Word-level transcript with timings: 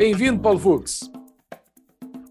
Bem-vindo, 0.00 0.40
Paulo 0.40 0.58
Fux. 0.58 1.10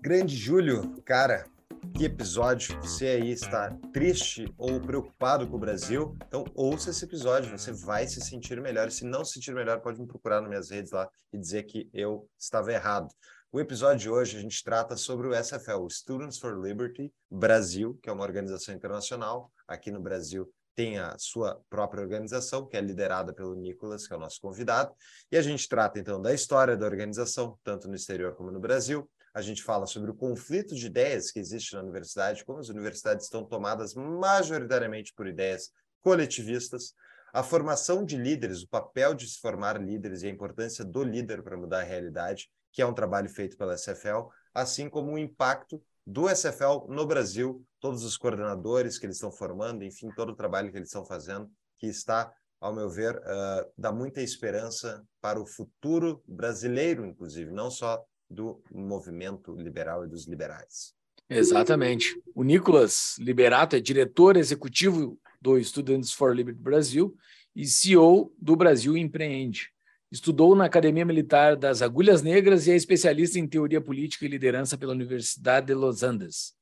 Grande 0.01 0.35
Júlio, 0.35 0.99
cara, 1.05 1.45
que 1.95 2.03
episódio. 2.03 2.75
Você 2.81 3.05
aí 3.05 3.29
está 3.29 3.69
triste 3.93 4.51
ou 4.57 4.81
preocupado 4.81 5.47
com 5.47 5.55
o 5.55 5.59
Brasil? 5.59 6.17
Então 6.27 6.45
ouça 6.55 6.89
esse 6.89 7.05
episódio, 7.05 7.55
você 7.55 7.71
vai 7.71 8.07
se 8.07 8.21
sentir 8.21 8.59
melhor. 8.59 8.87
E 8.87 8.91
se 8.91 9.05
não 9.05 9.23
se 9.23 9.33
sentir 9.33 9.53
melhor, 9.53 9.81
pode 9.81 10.01
me 10.01 10.07
procurar 10.07 10.41
nas 10.41 10.49
minhas 10.49 10.71
redes 10.71 10.91
lá 10.91 11.07
e 11.31 11.37
dizer 11.37 11.61
que 11.61 11.87
eu 11.93 12.27
estava 12.39 12.73
errado. 12.73 13.07
O 13.51 13.59
episódio 13.59 13.99
de 13.99 14.09
hoje 14.09 14.35
a 14.35 14.41
gente 14.41 14.63
trata 14.63 14.97
sobre 14.97 15.27
o 15.27 15.35
SFL, 15.35 15.87
Students 15.91 16.39
for 16.39 16.59
Liberty 16.59 17.13
Brasil, 17.29 17.99
que 18.01 18.09
é 18.09 18.11
uma 18.11 18.23
organização 18.23 18.73
internacional. 18.73 19.51
Aqui 19.67 19.91
no 19.91 20.01
Brasil 20.01 20.51
tem 20.79 20.97
a 20.97 21.13
sua 21.17 21.61
própria 21.69 22.01
organização, 22.01 22.65
que 22.65 22.77
é 22.77 22.79
liderada 22.79 23.33
pelo 23.33 23.53
Nicolas, 23.53 24.07
que 24.07 24.13
é 24.13 24.15
o 24.15 24.19
nosso 24.19 24.39
convidado, 24.39 24.95
e 25.29 25.35
a 25.35 25.41
gente 25.41 25.67
trata 25.67 25.99
então 25.99 26.21
da 26.21 26.33
história 26.33 26.77
da 26.77 26.85
organização, 26.85 27.59
tanto 27.65 27.89
no 27.89 27.95
exterior 27.95 28.33
como 28.33 28.49
no 28.49 28.61
Brasil. 28.61 29.05
A 29.33 29.41
gente 29.41 29.61
fala 29.61 29.85
sobre 29.85 30.09
o 30.09 30.13
conflito 30.13 30.73
de 30.73 30.85
ideias 30.85 31.31
que 31.31 31.39
existe 31.39 31.73
na 31.73 31.81
universidade, 31.81 32.45
como 32.45 32.59
as 32.59 32.69
universidades 32.69 33.25
estão 33.25 33.43
tomadas 33.43 33.93
majoritariamente 33.93 35.13
por 35.13 35.27
ideias 35.27 35.69
coletivistas, 36.01 36.93
a 37.33 37.43
formação 37.43 38.05
de 38.05 38.15
líderes, 38.15 38.63
o 38.63 38.69
papel 38.69 39.13
de 39.13 39.27
se 39.27 39.37
formar 39.37 39.81
líderes 39.81 40.23
e 40.23 40.27
a 40.27 40.31
importância 40.31 40.85
do 40.85 41.03
líder 41.03 41.43
para 41.43 41.57
mudar 41.57 41.81
a 41.81 41.83
realidade, 41.83 42.49
que 42.71 42.81
é 42.81 42.85
um 42.85 42.93
trabalho 42.93 43.27
feito 43.27 43.57
pela 43.57 43.75
SFL, 43.75 44.29
assim 44.53 44.87
como 44.87 45.11
o 45.11 45.17
impacto 45.17 45.83
do 46.05 46.27
SFL 46.27 46.87
no 46.87 47.05
Brasil, 47.05 47.63
todos 47.79 48.03
os 48.03 48.17
coordenadores 48.17 48.97
que 48.97 49.05
eles 49.05 49.17
estão 49.17 49.31
formando, 49.31 49.83
enfim, 49.83 50.09
todo 50.15 50.31
o 50.31 50.35
trabalho 50.35 50.71
que 50.71 50.77
eles 50.77 50.89
estão 50.89 51.05
fazendo, 51.05 51.49
que 51.77 51.87
está, 51.87 52.33
ao 52.59 52.73
meu 52.73 52.89
ver, 52.89 53.15
uh, 53.15 53.71
dá 53.77 53.91
muita 53.91 54.21
esperança 54.21 55.03
para 55.21 55.39
o 55.39 55.45
futuro 55.45 56.21
brasileiro, 56.27 57.05
inclusive, 57.05 57.51
não 57.51 57.69
só 57.69 58.03
do 58.29 58.61
movimento 58.71 59.55
liberal 59.55 60.05
e 60.05 60.07
dos 60.07 60.27
liberais. 60.27 60.93
Exatamente. 61.29 62.19
O 62.33 62.43
Nicolas 62.43 63.15
Liberato 63.19 63.75
é 63.75 63.79
diretor 63.79 64.35
executivo 64.35 65.19
do 65.39 65.63
Students 65.63 66.11
for 66.11 66.35
Liberty 66.35 66.59
Brasil 66.59 67.15
e 67.55 67.65
CEO 67.65 68.33
do 68.37 68.55
Brasil 68.55 68.97
Empreende. 68.97 69.71
Estudou 70.11 70.55
na 70.55 70.65
Academia 70.65 71.05
Militar 71.05 71.55
das 71.55 71.83
Agulhas 71.83 72.23
Negras 72.23 72.65
e 72.65 72.71
é 72.71 72.75
especialista 72.75 73.37
em 73.37 73.47
teoria 73.47 73.79
política 73.79 74.25
e 74.25 74.27
liderança 74.27 74.75
pela 74.75 74.93
Universidade 74.93 75.67
de 75.67 75.75
Los 75.75 76.01
Andes. 76.01 76.53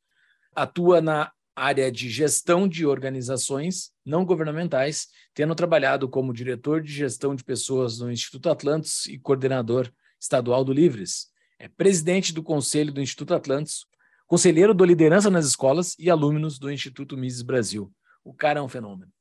Atua 0.53 0.99
na 0.99 1.31
área 1.55 1.91
de 1.91 2.09
gestão 2.09 2.67
de 2.67 2.85
organizações 2.85 3.91
não 4.05 4.25
governamentais, 4.25 5.07
tendo 5.33 5.55
trabalhado 5.55 6.09
como 6.09 6.33
diretor 6.33 6.81
de 6.81 6.91
gestão 6.91 7.33
de 7.33 7.43
pessoas 7.43 7.99
no 7.99 8.11
Instituto 8.11 8.49
Atlantis 8.49 9.05
e 9.05 9.17
coordenador 9.17 9.89
estadual 10.19 10.65
do 10.65 10.73
Livres. 10.73 11.27
É 11.57 11.69
presidente 11.69 12.33
do 12.33 12.43
Conselho 12.43 12.91
do 12.91 13.01
Instituto 13.01 13.33
Atlantis, 13.33 13.85
conselheiro 14.27 14.73
do 14.73 14.83
Liderança 14.83 15.29
nas 15.29 15.45
Escolas 15.45 15.95
e 15.97 16.09
alumnos 16.09 16.59
do 16.59 16.69
Instituto 16.69 17.17
Mises 17.17 17.41
Brasil. 17.41 17.91
O 18.23 18.33
cara 18.33 18.59
é 18.59 18.61
um 18.61 18.67
fenômeno. 18.67 19.11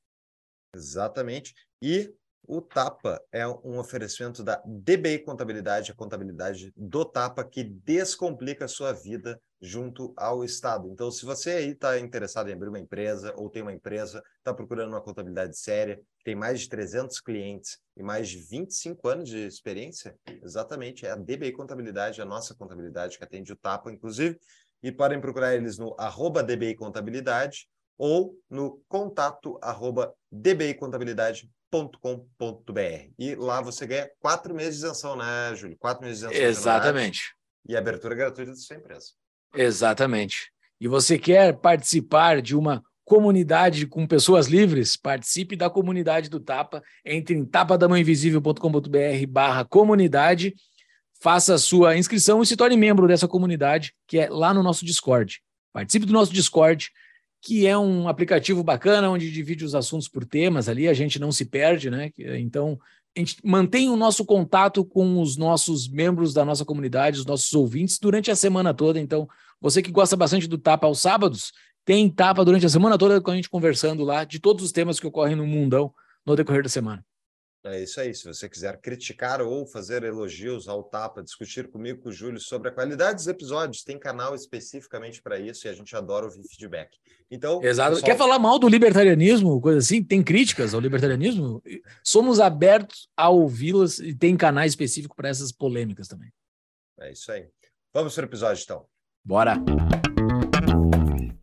Exatamente. 0.75 1.55
E 1.81 2.13
o 2.49 2.61
Tapa 2.61 3.21
é 3.33 3.47
um 3.47 3.79
oferecimento 3.79 4.43
da 4.43 4.63
DBI 4.65 5.19
Contabilidade, 5.21 5.91
a 5.91 5.95
contabilidade 5.95 6.73
do 6.77 7.05
Tapa, 7.05 7.45
que 7.45 7.65
descomplica 7.65 8.65
a 8.65 8.69
sua 8.69 8.93
vida 8.93 9.41
junto 9.61 10.13
ao 10.17 10.45
Estado. 10.45 10.89
Então, 10.91 11.11
se 11.11 11.25
você 11.25 11.51
aí 11.51 11.71
está 11.71 11.99
interessado 11.99 12.49
em 12.49 12.53
abrir 12.53 12.69
uma 12.69 12.79
empresa 12.79 13.35
ou 13.37 13.51
tem 13.51 13.63
uma 13.63 13.73
empresa, 13.73 14.23
está 14.39 14.55
procurando 14.55 14.91
uma 14.91 15.01
contabilidade 15.01 15.59
séria, 15.59 16.01
tem 16.25 16.35
mais 16.35 16.61
de 16.61 16.69
300 16.69 17.21
clientes 17.21 17.79
e 17.97 18.03
mais 18.03 18.29
de 18.29 18.39
25 18.39 19.09
anos 19.09 19.29
de 19.29 19.47
experiência, 19.47 20.15
exatamente, 20.43 21.07
é 21.07 21.11
a 21.11 21.17
DBI 21.17 21.53
Contabilidade, 21.53 22.23
a 22.23 22.25
nossa 22.25 22.55
contabilidade 22.55 23.19
que 23.19 23.25
atende 23.25 23.53
o 23.53 23.57
Tapa, 23.57 23.91
inclusive, 23.91 24.39
e 24.83 24.93
podem 24.93 25.21
procurar 25.21 25.55
eles 25.55 25.79
no 25.79 25.97
arroba 25.99 26.43
DBI 26.43 26.77
Contabilidade 26.77 27.67
ou 27.99 28.39
no 28.49 28.81
contato 28.89 29.59
arroba 29.63 30.15
dbicontabilidade.com 30.31 31.57
com.br 31.71 33.11
E 33.19 33.35
lá 33.35 33.61
você 33.61 33.87
ganha 33.87 34.09
quatro 34.21 34.55
meses 34.55 34.81
de 34.81 34.87
isenção, 34.87 35.17
né, 35.17 35.55
Júlio? 35.55 35.77
Quatro 35.79 36.05
meses 36.05 36.21
de 36.21 36.27
isenção. 36.27 36.49
Exatamente. 36.49 37.35
E 37.69 37.77
abertura 37.77 38.15
gratuita 38.15 38.53
da 38.53 38.57
sua 38.57 38.77
empresa. 38.77 39.07
Exatamente. 39.55 40.51
E 40.81 40.89
você 40.89 41.19
quer 41.19 41.57
participar 41.57 42.41
de 42.41 42.55
uma 42.55 42.83
comunidade 43.05 43.87
com 43.87 44.07
pessoas 44.07 44.47
livres? 44.47 44.97
Participe 44.97 45.57
da 45.57 45.71
comunidade 45.71 46.29
do 46.29 46.39
Tapa. 46.39 46.83
Entre 47.05 47.35
em 47.35 47.45
tapadamãoinvisível.com.br 47.45 49.27
barra 49.29 49.65
comunidade, 49.65 50.55
faça 51.21 51.55
a 51.55 51.59
sua 51.59 51.97
inscrição 51.97 52.43
e 52.43 52.47
se 52.47 52.57
torne 52.57 52.77
membro 52.77 53.09
dessa 53.09 53.27
comunidade, 53.27 53.95
que 54.07 54.19
é 54.19 54.29
lá 54.29 54.53
no 54.53 54.63
nosso 54.63 54.85
Discord. 54.85 55.41
Participe 55.73 56.07
do 56.07 56.13
nosso 56.13 56.33
Discord 56.33 56.91
que 57.43 57.67
é 57.67 57.77
um 57.79 58.09
aplicativo 58.09 58.63
bacana 58.63 59.11
onde 59.11 59.31
divide 59.31 59.65
os 59.65 59.75
assuntos 59.75 60.09
por 60.09 60.25
temas 60.25 60.69
ali, 60.69 60.89
a 60.89 60.95
gente 60.95 61.19
não 61.19 61.31
se 61.31 61.45
perde, 61.45 61.91
né? 61.91 62.11
Então, 62.39 62.79
a 63.17 63.21
gente 63.21 63.37
mantém 63.45 63.89
o 63.89 63.97
nosso 63.97 64.25
contato 64.25 64.85
com 64.85 65.21
os 65.21 65.37
nossos 65.37 65.89
membros 65.89 66.35
da 66.35 66.45
nossa 66.45 66.65
comunidade, 66.65 67.21
os 67.21 67.27
nossos 67.27 67.53
ouvintes, 67.55 67.99
durante 67.99 68.31
a 68.31 68.37
semana 68.37 68.75
toda. 68.75 69.01
Então, 69.01 69.29
você 69.61 69.81
que 69.81 69.93
gosta 69.93 70.17
bastante 70.17 70.47
do 70.47 70.59
Tapa 70.59 70.87
aos 70.87 71.01
sábados, 71.01 71.53
tem 71.85 72.11
Tapa 72.11 72.45
durante 72.45 72.67
a 72.67 72.69
semana 72.69 72.99
toda 72.99 73.21
com 73.21 73.31
a 73.31 73.37
gente 73.37 73.49
conversando 73.49 74.03
lá 74.03 74.25
de 74.25 74.41
todos 74.41 74.65
os 74.65 74.73
temas 74.73 74.99
que 74.99 75.07
ocorrem 75.07 75.37
no 75.37 75.47
mundão 75.47 75.95
no 76.27 76.35
decorrer 76.35 76.63
da 76.63 76.69
semana. 76.69 77.05
É 77.69 77.83
isso 77.83 78.01
aí. 78.01 78.15
Se 78.15 78.25
você 78.25 78.49
quiser 78.49 78.81
criticar 78.81 79.43
ou 79.43 79.67
fazer 79.67 80.05
elogios 80.05 80.69
ao 80.69 80.85
Tapa, 80.85 81.21
discutir 81.21 81.67
comigo, 81.69 82.01
com 82.01 82.11
o 82.11 82.13
Júlio, 82.13 82.39
sobre 82.39 82.69
a 82.69 82.73
qualidade 82.73 83.17
dos 83.17 83.27
episódios, 83.27 83.83
tem 83.83 83.99
canal 83.99 84.37
especificamente 84.37 85.21
para 85.21 85.37
isso 85.37 85.67
e 85.67 85.71
a 85.71 85.73
gente 85.73 85.95
adora 85.97 86.27
ouvir 86.27 86.45
feedback. 86.45 86.97
Então, 87.29 87.61
Exato. 87.65 87.95
Pessoal... 87.95 88.13
Quer 88.13 88.17
falar 88.17 88.39
mal 88.39 88.57
do 88.61 88.69
libertarianismo, 88.69 89.61
coisa 89.61 89.81
assim? 89.81 90.01
Tem 90.01 90.23
críticas 90.23 90.75
ao 90.75 90.81
libertarianismo? 90.81 91.61
Somos 92.05 92.39
abertos 92.39 93.09
a 93.17 93.31
ouvi-las 93.31 93.99
e 93.99 94.15
tem 94.15 94.37
canal 94.37 94.65
específico 94.65 95.17
para 95.17 95.29
essas 95.29 95.51
polêmicas 95.51 96.07
também. 96.07 96.31
É 97.01 97.11
isso 97.11 97.33
aí. 97.33 97.49
Vamos 97.93 98.15
para 98.15 98.23
o 98.23 98.29
episódio, 98.29 98.63
então. 98.63 98.87
Bora! 99.25 99.57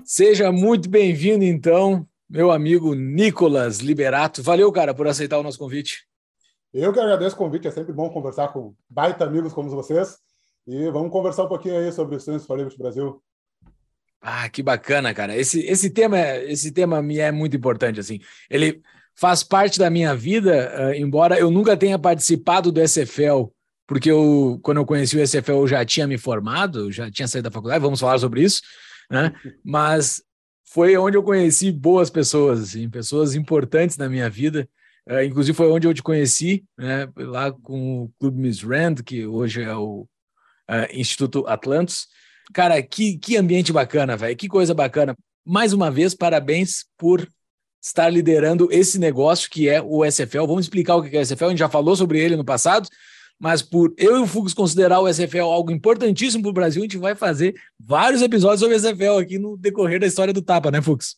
Seja 0.05 0.53
muito 0.53 0.89
bem-vindo, 0.89 1.43
então, 1.43 2.07
meu 2.29 2.49
amigo 2.49 2.95
Nicolas 2.95 3.79
Liberato. 3.79 4.41
Valeu, 4.41 4.71
cara, 4.71 4.93
por 4.93 5.05
aceitar 5.05 5.37
o 5.37 5.43
nosso 5.43 5.59
convite. 5.59 6.07
Eu 6.73 6.91
que 6.91 6.99
agradeço 6.99 7.35
o 7.35 7.37
convite, 7.37 7.67
é 7.67 7.71
sempre 7.71 7.93
bom 7.93 8.09
conversar 8.09 8.47
com 8.47 8.73
baita 8.89 9.23
amigos 9.25 9.53
como 9.53 9.69
vocês. 9.69 10.17
E 10.65 10.89
vamos 10.89 11.11
conversar 11.11 11.43
um 11.43 11.47
pouquinho 11.47 11.77
aí 11.77 11.91
sobre 11.91 12.15
os 12.15 12.25
for 12.45 12.57
Liberty 12.57 12.77
Brasil. 12.77 13.21
Ah, 14.19 14.49
que 14.49 14.63
bacana, 14.63 15.13
cara. 15.13 15.37
Esse, 15.37 15.59
esse 15.67 15.89
tema, 15.89 16.17
esse 16.19 16.71
tema 16.71 17.01
me 17.01 17.19
é 17.19 17.31
muito 17.31 17.55
importante 17.55 17.99
assim. 17.99 18.19
Ele 18.49 18.81
faz 19.13 19.43
parte 19.43 19.77
da 19.77 19.89
minha 19.89 20.15
vida, 20.15 20.73
uh, 20.79 20.93
embora 20.95 21.37
eu 21.37 21.51
nunca 21.51 21.77
tenha 21.77 21.99
participado 21.99 22.71
do 22.71 22.81
SFL, 22.81 23.51
porque 23.85 24.09
eu, 24.09 24.59
quando 24.63 24.77
eu 24.77 24.85
conheci 24.85 25.17
o 25.17 25.27
SFL, 25.27 25.51
eu 25.51 25.67
já 25.67 25.85
tinha 25.85 26.07
me 26.07 26.17
formado, 26.17 26.91
já 26.91 27.11
tinha 27.11 27.27
saído 27.27 27.49
da 27.49 27.53
faculdade, 27.53 27.83
vamos 27.83 27.99
falar 27.99 28.17
sobre 28.17 28.41
isso, 28.41 28.61
né? 29.11 29.31
Mas 29.63 30.23
foi 30.63 30.97
onde 30.97 31.17
eu 31.17 31.21
conheci 31.21 31.71
boas 31.71 32.09
pessoas, 32.09 32.61
assim, 32.61 32.89
pessoas 32.89 33.35
importantes 33.35 33.97
na 33.97 34.09
minha 34.09 34.29
vida. 34.29 34.67
É, 35.07 35.25
inclusive 35.25 35.55
foi 35.55 35.69
onde 35.69 35.87
eu 35.87 35.93
te 35.93 36.01
conheci, 36.01 36.63
né, 36.77 37.09
lá 37.17 37.51
com 37.51 38.03
o 38.03 38.11
Clube 38.19 38.39
Miss 38.39 38.61
Rand, 38.61 38.95
que 39.05 39.25
hoje 39.25 39.61
é 39.61 39.75
o 39.75 40.07
é, 40.67 40.97
Instituto 40.97 41.45
Atlantis. 41.47 42.07
Cara, 42.53 42.81
que, 42.81 43.17
que 43.17 43.37
ambiente 43.37 43.71
bacana, 43.73 44.15
velho, 44.15 44.35
que 44.35 44.47
coisa 44.47 44.73
bacana. 44.73 45.15
Mais 45.45 45.73
uma 45.73 45.91
vez, 45.91 46.13
parabéns 46.13 46.85
por 46.97 47.27
estar 47.81 48.09
liderando 48.09 48.69
esse 48.71 48.97
negócio 48.97 49.49
que 49.49 49.67
é 49.67 49.81
o 49.81 50.05
SFL. 50.05 50.47
Vamos 50.47 50.65
explicar 50.65 50.95
o 50.95 51.03
que 51.03 51.15
é 51.15 51.19
o 51.19 51.25
SFL, 51.25 51.45
a 51.45 51.49
gente 51.49 51.59
já 51.59 51.69
falou 51.69 51.95
sobre 51.95 52.19
ele 52.19 52.37
no 52.37 52.45
passado, 52.45 52.87
mas 53.37 53.61
por 53.61 53.93
eu 53.97 54.17
e 54.17 54.19
o 54.21 54.27
Fux 54.27 54.53
considerar 54.53 55.01
o 55.01 55.07
SFL 55.11 55.41
algo 55.41 55.69
importantíssimo 55.69 56.43
para 56.43 56.49
o 56.49 56.53
Brasil, 56.53 56.81
a 56.81 56.85
gente 56.85 56.97
vai 56.97 57.13
fazer 57.13 57.53
vários 57.77 58.21
episódios 58.21 58.61
sobre 58.61 58.75
o 58.75 58.79
SFL 58.79 59.19
aqui 59.19 59.37
no 59.37 59.57
decorrer 59.57 59.99
da 59.99 60.07
história 60.07 60.33
do 60.33 60.41
Tapa, 60.41 60.71
né, 60.71 60.81
Fux? 60.81 61.17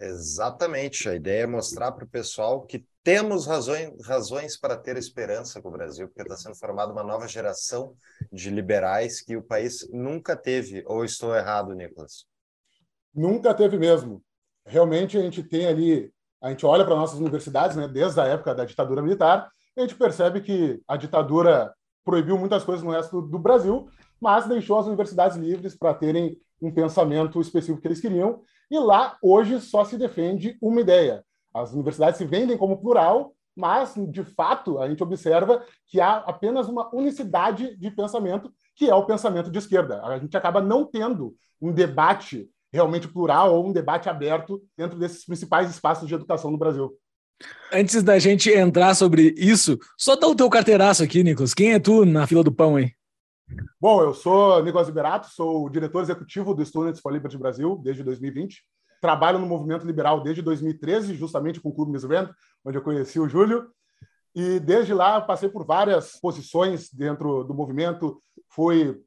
Exatamente. 0.00 1.08
A 1.08 1.14
ideia 1.14 1.42
é 1.42 1.46
mostrar 1.46 1.92
para 1.92 2.04
o 2.04 2.08
pessoal 2.08 2.62
que 2.62 2.86
temos 3.02 3.46
razões, 3.46 3.90
razões 4.06 4.58
para 4.58 4.76
ter 4.76 4.96
esperança 4.96 5.60
com 5.60 5.68
o 5.68 5.72
Brasil, 5.72 6.08
porque 6.08 6.22
está 6.22 6.36
sendo 6.36 6.56
formada 6.56 6.92
uma 6.92 7.02
nova 7.02 7.28
geração 7.28 7.94
de 8.32 8.50
liberais 8.50 9.20
que 9.20 9.36
o 9.36 9.42
país 9.42 9.86
nunca 9.92 10.34
teve. 10.34 10.82
Ou 10.86 11.04
estou 11.04 11.34
errado, 11.34 11.74
Nicolas? 11.74 12.24
Nunca 13.14 13.52
teve 13.52 13.78
mesmo. 13.78 14.22
Realmente 14.64 15.18
a 15.18 15.22
gente 15.22 15.42
tem 15.42 15.66
ali, 15.66 16.12
a 16.40 16.48
gente 16.48 16.64
olha 16.64 16.84
para 16.84 16.96
nossas 16.96 17.18
universidades, 17.18 17.76
né, 17.76 17.86
desde 17.86 18.20
a 18.20 18.24
época 18.24 18.54
da 18.54 18.64
ditadura 18.64 19.02
militar, 19.02 19.50
a 19.76 19.80
gente 19.80 19.94
percebe 19.94 20.40
que 20.40 20.80
a 20.86 20.96
ditadura 20.96 21.74
proibiu 22.04 22.38
muitas 22.38 22.64
coisas 22.64 22.84
no 22.84 22.90
resto 22.90 23.20
do 23.20 23.38
Brasil, 23.38 23.88
mas 24.20 24.46
deixou 24.46 24.78
as 24.78 24.86
universidades 24.86 25.36
livres 25.36 25.76
para 25.76 25.94
terem 25.94 26.38
um 26.60 26.72
pensamento 26.72 27.40
específico 27.40 27.80
que 27.80 27.88
eles 27.88 28.00
queriam. 28.00 28.42
E 28.70 28.78
lá, 28.78 29.16
hoje, 29.20 29.60
só 29.60 29.84
se 29.84 29.98
defende 29.98 30.56
uma 30.60 30.80
ideia. 30.80 31.24
As 31.52 31.72
universidades 31.72 32.18
se 32.18 32.24
vendem 32.24 32.56
como 32.56 32.80
plural, 32.80 33.34
mas, 33.56 33.94
de 34.08 34.22
fato, 34.22 34.78
a 34.78 34.88
gente 34.88 35.02
observa 35.02 35.64
que 35.88 36.00
há 36.00 36.18
apenas 36.18 36.68
uma 36.68 36.88
unicidade 36.94 37.76
de 37.76 37.90
pensamento, 37.90 38.52
que 38.76 38.88
é 38.88 38.94
o 38.94 39.04
pensamento 39.04 39.50
de 39.50 39.58
esquerda. 39.58 40.00
A 40.02 40.18
gente 40.18 40.36
acaba 40.36 40.62
não 40.62 40.84
tendo 40.84 41.34
um 41.60 41.72
debate 41.72 42.48
realmente 42.72 43.08
plural 43.08 43.54
ou 43.54 43.68
um 43.68 43.72
debate 43.72 44.08
aberto 44.08 44.62
dentro 44.76 44.98
desses 44.98 45.24
principais 45.24 45.68
espaços 45.68 46.06
de 46.06 46.14
educação 46.14 46.50
no 46.50 46.58
Brasil. 46.58 46.96
Antes 47.72 48.02
da 48.02 48.18
gente 48.18 48.50
entrar 48.50 48.94
sobre 48.94 49.34
isso, 49.36 49.78
só 49.98 50.14
dá 50.14 50.28
o 50.28 50.34
teu 50.34 50.48
carteiraço 50.48 51.02
aqui, 51.02 51.24
Nicolas. 51.24 51.54
Quem 51.54 51.72
é 51.72 51.78
tu 51.78 52.04
na 52.04 52.26
fila 52.26 52.44
do 52.44 52.52
pão 52.52 52.76
aí? 52.76 52.92
Bom, 53.80 54.02
eu 54.02 54.14
sou 54.14 54.62
Nicolas 54.62 54.88
Liberato, 54.88 55.28
sou 55.28 55.64
o 55.64 55.70
diretor 55.70 56.02
executivo 56.02 56.54
do 56.54 56.64
Students 56.64 57.00
for 57.00 57.12
Liberty 57.12 57.38
Brasil 57.38 57.80
desde 57.82 58.02
2020. 58.02 58.62
Trabalho 59.00 59.38
no 59.38 59.46
movimento 59.46 59.86
liberal 59.86 60.22
desde 60.22 60.42
2013, 60.42 61.14
justamente 61.14 61.60
com 61.60 61.70
o 61.70 61.74
Clube 61.74 61.92
Miss 61.92 62.04
Rand, 62.04 62.30
onde 62.64 62.76
eu 62.76 62.82
conheci 62.82 63.18
o 63.18 63.28
Júlio. 63.28 63.68
E 64.34 64.60
desde 64.60 64.94
lá 64.94 65.20
passei 65.20 65.48
por 65.48 65.64
várias 65.64 66.18
posições 66.20 66.92
dentro 66.92 67.42
do 67.44 67.54
movimento. 67.54 68.22
Fui 68.50 69.00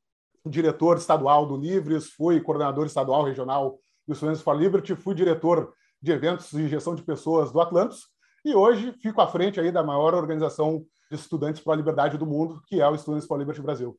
diretor 0.46 0.98
estadual 0.98 1.46
do 1.46 1.56
Livres, 1.56 2.10
fui 2.10 2.42
coordenador 2.42 2.86
estadual 2.86 3.24
regional 3.24 3.80
do 4.07 4.16
Students 4.16 4.42
for 4.42 4.56
Liberty, 4.57 4.96
fui 4.96 5.16
diretor 5.16 5.74
de 6.01 6.12
eventos 6.12 6.51
e 6.54 6.68
gestão 6.68 6.96
de 6.96 7.04
pessoas 7.04 7.51
do 7.51 7.62
Atlantis 7.62 8.07
e 8.44 8.54
hoje 8.54 8.92
fico 9.01 9.22
à 9.22 9.28
frente 9.28 9.60
aí 9.60 9.72
da 9.72 9.81
maior 9.81 10.13
organização 10.13 10.86
de 11.10 11.16
estudantes 11.16 11.62
para 11.62 11.74
a 11.74 11.78
liberdade 11.78 12.18
do 12.18 12.25
mundo, 12.25 12.62
que 12.68 12.81
é 12.81 12.88
o 12.89 12.98
Students 12.98 13.25
for 13.25 13.39
Liberty 13.39 13.62
Brasil. 13.62 13.98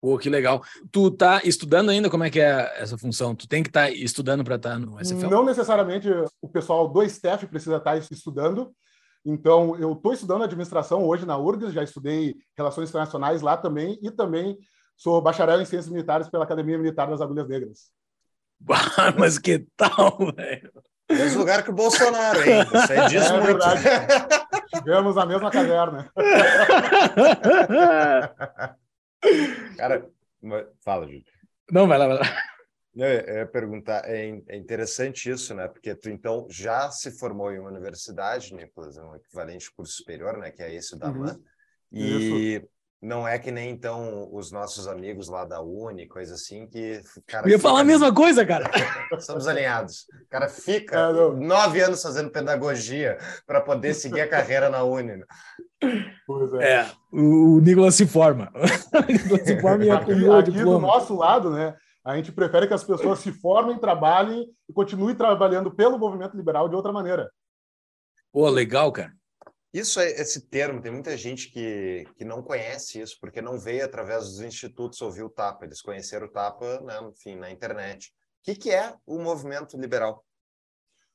Pô, 0.00 0.16
que 0.16 0.30
legal. 0.30 0.62
Tu 0.90 1.10
tá 1.10 1.42
estudando 1.44 1.90
ainda 1.90 2.08
como 2.08 2.24
é 2.24 2.30
que 2.30 2.40
é 2.40 2.80
essa 2.80 2.96
função? 2.96 3.34
Tu 3.34 3.46
tem 3.46 3.62
que 3.62 3.68
estar 3.68 3.82
tá 3.82 3.90
estudando 3.90 4.42
para 4.42 4.56
estar 4.56 4.70
tá 4.70 4.78
no 4.78 4.98
SFL? 4.98 5.28
Não 5.28 5.44
necessariamente 5.44 6.08
o 6.40 6.48
pessoal 6.48 6.88
do 6.88 7.02
staff 7.02 7.46
precisa 7.46 7.76
estar 7.76 7.92
tá 7.92 8.06
estudando. 8.10 8.72
Então, 9.24 9.76
eu 9.76 9.92
estou 9.92 10.14
estudando 10.14 10.44
administração 10.44 11.04
hoje 11.04 11.26
na 11.26 11.36
URGS, 11.36 11.74
já 11.74 11.82
estudei 11.82 12.34
relações 12.56 12.88
internacionais 12.88 13.42
lá 13.42 13.56
também 13.56 13.98
e 14.02 14.10
também 14.10 14.56
sou 14.96 15.20
bacharel 15.20 15.60
em 15.60 15.66
ciências 15.66 15.92
militares 15.92 16.30
pela 16.30 16.44
Academia 16.44 16.78
Militar 16.78 17.10
das 17.10 17.20
Agulhas 17.20 17.46
Negras. 17.46 17.90
Mas 19.18 19.38
que 19.38 19.66
tal, 19.76 20.16
velho? 20.34 20.72
Mesmo 21.10 21.40
lugar 21.40 21.62
que 21.62 21.70
o 21.70 21.74
Bolsonaro, 21.74 22.42
hein? 22.42 22.62
Isso 22.62 22.92
aí 22.92 23.08
diz 23.08 23.26
é 23.26 23.32
muito. 23.32 23.46
Verdade. 23.46 23.82
Tivemos 24.72 25.18
a 25.18 25.26
mesma 25.26 25.50
caverna. 25.50 26.10
Cara, 29.76 30.08
fala, 30.80 31.06
Júlio. 31.06 31.24
Não, 31.70 31.86
vai 31.86 31.98
lá, 31.98 32.06
vai 32.06 32.18
lá. 32.18 32.50
Eu 32.94 33.36
ia 33.36 33.46
perguntar, 33.46 34.02
é, 34.04 34.42
é 34.48 34.56
interessante 34.56 35.30
isso, 35.30 35.54
né? 35.54 35.68
Porque 35.68 35.94
tu 35.94 36.10
então 36.10 36.46
já 36.50 36.90
se 36.90 37.10
formou 37.12 37.52
em 37.52 37.58
uma 37.58 37.70
universidade, 37.70 38.52
Nicolas, 38.52 38.98
um 38.98 39.14
equivalente 39.14 39.70
curso 39.70 39.92
superior, 39.92 40.36
né? 40.38 40.50
Que 40.50 40.62
é 40.62 40.74
esse 40.74 40.98
da 40.98 41.08
uhum. 41.08 41.20
MAN. 41.20 41.40
E 41.92 42.56
isso. 42.56 42.68
Não 43.02 43.26
é 43.26 43.38
que 43.38 43.50
nem 43.50 43.70
então 43.70 44.28
os 44.30 44.52
nossos 44.52 44.86
amigos 44.86 45.28
lá 45.28 45.46
da 45.46 45.62
Uni, 45.62 46.06
coisa 46.06 46.34
assim, 46.34 46.66
que. 46.66 47.00
Cara, 47.26 47.46
Eu 47.46 47.52
ia 47.52 47.58
falar 47.58 47.80
a 47.80 47.84
mesma 47.84 48.14
coisa, 48.14 48.44
cara. 48.44 48.70
Estamos 49.16 49.48
alinhados. 49.48 50.06
O 50.26 50.28
cara 50.28 50.50
fica 50.50 50.98
é, 50.98 51.12
nove 51.34 51.80
anos 51.80 52.02
fazendo 52.02 52.30
pedagogia 52.30 53.16
para 53.46 53.62
poder 53.62 53.94
seguir 53.94 54.20
a 54.20 54.28
carreira 54.28 54.68
na 54.68 54.82
Uni. 54.82 55.16
Né? 55.16 55.24
Pois 56.26 56.52
é. 56.54 56.72
é 56.72 56.92
o, 57.10 57.56
o 57.56 57.60
Nicolas 57.60 57.94
se 57.94 58.06
forma. 58.06 58.52
o 58.54 59.12
Nicolas 59.12 59.46
se 59.46 59.58
forma 59.58 59.84
e 59.86 59.90
acumula 59.90 60.40
Aqui 60.40 60.50
do 60.50 60.78
nosso 60.78 61.16
lado, 61.16 61.50
né? 61.50 61.74
A 62.04 62.16
gente 62.16 62.32
prefere 62.32 62.66
que 62.66 62.74
as 62.74 62.84
pessoas 62.84 63.20
se 63.20 63.32
formem, 63.32 63.78
trabalhem 63.78 64.46
e 64.68 64.72
continuem 64.74 65.14
trabalhando 65.14 65.70
pelo 65.70 65.98
movimento 65.98 66.36
liberal 66.36 66.68
de 66.68 66.74
outra 66.74 66.92
maneira. 66.92 67.30
Pô, 68.30 68.48
legal, 68.50 68.92
cara. 68.92 69.12
Isso 69.72 70.00
é 70.00 70.10
esse 70.10 70.48
termo, 70.48 70.82
tem 70.82 70.90
muita 70.90 71.16
gente 71.16 71.48
que, 71.48 72.04
que 72.16 72.24
não 72.24 72.42
conhece 72.42 73.00
isso, 73.00 73.16
porque 73.20 73.40
não 73.40 73.56
veio 73.56 73.84
através 73.84 74.24
dos 74.24 74.40
institutos 74.40 75.00
ouvir 75.00 75.22
o 75.22 75.30
TAPA, 75.30 75.64
eles 75.64 75.80
conheceram 75.80 76.26
o 76.26 76.30
TAPA, 76.30 76.80
né, 76.80 77.00
enfim, 77.02 77.36
na 77.36 77.52
internet. 77.52 78.08
O 78.08 78.42
que, 78.42 78.56
que 78.56 78.70
é 78.70 78.96
o 79.06 79.18
movimento 79.20 79.78
liberal? 79.78 80.24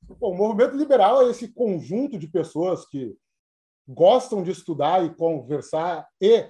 Bom, 0.01 0.31
o 0.31 0.37
movimento 0.37 0.77
liberal 0.77 1.21
é 1.21 1.31
esse 1.31 1.49
conjunto 1.49 2.17
de 2.17 2.27
pessoas 2.27 2.87
que 2.87 3.13
gostam 3.87 4.41
de 4.41 4.51
estudar 4.51 5.03
e 5.03 5.13
conversar 5.13 6.07
e 6.21 6.49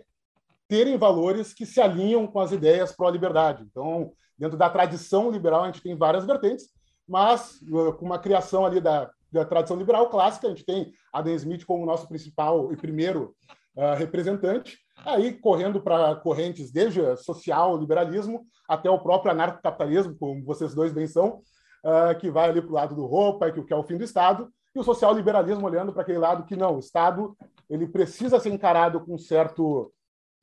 terem 0.68 0.98
valores 0.98 1.54
que 1.54 1.66
se 1.66 1.82
alinham 1.82 2.28
com 2.28 2.40
as 2.40 2.52
ideias 2.52 2.92
pró-liberdade. 2.92 3.64
Então, 3.64 4.14
dentro 4.38 4.58
da 4.58 4.70
tradição 4.70 5.32
liberal, 5.32 5.64
a 5.64 5.68
gente 5.68 5.82
tem 5.82 5.98
várias 5.98 6.26
vertentes, 6.26 6.70
mas 7.08 7.60
com 7.98 8.06
uma 8.06 8.20
criação 8.20 8.66
ali 8.66 8.80
da 8.80 9.10
da 9.36 9.46
tradição 9.46 9.78
liberal 9.78 10.10
clássica, 10.10 10.48
a 10.48 10.50
gente 10.50 10.66
tem 10.66 10.94
Adam 11.12 11.34
Smith 11.36 11.66
como 11.66 11.86
nosso 11.86 12.08
principal 12.08 12.72
e 12.72 12.78
primeiro 12.78 13.36
uh, 13.76 13.96
representante, 13.98 14.78
aí 15.06 15.34
correndo 15.34 15.82
para 15.82 16.16
correntes 16.16 16.72
desde 16.72 17.02
social 17.18 17.78
liberalismo 17.78 18.46
até 18.68 18.90
o 18.90 19.00
próprio 19.00 19.32
anarcocapitalismo, 19.32 20.16
como 20.18 20.44
vocês 20.46 20.74
dois 20.74 20.94
bem 20.94 21.06
são, 21.06 21.42
uh, 21.84 22.18
que 22.18 22.32
vai 22.32 22.50
ali 22.50 22.62
para 22.62 22.72
o 22.72 22.74
lado 22.74 22.96
do 22.96 23.06
roupa, 23.06 23.52
que, 23.52 23.74
é 23.74 23.76
o 23.76 23.84
fim 23.84 23.98
do 23.98 24.06
Estado, 24.06 24.50
e 24.74 24.80
o 24.80 24.84
social 24.84 25.14
liberalismo 25.14 25.66
olhando 25.66 25.92
para 25.92 26.02
aquele 26.02 26.18
lado 26.18 26.46
que 26.46 26.56
não, 26.56 26.76
o 26.76 26.80
Estado 26.80 27.36
ele 27.70 27.88
precisa 27.88 28.40
ser 28.40 28.54
encarado 28.54 29.02
com 29.02 29.18
certo 29.18 29.94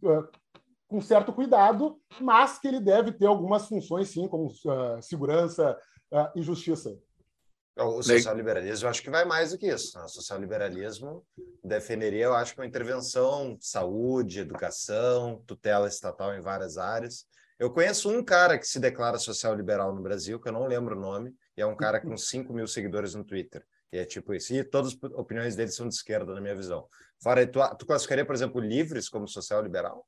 uh, 0.02 0.28
com 0.86 1.00
certo 1.00 1.32
cuidado, 1.32 1.96
mas 2.20 2.58
que 2.58 2.68
ele 2.68 2.78
deve 2.78 3.12
ter 3.12 3.24
algumas 3.24 3.66
funções 3.66 4.10
sim, 4.10 4.28
como 4.28 4.50
segurança 5.00 5.74
e 6.36 6.42
justiça. 6.42 6.94
O 7.76 8.02
social-liberalismo, 8.02 8.86
eu 8.86 8.90
acho 8.90 9.02
que 9.02 9.10
vai 9.10 9.24
mais 9.24 9.50
do 9.50 9.58
que 9.58 9.66
isso. 9.66 9.96
Né? 9.98 10.04
O 10.04 10.08
social-liberalismo 10.08 11.24
defenderia, 11.64 12.24
eu 12.24 12.34
acho, 12.34 12.54
uma 12.54 12.66
intervenção 12.66 13.56
saúde, 13.60 14.40
educação, 14.40 15.42
tutela 15.46 15.88
estatal 15.88 16.34
em 16.34 16.40
várias 16.40 16.76
áreas. 16.76 17.26
Eu 17.58 17.70
conheço 17.70 18.10
um 18.10 18.22
cara 18.22 18.58
que 18.58 18.66
se 18.66 18.78
declara 18.78 19.18
social-liberal 19.18 19.94
no 19.94 20.02
Brasil, 20.02 20.38
que 20.38 20.48
eu 20.48 20.52
não 20.52 20.66
lembro 20.66 20.96
o 20.96 21.00
nome, 21.00 21.34
e 21.56 21.62
é 21.62 21.66
um 21.66 21.76
cara 21.76 22.00
com 22.00 22.14
5 22.18 22.52
mil 22.52 22.66
seguidores 22.66 23.14
no 23.14 23.24
Twitter. 23.24 23.64
E 23.90 23.98
é 23.98 24.04
tipo 24.04 24.34
isso. 24.34 24.52
E 24.54 24.64
todas 24.64 24.92
as 24.92 25.10
opiniões 25.12 25.56
dele 25.56 25.70
são 25.70 25.88
de 25.88 25.94
esquerda, 25.94 26.34
na 26.34 26.40
minha 26.40 26.56
visão. 26.56 26.86
Fora, 27.22 27.46
tu, 27.46 27.60
tu 27.78 27.86
classificaria, 27.86 28.24
por 28.24 28.34
exemplo, 28.34 28.60
Livres 28.60 29.08
como 29.08 29.28
social-liberal? 29.28 30.06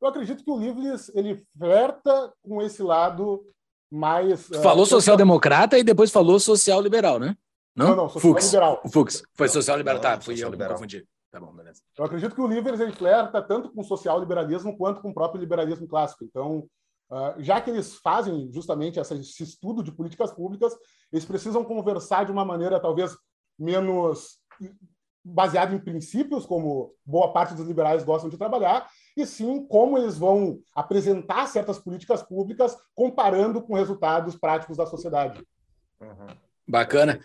Eu 0.00 0.08
acredito 0.08 0.44
que 0.44 0.50
o 0.50 0.58
Livres 0.58 1.10
ele 1.14 1.44
flerta 1.56 2.32
com 2.42 2.60
esse 2.60 2.82
lado 2.82 3.44
mais. 3.90 4.48
Tu 4.48 4.60
falou 4.60 4.84
uh, 4.84 4.86
social-democrata 4.86 5.78
e 5.78 5.84
depois 5.84 6.10
falou 6.10 6.38
social-liberal, 6.38 7.18
né? 7.18 7.36
Não, 7.74 7.88
não, 7.88 7.96
não 7.96 8.08
social-liberal. 8.08 8.82
Fux. 8.90 9.22
Foi 9.34 9.48
social-liberal, 9.48 10.00
tá, 10.00 10.20
fui 10.20 10.42
eu 10.42 10.50
que 10.50 10.56
me 10.56 10.68
confundi. 10.68 11.06
Tá 11.30 11.40
bom, 11.40 11.52
beleza. 11.52 11.82
Eu 11.98 12.04
acredito 12.04 12.34
que 12.34 12.40
o 12.40 12.46
Livres 12.46 12.80
ele 12.80 12.92
flerta 12.92 13.42
tanto 13.42 13.70
com 13.70 13.82
social-liberalismo 13.82 14.76
quanto 14.76 15.02
com 15.02 15.10
o 15.10 15.14
próprio 15.14 15.40
liberalismo 15.40 15.86
clássico. 15.86 16.24
Então, 16.24 16.66
uh, 17.10 17.34
já 17.38 17.60
que 17.60 17.68
eles 17.68 17.96
fazem 17.96 18.50
justamente 18.52 18.98
essa, 18.98 19.14
esse 19.14 19.42
estudo 19.42 19.82
de 19.82 19.92
políticas 19.92 20.32
públicas, 20.32 20.74
eles 21.12 21.26
precisam 21.26 21.62
conversar 21.64 22.24
de 22.24 22.32
uma 22.32 22.44
maneira 22.44 22.80
talvez 22.80 23.16
menos 23.58 24.38
baseada 25.22 25.74
em 25.74 25.78
princípios, 25.78 26.46
como 26.46 26.94
boa 27.04 27.32
parte 27.32 27.54
dos 27.54 27.66
liberais 27.66 28.04
gostam 28.04 28.30
de 28.30 28.38
trabalhar, 28.38 28.88
e 29.16 29.24
sim 29.24 29.64
como 29.66 29.96
eles 29.96 30.18
vão 30.18 30.60
apresentar 30.74 31.46
certas 31.46 31.78
políticas 31.78 32.22
públicas 32.22 32.76
comparando 32.94 33.62
com 33.62 33.74
resultados 33.74 34.36
práticos 34.36 34.76
da 34.76 34.86
sociedade. 34.86 35.42
Uhum. 36.00 36.36
Bacana. 36.68 37.18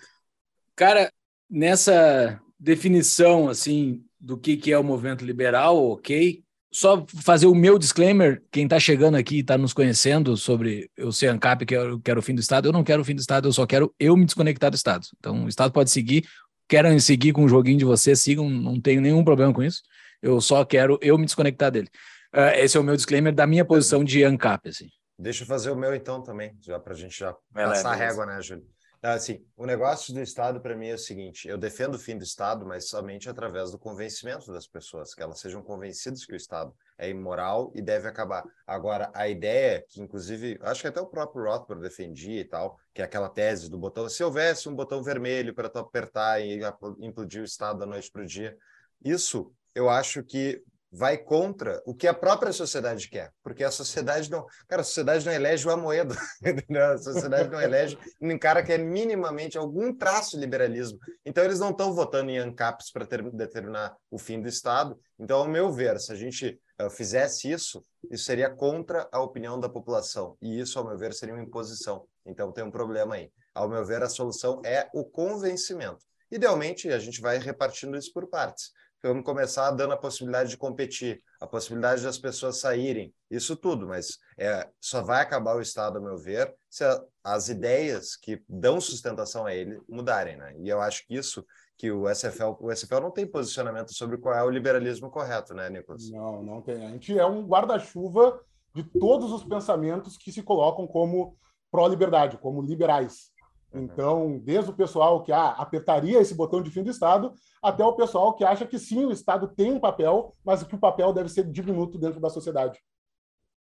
Cara, 0.76 1.12
nessa 1.50 2.40
definição 2.58 3.50
assim 3.50 4.04
do 4.20 4.38
que, 4.38 4.56
que 4.56 4.72
é 4.72 4.78
o 4.78 4.84
movimento 4.84 5.26
liberal, 5.26 5.84
ok. 5.92 6.44
Só 6.74 7.06
fazer 7.08 7.48
o 7.48 7.56
meu 7.56 7.78
disclaimer, 7.78 8.42
quem 8.50 8.64
está 8.64 8.80
chegando 8.80 9.16
aqui 9.16 9.38
e 9.38 9.40
está 9.42 9.58
nos 9.58 9.74
conhecendo 9.74 10.38
sobre 10.38 10.90
eu 10.96 11.12
ser 11.12 11.28
ANCAP, 11.28 11.66
que 11.66 11.76
eu 11.76 12.00
quero 12.00 12.22
o 12.22 12.24
fim 12.24 12.34
do 12.34 12.40
Estado, 12.40 12.70
eu 12.70 12.72
não 12.72 12.84
quero 12.84 13.02
o 13.02 13.06
fim 13.06 13.14
do 13.14 13.20
Estado, 13.20 13.50
eu 13.50 13.52
só 13.52 13.66
quero 13.66 13.94
eu 14.00 14.16
me 14.16 14.24
desconectar 14.24 14.72
do 14.72 14.76
Estado. 14.76 15.06
Então, 15.20 15.44
o 15.44 15.50
Estado 15.50 15.74
pode 15.74 15.92
seguir, 15.92 16.26
querem 16.70 16.98
seguir 17.00 17.34
com 17.34 17.44
o 17.44 17.50
joguinho 17.50 17.78
de 17.78 17.84
vocês, 17.84 18.22
sigam, 18.22 18.50
não 18.50 18.80
tenho 18.80 19.02
nenhum 19.02 19.22
problema 19.22 19.52
com 19.52 19.62
isso. 19.62 19.82
Eu 20.22 20.40
só 20.42 20.64
quero 20.64 21.00
eu 21.02 21.18
me 21.18 21.26
desconectar 21.26 21.72
dele. 21.72 21.90
Uh, 22.34 22.56
esse 22.56 22.78
é 22.78 22.80
o 22.80 22.84
meu 22.84 22.96
disclaimer 22.96 23.34
da 23.34 23.46
minha 23.46 23.66
posição 23.66 24.04
de 24.04 24.24
ANCAP. 24.24 24.70
Assim. 24.70 24.88
Deixa 25.18 25.44
eu 25.44 25.48
fazer 25.48 25.70
o 25.72 25.76
meu 25.76 25.94
então 25.94 26.22
também, 26.22 26.58
já 26.62 26.80
para 26.80 26.94
a 26.94 26.96
gente 26.96 27.18
já 27.20 27.36
Vai 27.52 27.66
passar 27.66 27.92
a 27.92 27.96
régua, 27.96 28.26
né, 28.26 28.42
Júlio? 28.42 28.66
Assim, 29.04 29.44
o 29.58 29.66
negócio 29.66 30.14
do 30.14 30.22
Estado, 30.22 30.62
para 30.62 30.76
mim, 30.76 30.90
é 30.90 30.94
o 30.94 30.98
seguinte: 30.98 31.48
eu 31.48 31.58
defendo 31.58 31.96
o 31.96 32.00
fim 32.00 32.16
do 32.16 32.24
Estado, 32.24 32.68
mas 32.68 32.88
somente 32.88 33.28
através 33.28 33.72
do 33.72 33.80
convencimento 33.80 34.54
das 34.54 34.68
pessoas, 34.68 35.16
que 35.16 35.24
elas 35.24 35.40
sejam 35.40 35.64
convencidas 35.64 36.24
que 36.24 36.34
o 36.34 36.36
Estado 36.36 36.72
é 37.00 37.10
imoral 37.10 37.72
e 37.74 37.82
deve 37.82 38.08
acabar. 38.08 38.44
Agora, 38.66 39.10
a 39.16 39.28
ideia, 39.28 39.84
que 39.90 40.00
inclusive, 40.00 40.60
acho 40.62 40.82
que 40.82 40.88
até 40.88 41.02
o 41.02 41.08
próprio 41.08 41.46
Rothbard 41.46 41.82
defendia 41.82 42.42
e 42.42 42.46
tal, 42.46 42.78
que 42.94 43.02
é 43.02 43.06
aquela 43.06 43.28
tese 43.28 43.72
do 43.72 43.78
botão, 43.80 44.08
se 44.08 44.24
houvesse 44.24 44.70
um 44.70 44.76
botão 44.76 45.02
vermelho 45.02 45.54
para 45.56 45.68
tu 45.68 45.80
apertar 45.80 46.40
e 46.40 46.62
implodir 47.00 47.42
o 47.42 47.46
Estado 47.46 47.80
da 47.80 47.88
noite 47.88 48.12
para 48.12 48.22
o 48.22 48.26
dia, 48.26 48.56
isso 49.04 49.52
eu 49.76 49.90
acho 49.90 50.24
que 50.24 50.64
vai 50.92 51.18
contra 51.18 51.82
o 51.86 51.96
que 51.96 52.06
a 52.06 52.14
própria 52.14 52.52
sociedade 52.52 53.08
quer, 53.08 53.32
porque 53.42 53.64
a 53.64 53.72
sociedade 53.72 54.30
não, 54.30 54.46
cara, 54.68 54.82
a 54.82 54.86
sociedade 54.86 55.26
não 55.26 55.32
elege 55.32 55.66
o 55.66 55.72
Amoedo, 55.72 56.14
a 56.94 56.98
sociedade 56.98 57.50
não 57.50 57.62
elege 57.62 57.98
um 58.20 58.38
cara 58.38 58.62
que 58.62 58.74
é 58.74 58.78
minimamente 58.78 59.58
algum 59.58 59.96
traço 59.96 60.32
de 60.32 60.42
liberalismo. 60.42 61.00
Então 61.26 61.46
eles 61.46 61.60
não 61.60 61.70
estão 61.70 61.94
votando 61.94 62.30
em 62.30 62.38
ANCAPs 62.38 62.92
para 62.92 63.06
determinar 63.32 63.96
o 64.10 64.20
fim 64.20 64.42
do 64.42 64.50
Estado. 64.50 65.00
Então, 65.18 65.40
ao 65.40 65.48
meu 65.48 65.72
ver, 65.72 65.98
se 66.00 66.12
a 66.12 66.16
gente 66.16 66.60
uh, 66.82 66.90
fizesse 66.90 67.50
isso, 67.50 67.82
isso 68.10 68.26
seria 68.26 68.50
contra 68.50 69.08
a 69.14 69.22
opinião 69.22 69.58
da 69.58 69.70
população 69.70 70.36
e 70.42 70.60
isso, 70.60 70.78
ao 70.78 70.86
meu 70.86 70.98
ver, 70.98 71.14
seria 71.14 71.34
uma 71.34 71.44
imposição. 71.44 72.06
Então 72.26 72.52
tem 72.52 72.66
um 72.66 72.72
problema 72.72 73.16
aí. 73.16 73.32
Ao 73.56 73.70
meu 73.70 73.86
ver, 73.86 74.04
a 74.04 74.10
solução 74.10 74.62
é 74.66 74.90
o 74.94 75.06
convencimento. 75.06 76.06
Idealmente, 76.30 76.90
a 76.90 77.00
gente 77.00 77.22
vai 77.22 77.38
repartindo 77.38 77.98
isso 77.98 78.12
por 78.14 78.28
partes 78.28 78.72
vamos 79.04 79.24
começar 79.24 79.72
dando 79.72 79.94
a 79.94 79.98
possibilidade 79.98 80.50
de 80.50 80.58
competir, 80.58 81.22
a 81.40 81.48
possibilidade 81.48 82.04
das 82.04 82.18
pessoas 82.18 82.60
saírem, 82.60 83.14
isso 83.30 83.56
tudo, 83.56 83.88
mas 83.88 84.18
é, 84.38 84.68
só 84.80 85.02
vai 85.02 85.22
acabar 85.22 85.56
o 85.56 85.62
Estado, 85.62 85.98
a 85.98 86.02
meu 86.02 86.18
ver, 86.18 86.54
se 86.70 86.84
a, 86.84 87.02
as 87.24 87.50
ideias 87.50 88.16
que 88.16 88.44
dão 88.48 88.80
sustentação 88.80 89.46
a 89.46 89.54
ele 89.54 89.82
mudarem, 89.90 90.38
né? 90.38 90.54
E 90.60 90.70
eu 90.70 90.82
acho 90.82 91.06
que 91.08 91.16
isso 91.16 91.46
que 91.78 91.92
o 91.92 92.08
SFL, 92.08 92.56
o 92.60 92.72
SFL 92.72 93.00
não 93.00 93.10
tem 93.10 93.26
posicionamento 93.26 93.92
sobre 93.96 94.18
qual 94.18 94.36
é 94.36 94.44
o 94.44 94.52
liberalismo 94.52 95.10
correto, 95.10 95.56
né, 95.56 95.68
Nicolas? 95.68 96.10
Não, 96.12 96.44
não 96.44 96.62
tem. 96.62 96.86
A 96.86 96.90
gente 96.92 97.18
é 97.18 97.26
um 97.26 97.44
guarda-chuva 97.48 98.40
de 98.76 98.84
todos 98.84 99.32
os 99.32 99.44
pensamentos 99.44 100.16
que 100.16 100.32
se 100.32 100.44
colocam 100.44 100.86
como 100.86 101.36
pró-liberdade, 101.72 102.38
como 102.38 102.62
liberais. 102.62 103.31
Uhum. 103.74 103.84
Então, 103.84 104.40
desde 104.44 104.72
o 104.72 104.76
pessoal 104.76 105.24
que 105.24 105.32
ah, 105.32 105.50
apertaria 105.52 106.20
esse 106.20 106.34
botão 106.34 106.62
de 106.62 106.70
fim 106.70 106.84
do 106.84 106.90
Estado, 106.90 107.34
até 107.62 107.86
o 107.86 107.94
pessoal 107.94 108.34
que 108.34 108.44
acha 108.44 108.66
que 108.66 108.78
sim, 108.78 109.06
o 109.06 109.12
Estado 109.12 109.48
tem 109.48 109.72
um 109.72 109.80
papel, 109.80 110.36
mas 110.44 110.64
que 110.64 110.76
o 110.76 110.80
papel 110.80 111.14
deve 111.14 111.30
ser 111.30 111.50
diminuto 111.50 111.98
dentro 111.98 112.20
da 112.20 112.30
sociedade. 112.30 112.80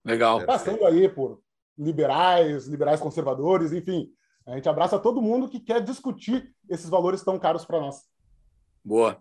Legal. 0.06 0.46
Passando 0.46 0.86
aí 0.86 1.10
por 1.10 1.41
liberais, 1.77 2.68
liberais 2.68 3.00
conservadores, 3.00 3.74
enfim. 3.74 4.10
A 4.46 4.56
gente 4.56 4.68
abraça 4.68 4.98
todo 4.98 5.22
mundo 5.22 5.48
que 5.48 5.60
quer 5.60 5.82
discutir 5.82 6.51
esses 6.70 6.89
valores 6.89 7.24
tão 7.24 7.38
caros 7.38 7.65
para 7.65 7.79
nós. 7.79 8.01
Boa. 8.84 9.18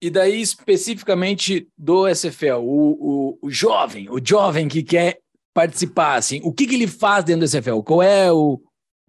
E 0.00 0.10
daí, 0.10 0.40
especificamente 0.40 1.68
do 1.78 2.08
SFL, 2.08 2.58
o, 2.58 3.38
o, 3.38 3.38
o, 3.42 3.50
jovem, 3.50 4.10
o 4.10 4.18
jovem 4.22 4.68
que 4.68 4.82
quer 4.82 5.20
participar, 5.54 6.16
assim, 6.16 6.40
o 6.42 6.52
que, 6.52 6.66
que 6.66 6.74
ele 6.74 6.88
faz 6.88 7.24
dentro 7.24 7.40
do 7.40 7.48
SFL? 7.48 7.82
Qual 7.82 8.02
é 8.02 8.32
o, 8.32 8.60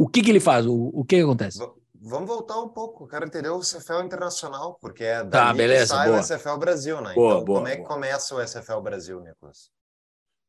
o 0.03 0.07
que, 0.07 0.21
que 0.21 0.29
ele 0.29 0.39
faz? 0.41 0.65
O, 0.65 0.91
o 0.93 1.05
que, 1.05 1.15
que 1.15 1.21
acontece? 1.21 1.59
Vamos 1.95 2.27
voltar 2.27 2.59
um 2.59 2.67
pouco. 2.67 3.07
Quero 3.07 3.25
entender 3.25 3.47
o 3.47 3.61
CFL 3.61 4.03
internacional, 4.03 4.77
porque 4.81 5.05
é 5.05 5.23
da 5.23 5.47
tá, 5.47 5.53
beleza, 5.53 5.95
sai 5.95 6.09
boa. 6.09 6.19
o 6.19 6.23
SFL 6.23 6.57
Brasil, 6.57 6.99
né? 6.99 7.13
Boa, 7.13 7.33
então, 7.35 7.45
boa, 7.45 7.59
como 7.59 7.67
é 7.69 7.77
que 7.77 7.83
começa 7.83 8.35
o 8.35 8.45
SFL 8.45 8.81
Brasil, 8.81 9.21
Nicolas? 9.21 9.71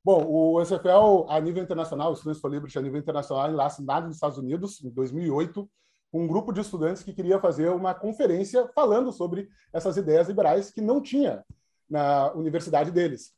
Bom, 0.05 0.27
o 0.27 0.65
SFL 0.65 1.27
a 1.29 1.41
nível 1.41 1.63
internacional, 1.63 2.11
o 2.11 2.17
Students 2.17 2.41
for 2.41 2.51
Liberty 2.51 2.77
a 2.77 2.83
nível 2.83 2.99
internacional, 2.99 3.47
ele 3.47 3.57
nasce 3.57 3.81
nos 3.81 4.17
Estados 4.17 4.39
Unidos, 4.39 4.83
em 4.83 4.91
2008, 4.91 5.71
um 6.13 6.27
grupo 6.27 6.53
de 6.53 6.61
estudantes 6.61 7.05
que 7.05 7.13
queria 7.13 7.39
fazer 7.39 7.69
uma 7.69 7.95
conferência 7.95 8.69
falando 8.75 9.13
sobre 9.13 9.49
essas 9.73 9.97
ideias 9.97 10.27
liberais 10.27 10.71
que 10.71 10.81
não 10.81 11.01
tinha 11.01 11.45
na 11.89 12.33
universidade 12.33 12.91
deles. 12.91 13.33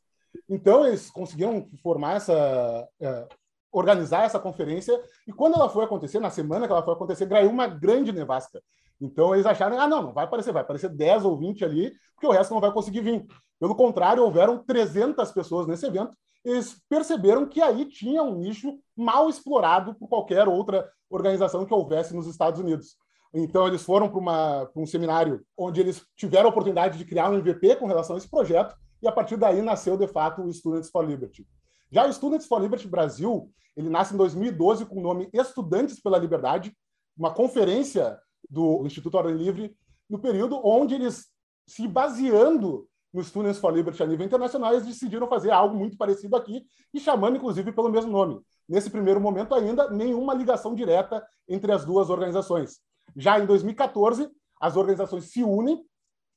Então, 0.49 0.85
eles 0.85 1.11
conseguiram 1.11 1.69
formar 1.83 2.15
essa, 2.15 2.87
eh, 2.99 3.27
organizar 3.71 4.23
essa 4.23 4.39
conferência 4.39 4.99
e 5.27 5.33
quando 5.33 5.55
ela 5.55 5.69
foi 5.69 5.85
acontecer, 5.85 6.19
na 6.19 6.29
semana 6.29 6.65
que 6.65 6.71
ela 6.71 6.83
foi 6.83 6.93
acontecer, 6.93 7.27
caiu 7.27 7.49
uma 7.49 7.67
grande 7.67 8.11
nevasca. 8.11 8.61
Então 8.99 9.33
eles 9.33 9.45
acharam, 9.45 9.79
ah, 9.79 9.87
não, 9.87 10.01
não 10.01 10.13
vai 10.13 10.25
aparecer, 10.25 10.51
vai 10.51 10.61
aparecer 10.61 10.89
10 10.89 11.25
ou 11.25 11.37
20 11.37 11.63
ali, 11.63 11.91
porque 12.13 12.27
o 12.27 12.31
resto 12.31 12.53
não 12.53 12.61
vai 12.61 12.71
conseguir 12.71 13.01
vir. 13.01 13.25
Pelo 13.59 13.75
contrário, 13.75 14.23
houveram 14.23 14.63
300 14.63 15.31
pessoas 15.31 15.67
nesse 15.67 15.85
evento. 15.85 16.11
Eles 16.43 16.81
perceberam 16.89 17.47
que 17.47 17.61
aí 17.61 17.85
tinha 17.85 18.23
um 18.23 18.35
nicho 18.35 18.79
mal 18.95 19.29
explorado 19.29 19.95
por 19.95 20.07
qualquer 20.07 20.47
outra 20.47 20.89
organização 21.09 21.65
que 21.65 21.73
houvesse 21.73 22.15
nos 22.15 22.27
Estados 22.27 22.59
Unidos. 22.59 22.95
Então, 23.33 23.67
eles 23.67 23.83
foram 23.83 24.09
para 24.09 24.69
um 24.75 24.85
seminário 24.85 25.45
onde 25.57 25.81
eles 25.81 26.01
tiveram 26.15 26.47
a 26.47 26.49
oportunidade 26.49 26.97
de 26.97 27.05
criar 27.05 27.29
um 27.29 27.35
MVP 27.35 27.75
com 27.75 27.85
relação 27.85 28.15
a 28.15 28.17
esse 28.17 28.29
projeto, 28.29 28.75
e 29.01 29.07
a 29.07 29.11
partir 29.11 29.37
daí 29.37 29.61
nasceu, 29.61 29.97
de 29.97 30.07
fato, 30.07 30.41
o 30.41 30.51
Students 30.51 30.89
for 30.89 31.05
Liberty. 31.05 31.45
Já 31.91 32.05
o 32.05 32.13
Students 32.13 32.47
for 32.47 32.61
Liberty 32.61 32.87
Brasil, 32.87 33.51
ele 33.75 33.89
nasce 33.89 34.13
em 34.13 34.17
2012 34.17 34.85
com 34.85 34.97
o 34.97 35.01
nome 35.01 35.29
Estudantes 35.33 35.99
pela 36.01 36.17
Liberdade, 36.17 36.75
uma 37.17 37.33
conferência 37.33 38.19
do 38.49 38.85
Instituto 38.85 39.15
Ordem 39.15 39.35
Livre, 39.35 39.75
no 40.09 40.19
período 40.19 40.59
onde 40.63 40.95
eles, 40.95 41.27
se 41.65 41.87
baseando 41.87 42.87
no 43.13 43.23
Students 43.23 43.57
for 43.57 43.73
Liberty 43.73 44.03
a 44.03 44.05
nível 44.05 44.25
internacional, 44.25 44.73
eles 44.73 44.85
decidiram 44.85 45.27
fazer 45.27 45.51
algo 45.51 45.75
muito 45.75 45.97
parecido 45.97 46.35
aqui 46.35 46.65
e 46.93 46.99
chamando, 46.99 47.37
inclusive, 47.37 47.71
pelo 47.71 47.89
mesmo 47.89 48.11
nome. 48.11 48.41
Nesse 48.67 48.89
primeiro 48.89 49.19
momento, 49.19 49.55
ainda 49.55 49.89
nenhuma 49.89 50.33
ligação 50.33 50.75
direta 50.75 51.25
entre 51.47 51.71
as 51.71 51.85
duas 51.85 52.09
organizações. 52.09 52.79
Já 53.15 53.39
em 53.39 53.45
2014, 53.45 54.29
as 54.59 54.75
organizações 54.75 55.25
se 55.31 55.43
unem 55.43 55.83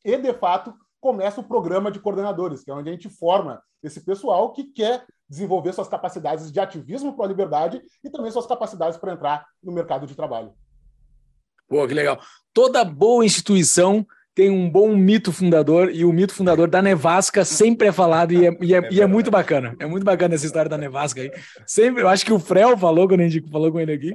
e, 0.04 0.16
de 0.16 0.32
fato, 0.32 0.74
começa 1.00 1.40
o 1.40 1.44
programa 1.44 1.90
de 1.90 1.98
coordenadores, 1.98 2.62
que 2.62 2.70
é 2.70 2.74
onde 2.74 2.88
a 2.88 2.92
gente 2.92 3.08
forma 3.08 3.62
esse 3.82 4.04
pessoal 4.04 4.52
que 4.52 4.64
quer 4.64 5.06
desenvolver 5.30 5.72
suas 5.72 5.86
capacidades 5.86 6.50
de 6.50 6.58
ativismo 6.58 7.16
para 7.16 7.26
a 7.26 7.28
liberdade 7.28 7.80
e 8.02 8.10
também 8.10 8.32
suas 8.32 8.46
capacidades 8.46 8.98
para 8.98 9.12
entrar 9.12 9.46
no 9.62 9.70
mercado 9.70 10.04
de 10.04 10.16
trabalho. 10.16 10.52
Pô, 11.68 11.86
que 11.86 11.94
legal. 11.94 12.20
Toda 12.52 12.84
boa 12.84 13.24
instituição 13.24 14.04
tem 14.34 14.50
um 14.50 14.68
bom 14.68 14.96
mito 14.96 15.32
fundador 15.32 15.90
e 15.92 16.04
o 16.04 16.12
mito 16.12 16.34
fundador 16.34 16.68
da 16.68 16.82
Nevasca 16.82 17.44
sempre 17.44 17.88
é 17.88 17.92
falado 17.92 18.32
e 18.32 18.46
é, 18.46 18.56
e 18.60 18.74
é, 18.74 18.88
e 18.90 19.00
é 19.00 19.06
muito 19.06 19.30
bacana. 19.30 19.76
É 19.78 19.86
muito 19.86 20.04
bacana 20.04 20.34
essa 20.34 20.46
história 20.46 20.68
da 20.68 20.78
Nevasca 20.78 21.20
aí. 21.20 21.30
Sempre, 21.64 22.02
eu 22.02 22.08
acho 22.08 22.24
que 22.24 22.32
o 22.32 22.40
Frel 22.40 22.76
falou 22.76 23.06
quando 23.06 23.20
a 23.20 23.28
gente 23.28 23.48
falou 23.48 23.70
com 23.70 23.78
ele 23.78 23.92
aqui, 23.92 24.12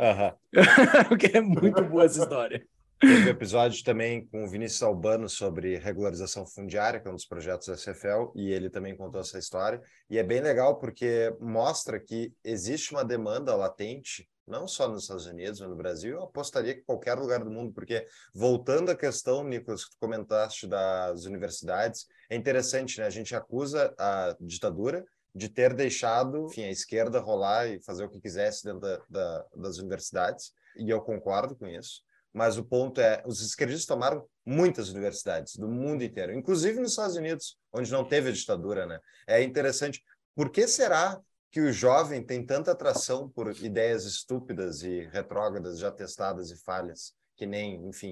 porque 1.08 1.38
é 1.38 1.42
muito 1.42 1.82
boa 1.86 2.04
essa 2.04 2.22
história. 2.22 2.62
Teve 2.98 3.30
episódio 3.30 3.84
também 3.84 4.26
com 4.28 4.46
o 4.46 4.48
Vinícius 4.48 4.82
Albano 4.82 5.28
sobre 5.28 5.78
regularização 5.78 6.48
fundiária, 6.48 7.00
que 7.00 7.08
é 7.08 7.12
um 7.12 7.16
dos 7.16 7.26
projetos 7.26 7.68
da 7.68 7.76
CFL, 7.76 8.32
e 8.34 8.52
ele 8.52 8.70
também 8.70 8.96
contou 8.96 9.20
essa 9.20 9.38
história. 9.38 9.82
E 10.10 10.18
é 10.18 10.24
bem 10.24 10.40
legal 10.40 10.80
porque 10.80 11.36
mostra 11.42 12.00
que 12.00 12.34
existe 12.42 12.94
uma 12.94 13.04
demanda 13.04 13.54
latente, 13.54 14.30
não 14.48 14.66
só 14.66 14.88
nos 14.88 15.04
Estados 15.04 15.26
Unidos, 15.26 15.60
mas 15.60 15.70
no 15.70 15.76
Brasil, 15.76 16.16
eu 16.16 16.24
apostaria 16.24 16.74
que 16.74 16.84
qualquer 16.84 17.16
lugar 17.16 17.44
do 17.44 17.52
mundo, 17.52 17.74
porque 17.74 18.08
voltando 18.34 18.90
à 18.92 18.96
questão, 18.96 19.44
Nicolas, 19.44 19.84
que 19.84 19.92
tu 19.92 19.98
comentaste 20.00 20.66
das 20.66 21.26
universidades, 21.26 22.08
é 22.30 22.36
interessante, 22.36 23.00
né? 23.00 23.08
A 23.08 23.12
gente 23.12 23.36
acusa 23.36 23.94
a 24.00 24.38
ditadura 24.40 25.04
de 25.34 25.50
ter 25.50 25.74
deixado 25.74 26.46
enfim, 26.46 26.64
a 26.64 26.72
esquerda 26.72 27.20
rolar 27.20 27.68
e 27.68 27.84
fazer 27.84 28.06
o 28.06 28.10
que 28.10 28.22
quisesse 28.22 28.64
dentro 28.64 28.80
da, 28.80 29.02
da, 29.10 29.46
das 29.58 29.80
universidades, 29.80 30.54
e 30.78 30.90
eu 30.90 31.02
concordo 31.02 31.58
com 31.58 31.68
isso 31.68 32.06
mas 32.36 32.58
o 32.58 32.66
ponto 32.66 33.00
é, 33.00 33.24
os 33.26 33.42
esquerdistas 33.42 33.86
tomaram 33.86 34.28
muitas 34.46 34.90
universidades 34.90 35.56
do 35.56 35.70
mundo 35.70 36.04
inteiro, 36.04 36.34
inclusive 36.34 36.82
nos 36.82 36.90
Estados 36.92 37.16
Unidos, 37.16 37.58
onde 37.72 37.90
não 37.90 38.04
teve 38.04 38.28
a 38.28 38.34
ditadura, 38.34 38.86
né? 38.86 39.00
É 39.26 39.42
interessante. 39.42 40.04
Por 40.36 40.50
que 40.50 40.68
será 40.68 41.18
que 41.50 41.62
o 41.62 41.72
jovem 41.72 42.22
tem 42.22 42.46
tanta 42.46 42.74
atração 42.74 43.30
por 43.30 43.50
ideias 43.64 44.04
estúpidas 44.04 44.84
e 44.84 45.08
retrógradas, 45.14 45.80
já 45.80 45.90
testadas 45.90 46.52
e 46.52 46.62
falhas, 46.62 47.14
que 47.38 47.46
nem, 47.46 47.88
enfim, 47.88 48.12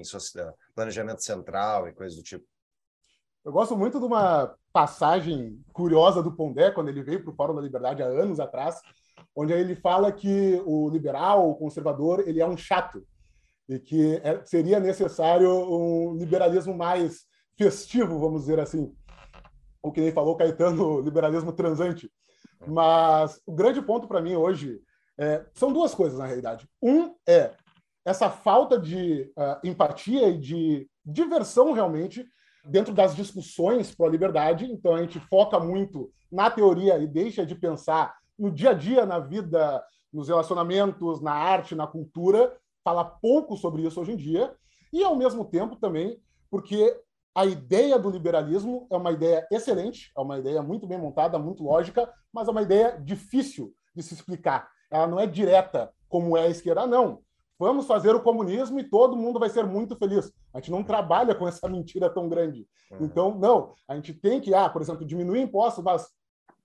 planejamento 0.74 1.22
central 1.22 1.86
e 1.86 1.92
coisas 1.92 2.16
do 2.16 2.22
tipo? 2.22 2.46
Eu 3.44 3.52
gosto 3.52 3.76
muito 3.76 4.00
de 4.00 4.06
uma 4.06 4.56
passagem 4.72 5.62
curiosa 5.70 6.22
do 6.22 6.34
Pondé, 6.34 6.70
quando 6.70 6.88
ele 6.88 7.02
veio 7.02 7.22
para 7.22 7.30
o 7.30 7.36
Fórum 7.36 7.54
da 7.54 7.60
Liberdade 7.60 8.02
há 8.02 8.06
anos 8.06 8.40
atrás, 8.40 8.80
onde 9.36 9.52
ele 9.52 9.76
fala 9.76 10.10
que 10.10 10.62
o 10.64 10.88
liberal, 10.88 11.50
o 11.50 11.56
conservador, 11.56 12.26
ele 12.26 12.40
é 12.40 12.46
um 12.46 12.56
chato 12.56 13.06
e 13.68 13.78
que 13.78 14.16
é, 14.22 14.44
seria 14.44 14.78
necessário 14.78 15.50
um 15.50 16.14
liberalismo 16.16 16.76
mais 16.76 17.24
festivo, 17.56 18.18
vamos 18.18 18.42
dizer 18.42 18.60
assim. 18.60 18.92
O 19.82 19.92
que 19.92 20.00
nem 20.00 20.12
falou 20.12 20.36
Caetano, 20.36 21.00
liberalismo 21.02 21.52
transante. 21.52 22.10
Mas 22.66 23.40
o 23.46 23.52
grande 23.52 23.82
ponto 23.82 24.08
para 24.08 24.22
mim 24.22 24.34
hoje 24.34 24.80
é, 25.18 25.44
são 25.54 25.72
duas 25.72 25.94
coisas, 25.94 26.18
na 26.18 26.26
realidade. 26.26 26.68
Um 26.82 27.14
é 27.26 27.54
essa 28.04 28.28
falta 28.28 28.78
de 28.78 29.32
uh, 29.36 29.66
empatia 29.66 30.28
e 30.28 30.38
de 30.38 30.88
diversão, 31.04 31.72
realmente, 31.72 32.26
dentro 32.64 32.92
das 32.92 33.16
discussões 33.16 33.94
para 33.94 34.06
a 34.06 34.10
liberdade. 34.10 34.70
Então, 34.70 34.94
a 34.94 35.00
gente 35.00 35.18
foca 35.20 35.58
muito 35.58 36.12
na 36.30 36.50
teoria 36.50 36.98
e 36.98 37.06
deixa 37.06 37.46
de 37.46 37.54
pensar 37.54 38.14
no 38.38 38.50
dia 38.50 38.70
a 38.70 38.74
dia, 38.74 39.06
na 39.06 39.18
vida, 39.18 39.82
nos 40.12 40.28
relacionamentos, 40.28 41.22
na 41.22 41.32
arte, 41.32 41.74
na 41.74 41.86
cultura, 41.86 42.54
fala 42.84 43.04
pouco 43.04 43.56
sobre 43.56 43.82
isso 43.82 44.00
hoje 44.00 44.12
em 44.12 44.16
dia, 44.16 44.54
e 44.92 45.02
ao 45.02 45.16
mesmo 45.16 45.44
tempo 45.44 45.74
também 45.76 46.20
porque 46.50 46.96
a 47.34 47.44
ideia 47.44 47.98
do 47.98 48.08
liberalismo 48.08 48.86
é 48.88 48.96
uma 48.96 49.10
ideia 49.10 49.44
excelente, 49.50 50.12
é 50.16 50.20
uma 50.20 50.38
ideia 50.38 50.62
muito 50.62 50.86
bem 50.86 50.96
montada, 50.96 51.36
muito 51.36 51.64
lógica, 51.64 52.08
mas 52.32 52.46
é 52.46 52.50
uma 52.52 52.62
ideia 52.62 52.96
difícil 53.02 53.74
de 53.92 54.04
se 54.04 54.14
explicar. 54.14 54.68
Ela 54.88 55.08
não 55.08 55.18
é 55.18 55.26
direta 55.26 55.92
como 56.08 56.36
é 56.36 56.42
a 56.42 56.48
esquerda, 56.48 56.86
não. 56.86 57.20
Vamos 57.58 57.86
fazer 57.86 58.14
o 58.14 58.22
comunismo 58.22 58.78
e 58.78 58.84
todo 58.84 59.16
mundo 59.16 59.40
vai 59.40 59.48
ser 59.48 59.64
muito 59.64 59.96
feliz. 59.96 60.32
A 60.52 60.58
gente 60.58 60.70
não 60.70 60.84
trabalha 60.84 61.34
com 61.34 61.48
essa 61.48 61.66
mentira 61.68 62.08
tão 62.08 62.28
grande. 62.28 62.68
Uhum. 62.92 62.98
Então, 63.00 63.34
não, 63.36 63.74
a 63.88 63.96
gente 63.96 64.12
tem 64.12 64.40
que, 64.40 64.54
ah, 64.54 64.68
por 64.68 64.80
exemplo, 64.80 65.04
diminuir 65.04 65.40
impostos, 65.40 65.82
mas 65.82 66.06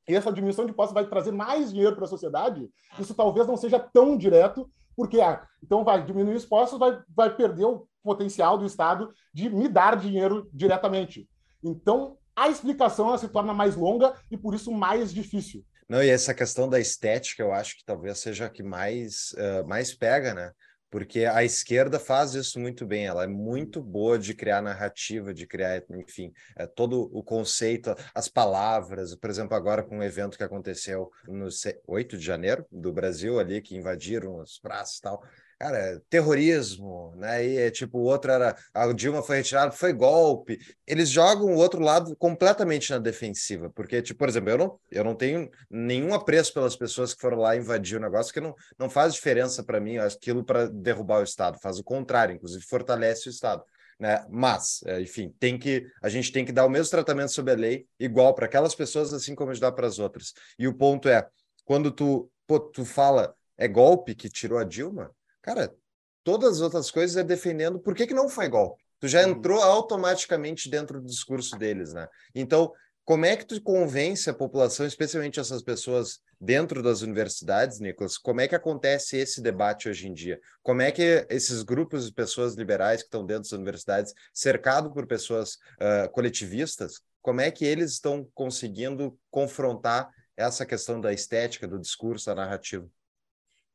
essa 0.08 0.32
diminuição 0.32 0.66
de 0.66 0.72
impostos 0.72 0.94
vai 0.94 1.08
trazer 1.08 1.32
mais 1.32 1.72
dinheiro 1.72 1.96
para 1.96 2.06
a 2.06 2.08
sociedade. 2.08 2.70
Isso 3.00 3.16
talvez 3.16 3.48
não 3.48 3.58
seja 3.58 3.80
tão 3.80 4.16
direto, 4.16 4.70
porque 4.96 5.22
ah, 5.22 5.46
então 5.64 5.84
vai 5.84 6.04
diminuir 6.04 6.36
os 6.36 6.46
impostos, 6.46 6.80
vai, 6.80 7.00
vai 7.16 7.36
perder 7.36 7.66
o 7.66 7.88
potencial 8.04 8.58
do 8.58 8.66
Estado 8.66 9.14
de 9.34 9.50
me 9.50 9.68
dar 9.68 9.96
dinheiro 9.96 10.50
diretamente. 10.54 11.28
Então, 11.64 12.18
a 12.36 12.50
explicação 12.50 13.18
se 13.18 13.28
torna 13.28 13.54
mais 13.54 13.76
longa 13.76 14.14
e, 14.32 14.38
por 14.38 14.54
isso, 14.54 14.72
mais 14.72 15.14
difícil. 15.14 15.66
Não, 15.90 16.04
e 16.04 16.10
essa 16.10 16.34
questão 16.34 16.70
da 16.70 16.80
estética, 16.80 17.44
eu 17.44 17.52
acho 17.52 17.78
que 17.78 17.84
talvez 17.84 18.20
seja 18.20 18.46
a 18.46 18.50
que 18.50 18.64
mais, 18.64 19.34
uh, 19.34 19.68
mais 19.68 19.94
pega, 19.94 20.34
né? 20.34 20.52
Porque 20.90 21.26
a 21.26 21.44
esquerda 21.44 22.00
faz 22.00 22.34
isso 22.34 22.60
muito 22.60 22.86
bem, 22.86 23.06
ela 23.06 23.24
é 23.24 23.28
muito 23.28 23.82
boa 23.82 24.18
de 24.18 24.34
criar 24.34 24.62
narrativa, 24.62 25.34
de 25.34 25.46
criar, 25.46 25.84
enfim, 25.92 26.34
é, 26.56 26.66
todo 26.66 27.10
o 27.14 27.24
conceito, 27.24 27.96
as 28.14 28.28
palavras. 28.28 29.16
Por 29.16 29.30
exemplo, 29.30 29.56
agora 29.56 29.84
com 29.84 30.00
um 30.00 30.04
evento 30.04 30.38
que 30.38 30.44
aconteceu 30.44 31.12
no 31.28 31.48
8 31.88 32.18
de 32.18 32.26
janeiro 32.26 32.66
do 32.72 32.92
Brasil, 32.92 33.40
ali, 33.40 33.62
que 33.62 33.76
invadiram 33.76 34.42
as 34.42 34.58
praças 34.58 34.98
e 34.98 35.02
tal 35.02 35.24
cara, 35.60 36.02
terrorismo, 36.10 37.14
né? 37.18 37.46
E 37.46 37.58
é, 37.58 37.70
tipo, 37.70 38.00
o 38.00 38.04
outro 38.04 38.32
era 38.32 38.56
a 38.74 38.94
Dilma 38.94 39.22
foi 39.22 39.38
retirada, 39.38 39.72
foi 39.74 39.92
golpe. 39.92 40.58
Eles 40.88 41.10
jogam 41.10 41.54
o 41.54 41.58
outro 41.58 41.82
lado 41.82 42.16
completamente 42.16 42.90
na 42.92 42.98
defensiva, 42.98 43.70
porque, 43.70 44.02
tipo, 44.02 44.20
por 44.20 44.30
exemplo, 44.30 44.50
eu 44.50 44.58
não, 44.58 44.80
eu 44.90 45.04
não 45.04 45.16
tenho 45.16 45.50
nenhum 45.70 46.14
apreço 46.14 46.54
pelas 46.54 46.78
pessoas 46.78 47.14
que 47.14 47.20
foram 47.22 47.40
lá 47.40 47.58
invadir 47.58 47.98
o 47.98 48.02
negócio, 48.02 48.34
que 48.34 48.40
não, 48.40 48.56
não 48.78 48.90
faz 48.90 49.14
diferença 49.14 49.62
para 49.62 49.82
mim 49.82 49.98
aquilo 49.98 50.46
para 50.46 50.68
derrubar 50.68 51.20
o 51.20 51.24
Estado, 51.24 51.60
faz 51.62 51.78
o 51.78 51.84
contrário, 51.84 52.36
inclusive 52.36 52.64
fortalece 52.64 53.28
o 53.28 53.32
Estado. 53.32 53.62
Né? 54.00 54.26
Mas, 54.30 54.82
é, 54.86 55.02
enfim, 55.02 55.36
tem 55.38 55.60
que 55.60 55.86
a 56.02 56.08
gente 56.08 56.32
tem 56.32 56.46
que 56.46 56.54
dar 56.54 56.66
o 56.66 56.70
mesmo 56.70 56.90
tratamento 56.90 57.34
sob 57.34 57.52
a 57.52 57.56
lei, 57.56 57.86
igual 58.00 58.34
para 58.34 58.46
aquelas 58.46 58.74
pessoas, 58.74 59.14
assim 59.14 59.36
como 59.36 59.52
a 59.52 59.54
gente 59.54 59.62
dá 59.62 59.72
para 59.74 59.88
as 59.88 60.00
outras. 60.00 60.34
E 60.58 60.70
o 60.70 60.74
ponto 60.74 61.10
é, 61.10 61.28
quando 61.66 61.92
tu, 61.92 62.32
pô, 62.48 62.62
tu 62.62 62.86
fala 62.86 63.36
é 63.58 63.68
golpe 63.68 64.16
que 64.16 64.30
tirou 64.30 64.58
a 64.58 64.64
Dilma, 64.64 65.12
Cara, 65.50 65.76
todas 66.24 66.58
as 66.58 66.62
outras 66.62 66.92
coisas 66.92 67.18
é 67.18 67.24
defendendo 67.24 67.80
por 67.80 67.96
que, 67.96 68.06
que 68.06 68.14
não 68.14 68.30
foi 68.30 68.48
golpe. 68.48 68.84
Tu 69.00 69.08
já 69.08 69.26
uhum. 69.26 69.32
entrou 69.32 69.60
automaticamente 69.60 70.70
dentro 70.70 71.02
do 71.02 71.08
discurso 71.08 71.58
deles, 71.58 71.92
né? 71.92 72.08
Então, 72.36 72.72
como 73.04 73.26
é 73.26 73.36
que 73.36 73.46
tu 73.46 73.60
convence 73.60 74.30
a 74.30 74.34
população, 74.36 74.86
especialmente 74.86 75.40
essas 75.40 75.64
pessoas 75.64 76.20
dentro 76.40 76.84
das 76.84 77.02
universidades, 77.02 77.80
Nicolas? 77.80 78.16
Como 78.16 78.40
é 78.42 78.48
que 78.48 78.54
acontece 78.54 79.18
esse 79.18 79.42
debate 79.42 79.90
hoje 79.90 80.08
em 80.08 80.14
dia? 80.14 80.40
Como 80.62 80.84
é 80.84 80.92
que 80.92 81.26
esses 81.32 81.64
grupos 81.64 82.06
de 82.06 82.14
pessoas 82.14 82.54
liberais 82.54 83.02
que 83.02 83.08
estão 83.08 83.26
dentro 83.26 83.50
das 83.50 83.52
universidades, 83.52 84.14
cercado 84.32 84.94
por 84.94 85.08
pessoas 85.08 85.54
uh, 85.82 86.08
coletivistas, 86.12 87.02
como 87.24 87.42
é 87.42 87.50
que 87.50 87.66
eles 87.66 87.94
estão 87.94 88.30
conseguindo 88.36 89.18
confrontar 89.32 90.12
essa 90.38 90.64
questão 90.64 91.02
da 91.02 91.12
estética, 91.12 91.68
do 91.68 91.80
discurso, 91.80 92.28
da 92.28 92.36
narrativa? 92.36 92.88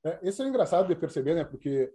É, 0.04 0.18
isso 0.22 0.42
é 0.42 0.46
engraçado 0.46 0.86
de 0.86 0.94
perceber, 0.94 1.34
né? 1.34 1.44
Porque 1.44 1.90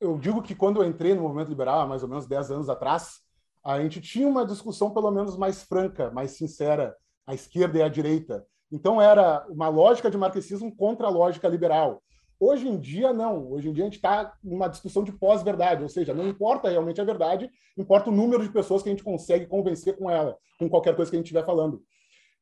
eu 0.00 0.18
digo 0.18 0.42
que 0.42 0.54
quando 0.54 0.82
eu 0.82 0.88
entrei 0.88 1.14
no 1.14 1.22
movimento 1.22 1.48
liberal, 1.48 1.86
mais 1.86 2.02
ou 2.02 2.08
menos 2.08 2.26
10 2.26 2.50
anos 2.50 2.68
atrás, 2.68 3.20
a 3.62 3.80
gente 3.80 4.00
tinha 4.00 4.26
uma 4.26 4.46
discussão 4.46 4.90
pelo 4.92 5.10
menos 5.10 5.36
mais 5.36 5.62
franca, 5.62 6.10
mais 6.10 6.32
sincera, 6.32 6.96
a 7.26 7.34
esquerda 7.34 7.78
e 7.78 7.82
a 7.82 7.88
direita. 7.88 8.46
Então 8.70 9.00
era 9.00 9.46
uma 9.48 9.68
lógica 9.68 10.10
de 10.10 10.16
marxismo 10.16 10.74
contra 10.74 11.06
a 11.06 11.10
lógica 11.10 11.48
liberal. 11.48 12.02
Hoje 12.38 12.68
em 12.68 12.78
dia, 12.78 13.12
não. 13.12 13.50
Hoje 13.52 13.68
em 13.68 13.72
dia, 13.72 13.84
a 13.84 13.86
gente 13.86 13.96
está 13.96 14.34
numa 14.42 14.68
discussão 14.68 15.04
de 15.04 15.12
pós-verdade, 15.12 15.82
ou 15.82 15.88
seja, 15.88 16.12
não 16.12 16.26
importa 16.26 16.68
realmente 16.68 17.00
a 17.00 17.04
verdade, 17.04 17.48
importa 17.76 18.10
o 18.10 18.12
número 18.12 18.42
de 18.42 18.52
pessoas 18.52 18.82
que 18.82 18.88
a 18.88 18.92
gente 18.92 19.04
consegue 19.04 19.46
convencer 19.46 19.96
com 19.96 20.10
ela, 20.10 20.36
com 20.58 20.68
qualquer 20.68 20.96
coisa 20.96 21.10
que 21.10 21.16
a 21.16 21.18
gente 21.18 21.26
estiver 21.26 21.46
falando. 21.46 21.82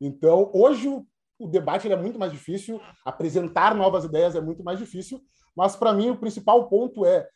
Então, 0.00 0.50
hoje, 0.53 0.88
o 1.38 1.49
debate 1.49 1.90
é 1.90 1.97
muito 1.97 2.18
mais 2.18 2.33
difícil, 2.33 2.81
apresentar 3.05 3.75
novas 3.75 4.05
ideias 4.05 4.35
é 4.35 4.40
muito 4.40 4.62
mais 4.62 4.79
difícil, 4.79 5.21
mas 5.57 5.77
para 5.77 5.92
mim 5.92 6.11
o 6.11 6.16
principal 6.16 6.68
ponto 6.68 7.05
é, 7.05 7.29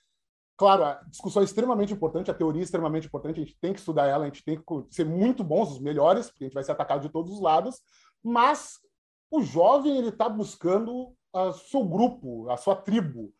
claro, 0.57 0.85
a 0.85 0.95
discussão 1.11 1.43
é 1.43 1.45
extremamente 1.45 1.93
importante, 1.93 2.31
a 2.31 2.35
teoria 2.35 2.63
é 2.63 2.65
extremamente 2.65 3.07
importante, 3.07 3.41
a 3.41 3.45
gente 3.45 3.59
tem 3.61 3.73
que 3.73 3.81
estudar 3.81 4.07
ela, 4.07 4.25
a 4.25 4.29
gente 4.29 4.45
tem 4.45 4.57
que 4.57 4.95
ser 4.95 5.05
muito 5.05 5.43
bons, 5.43 5.73
os 5.73 5.81
melhores, 5.81 6.29
porque 6.29 6.45
a 6.45 6.47
gente 6.47 6.55
vai 6.55 6.65
ser 6.65 6.73
atacado 6.73 7.03
de 7.03 7.09
todos 7.09 7.33
os 7.33 7.41
lados, 7.41 7.81
mas 8.23 8.79
o 9.31 9.43
jovem 9.43 9.99
ele 9.99 10.09
está 10.09 10.29
buscando 10.29 11.13
o 11.33 11.53
seu 11.53 11.85
grupo, 11.85 12.49
a 12.51 12.57
sua 12.57 12.75
tribo. 12.75 13.33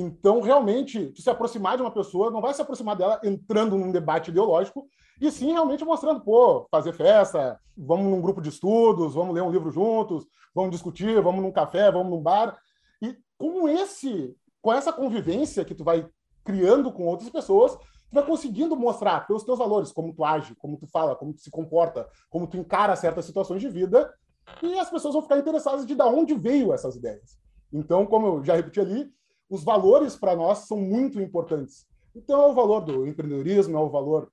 Então, 0.00 0.40
realmente, 0.40 1.12
se 1.20 1.28
aproximar 1.28 1.76
de 1.76 1.82
uma 1.82 1.90
pessoa, 1.90 2.30
não 2.30 2.40
vai 2.40 2.54
se 2.54 2.62
aproximar 2.62 2.94
dela 2.94 3.20
entrando 3.24 3.76
num 3.76 3.90
debate 3.90 4.30
ideológico, 4.30 4.86
e 5.20 5.28
sim 5.28 5.50
realmente 5.50 5.84
mostrando, 5.84 6.20
pô, 6.20 6.68
fazer 6.70 6.92
festa, 6.92 7.58
vamos 7.76 8.06
num 8.06 8.20
grupo 8.20 8.40
de 8.40 8.48
estudos, 8.48 9.14
vamos 9.14 9.34
ler 9.34 9.42
um 9.42 9.50
livro 9.50 9.72
juntos, 9.72 10.24
vamos 10.54 10.70
discutir, 10.70 11.20
vamos 11.20 11.42
num 11.42 11.50
café, 11.50 11.90
vamos 11.90 12.12
num 12.12 12.22
bar. 12.22 12.56
E 13.02 13.16
com 13.36 13.68
esse, 13.68 14.36
com 14.62 14.72
essa 14.72 14.92
convivência 14.92 15.64
que 15.64 15.74
tu 15.74 15.82
vai 15.82 16.08
criando 16.44 16.92
com 16.92 17.04
outras 17.04 17.28
pessoas, 17.28 17.74
tu 17.74 18.12
vai 18.12 18.24
conseguindo 18.24 18.76
mostrar 18.76 19.26
pelos 19.26 19.42
teus 19.42 19.58
valores, 19.58 19.90
como 19.90 20.14
tu 20.14 20.24
age, 20.24 20.54
como 20.54 20.76
tu 20.76 20.86
fala, 20.86 21.16
como 21.16 21.34
tu 21.34 21.40
se 21.40 21.50
comporta, 21.50 22.08
como 22.30 22.46
tu 22.46 22.56
encara 22.56 22.94
certas 22.94 23.24
situações 23.24 23.60
de 23.60 23.68
vida, 23.68 24.14
e 24.62 24.78
as 24.78 24.88
pessoas 24.88 25.14
vão 25.14 25.22
ficar 25.22 25.38
interessadas 25.38 25.84
de 25.84 25.96
da 25.96 26.06
onde 26.06 26.34
veio 26.34 26.72
essas 26.72 26.94
ideias. 26.94 27.36
Então, 27.72 28.06
como 28.06 28.26
eu 28.28 28.44
já 28.44 28.54
repeti 28.54 28.78
ali, 28.78 29.17
os 29.48 29.64
valores 29.64 30.16
para 30.16 30.36
nós 30.36 30.66
são 30.66 30.78
muito 30.78 31.20
importantes. 31.20 31.86
Então, 32.14 32.42
é 32.42 32.46
o 32.46 32.54
valor 32.54 32.80
do 32.80 33.06
empreendedorismo, 33.06 33.76
é 33.76 33.80
o 33.80 33.90
valor 33.90 34.30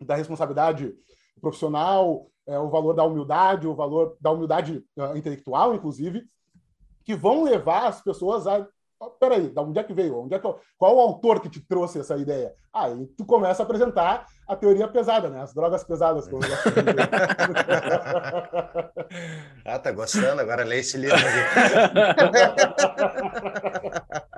da 0.00 0.14
responsabilidade 0.14 0.94
profissional, 1.40 2.26
é, 2.46 2.58
o 2.58 2.68
valor 2.70 2.94
da 2.94 3.04
humildade, 3.04 3.66
o 3.66 3.74
valor 3.74 4.16
da 4.20 4.30
humildade 4.30 4.84
uh, 4.96 5.16
intelectual, 5.16 5.74
inclusive, 5.74 6.24
que 7.04 7.14
vão 7.14 7.42
levar 7.42 7.88
as 7.88 8.02
pessoas 8.02 8.46
a. 8.46 8.66
Oh, 9.00 9.10
peraí, 9.10 9.48
da 9.50 9.60
onde 9.60 9.78
é 9.78 9.82
que 9.82 9.92
veio? 9.92 10.20
Onde 10.20 10.34
é 10.34 10.38
que, 10.38 10.54
qual 10.78 10.96
o 10.96 11.00
autor 11.00 11.40
que 11.40 11.48
te 11.48 11.60
trouxe 11.60 11.98
essa 11.98 12.16
ideia? 12.16 12.54
Aí 12.72 13.02
ah, 13.02 13.06
tu 13.18 13.24
começa 13.26 13.62
a 13.62 13.64
apresentar 13.64 14.26
a 14.46 14.54
teoria 14.54 14.86
pesada, 14.86 15.28
né? 15.28 15.42
As 15.42 15.52
drogas 15.52 15.82
pesadas. 15.82 16.28
Como 16.28 16.42
ah, 19.64 19.78
tá 19.78 19.90
gostando? 19.90 20.40
Agora 20.40 20.64
lê 20.64 20.78
esse 20.78 20.96
livro 20.96 21.16
aqui. 21.16 21.26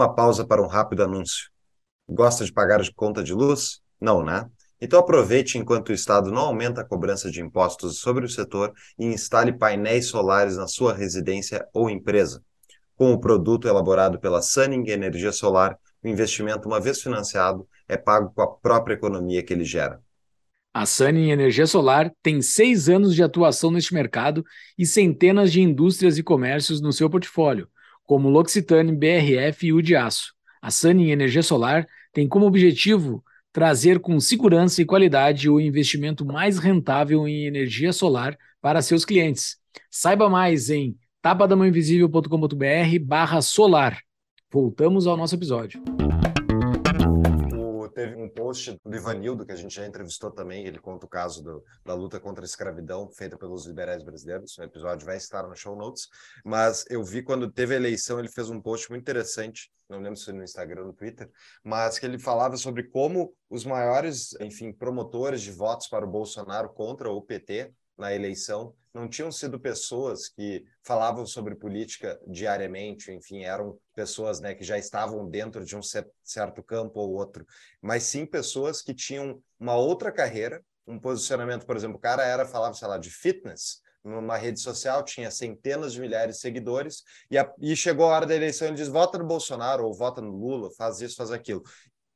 Uma 0.00 0.14
pausa 0.14 0.46
para 0.46 0.62
um 0.62 0.66
rápido 0.66 1.02
anúncio. 1.02 1.50
Gosta 2.08 2.42
de 2.42 2.50
pagar 2.50 2.80
de 2.80 2.90
conta 2.90 3.22
de 3.22 3.34
luz? 3.34 3.82
Não, 4.00 4.24
né? 4.24 4.48
Então 4.80 4.98
aproveite 4.98 5.58
enquanto 5.58 5.90
o 5.90 5.92
Estado 5.92 6.32
não 6.32 6.40
aumenta 6.40 6.80
a 6.80 6.84
cobrança 6.86 7.30
de 7.30 7.42
impostos 7.42 7.98
sobre 7.98 8.24
o 8.24 8.28
setor 8.28 8.72
e 8.98 9.04
instale 9.04 9.52
painéis 9.52 10.06
solares 10.06 10.56
na 10.56 10.66
sua 10.66 10.94
residência 10.94 11.68
ou 11.74 11.90
empresa. 11.90 12.42
Com 12.96 13.12
o 13.12 13.20
produto 13.20 13.68
elaborado 13.68 14.18
pela 14.18 14.40
Sunning 14.40 14.88
Energia 14.88 15.32
Solar, 15.32 15.78
o 16.02 16.08
investimento, 16.08 16.66
uma 16.66 16.80
vez 16.80 17.02
financiado, 17.02 17.68
é 17.86 17.98
pago 17.98 18.32
com 18.34 18.40
a 18.40 18.50
própria 18.50 18.94
economia 18.94 19.42
que 19.42 19.52
ele 19.52 19.66
gera. 19.66 20.00
A 20.72 20.86
Sunning 20.86 21.30
Energia 21.30 21.66
Solar 21.66 22.10
tem 22.22 22.40
seis 22.40 22.88
anos 22.88 23.14
de 23.14 23.22
atuação 23.22 23.70
neste 23.70 23.92
mercado 23.92 24.42
e 24.78 24.86
centenas 24.86 25.52
de 25.52 25.60
indústrias 25.60 26.16
e 26.16 26.22
comércios 26.22 26.80
no 26.80 26.90
seu 26.90 27.10
portfólio, 27.10 27.68
como 28.10 28.28
L'Occitane, 28.28 28.90
BRF 28.90 29.68
e 29.68 29.72
o 29.72 29.80
de 29.80 29.94
Aço. 29.94 30.34
A 30.60 30.68
Sunning 30.68 31.12
Energia 31.12 31.44
Solar 31.44 31.86
tem 32.12 32.26
como 32.26 32.44
objetivo 32.44 33.22
trazer 33.52 34.00
com 34.00 34.18
segurança 34.18 34.82
e 34.82 34.84
qualidade 34.84 35.48
o 35.48 35.60
investimento 35.60 36.26
mais 36.26 36.58
rentável 36.58 37.28
em 37.28 37.46
energia 37.46 37.92
solar 37.92 38.36
para 38.60 38.82
seus 38.82 39.04
clientes. 39.04 39.58
Saiba 39.88 40.28
mais 40.28 40.70
em 40.70 40.96
tapadamãoinvisível.com.br 41.22 42.98
barra 43.00 43.40
solar. 43.40 44.00
Voltamos 44.52 45.06
ao 45.06 45.16
nosso 45.16 45.36
episódio 45.36 45.80
teve 48.00 48.16
um 48.16 48.30
post 48.30 48.80
do 48.82 48.96
Ivanildo, 48.96 49.44
que 49.44 49.52
a 49.52 49.56
gente 49.56 49.74
já 49.74 49.86
entrevistou 49.86 50.30
também, 50.30 50.66
ele 50.66 50.78
conta 50.78 51.04
o 51.04 51.08
caso 51.08 51.42
do, 51.42 51.62
da 51.84 51.92
luta 51.92 52.18
contra 52.18 52.42
a 52.42 52.46
escravidão 52.46 53.10
feita 53.10 53.36
pelos 53.36 53.66
liberais 53.66 54.02
brasileiros. 54.02 54.56
O 54.56 54.62
episódio 54.62 55.04
vai 55.04 55.18
estar 55.18 55.46
no 55.46 55.54
show 55.54 55.76
notes. 55.76 56.08
Mas 56.42 56.86
eu 56.88 57.04
vi 57.04 57.22
quando 57.22 57.50
teve 57.50 57.74
a 57.74 57.76
eleição, 57.76 58.18
ele 58.18 58.28
fez 58.28 58.48
um 58.48 58.58
post 58.58 58.88
muito 58.88 59.02
interessante, 59.02 59.70
não 59.86 60.00
lembro 60.00 60.16
se 60.16 60.32
no 60.32 60.42
Instagram 60.42 60.80
ou 60.80 60.86
no 60.88 60.92
Twitter, 60.94 61.28
mas 61.62 61.98
que 61.98 62.06
ele 62.06 62.18
falava 62.18 62.56
sobre 62.56 62.84
como 62.84 63.34
os 63.50 63.66
maiores, 63.66 64.34
enfim, 64.40 64.72
promotores 64.72 65.42
de 65.42 65.50
votos 65.50 65.86
para 65.86 66.06
o 66.06 66.10
Bolsonaro 66.10 66.70
contra 66.70 67.10
o 67.10 67.20
PT 67.20 67.70
na 68.00 68.12
eleição 68.14 68.74
não 68.92 69.08
tinham 69.08 69.30
sido 69.30 69.60
pessoas 69.60 70.28
que 70.28 70.64
falavam 70.82 71.24
sobre 71.24 71.54
política 71.54 72.20
diariamente, 72.26 73.12
enfim, 73.12 73.44
eram 73.44 73.78
pessoas 73.94 74.40
né, 74.40 74.54
que 74.54 74.64
já 74.64 74.76
estavam 74.76 75.28
dentro 75.28 75.64
de 75.64 75.76
um 75.76 75.82
certo 75.82 76.62
campo 76.62 76.98
ou 76.98 77.12
outro, 77.12 77.46
mas 77.80 78.02
sim 78.02 78.26
pessoas 78.26 78.82
que 78.82 78.92
tinham 78.92 79.40
uma 79.58 79.76
outra 79.76 80.10
carreira, 80.10 80.60
um 80.86 80.98
posicionamento, 80.98 81.64
por 81.64 81.76
exemplo, 81.76 81.98
o 81.98 82.00
cara 82.00 82.24
era 82.24 82.44
falava, 82.44 82.74
sei 82.74 82.88
lá, 82.88 82.98
de 82.98 83.10
fitness, 83.10 83.80
numa 84.02 84.36
rede 84.36 84.58
social, 84.58 85.04
tinha 85.04 85.30
centenas 85.30 85.92
de 85.92 86.00
milhares 86.00 86.36
de 86.36 86.40
seguidores, 86.40 87.04
e, 87.30 87.36
a, 87.36 87.52
e 87.60 87.76
chegou 87.76 88.06
a 88.06 88.14
hora 88.16 88.26
da 88.26 88.34
eleição 88.34 88.66
ele 88.66 88.76
diz: 88.76 88.88
vota 88.88 89.18
no 89.18 89.26
Bolsonaro 89.26 89.84
ou 89.84 89.92
vota 89.92 90.22
no 90.22 90.32
Lula, 90.34 90.70
faz 90.76 91.00
isso, 91.00 91.16
faz 91.16 91.30
aquilo 91.30 91.62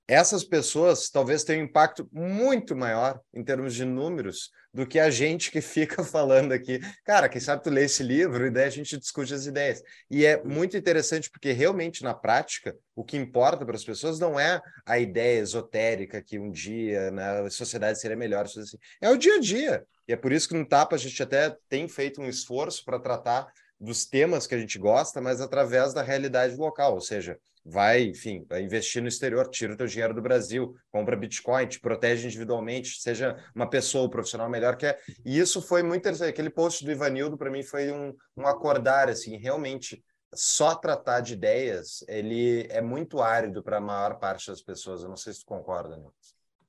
essas 0.06 0.44
pessoas 0.44 1.08
talvez 1.08 1.44
tenham 1.44 1.62
um 1.62 1.64
impacto 1.64 2.08
muito 2.12 2.76
maior 2.76 3.20
em 3.32 3.42
termos 3.42 3.74
de 3.74 3.84
números 3.84 4.50
do 4.72 4.86
que 4.86 4.98
a 4.98 5.08
gente 5.08 5.50
que 5.50 5.60
fica 5.62 6.04
falando 6.04 6.52
aqui. 6.52 6.80
Cara, 7.04 7.28
quem 7.28 7.40
sabe 7.40 7.62
tu 7.62 7.70
lê 7.70 7.84
esse 7.84 8.02
livro 8.02 8.46
e 8.46 8.50
daí 8.50 8.64
a 8.64 8.70
gente 8.70 8.98
discute 8.98 9.32
as 9.32 9.46
ideias. 9.46 9.82
E 10.10 10.26
é 10.26 10.42
muito 10.42 10.76
interessante 10.76 11.30
porque 11.30 11.52
realmente 11.52 12.02
na 12.02 12.12
prática 12.12 12.76
o 12.94 13.04
que 13.04 13.16
importa 13.16 13.64
para 13.64 13.76
as 13.76 13.84
pessoas 13.84 14.18
não 14.18 14.38
é 14.38 14.60
a 14.84 14.98
ideia 14.98 15.40
esotérica 15.40 16.22
que 16.22 16.38
um 16.38 16.50
dia 16.50 17.10
na 17.10 17.42
né, 17.42 17.50
sociedade 17.50 18.00
seria 18.00 18.16
melhor, 18.16 18.44
assim. 18.44 18.60
é 19.00 19.08
o 19.10 19.16
dia 19.16 19.36
a 19.36 19.40
dia. 19.40 19.86
E 20.06 20.12
é 20.12 20.16
por 20.16 20.32
isso 20.32 20.48
que 20.48 20.54
no 20.54 20.66
Tapa 20.66 20.96
a 20.96 20.98
gente 20.98 21.22
até 21.22 21.56
tem 21.68 21.88
feito 21.88 22.20
um 22.20 22.28
esforço 22.28 22.84
para 22.84 22.98
tratar 22.98 23.46
dos 23.80 24.06
temas 24.06 24.46
que 24.46 24.54
a 24.54 24.58
gente 24.58 24.78
gosta, 24.78 25.20
mas 25.20 25.40
através 25.40 25.92
da 25.92 26.02
realidade 26.02 26.56
local, 26.56 26.94
ou 26.94 27.00
seja, 27.00 27.38
vai, 27.64 28.02
enfim, 28.02 28.44
vai 28.48 28.62
investir 28.62 29.00
no 29.00 29.08
exterior, 29.08 29.48
tira 29.48 29.72
o 29.72 29.76
teu 29.76 29.86
dinheiro 29.86 30.14
do 30.14 30.22
Brasil, 30.22 30.74
compra 30.90 31.16
Bitcoin, 31.16 31.66
te 31.66 31.80
protege 31.80 32.26
individualmente, 32.26 33.00
seja 33.00 33.36
uma 33.54 33.68
pessoa, 33.68 34.06
um 34.06 34.10
profissional 34.10 34.48
melhor 34.48 34.76
que 34.76 34.86
é. 34.86 34.98
E 35.24 35.38
isso 35.38 35.62
foi 35.62 35.82
muito 35.82 36.02
interessante. 36.02 36.30
Aquele 36.30 36.50
post 36.50 36.84
do 36.84 36.92
Ivanildo, 36.92 37.38
para 37.38 37.50
mim, 37.50 37.62
foi 37.62 37.90
um, 37.90 38.14
um 38.36 38.46
acordar, 38.46 39.08
assim, 39.08 39.36
realmente 39.36 40.02
só 40.34 40.74
tratar 40.74 41.20
de 41.20 41.34
ideias, 41.34 42.04
ele 42.08 42.66
é 42.68 42.80
muito 42.80 43.20
árido 43.20 43.62
para 43.62 43.78
a 43.78 43.80
maior 43.80 44.18
parte 44.18 44.48
das 44.48 44.60
pessoas. 44.60 45.02
Eu 45.02 45.08
não 45.08 45.16
sei 45.16 45.32
se 45.32 45.40
tu 45.40 45.46
concorda, 45.46 45.96
né? 45.96 46.08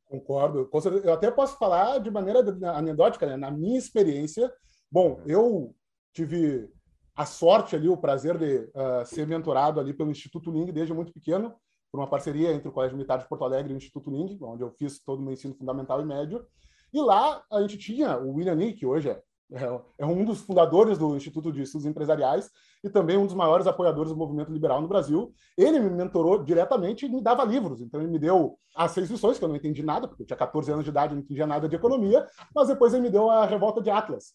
Concordo. 0.06 0.70
Eu 1.04 1.14
até 1.14 1.32
posso 1.32 1.58
falar 1.58 1.98
de 1.98 2.12
maneira 2.12 2.40
anedótica, 2.76 3.26
né? 3.26 3.36
Na 3.36 3.50
minha 3.50 3.78
experiência, 3.78 4.54
bom, 4.92 5.20
eu 5.26 5.76
tive 6.14 6.70
a 7.16 7.26
sorte 7.26 7.76
ali, 7.76 7.88
o 7.88 7.98
prazer 7.98 8.38
de 8.38 8.58
uh, 8.58 9.06
ser 9.06 9.26
mentorado 9.26 9.80
ali 9.80 9.94
pelo 9.94 10.12
Instituto 10.12 10.52
Ling 10.52 10.72
desde 10.72 10.94
muito 10.94 11.14
pequeno, 11.14 11.54
por 11.92 12.00
uma 12.00 12.10
parceria 12.10 12.52
entre 12.52 12.68
o 12.68 12.72
Colégio 12.72 12.98
Militar 12.98 13.20
de 13.20 13.28
Porto 13.28 13.46
Alegre 13.46 13.72
e 13.72 13.76
o 13.76 13.78
Instituto 13.78 14.12
Ling, 14.12 14.38
onde 14.42 14.64
eu 14.64 14.70
fiz 14.72 15.00
todo 15.00 15.20
o 15.20 15.22
meu 15.22 15.34
ensino 15.34 15.56
fundamental 15.56 16.02
e 16.02 16.06
médio. 16.06 16.46
E 16.94 17.00
lá 17.00 17.42
a 17.50 17.62
gente 17.62 17.78
tinha 17.78 18.18
o 18.18 18.34
William 18.34 18.56
Ling, 18.56 18.74
que 18.74 18.86
hoje 18.86 19.10
é, 19.10 19.22
é, 19.54 19.82
é 20.00 20.06
um 20.06 20.26
dos 20.26 20.42
fundadores 20.42 20.98
do 20.98 21.16
Instituto 21.16 21.54
de 21.54 21.62
Estudos 21.62 21.86
Empresariais 21.86 22.50
e 22.84 22.90
também 22.90 23.18
um 23.18 23.26
dos 23.26 23.36
maiores 23.36 23.66
apoiadores 23.66 24.12
do 24.12 24.18
movimento 24.18 24.52
liberal 24.52 24.82
no 24.82 24.88
Brasil. 24.88 25.34
Ele 25.58 25.80
me 25.80 25.90
mentorou 25.90 26.44
diretamente 26.44 27.06
e 27.06 27.10
me 27.10 27.22
dava 27.22 27.46
livros. 27.46 27.80
Então, 27.80 28.02
ele 28.02 28.12
me 28.12 28.20
deu 28.20 28.58
as 28.76 28.92
seis 28.92 29.10
lições, 29.10 29.40
que 29.40 29.46
eu 29.46 29.50
não 29.50 29.56
entendi 29.56 29.82
nada, 29.82 30.08
porque 30.08 30.24
eu 30.24 30.28
tinha 30.28 30.38
14 30.38 30.72
anos 30.72 30.84
de 30.84 30.90
idade 30.90 31.14
e 31.14 31.16
não 31.16 31.24
entendia 31.24 31.48
nada 31.48 31.70
de 31.70 31.76
economia, 31.76 32.28
mas 32.54 32.68
depois 32.68 32.94
ele 32.94 33.04
me 33.04 33.10
deu 33.10 33.30
a 33.30 33.46
Revolta 33.46 33.82
de 33.82 33.90
Atlas, 33.90 34.34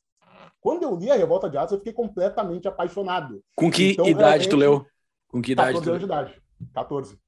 quando 0.60 0.82
eu 0.82 0.94
li 0.94 1.10
a 1.10 1.16
Revolta 1.16 1.48
de 1.48 1.56
Atlas, 1.56 1.72
eu 1.72 1.78
fiquei 1.78 1.92
completamente 1.92 2.68
apaixonado. 2.68 3.42
Com 3.56 3.70
que 3.70 3.92
então, 3.92 4.06
idade 4.06 4.48
tu 4.48 4.56
leu? 4.56 4.86
Com 5.28 5.40
que 5.40 5.52
idade? 5.52 5.72
14 5.72 5.88
anos 5.88 6.00
de 6.00 6.06
idade. 6.06 6.42
14. 6.74 7.18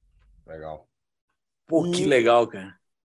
Legal. 0.45 0.87
Pô, 1.67 1.87
e... 1.87 1.91
que 1.91 2.05
legal, 2.05 2.47
cara. 2.47 2.75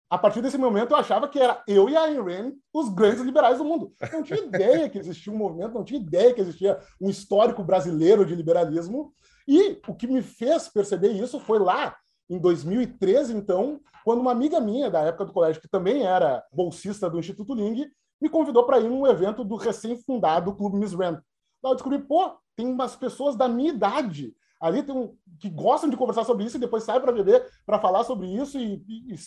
A 0.09 0.17
partir 0.17 0.41
desse 0.41 0.57
momento, 0.57 0.93
eu 0.93 0.97
achava 0.97 1.29
que 1.29 1.39
era 1.39 1.63
eu 1.67 1.89
e 1.89 1.97
a 1.97 2.05
Ayn 2.05 2.23
Rand 2.23 2.53
os 2.73 2.89
grandes 2.89 3.23
liberais 3.23 3.59
do 3.59 3.65
mundo. 3.65 3.93
Eu 4.01 4.13
não 4.13 4.23
tinha 4.23 4.39
ideia 4.45 4.89
que 4.89 4.99
existia 4.99 5.33
um 5.33 5.37
movimento, 5.37 5.75
não 5.75 5.85
tinha 5.85 6.01
ideia 6.01 6.33
que 6.33 6.41
existia 6.41 6.79
um 7.01 7.11
histórico 7.11 7.63
brasileiro 7.63 8.25
de 8.25 8.35
liberalismo. 8.35 9.13
E 9.49 9.81
o 9.87 9.95
que 9.95 10.07
me 10.07 10.23
fez 10.23 10.69
perceber 10.69 11.11
isso 11.11 11.41
foi 11.41 11.59
lá 11.59 11.97
em 12.29 12.39
2013, 12.39 13.35
então, 13.35 13.81
quando 14.05 14.21
uma 14.21 14.33
amiga 14.33 14.61
minha 14.61 14.91
da 14.91 15.01
época 15.01 15.25
do 15.25 15.33
colégio, 15.33 15.61
que 15.61 15.69
também 15.69 16.05
era 16.05 16.45
bolsista 16.53 17.09
do 17.09 17.19
Instituto 17.19 17.55
Ling, 17.55 17.87
me 18.21 18.29
convidou 18.29 18.65
para 18.65 18.81
ir 18.81 18.89
num 18.89 19.07
evento 19.07 19.45
do 19.45 19.57
recém-fundado 19.57 20.55
Clube 20.55 20.79
Miss 20.79 20.93
Rand. 20.93 21.21
Lá 21.63 21.71
eu 21.71 21.75
descobri, 21.75 21.99
pô, 21.99 22.37
tem 22.55 22.67
umas 22.67 22.97
pessoas 22.97 23.37
da 23.37 23.49
minha 23.49 23.71
idade 23.71 24.35
ali 24.61 24.81
um, 24.91 25.15
que 25.39 25.51
gostam 25.51 25.91
de 25.91 25.97
conversar 25.97 26.25
sobre 26.25 26.45
isso 26.45 26.57
e 26.57 26.61
depois 26.61 26.83
saem 26.83 27.01
para 27.01 27.13
beber, 27.13 27.47
para 27.65 27.79
falar 27.79 28.05
sobre 28.05 28.27
isso 28.27 28.59
e, 28.59 28.83
e, 28.89 29.15
e 29.15 29.19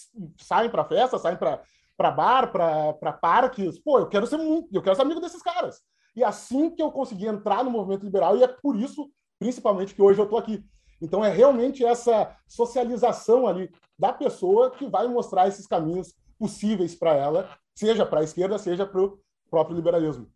saem 0.42 0.70
para 0.70 0.86
festa, 0.86 1.20
saem 1.20 1.38
para 1.38 2.12
bar, 2.12 2.52
para 2.52 3.14
parques. 3.14 3.80
Pô, 3.80 4.00
eu 4.00 4.08
quero 4.08 4.26
ser 4.26 4.38
muito, 4.38 4.68
eu 4.74 4.82
quero 4.82 4.96
ser 4.96 5.04
amigo 5.04 5.20
desses 5.20 5.42
caras. 5.42 5.82
E 6.16 6.24
assim 6.24 6.70
que 6.72 6.82
eu 6.82 6.92
consegui 6.92 7.28
entrar 7.28 7.64
no 7.64 7.70
movimento 7.70 8.04
liberal 8.04 8.36
e 8.36 8.44
é 8.44 8.48
por 8.48 8.76
isso, 8.76 9.10
principalmente, 9.38 9.94
que 9.94 10.02
hoje 10.02 10.20
eu 10.20 10.26
estou 10.26 10.40
aqui. 10.40 10.64
Então 11.02 11.24
é 11.24 11.30
realmente 11.30 11.86
essa 11.86 12.36
socialização 12.48 13.48
ali 13.48 13.72
da 13.98 14.12
pessoa 14.12 14.72
que 14.72 14.88
vai 14.88 15.08
mostrar 15.08 15.48
esses 15.48 15.68
caminhos 15.68 16.14
possíveis 16.38 16.96
para 16.96 17.14
ela 17.14 17.50
seja 17.80 18.06
para 18.06 18.20
a 18.20 18.24
esquerda, 18.24 18.58
seja 18.58 18.86
para 18.86 19.02
o 19.02 19.18
próprio 19.50 19.78
liberalismo. 19.78 20.30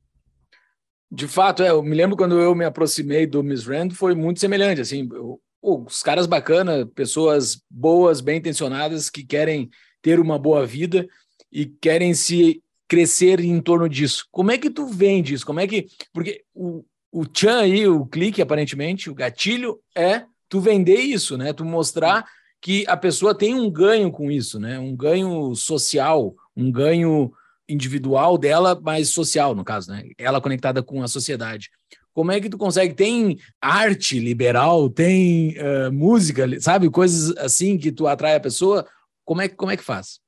De 1.11 1.27
fato, 1.27 1.61
é, 1.61 1.71
eu 1.71 1.83
me 1.83 1.93
lembro 1.93 2.15
quando 2.15 2.39
eu 2.39 2.55
me 2.55 2.63
aproximei 2.63 3.27
do 3.27 3.43
Miss 3.43 3.65
Rand, 3.65 3.91
foi 3.91 4.15
muito 4.15 4.39
semelhante, 4.39 4.79
assim, 4.79 5.07
eu, 5.11 5.41
os 5.61 6.01
caras 6.01 6.25
bacanas, 6.25 6.87
pessoas 6.95 7.61
boas, 7.69 8.21
bem 8.21 8.37
intencionadas, 8.37 9.09
que 9.09 9.25
querem 9.25 9.69
ter 10.01 10.21
uma 10.21 10.39
boa 10.39 10.65
vida 10.65 11.05
e 11.51 11.65
querem 11.65 12.13
se 12.13 12.63
crescer 12.87 13.41
em 13.41 13.61
torno 13.61 13.89
disso. 13.89 14.25
Como 14.31 14.49
é 14.49 14.57
que 14.57 14.69
tu 14.69 14.87
vende 14.87 15.33
isso? 15.33 15.45
Como 15.45 15.59
é 15.59 15.67
que... 15.67 15.87
Porque 16.13 16.43
o, 16.53 16.85
o 17.11 17.25
Chan 17.31 17.59
aí, 17.59 17.87
o 17.87 18.05
clique, 18.05 18.41
aparentemente, 18.41 19.09
o 19.09 19.15
gatilho 19.15 19.79
é 19.95 20.25
tu 20.47 20.61
vender 20.61 20.99
isso, 20.99 21.37
né? 21.37 21.51
Tu 21.53 21.63
mostrar 21.63 22.25
que 22.61 22.85
a 22.87 22.95
pessoa 22.95 23.37
tem 23.37 23.53
um 23.53 23.69
ganho 23.69 24.11
com 24.11 24.31
isso, 24.31 24.59
né? 24.59 24.79
Um 24.79 24.95
ganho 24.95 25.53
social, 25.55 26.35
um 26.55 26.71
ganho 26.71 27.31
individual 27.67 28.37
dela, 28.37 28.79
mas 28.81 29.09
social, 29.09 29.55
no 29.55 29.63
caso, 29.63 29.91
né? 29.91 30.03
Ela 30.17 30.41
conectada 30.41 30.83
com 30.83 31.01
a 31.01 31.07
sociedade. 31.07 31.69
Como 32.13 32.31
é 32.31 32.39
que 32.39 32.49
tu 32.49 32.57
consegue? 32.57 32.93
Tem 32.93 33.37
arte 33.59 34.19
liberal, 34.19 34.89
tem 34.89 35.55
uh, 35.57 35.91
música, 35.91 36.45
sabe? 36.59 36.89
Coisas 36.89 37.35
assim 37.37 37.77
que 37.77 37.91
tu 37.91 38.07
atrai 38.07 38.35
a 38.35 38.39
pessoa. 38.39 38.85
Como 39.25 39.41
é, 39.41 39.49
como 39.49 39.71
é 39.71 39.77
que 39.77 39.83
faz? 39.83 40.19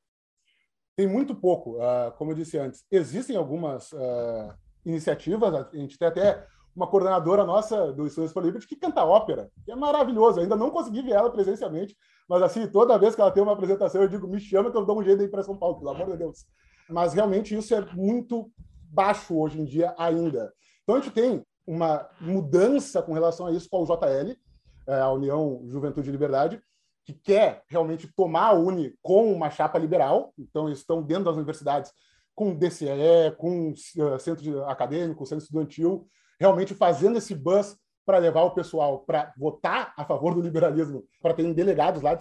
Tem 0.97 1.07
muito 1.07 1.35
pouco. 1.35 1.77
Uh, 1.77 2.11
como 2.17 2.31
eu 2.31 2.35
disse 2.35 2.57
antes, 2.57 2.83
existem 2.89 3.35
algumas 3.35 3.91
uh, 3.91 4.53
iniciativas. 4.85 5.53
A 5.53 5.69
gente 5.73 5.97
tem 5.97 6.07
até 6.07 6.47
uma 6.75 6.87
coordenadora 6.87 7.45
nossa 7.45 7.93
do 7.93 8.05
Estudos 8.05 8.31
for 8.31 8.43
Liberty 8.43 8.67
que 8.67 8.75
canta 8.75 9.05
ópera, 9.05 9.49
que 9.63 9.71
é 9.71 9.75
maravilhoso. 9.75 10.39
ainda 10.39 10.55
não 10.55 10.69
consegui 10.69 11.01
ver 11.01 11.11
ela 11.11 11.31
presencialmente, 11.31 11.95
mas 12.27 12.41
assim, 12.41 12.67
toda 12.67 12.97
vez 12.97 13.15
que 13.15 13.21
ela 13.21 13.31
tem 13.31 13.41
uma 13.41 13.53
apresentação, 13.53 14.01
eu 14.01 14.07
digo, 14.09 14.27
me 14.27 14.39
chama 14.39 14.69
que 14.71 14.77
eu 14.77 14.85
dou 14.85 14.99
um 14.99 15.03
jeito 15.03 15.23
ir 15.23 15.29
para 15.29 15.43
São 15.43 15.57
Paulo, 15.57 15.77
pelo 15.77 15.91
amor 15.91 16.11
de 16.11 16.17
Deus. 16.17 16.45
Mas 16.89 17.13
realmente 17.13 17.55
isso 17.55 17.73
é 17.73 17.81
muito 17.93 18.51
baixo 18.91 19.37
hoje 19.37 19.61
em 19.61 19.65
dia 19.65 19.95
ainda. 19.97 20.53
Então 20.83 20.95
a 20.95 20.99
gente 20.99 21.13
tem 21.13 21.45
uma 21.65 22.07
mudança 22.19 23.01
com 23.01 23.13
relação 23.13 23.47
a 23.47 23.51
isso 23.51 23.69
com 23.69 23.81
o 23.81 23.85
JL, 23.85 24.35
é, 24.87 24.99
a 24.99 25.11
União 25.11 25.63
Juventude 25.67 26.09
e 26.09 26.11
Liberdade, 26.11 26.61
que 27.05 27.13
quer 27.13 27.63
realmente 27.67 28.11
tomar 28.15 28.47
a 28.47 28.53
Uni 28.53 28.95
com 29.01 29.31
uma 29.31 29.49
chapa 29.49 29.79
liberal. 29.79 30.33
Então 30.37 30.67
eles 30.67 30.79
estão 30.79 31.01
dentro 31.01 31.25
das 31.25 31.35
universidades 31.35 31.91
com 32.33 32.53
DCE, 32.53 33.31
com 33.37 33.71
uh, 33.71 34.19
centro 34.19 34.65
acadêmico, 34.65 35.25
centro 35.25 35.43
estudantil, 35.43 36.07
realmente 36.39 36.73
fazendo 36.73 37.17
esse 37.17 37.33
buzz 37.35 37.77
para 38.05 38.19
levar 38.19 38.43
o 38.43 38.51
pessoal 38.51 38.99
para 38.99 39.33
votar 39.37 39.93
a 39.97 40.05
favor 40.05 40.35
do 40.35 40.41
liberalismo, 40.41 41.03
para 41.21 41.33
terem 41.33 41.53
delegados 41.53 42.01
lá. 42.01 42.17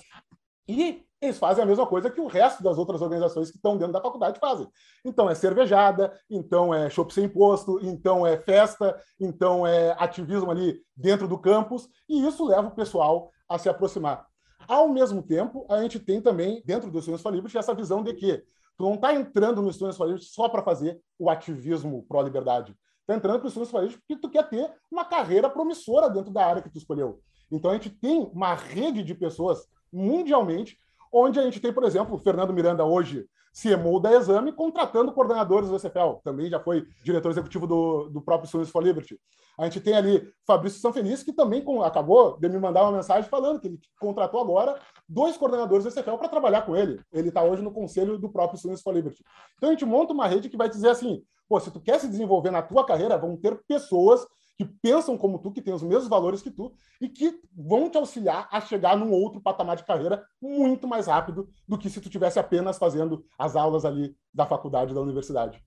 E 0.66 1.04
eles 1.20 1.38
fazem 1.38 1.62
a 1.62 1.66
mesma 1.66 1.86
coisa 1.86 2.10
que 2.10 2.20
o 2.20 2.26
resto 2.26 2.62
das 2.62 2.78
outras 2.78 3.00
organizações 3.00 3.50
que 3.50 3.56
estão 3.56 3.76
dentro 3.76 3.92
da 3.92 4.00
faculdade 4.00 4.38
fazem. 4.38 4.66
Então 5.04 5.28
é 5.28 5.34
cervejada, 5.34 6.12
então 6.28 6.74
é 6.74 6.88
show 6.90 7.08
sem 7.10 7.24
imposto, 7.24 7.78
então 7.82 8.26
é 8.26 8.36
festa, 8.38 8.98
então 9.20 9.66
é 9.66 9.94
ativismo 9.98 10.50
ali 10.50 10.80
dentro 10.96 11.28
do 11.28 11.38
campus, 11.38 11.88
e 12.08 12.26
isso 12.26 12.46
leva 12.46 12.68
o 12.68 12.74
pessoal 12.74 13.30
a 13.48 13.58
se 13.58 13.68
aproximar. 13.68 14.26
Ao 14.66 14.88
mesmo 14.88 15.22
tempo, 15.22 15.66
a 15.68 15.82
gente 15.82 15.98
tem 15.98 16.20
também, 16.20 16.62
dentro 16.64 16.90
do 16.90 16.98
Estudantes 16.98 17.24
Liberty, 17.26 17.58
essa 17.58 17.74
visão 17.74 18.02
de 18.02 18.14
que 18.14 18.42
tu 18.76 18.84
não 18.84 18.94
está 18.94 19.14
entrando 19.14 19.60
no 19.60 19.70
Estudantes 19.70 20.00
Liberty 20.00 20.24
só 20.24 20.48
para 20.48 20.62
fazer 20.62 20.98
o 21.18 21.28
ativismo 21.28 22.04
pró-liberdade 22.08 22.74
está 23.04 23.14
entrando 23.14 23.38
para 23.38 23.46
os 23.46 23.52
estudos 23.52 23.70
países 23.70 23.96
porque 23.96 24.16
tu 24.16 24.30
quer 24.30 24.48
ter 24.48 24.72
uma 24.90 25.04
carreira 25.04 25.48
promissora 25.48 26.10
dentro 26.10 26.32
da 26.32 26.44
área 26.44 26.62
que 26.62 26.70
tu 26.70 26.78
escolheu. 26.78 27.20
Então 27.52 27.70
a 27.70 27.74
gente 27.74 27.90
tem 27.90 28.30
uma 28.32 28.54
rede 28.54 29.02
de 29.02 29.14
pessoas 29.14 29.66
mundialmente, 29.92 30.76
onde 31.12 31.38
a 31.38 31.42
gente 31.42 31.60
tem, 31.60 31.72
por 31.72 31.84
exemplo, 31.84 32.16
o 32.16 32.18
Fernando 32.18 32.52
Miranda 32.52 32.84
hoje, 32.84 33.26
CMO 33.54 34.00
da 34.00 34.12
Exame, 34.12 34.52
contratando 34.52 35.12
coordenadores 35.12 35.68
do 35.68 35.78
SFL. 35.78 36.18
Também 36.24 36.50
já 36.50 36.58
foi 36.58 36.84
diretor 37.04 37.30
executivo 37.30 37.68
do, 37.68 38.08
do 38.08 38.20
próprio 38.20 38.48
Students 38.48 38.72
for 38.72 38.82
Liberty. 38.82 39.16
A 39.56 39.64
gente 39.64 39.80
tem 39.80 39.94
ali 39.94 40.28
Fabrício 40.44 40.80
Sanfeliz, 40.80 41.22
que 41.22 41.32
também 41.32 41.62
com, 41.62 41.80
acabou 41.82 42.36
de 42.40 42.48
me 42.48 42.58
mandar 42.58 42.82
uma 42.82 42.90
mensagem 42.90 43.30
falando 43.30 43.60
que 43.60 43.68
ele 43.68 43.78
contratou 44.00 44.40
agora 44.40 44.76
dois 45.08 45.36
coordenadores 45.36 45.84
do 45.84 45.90
SFL 45.90 46.16
para 46.16 46.28
trabalhar 46.28 46.62
com 46.62 46.74
ele. 46.74 47.00
Ele 47.12 47.28
está 47.28 47.44
hoje 47.44 47.62
no 47.62 47.70
conselho 47.70 48.18
do 48.18 48.28
próprio 48.28 48.58
Students 48.58 48.82
for 48.82 48.92
Liberty. 48.92 49.22
Então 49.56 49.68
a 49.68 49.72
gente 49.72 49.84
monta 49.84 50.12
uma 50.12 50.26
rede 50.26 50.48
que 50.48 50.56
vai 50.56 50.68
dizer 50.68 50.88
assim: 50.88 51.22
pô, 51.48 51.60
se 51.60 51.70
tu 51.70 51.80
quer 51.80 52.00
se 52.00 52.08
desenvolver 52.08 52.50
na 52.50 52.62
tua 52.62 52.86
carreira, 52.86 53.18
vão 53.18 53.36
ter 53.36 53.56
pessoas 53.66 54.26
que 54.56 54.64
pensam 54.64 55.18
como 55.18 55.38
tu, 55.38 55.52
que 55.52 55.60
têm 55.60 55.74
os 55.74 55.82
mesmos 55.82 56.08
valores 56.08 56.40
que 56.40 56.50
tu 56.50 56.72
e 57.00 57.08
que 57.08 57.40
vão 57.52 57.90
te 57.90 57.98
auxiliar 57.98 58.48
a 58.50 58.60
chegar 58.60 58.96
num 58.96 59.10
outro 59.10 59.40
patamar 59.40 59.76
de 59.76 59.84
carreira 59.84 60.24
muito 60.40 60.86
mais 60.86 61.06
rápido 61.06 61.48
do 61.66 61.76
que 61.76 61.90
se 61.90 62.00
tu 62.00 62.08
tivesse 62.08 62.38
apenas 62.38 62.78
fazendo 62.78 63.24
as 63.38 63.56
aulas 63.56 63.84
ali 63.84 64.16
da 64.32 64.46
faculdade 64.46 64.94
da 64.94 65.00
universidade. 65.00 65.62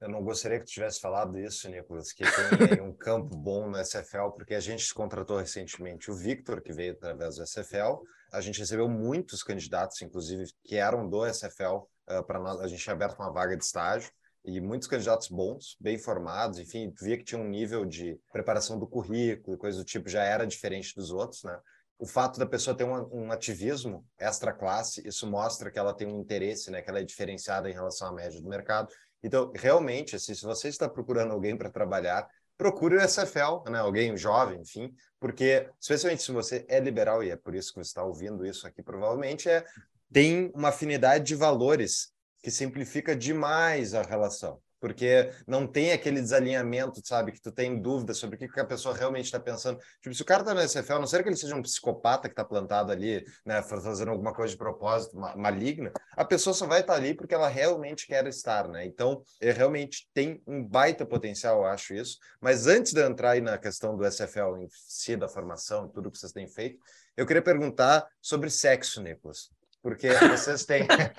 Eu 0.00 0.08
não 0.08 0.24
gostaria 0.24 0.58
que 0.58 0.64
tu 0.64 0.72
tivesse 0.72 0.98
falado 0.98 1.38
isso, 1.38 1.68
Nicolas, 1.68 2.10
que 2.12 2.24
tem 2.24 2.80
um 2.80 2.92
campo 2.92 3.36
bom 3.36 3.68
no 3.68 3.76
SFL, 3.84 4.30
porque 4.34 4.54
a 4.54 4.60
gente 4.60 4.92
contratou 4.94 5.36
recentemente 5.36 6.10
o 6.10 6.14
Victor, 6.14 6.62
que 6.62 6.72
veio 6.72 6.92
através 6.92 7.36
do 7.36 7.46
SFL. 7.46 8.00
A 8.32 8.40
gente 8.40 8.58
recebeu 8.58 8.88
muitos 8.88 9.42
candidatos, 9.42 10.00
inclusive, 10.00 10.44
que 10.64 10.76
eram 10.76 11.06
do 11.06 11.26
SFL 11.26 11.84
uh, 12.08 12.24
para 12.26 12.38
nós. 12.38 12.60
A 12.60 12.66
gente 12.66 12.82
tinha 12.82 12.94
aberto 12.94 13.18
uma 13.18 13.30
vaga 13.30 13.54
de 13.54 13.62
estágio 13.62 14.10
e 14.44 14.60
muitos 14.60 14.88
candidatos 14.88 15.28
bons, 15.28 15.76
bem 15.80 15.98
formados, 15.98 16.58
enfim, 16.58 16.92
via 17.00 17.16
que 17.16 17.24
tinha 17.24 17.40
um 17.40 17.48
nível 17.48 17.84
de 17.84 18.18
preparação 18.32 18.78
do 18.78 18.86
currículo, 18.86 19.58
coisa 19.58 19.78
do 19.78 19.84
tipo, 19.84 20.08
já 20.08 20.22
era 20.22 20.46
diferente 20.46 20.94
dos 20.94 21.10
outros, 21.10 21.42
né? 21.44 21.58
O 21.98 22.06
fato 22.06 22.38
da 22.38 22.46
pessoa 22.46 22.74
ter 22.74 22.84
um, 22.84 23.08
um 23.12 23.30
ativismo 23.30 24.06
extra 24.18 24.54
classe, 24.54 25.06
isso 25.06 25.26
mostra 25.30 25.70
que 25.70 25.78
ela 25.78 25.92
tem 25.92 26.06
um 26.06 26.18
interesse, 26.18 26.70
né? 26.70 26.80
Que 26.80 26.88
ela 26.88 27.00
é 27.00 27.04
diferenciada 27.04 27.68
em 27.68 27.74
relação 27.74 28.08
à 28.08 28.12
média 28.12 28.40
do 28.40 28.48
mercado 28.48 28.88
então, 29.22 29.52
realmente, 29.54 30.16
assim, 30.16 30.34
se 30.34 30.44
você 30.44 30.68
está 30.68 30.88
procurando 30.88 31.32
alguém 31.32 31.56
para 31.56 31.70
trabalhar, 31.70 32.26
procure 32.56 32.96
o 32.96 33.00
SFL, 33.00 33.68
né? 33.70 33.78
alguém 33.78 34.16
jovem, 34.16 34.60
enfim, 34.60 34.92
porque, 35.18 35.68
especialmente 35.80 36.22
se 36.22 36.32
você 36.32 36.64
é 36.68 36.80
liberal, 36.80 37.22
e 37.22 37.30
é 37.30 37.36
por 37.36 37.54
isso 37.54 37.72
que 37.72 37.78
você 37.78 37.88
está 37.88 38.02
ouvindo 38.02 38.44
isso 38.44 38.66
aqui, 38.66 38.82
provavelmente, 38.82 39.48
é 39.48 39.64
tem 40.12 40.50
uma 40.54 40.70
afinidade 40.70 41.24
de 41.24 41.34
valores 41.36 42.09
que 42.42 42.50
simplifica 42.50 43.14
demais 43.14 43.94
a 43.94 44.02
relação 44.02 44.60
porque 44.80 45.30
não 45.46 45.66
tem 45.66 45.92
aquele 45.92 46.20
desalinhamento, 46.20 47.06
sabe? 47.06 47.32
Que 47.32 47.40
tu 47.40 47.52
tem 47.52 47.80
dúvida 47.80 48.14
sobre 48.14 48.36
o 48.36 48.38
que, 48.38 48.48
que 48.48 48.60
a 48.60 48.64
pessoa 48.64 48.96
realmente 48.96 49.26
está 49.26 49.38
pensando. 49.38 49.78
Tipo, 50.00 50.14
se 50.14 50.22
o 50.22 50.24
cara 50.24 50.40
está 50.42 50.54
no 50.54 50.60
SFL, 50.60 50.94
a 50.94 50.98
não 51.00 51.06
ser 51.06 51.22
que 51.22 51.28
ele 51.28 51.36
seja 51.36 51.54
um 51.54 51.62
psicopata 51.62 52.28
que 52.28 52.32
está 52.32 52.44
plantado 52.44 52.90
ali, 52.90 53.22
né, 53.44 53.62
fazendo 53.62 54.10
alguma 54.10 54.32
coisa 54.32 54.52
de 54.52 54.58
propósito 54.58 55.16
maligna, 55.36 55.92
a 56.16 56.24
pessoa 56.24 56.54
só 56.54 56.66
vai 56.66 56.80
estar 56.80 56.94
tá 56.94 56.98
ali 56.98 57.14
porque 57.14 57.34
ela 57.34 57.48
realmente 57.48 58.06
quer 58.06 58.26
estar, 58.26 58.66
né? 58.68 58.86
Então, 58.86 59.22
é, 59.40 59.52
realmente 59.52 60.08
tem 60.14 60.42
um 60.46 60.64
baita 60.64 61.04
potencial, 61.04 61.58
eu 61.58 61.66
acho 61.66 61.94
isso. 61.94 62.18
Mas 62.40 62.66
antes 62.66 62.92
de 62.92 63.00
eu 63.00 63.06
entrar 63.06 63.32
aí 63.32 63.40
na 63.40 63.58
questão 63.58 63.96
do 63.96 64.04
SFL 64.10 64.56
em 64.58 64.68
si, 64.70 65.14
da 65.14 65.28
formação, 65.28 65.88
tudo 65.88 66.10
que 66.10 66.18
vocês 66.18 66.32
têm 66.32 66.48
feito, 66.48 66.78
eu 67.16 67.26
queria 67.26 67.42
perguntar 67.42 68.06
sobre 68.20 68.48
sexo, 68.48 69.02
Nicolas 69.02 69.50
porque 69.82 70.08
vocês 70.12 70.64
têm. 70.64 70.86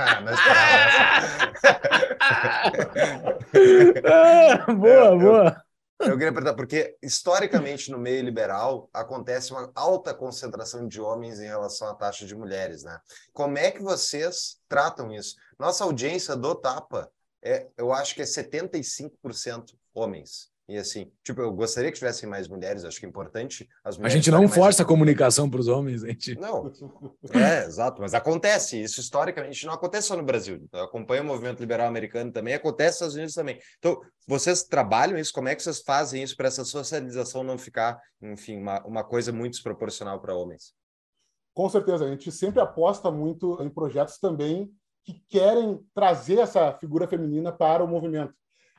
ah, 4.06 4.72
boa, 4.74 5.18
boa. 5.18 5.64
Eu 6.00 6.18
queria 6.18 6.34
perguntar, 6.34 6.56
porque 6.56 6.98
historicamente 7.02 7.92
no 7.92 7.98
meio 8.00 8.24
liberal 8.24 8.90
acontece 8.92 9.52
uma 9.52 9.72
alta 9.76 10.14
concentração 10.14 10.88
de 10.88 11.00
homens 11.00 11.40
em 11.40 11.46
relação 11.46 11.88
à 11.90 11.94
taxa 11.94 12.26
de 12.26 12.36
mulheres, 12.36 12.84
né? 12.84 13.00
Como 13.32 13.58
é 13.58 13.70
que 13.70 13.84
vocês 13.84 14.58
tratam 14.68 15.12
isso? 15.12 15.36
Nossa 15.60 15.84
audiência 15.84 16.36
do 16.36 16.56
Tapa, 16.56 17.12
é, 17.44 17.68
eu 17.78 17.94
acho 17.94 18.16
que 18.16 18.22
é 18.22 18.26
75% 18.26 19.76
homens. 19.94 20.51
E 20.70 20.78
assim, 20.78 21.12
tipo, 21.24 21.42
eu 21.42 21.52
gostaria 21.52 21.92
que 21.92 21.98
tivessem 21.98 22.30
mais 22.30 22.48
mulheres, 22.48 22.86
acho 22.86 23.00
que 23.00 23.06
é 23.06 23.10
importante. 23.10 23.68
As 23.84 23.98
mulheres 23.98 24.14
a 24.14 24.18
gente 24.18 24.32
não 24.32 24.48
força 24.48 24.84
a 24.84 24.86
comunicação 24.86 25.50
para 25.50 25.60
os 25.60 25.68
homens, 25.68 26.02
gente. 26.02 26.36
Não, 26.36 26.72
é, 27.34 27.66
exato, 27.66 28.02
mas 28.02 28.14
acontece. 28.14 28.82
Isso 28.82 29.02
historicamente 29.02 29.66
não 29.66 29.74
acontece 29.74 30.08
só 30.08 30.16
no 30.16 30.24
Brasil. 30.24 30.66
Eu 30.72 30.84
acompanho 30.84 31.24
o 31.24 31.26
movimento 31.26 31.60
liberal 31.60 31.88
americano 31.88 32.32
também, 32.32 32.54
acontece 32.54 32.90
nos 32.90 32.96
Estados 32.96 33.16
Unidos 33.16 33.34
também. 33.34 33.60
Então, 33.80 34.00
vocês 34.28 34.64
trabalham 34.64 35.18
isso? 35.18 35.34
Como 35.34 35.50
é 35.50 35.56
que 35.56 35.64
vocês 35.64 35.82
fazem 35.82 36.24
isso 36.24 36.38
para 36.38 36.48
essa 36.48 36.64
socialização 36.64 37.44
não 37.44 37.58
ficar, 37.58 38.00
enfim, 38.22 38.58
uma, 38.58 38.82
uma 38.86 39.04
coisa 39.04 39.32
muito 39.32 39.54
desproporcional 39.54 40.22
para 40.22 40.36
homens? 40.36 40.74
Com 41.54 41.68
certeza, 41.68 42.06
a 42.06 42.10
gente 42.10 42.32
sempre 42.32 42.62
aposta 42.62 43.12
muito 43.12 43.62
em 43.62 43.70
projetos 43.70 44.18
também 44.20 44.72
que 45.04 45.22
querem 45.28 45.80
trazer 45.94 46.38
essa 46.40 46.72
figura 46.74 47.08
feminina 47.08 47.52
para 47.52 47.84
o 47.84 47.88
movimento. 47.88 48.34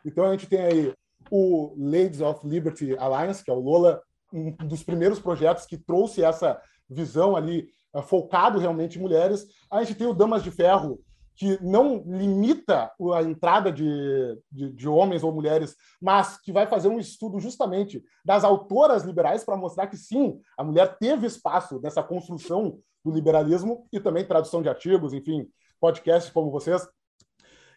Então, 0.04 0.24
a 0.24 0.30
gente 0.30 0.46
tem 0.46 0.60
aí 0.60 0.94
o 1.34 1.74
Ladies 1.78 2.20
of 2.20 2.46
Liberty 2.46 2.94
Alliance, 2.98 3.42
que 3.42 3.50
é 3.50 3.54
o 3.54 3.58
Lola, 3.58 4.02
um 4.30 4.50
dos 4.50 4.82
primeiros 4.82 5.18
projetos 5.18 5.64
que 5.64 5.78
trouxe 5.78 6.22
essa 6.22 6.60
visão 6.86 7.34
ali 7.34 7.70
uh, 7.94 8.02
focado 8.02 8.58
realmente 8.58 8.98
em 8.98 9.00
mulheres. 9.00 9.46
A 9.70 9.82
gente 9.82 9.96
tem 9.96 10.06
o 10.06 10.12
Damas 10.12 10.42
de 10.42 10.50
Ferro, 10.50 11.00
que 11.34 11.58
não 11.62 12.04
limita 12.06 12.92
a 13.14 13.22
entrada 13.22 13.72
de, 13.72 14.38
de, 14.50 14.74
de, 14.74 14.86
homens 14.86 15.24
ou 15.24 15.32
mulheres, 15.32 15.74
mas 15.98 16.38
que 16.38 16.52
vai 16.52 16.66
fazer 16.66 16.88
um 16.88 16.98
estudo 16.98 17.40
justamente 17.40 18.04
das 18.22 18.44
autoras 18.44 19.02
liberais 19.02 19.42
para 19.42 19.56
mostrar 19.56 19.86
que 19.86 19.96
sim, 19.96 20.38
a 20.54 20.62
mulher 20.62 20.98
teve 20.98 21.26
espaço 21.26 21.80
nessa 21.80 22.02
construção 22.02 22.78
do 23.02 23.10
liberalismo 23.10 23.86
e 23.90 23.98
também 23.98 24.26
tradução 24.26 24.60
de 24.60 24.68
artigos, 24.68 25.14
enfim, 25.14 25.48
podcasts 25.80 26.30
como 26.30 26.50
vocês 26.50 26.86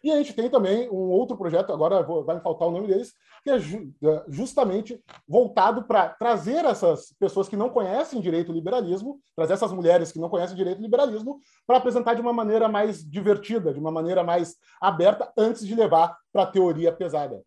e 0.06 0.12
a 0.12 0.16
gente 0.18 0.34
tem 0.34 0.48
também 0.48 0.88
um 0.88 1.10
outro 1.10 1.36
projeto, 1.36 1.72
agora 1.72 2.00
vai 2.02 2.36
me 2.36 2.40
faltar 2.40 2.68
o 2.68 2.70
nome 2.70 2.86
deles, 2.86 3.12
que 3.42 3.50
é, 3.50 3.56
é 3.56 4.24
justamente 4.28 5.02
voltado 5.26 5.82
para 5.82 6.10
trazer 6.10 6.64
essas 6.64 7.12
pessoas 7.18 7.48
que 7.48 7.56
não 7.56 7.70
conhecem 7.70 8.20
direito 8.20 8.52
liberalismo, 8.52 9.18
trazer 9.34 9.54
essas 9.54 9.72
mulheres 9.72 10.12
que 10.12 10.20
não 10.20 10.28
conhecem 10.28 10.56
direito 10.56 10.80
liberalismo, 10.80 11.40
para 11.66 11.78
apresentar 11.78 12.14
de 12.14 12.20
uma 12.20 12.32
maneira 12.32 12.68
mais 12.68 13.04
divertida, 13.04 13.74
de 13.74 13.80
uma 13.80 13.90
maneira 13.90 14.22
mais 14.22 14.54
aberta, 14.80 15.32
antes 15.36 15.66
de 15.66 15.74
levar 15.74 16.16
para 16.32 16.44
a 16.44 16.46
teoria 16.46 16.92
pesada. 16.92 17.42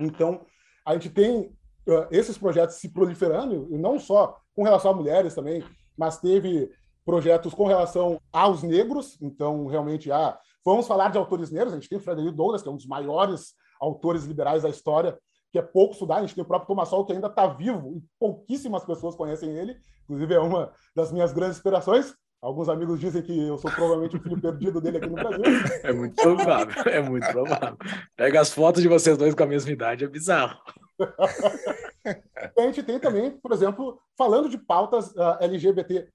Então, 0.00 0.44
a 0.84 0.94
gente 0.94 1.10
tem 1.10 1.42
uh, 1.86 2.08
esses 2.10 2.36
projetos 2.36 2.74
se 2.74 2.88
proliferando, 2.88 3.68
e 3.70 3.78
não 3.78 4.00
só 4.00 4.36
com 4.52 4.64
relação 4.64 4.90
a 4.90 4.94
mulheres 4.94 5.32
também, 5.32 5.62
mas 5.96 6.18
teve 6.18 6.68
projetos 7.04 7.54
com 7.54 7.66
relação 7.66 8.20
aos 8.32 8.64
negros, 8.64 9.16
então 9.22 9.66
realmente 9.66 10.10
há 10.10 10.30
ah, 10.30 10.40
Vamos 10.64 10.86
falar 10.86 11.10
de 11.10 11.18
autores 11.18 11.50
negros. 11.50 11.72
A 11.72 11.76
gente 11.76 11.88
tem 11.88 11.98
o 11.98 12.00
Frederico 12.00 12.34
Douglass, 12.34 12.62
que 12.62 12.68
é 12.68 12.72
um 12.72 12.76
dos 12.76 12.86
maiores 12.86 13.54
autores 13.80 14.24
liberais 14.24 14.62
da 14.62 14.68
história, 14.68 15.18
que 15.52 15.58
é 15.58 15.62
pouco 15.62 15.92
estudado. 15.92 16.18
A 16.18 16.22
gente 16.22 16.34
tem 16.34 16.44
o 16.44 16.46
próprio 16.46 16.68
Thomas 16.68 16.88
Sowell, 16.88 17.04
que 17.04 17.12
ainda 17.12 17.26
está 17.26 17.46
vivo 17.46 17.96
e 17.96 18.02
pouquíssimas 18.18 18.84
pessoas 18.84 19.14
conhecem 19.14 19.50
ele. 19.50 19.76
Inclusive, 20.04 20.34
é 20.34 20.40
uma 20.40 20.72
das 20.94 21.12
minhas 21.12 21.32
grandes 21.32 21.58
inspirações. 21.58 22.14
Alguns 22.40 22.68
amigos 22.68 23.00
dizem 23.00 23.22
que 23.22 23.46
eu 23.46 23.56
sou 23.56 23.70
provavelmente 23.70 24.16
o 24.16 24.20
filho 24.20 24.38
perdido 24.38 24.78
dele 24.78 24.98
aqui 24.98 25.06
no 25.08 25.14
Brasil. 25.14 25.42
É 25.82 25.92
muito 25.92 26.14
provável, 26.14 26.92
é 26.92 27.00
muito 27.00 27.26
provável. 27.26 27.76
Pega 28.16 28.40
as 28.40 28.52
fotos 28.52 28.82
de 28.82 28.88
vocês 28.88 29.16
dois 29.16 29.34
com 29.34 29.42
a 29.42 29.46
mesma 29.46 29.70
idade, 29.70 30.04
é 30.04 30.08
bizarro. 30.08 30.58
a 32.58 32.62
gente 32.62 32.82
tem 32.82 32.98
também, 32.98 33.30
por 33.30 33.50
exemplo, 33.52 33.98
falando 34.16 34.50
de 34.50 34.58
pautas 34.58 35.10
uh, 35.12 35.20
ah, 35.20 35.38
LGBT, 35.40 36.06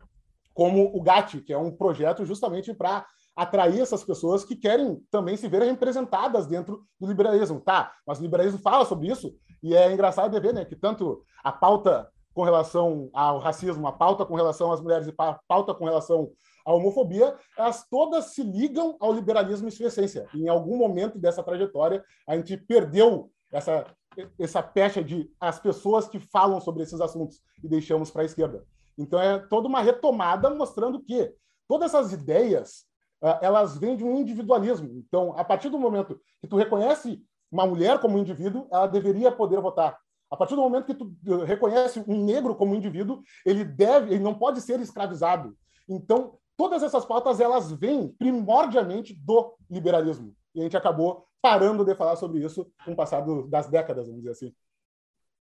como 0.53 0.95
o 0.95 1.01
GAT, 1.01 1.41
que 1.41 1.51
é 1.51 1.57
um 1.57 1.71
projeto 1.71 2.23
justamente 2.25 2.73
para 2.75 3.07
atrair 3.39 3.79
essas 3.79 4.03
pessoas 4.03 4.43
que 4.43 4.53
querem 4.53 5.01
também 5.09 5.37
se 5.37 5.47
ver 5.47 5.61
representadas 5.63 6.45
dentro 6.45 6.83
do 6.99 7.07
liberalismo. 7.07 7.61
Tá, 7.61 7.93
mas 8.05 8.19
o 8.19 8.21
liberalismo 8.21 8.59
fala 8.59 8.83
sobre 8.83 9.07
isso 9.07 9.33
e 9.63 9.73
é 9.73 9.91
engraçado 9.91 10.31
de 10.31 10.39
ver 10.39 10.53
né, 10.53 10.65
que 10.65 10.75
tanto 10.75 11.23
a 11.41 11.49
pauta 11.49 12.09
com 12.33 12.43
relação 12.43 13.09
ao 13.13 13.39
racismo, 13.39 13.87
a 13.87 13.93
pauta 13.93 14.25
com 14.25 14.35
relação 14.35 14.73
às 14.73 14.81
mulheres 14.81 15.07
e 15.07 15.13
a 15.17 15.39
pauta 15.47 15.73
com 15.73 15.85
relação 15.85 16.29
à 16.65 16.73
homofobia, 16.73 17.33
elas 17.57 17.87
todas 17.89 18.33
se 18.33 18.43
ligam 18.43 18.97
ao 18.99 19.13
liberalismo 19.13 19.69
em 19.69 19.71
sua 19.71 19.87
essência. 19.87 20.27
E 20.33 20.43
em 20.43 20.49
algum 20.49 20.77
momento 20.77 21.17
dessa 21.17 21.41
trajetória, 21.41 22.03
a 22.27 22.35
gente 22.35 22.57
perdeu 22.57 23.31
essa, 23.53 23.85
essa 24.37 24.61
pecha 24.61 25.01
de 25.01 25.31
as 25.39 25.59
pessoas 25.59 26.09
que 26.09 26.19
falam 26.19 26.59
sobre 26.59 26.83
esses 26.83 26.99
assuntos 26.99 27.41
e 27.63 27.69
deixamos 27.69 28.11
para 28.11 28.21
a 28.21 28.25
esquerda. 28.25 28.65
Então 28.97 29.19
é 29.19 29.39
toda 29.39 29.69
uma 29.69 29.81
retomada 29.81 30.49
mostrando 30.49 31.01
que 31.01 31.33
todas 31.69 31.93
essas 31.93 32.11
ideias 32.11 32.88
elas 33.41 33.77
vêm 33.77 33.95
de 33.95 34.03
um 34.03 34.17
individualismo. 34.17 34.89
Então, 34.93 35.37
a 35.37 35.43
partir 35.43 35.69
do 35.69 35.77
momento 35.77 36.19
que 36.41 36.47
tu 36.47 36.55
reconhece 36.55 37.21
uma 37.51 37.65
mulher 37.65 37.99
como 37.99 38.17
indivíduo, 38.17 38.67
ela 38.71 38.87
deveria 38.87 39.31
poder 39.31 39.59
votar. 39.59 39.97
A 40.31 40.37
partir 40.37 40.55
do 40.55 40.61
momento 40.61 40.85
que 40.85 40.93
tu 40.93 41.11
reconhece 41.43 42.03
um 42.07 42.23
negro 42.23 42.55
como 42.55 42.75
indivíduo, 42.75 43.21
ele 43.45 43.63
deve, 43.63 44.13
ele 44.13 44.23
não 44.23 44.35
pode 44.35 44.61
ser 44.61 44.79
escravizado. 44.79 45.55
Então, 45.87 46.37
todas 46.55 46.83
essas 46.83 47.03
pautas 47.03 47.39
elas 47.39 47.71
vêm 47.71 48.09
primordialmente 48.09 49.13
do 49.13 49.55
liberalismo. 49.69 50.35
E 50.53 50.59
a 50.59 50.63
gente 50.63 50.77
acabou 50.77 51.25
parando 51.41 51.83
de 51.83 51.95
falar 51.95 52.15
sobre 52.15 52.43
isso 52.43 52.71
com 52.85 52.93
o 52.93 53.47
das 53.47 53.67
décadas, 53.67 54.07
vamos 54.07 54.21
dizer 54.21 54.31
assim. 54.31 54.53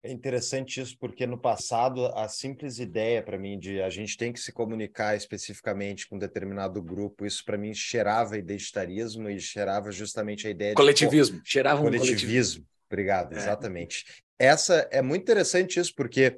É 0.05 0.13
interessante 0.13 0.83
isso, 0.83 0.99
porque 0.99 1.27
no 1.27 1.39
passado 1.39 2.05
a 2.09 2.29
simples 2.29 2.79
ideia 2.79 3.23
para 3.23 3.39
mim 3.39 3.59
de 3.59 3.81
a 3.81 3.89
gente 3.89 4.19
tem 4.19 4.35
que 4.35 4.39
se 4.39 4.53
comunicar 4.53 5.17
especificamente 5.17 6.07
com 6.07 6.17
um 6.17 6.19
determinado 6.19 6.83
grupo, 6.83 7.25
isso 7.25 7.43
para 7.43 7.57
mim 7.57 7.73
cheirava 7.73 8.37
identitarismo 8.37 9.31
e 9.31 9.41
cheirava 9.41 9.91
justamente 9.91 10.47
a 10.47 10.51
ideia 10.51 10.75
coletivismo, 10.75 11.41
de 11.41 11.51
cheirava 11.51 11.81
um 11.81 11.85
coletivismo. 11.85 12.19
coletivismo. 12.19 12.67
Obrigado, 12.87 13.33
é. 13.33 13.39
exatamente. 13.39 14.05
Essa 14.39 14.87
é 14.91 15.01
muito 15.01 15.23
interessante 15.23 15.81
isso, 15.81 15.95
porque 15.97 16.37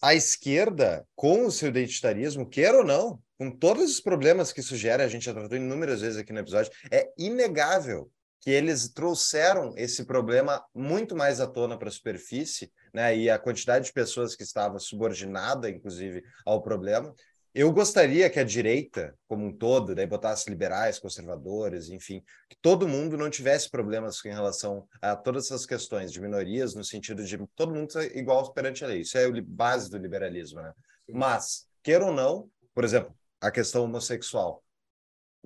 a 0.00 0.14
esquerda, 0.14 1.04
com 1.16 1.46
o 1.46 1.50
seu 1.50 1.68
identitarismo, 1.68 2.48
quer 2.48 2.72
ou 2.76 2.84
não, 2.84 3.18
com 3.36 3.50
todos 3.50 3.90
os 3.90 4.00
problemas 4.00 4.52
que 4.52 4.60
isso 4.60 4.76
gera, 4.76 5.04
a 5.04 5.08
gente 5.08 5.24
já 5.24 5.34
tratou 5.34 5.58
inúmeras 5.58 6.00
vezes 6.00 6.16
aqui 6.16 6.32
no 6.32 6.38
episódio, 6.38 6.70
é 6.92 7.10
inegável 7.18 8.08
que 8.46 8.50
eles 8.52 8.88
trouxeram 8.88 9.74
esse 9.76 10.04
problema 10.04 10.64
muito 10.72 11.16
mais 11.16 11.40
à 11.40 11.48
tona 11.48 11.76
para 11.76 11.88
a 11.88 11.90
superfície, 11.90 12.72
né? 12.94 13.16
E 13.16 13.28
a 13.28 13.40
quantidade 13.40 13.86
de 13.86 13.92
pessoas 13.92 14.36
que 14.36 14.44
estava 14.44 14.78
subordinada, 14.78 15.68
inclusive, 15.68 16.22
ao 16.44 16.62
problema. 16.62 17.12
Eu 17.52 17.72
gostaria 17.72 18.30
que 18.30 18.38
a 18.38 18.44
direita, 18.44 19.18
como 19.26 19.44
um 19.44 19.52
todo, 19.52 19.96
daí 19.96 20.06
botasse 20.06 20.48
liberais, 20.48 21.00
conservadores, 21.00 21.88
enfim, 21.88 22.22
que 22.48 22.56
todo 22.62 22.86
mundo 22.86 23.16
não 23.16 23.28
tivesse 23.28 23.68
problemas 23.68 24.24
em 24.24 24.32
relação 24.32 24.86
a 25.02 25.16
todas 25.16 25.46
essas 25.46 25.66
questões 25.66 26.12
de 26.12 26.20
minorias, 26.20 26.72
no 26.72 26.84
sentido 26.84 27.24
de 27.24 27.36
todo 27.56 27.74
mundo 27.74 27.90
ser 27.90 28.16
igual 28.16 28.52
perante 28.52 28.84
a 28.84 28.86
lei. 28.86 29.00
Isso 29.00 29.18
é 29.18 29.24
a 29.24 29.42
base 29.44 29.90
do 29.90 29.98
liberalismo, 29.98 30.62
né? 30.62 30.72
Mas, 31.08 31.66
queira 31.82 32.04
ou 32.04 32.12
não, 32.12 32.48
por 32.72 32.84
exemplo, 32.84 33.12
a 33.40 33.50
questão 33.50 33.82
homossexual 33.82 34.62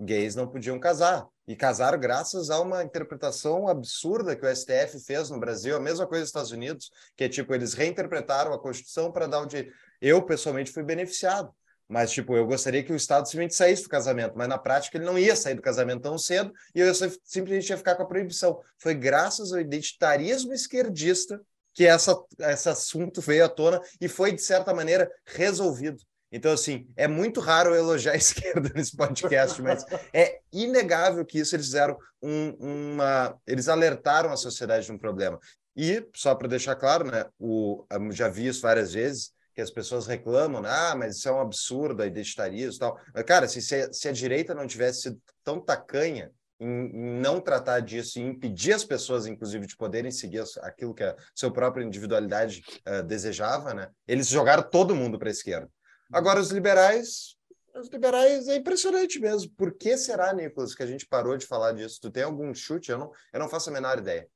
gays 0.00 0.34
não 0.34 0.48
podiam 0.48 0.78
casar. 0.78 1.26
E 1.46 1.56
casaram 1.56 1.98
graças 1.98 2.48
a 2.48 2.60
uma 2.60 2.82
interpretação 2.82 3.68
absurda 3.68 4.36
que 4.36 4.46
o 4.46 4.56
STF 4.56 5.00
fez 5.04 5.30
no 5.30 5.40
Brasil, 5.40 5.76
a 5.76 5.80
mesma 5.80 6.06
coisa 6.06 6.20
nos 6.20 6.28
Estados 6.28 6.52
Unidos, 6.52 6.90
que 7.16 7.24
é 7.24 7.28
tipo, 7.28 7.52
eles 7.54 7.74
reinterpretaram 7.74 8.52
a 8.52 8.58
Constituição 8.58 9.10
para 9.10 9.26
dar 9.26 9.40
o 9.40 9.46
direito. 9.46 9.72
Eu, 10.00 10.22
pessoalmente, 10.22 10.70
fui 10.70 10.82
beneficiado. 10.82 11.52
Mas, 11.88 12.12
tipo, 12.12 12.36
eu 12.36 12.46
gostaria 12.46 12.84
que 12.84 12.92
o 12.92 12.96
Estado 12.96 13.26
simplesmente 13.26 13.56
saísse 13.56 13.82
do 13.82 13.88
casamento, 13.88 14.34
mas 14.36 14.46
na 14.46 14.56
prática 14.56 14.96
ele 14.96 15.04
não 15.04 15.18
ia 15.18 15.34
sair 15.34 15.56
do 15.56 15.62
casamento 15.62 16.02
tão 16.02 16.16
cedo 16.16 16.52
e 16.72 16.78
eu 16.78 16.94
simplesmente 16.94 17.68
ia 17.68 17.76
ficar 17.76 17.96
com 17.96 18.04
a 18.04 18.06
proibição. 18.06 18.60
Foi 18.78 18.94
graças 18.94 19.52
ao 19.52 19.58
identitarismo 19.58 20.52
esquerdista 20.52 21.40
que 21.74 21.84
essa, 21.84 22.16
esse 22.38 22.68
assunto 22.68 23.20
veio 23.20 23.44
à 23.44 23.48
tona 23.48 23.80
e 24.00 24.06
foi, 24.06 24.30
de 24.30 24.40
certa 24.40 24.72
maneira, 24.72 25.10
resolvido. 25.24 26.00
Então, 26.32 26.52
assim, 26.52 26.86
é 26.96 27.08
muito 27.08 27.40
raro 27.40 27.74
elogiar 27.74 28.12
a 28.12 28.16
esquerda 28.18 28.70
nesse 28.74 28.96
podcast, 28.96 29.60
mas 29.60 29.84
é 30.12 30.40
inegável 30.52 31.24
que 31.24 31.38
isso 31.38 31.56
eles 31.56 31.66
fizeram 31.66 31.98
um, 32.22 32.94
uma. 32.94 33.36
Eles 33.46 33.68
alertaram 33.68 34.32
a 34.32 34.36
sociedade 34.36 34.86
de 34.86 34.92
um 34.92 34.98
problema. 34.98 35.38
E, 35.76 36.06
só 36.14 36.34
para 36.34 36.48
deixar 36.48 36.76
claro, 36.76 37.10
né, 37.10 37.24
o, 37.38 37.84
já 38.10 38.28
vi 38.28 38.46
isso 38.46 38.60
várias 38.60 38.92
vezes, 38.92 39.32
que 39.54 39.60
as 39.60 39.70
pessoas 39.70 40.06
reclamam, 40.06 40.60
né, 40.60 40.68
ah, 40.70 40.94
mas 40.96 41.16
isso 41.16 41.28
é 41.28 41.32
um 41.32 41.40
absurdo, 41.40 42.04
identitarismo 42.04 42.74
e 42.74 42.78
tal. 42.78 43.00
Mas, 43.14 43.24
cara, 43.24 43.48
se, 43.48 43.62
se, 43.62 43.74
a, 43.74 43.92
se 43.92 44.08
a 44.08 44.12
direita 44.12 44.54
não 44.54 44.66
tivesse 44.66 45.02
sido 45.02 45.20
tão 45.44 45.60
tacanha 45.60 46.30
em, 46.58 46.66
em, 46.66 47.20
não 47.20 47.40
tratar 47.40 47.80
disso 47.80 48.18
e 48.18 48.22
impedir 48.22 48.72
as 48.72 48.84
pessoas, 48.84 49.26
inclusive, 49.26 49.66
de 49.66 49.76
poderem 49.76 50.10
seguir 50.10 50.44
aquilo 50.60 50.94
que 50.94 51.02
a 51.02 51.16
sua 51.34 51.52
própria 51.52 51.84
individualidade 51.84 52.62
uh, 52.86 53.02
desejava, 53.02 53.72
né? 53.72 53.88
Eles 54.06 54.28
jogaram 54.28 54.62
todo 54.62 54.94
mundo 54.94 55.18
para 55.18 55.28
a 55.28 55.32
esquerda. 55.32 55.70
Agora, 56.12 56.40
os 56.40 56.50
liberais, 56.50 57.36
os 57.74 57.88
liberais 57.88 58.48
é 58.48 58.56
impressionante 58.56 59.18
mesmo. 59.18 59.50
Por 59.56 59.72
que 59.74 59.96
será, 59.96 60.32
Nicolas, 60.32 60.74
que 60.74 60.82
a 60.82 60.86
gente 60.86 61.06
parou 61.06 61.36
de 61.36 61.46
falar 61.46 61.72
disso? 61.72 62.00
Tu 62.00 62.10
tem 62.10 62.22
algum 62.22 62.52
chute? 62.54 62.90
Eu 62.90 62.98
não, 62.98 63.12
eu 63.32 63.40
não 63.40 63.48
faço 63.48 63.70
a 63.70 63.72
menor 63.72 63.98
ideia. 63.98 64.28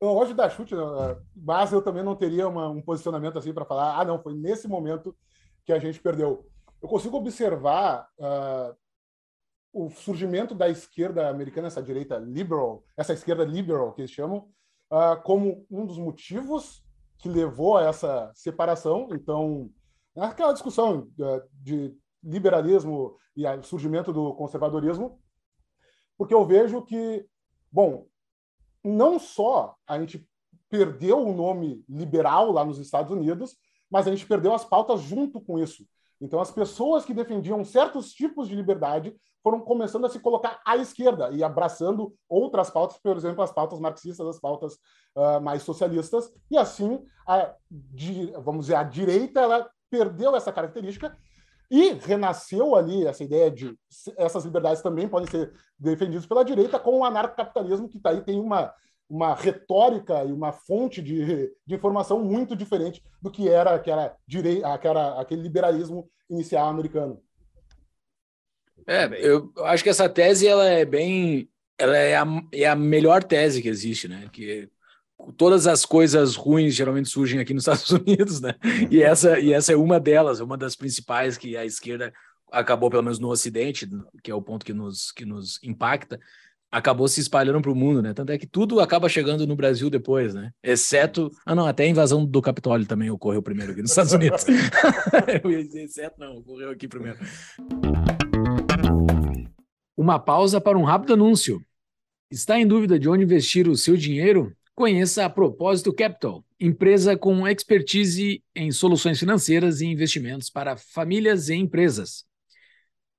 Eu 0.00 0.14
gosto 0.14 0.28
de 0.28 0.34
dar 0.34 0.50
chute, 0.50 0.74
né? 0.74 0.82
mas 1.34 1.72
eu 1.72 1.80
também 1.80 2.02
não 2.02 2.16
teria 2.16 2.48
uma, 2.48 2.68
um 2.68 2.82
posicionamento 2.82 3.38
assim 3.38 3.52
para 3.54 3.64
falar, 3.64 4.00
ah, 4.00 4.04
não, 4.04 4.20
foi 4.20 4.34
nesse 4.34 4.66
momento 4.66 5.16
que 5.64 5.72
a 5.72 5.78
gente 5.78 6.00
perdeu. 6.00 6.44
Eu 6.80 6.88
consigo 6.88 7.16
observar 7.16 8.08
uh, 8.18 8.76
o 9.72 9.90
surgimento 9.90 10.54
da 10.54 10.68
esquerda 10.68 11.28
americana, 11.28 11.68
essa 11.68 11.82
direita 11.82 12.18
liberal, 12.18 12.84
essa 12.96 13.12
esquerda 13.12 13.44
liberal 13.44 13.92
que 13.92 14.00
eles 14.00 14.10
chamam, 14.10 14.48
uh, 14.90 15.22
como 15.22 15.64
um 15.70 15.86
dos 15.86 15.98
motivos 15.98 16.84
que 17.18 17.28
levou 17.28 17.76
a 17.76 17.84
essa 17.84 18.32
separação. 18.34 19.08
Então, 19.12 19.70
aquela 20.16 20.52
discussão 20.52 21.08
é, 21.20 21.42
de 21.52 21.96
liberalismo 22.22 23.16
e 23.36 23.44
surgimento 23.62 24.12
do 24.12 24.34
conservadorismo, 24.34 25.20
porque 26.16 26.34
eu 26.34 26.44
vejo 26.44 26.82
que, 26.82 27.26
bom, 27.70 28.06
não 28.84 29.18
só 29.18 29.74
a 29.86 29.98
gente 29.98 30.28
perdeu 30.68 31.18
o 31.18 31.34
nome 31.34 31.84
liberal 31.88 32.52
lá 32.52 32.64
nos 32.64 32.78
Estados 32.78 33.10
Unidos, 33.10 33.56
mas 33.90 34.06
a 34.06 34.10
gente 34.10 34.26
perdeu 34.26 34.54
as 34.54 34.64
pautas 34.64 35.00
junto 35.00 35.40
com 35.40 35.58
isso. 35.58 35.86
Então, 36.20 36.40
as 36.40 36.50
pessoas 36.50 37.04
que 37.04 37.12
defendiam 37.12 37.64
certos 37.64 38.12
tipos 38.12 38.48
de 38.48 38.54
liberdade 38.54 39.14
foram 39.42 39.60
começando 39.60 40.06
a 40.06 40.08
se 40.08 40.20
colocar 40.20 40.60
à 40.64 40.76
esquerda 40.76 41.30
e 41.32 41.42
abraçando 41.42 42.14
outras 42.28 42.70
pautas, 42.70 42.96
por 42.98 43.16
exemplo, 43.16 43.42
as 43.42 43.52
pautas 43.52 43.80
marxistas, 43.80 44.26
as 44.26 44.38
pautas 44.38 44.74
uh, 45.16 45.40
mais 45.42 45.62
socialistas, 45.64 46.32
e 46.48 46.56
assim, 46.56 47.04
a, 47.26 47.52
vamos 48.40 48.66
dizer, 48.66 48.76
a 48.76 48.84
direita 48.84 49.40
ela 49.40 49.68
perdeu 49.92 50.34
essa 50.34 50.50
característica 50.50 51.14
e 51.70 51.92
renasceu 51.92 52.74
ali 52.74 53.06
essa 53.06 53.22
ideia 53.22 53.50
de 53.50 53.78
essas 54.16 54.44
liberdades 54.44 54.82
também 54.82 55.06
podem 55.06 55.30
ser 55.30 55.52
defendidas 55.78 56.24
pela 56.24 56.44
direita 56.44 56.78
com 56.78 57.00
o 57.00 57.04
anarcocapitalismo, 57.04 57.90
que 57.90 57.98
tá 57.98 58.10
aí 58.10 58.22
tem 58.22 58.40
uma, 58.40 58.72
uma 59.08 59.34
retórica 59.34 60.24
e 60.24 60.32
uma 60.32 60.50
fonte 60.50 61.02
de, 61.02 61.52
de 61.66 61.74
informação 61.74 62.18
muito 62.18 62.56
diferente 62.56 63.02
do 63.20 63.30
que 63.30 63.50
era, 63.50 63.78
que 63.78 63.90
era, 63.90 64.16
direi, 64.26 64.62
que 64.80 64.88
era 64.88 65.20
aquele 65.20 65.42
liberalismo 65.42 66.10
inicial 66.30 66.68
americano. 66.68 67.22
É, 68.86 69.06
eu 69.20 69.52
acho 69.58 69.84
que 69.84 69.90
essa 69.90 70.08
tese 70.08 70.48
ela 70.48 70.64
é 70.64 70.86
bem, 70.86 71.48
ela 71.78 71.96
é 71.96 72.16
a, 72.16 72.24
é 72.52 72.66
a 72.66 72.74
melhor 72.74 73.22
tese 73.22 73.60
que 73.60 73.68
existe, 73.68 74.08
né? 74.08 74.28
Que 74.32 74.68
todas 75.36 75.66
as 75.66 75.84
coisas 75.84 76.34
ruins 76.34 76.74
geralmente 76.74 77.08
surgem 77.08 77.40
aqui 77.40 77.54
nos 77.54 77.62
Estados 77.68 77.90
Unidos, 77.90 78.40
né? 78.40 78.54
E 78.90 79.02
essa, 79.02 79.38
e 79.38 79.52
essa 79.52 79.72
é 79.72 79.76
uma 79.76 80.00
delas, 80.00 80.40
uma 80.40 80.56
das 80.56 80.74
principais 80.74 81.36
que 81.36 81.56
a 81.56 81.64
esquerda 81.64 82.12
acabou, 82.50 82.90
pelo 82.90 83.02
menos 83.02 83.18
no 83.18 83.28
Ocidente, 83.28 83.88
que 84.22 84.30
é 84.30 84.34
o 84.34 84.42
ponto 84.42 84.64
que 84.64 84.74
nos, 84.74 85.10
que 85.12 85.24
nos 85.24 85.58
impacta, 85.62 86.20
acabou 86.70 87.06
se 87.06 87.20
espalhando 87.20 87.60
para 87.60 87.70
o 87.70 87.74
mundo, 87.74 88.00
né? 88.00 88.14
Tanto 88.14 88.32
é 88.32 88.38
que 88.38 88.46
tudo 88.46 88.80
acaba 88.80 89.08
chegando 89.08 89.46
no 89.46 89.54
Brasil 89.54 89.90
depois, 89.90 90.34
né? 90.34 90.50
Exceto. 90.62 91.30
Ah, 91.44 91.54
não, 91.54 91.66
até 91.66 91.84
a 91.84 91.88
invasão 91.88 92.24
do 92.24 92.40
Capitólio 92.40 92.86
também 92.86 93.10
ocorreu 93.10 93.42
primeiro 93.42 93.72
aqui 93.72 93.82
nos 93.82 93.90
Estados 93.90 94.12
Unidos. 94.12 94.44
Eu 95.44 95.50
ia 95.50 95.64
dizer, 95.64 95.84
exceto 95.84 96.18
não, 96.18 96.38
ocorreu 96.38 96.70
aqui 96.70 96.88
primeiro. 96.88 97.18
Uma 99.94 100.18
pausa 100.18 100.60
para 100.60 100.78
um 100.78 100.84
rápido 100.84 101.12
anúncio. 101.12 101.62
Está 102.30 102.58
em 102.58 102.66
dúvida 102.66 102.98
de 102.98 103.08
onde 103.08 103.24
investir 103.24 103.68
o 103.68 103.76
seu 103.76 103.94
dinheiro? 103.94 104.56
Conheça 104.74 105.26
a 105.26 105.30
Propósito 105.30 105.92
Capital, 105.92 106.42
empresa 106.58 107.14
com 107.14 107.46
expertise 107.46 108.42
em 108.54 108.72
soluções 108.72 109.18
financeiras 109.18 109.82
e 109.82 109.86
investimentos 109.86 110.48
para 110.48 110.78
famílias 110.78 111.50
e 111.50 111.54
empresas. 111.54 112.24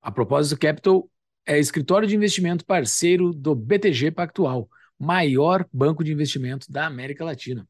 A 0.01 0.11
Propósito 0.11 0.59
Capital 0.59 1.07
é 1.45 1.59
escritório 1.59 2.07
de 2.07 2.15
investimento 2.15 2.65
parceiro 2.65 3.31
do 3.31 3.53
BTG 3.53 4.09
Pactual, 4.09 4.67
maior 4.97 5.63
banco 5.71 6.03
de 6.03 6.11
investimento 6.11 6.71
da 6.71 6.87
América 6.87 7.23
Latina. 7.23 7.67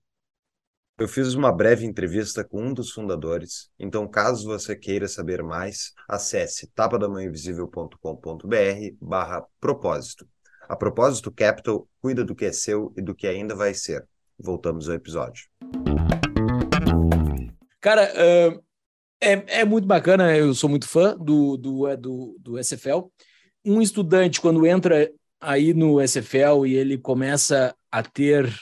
Eu 0.98 1.10
fiz 1.10 1.34
uma 1.34 1.52
breve 1.52 1.86
entrevista 1.86 2.41
com 2.41 2.67
um 2.67 2.74
dos 2.74 2.91
fundadores, 2.91 3.69
então 3.78 4.08
caso 4.08 4.48
você 4.48 4.78
queira 4.78 5.10
saber 5.10 5.43
mais, 5.43 5.91
acesse 6.08 6.67
tapadamãoinvisível.com.br 6.67 8.96
barra 9.02 9.46
propósito. 9.60 10.26
A 10.67 10.76
propósito, 10.76 11.32
Capital 11.32 11.88
cuida 12.02 12.23
do 12.23 12.36
que 12.36 12.45
é 12.45 12.52
seu 12.52 12.93
e 12.97 13.02
do 13.02 13.13
que 13.13 13.28
ainda 13.28 13.56
vai 13.56 13.73
ser. 13.73 14.08
Voltamos 14.39 14.89
ao 14.89 14.95
episódio. 14.95 15.47
Cara, 17.80 18.12
uh, 18.13 18.63
é, 19.21 19.60
é 19.62 19.65
muito 19.65 19.88
bacana, 19.88 20.36
eu 20.36 20.54
sou 20.54 20.69
muito 20.69 20.88
fã 20.88 21.17
do, 21.17 21.58
do, 21.58 21.88
é, 21.88 21.97
do, 21.97 22.38
do 22.39 22.58
SFL. 22.63 23.10
Um 23.65 23.82
estudante, 23.82 24.41
quando 24.41 24.65
entra 24.65 25.12
aí 25.39 25.73
no 25.73 26.02
SFL 26.02 26.65
e 26.65 26.76
ele 26.76 26.97
começa 26.97 27.76
a 27.91 28.02
ter 28.02 28.54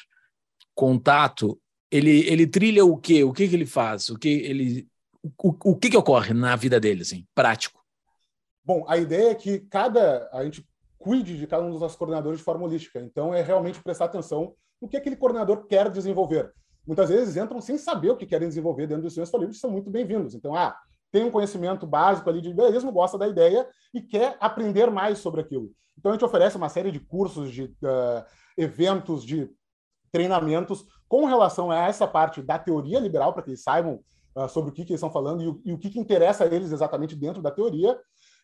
contato, 0.73 1.59
ele, 1.89 2.27
ele 2.27 2.47
trilha 2.47 2.83
o 2.83 2.97
quê? 2.97 3.23
O 3.23 3.31
que, 3.31 3.47
que 3.47 3.55
ele 3.55 3.65
faz? 3.65 4.09
O 4.09 4.17
que 4.17 4.29
ele 4.29 4.87
o, 5.23 5.71
o 5.71 5.75
que, 5.75 5.89
que 5.89 5.97
ocorre 5.97 6.33
na 6.33 6.55
vida 6.55 6.79
dele, 6.79 7.03
assim, 7.03 7.25
prático? 7.35 7.79
Bom, 8.63 8.85
a 8.87 8.97
ideia 8.97 9.31
é 9.31 9.35
que 9.35 9.59
cada 9.59 10.29
a 10.31 10.43
gente 10.43 10.65
cuide 11.01 11.37
de 11.37 11.47
cada 11.47 11.63
um 11.63 11.71
dos 11.71 11.81
nossos 11.81 11.97
coordenadores 11.97 12.39
de 12.39 12.45
forma 12.45 12.63
holística. 12.63 12.99
Então, 12.99 13.33
é 13.33 13.41
realmente 13.41 13.81
prestar 13.81 14.05
atenção 14.05 14.53
no 14.79 14.87
que 14.87 14.95
aquele 14.95 15.15
coordenador 15.15 15.65
quer 15.65 15.89
desenvolver. 15.89 16.53
Muitas 16.85 17.09
vezes 17.09 17.35
entram 17.35 17.59
sem 17.59 17.77
saber 17.77 18.11
o 18.11 18.17
que 18.17 18.25
querem 18.25 18.47
desenvolver 18.47 18.87
dentro 18.87 19.03
dos 19.03 19.13
seus 19.13 19.31
livros, 19.33 19.59
são 19.59 19.69
muito 19.69 19.89
bem-vindos. 19.89 20.35
Então, 20.35 20.55
ah, 20.55 20.75
tem 21.11 21.23
um 21.23 21.31
conhecimento 21.31 21.85
básico 21.85 22.29
ali 22.29 22.39
de 22.39 22.49
liberalismo, 22.49 22.91
gosta 22.91 23.17
da 23.17 23.27
ideia 23.27 23.67
e 23.93 24.01
quer 24.01 24.37
aprender 24.39 24.89
mais 24.89 25.19
sobre 25.19 25.41
aquilo. 25.41 25.71
Então, 25.97 26.11
a 26.11 26.15
gente 26.15 26.25
oferece 26.25 26.55
uma 26.55 26.69
série 26.69 26.91
de 26.91 26.99
cursos, 26.99 27.51
de 27.51 27.63
uh, 27.63 28.23
eventos, 28.57 29.23
de 29.23 29.49
treinamentos 30.11 30.85
com 31.07 31.25
relação 31.25 31.69
a 31.71 31.87
essa 31.87 32.07
parte 32.07 32.41
da 32.41 32.57
teoria 32.57 32.99
liberal, 32.99 33.33
para 33.33 33.43
que 33.43 33.49
eles 33.49 33.63
saibam 33.63 33.99
uh, 34.35 34.47
sobre 34.47 34.71
o 34.71 34.73
que, 34.73 34.85
que, 34.85 34.91
eles 34.91 34.99
estão 34.99 35.11
falando 35.11 35.43
e 35.43 35.47
o, 35.47 35.61
e 35.65 35.73
o 35.73 35.77
que, 35.77 35.89
que 35.89 35.99
interessa 35.99 36.43
a 36.43 36.47
eles 36.47 36.71
exatamente 36.71 37.15
dentro 37.15 37.41
da 37.41 37.51
teoria. 37.51 37.99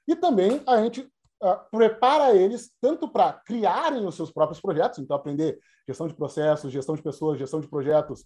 E 0.07 0.15
também 0.15 0.61
a 0.67 0.81
gente 0.81 1.09
uh, 1.41 1.69
prepara 1.71 2.35
eles 2.35 2.71
tanto 2.81 3.07
para 3.07 3.33
criarem 3.33 4.05
os 4.05 4.15
seus 4.15 4.31
próprios 4.31 4.59
projetos, 4.59 4.99
então 4.99 5.15
aprender 5.15 5.59
gestão 5.87 6.07
de 6.07 6.13
processos, 6.13 6.71
gestão 6.71 6.95
de 6.95 7.01
pessoas, 7.01 7.39
gestão 7.39 7.59
de 7.59 7.67
projetos, 7.67 8.25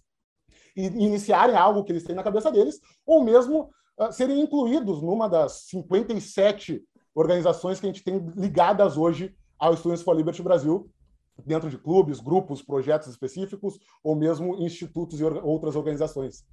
e 0.76 0.86
iniciarem 0.86 1.56
algo 1.56 1.84
que 1.84 1.92
eles 1.92 2.04
têm 2.04 2.14
na 2.14 2.22
cabeça 2.22 2.50
deles, 2.50 2.80
ou 3.06 3.22
mesmo 3.22 3.70
uh, 3.98 4.12
serem 4.12 4.40
incluídos 4.40 5.02
numa 5.02 5.28
das 5.28 5.64
57 5.68 6.82
organizações 7.14 7.78
que 7.78 7.86
a 7.86 7.92
gente 7.92 8.04
tem 8.04 8.18
ligadas 8.36 8.96
hoje 8.96 9.34
ao 9.58 9.76
Students 9.76 10.02
for 10.02 10.16
Liberty 10.16 10.42
Brasil, 10.42 10.90
dentro 11.44 11.70
de 11.70 11.78
clubes, 11.78 12.20
grupos, 12.20 12.62
projetos 12.62 13.08
específicos, 13.08 13.78
ou 14.02 14.14
mesmo 14.14 14.56
institutos 14.56 15.20
e 15.20 15.24
outras 15.24 15.76
organizações. 15.76 16.44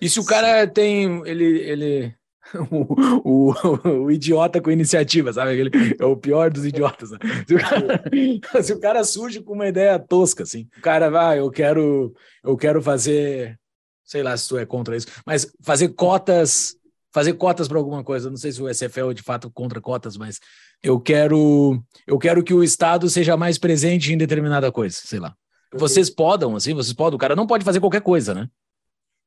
E 0.00 0.08
se 0.08 0.20
o 0.20 0.24
cara 0.24 0.66
tem. 0.66 1.26
Ele, 1.26 1.44
ele 1.60 2.14
o, 2.70 3.50
o, 3.50 4.04
o, 4.04 4.10
idiota 4.10 4.60
com 4.60 4.70
iniciativa, 4.70 5.32
sabe? 5.32 5.58
Ele 5.58 5.70
é 5.98 6.04
o 6.04 6.16
pior 6.16 6.50
dos 6.50 6.64
idiotas. 6.64 7.10
Né? 7.10 7.18
Se, 7.46 7.54
o 7.54 7.58
cara, 7.58 8.04
se 8.62 8.72
o 8.72 8.80
cara 8.80 9.04
surge 9.04 9.40
com 9.40 9.54
uma 9.54 9.68
ideia 9.68 9.98
tosca, 9.98 10.42
assim, 10.42 10.68
o 10.78 10.80
cara 10.80 11.10
vai, 11.10 11.36
ah, 11.36 11.38
eu 11.38 11.50
quero, 11.50 12.14
eu 12.44 12.56
quero 12.56 12.80
fazer, 12.82 13.58
sei 14.04 14.22
lá 14.22 14.36
se 14.36 14.48
tu 14.48 14.58
é 14.58 14.66
contra 14.66 14.96
isso, 14.96 15.08
mas 15.24 15.52
fazer 15.62 15.88
cotas, 15.88 16.76
fazer 17.12 17.32
cotas 17.34 17.66
para 17.66 17.78
alguma 17.78 18.04
coisa. 18.04 18.30
Não 18.30 18.36
sei 18.36 18.52
se 18.52 18.62
o 18.62 18.72
SFL 18.72 19.10
é 19.10 19.14
de 19.14 19.22
fato 19.22 19.50
contra 19.50 19.80
cotas, 19.80 20.16
mas 20.16 20.38
eu 20.82 21.00
quero, 21.00 21.82
eu 22.06 22.18
quero 22.18 22.44
que 22.44 22.54
o 22.54 22.62
Estado 22.62 23.08
seja 23.10 23.36
mais 23.36 23.58
presente 23.58 24.12
em 24.12 24.18
determinada 24.18 24.70
coisa, 24.70 24.96
sei 25.02 25.18
lá. 25.18 25.34
Vocês 25.74 26.08
podem, 26.08 26.54
assim, 26.54 26.74
vocês 26.74 26.94
podem. 26.94 27.16
O 27.16 27.18
cara 27.18 27.34
não 27.34 27.46
pode 27.46 27.64
fazer 27.64 27.80
qualquer 27.80 28.00
coisa, 28.00 28.32
né? 28.34 28.48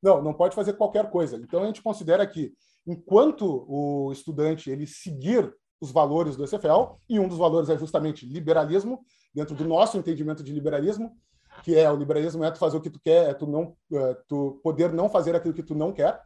Não, 0.02 0.22
não 0.22 0.32
pode 0.32 0.54
fazer 0.54 0.72
qualquer 0.72 1.10
coisa. 1.10 1.36
Então 1.36 1.62
a 1.62 1.66
gente 1.66 1.82
considera 1.82 2.26
que 2.26 2.52
enquanto 2.86 3.64
o 3.68 4.12
estudante 4.12 4.70
ele 4.70 4.86
seguir 4.86 5.52
os 5.80 5.90
valores 5.90 6.36
do 6.36 6.46
SFL, 6.46 6.96
e 7.08 7.18
um 7.18 7.26
dos 7.26 7.38
valores 7.38 7.70
é 7.70 7.78
justamente 7.78 8.26
liberalismo, 8.26 9.04
dentro 9.34 9.54
do 9.54 9.64
nosso 9.64 9.96
entendimento 9.96 10.42
de 10.42 10.52
liberalismo, 10.52 11.16
que 11.62 11.76
é 11.76 11.90
o 11.90 11.96
liberalismo 11.96 12.44
é 12.44 12.50
tu 12.50 12.58
fazer 12.58 12.76
o 12.76 12.80
que 12.80 12.90
tu 12.90 13.00
quer, 13.00 13.30
é 13.30 13.34
tu 13.34 13.46
não 13.46 13.76
é 13.92 14.14
tu 14.28 14.60
poder 14.62 14.92
não 14.92 15.08
fazer 15.08 15.34
aquilo 15.34 15.54
que 15.54 15.62
tu 15.62 15.74
não 15.74 15.92
quer. 15.92 16.20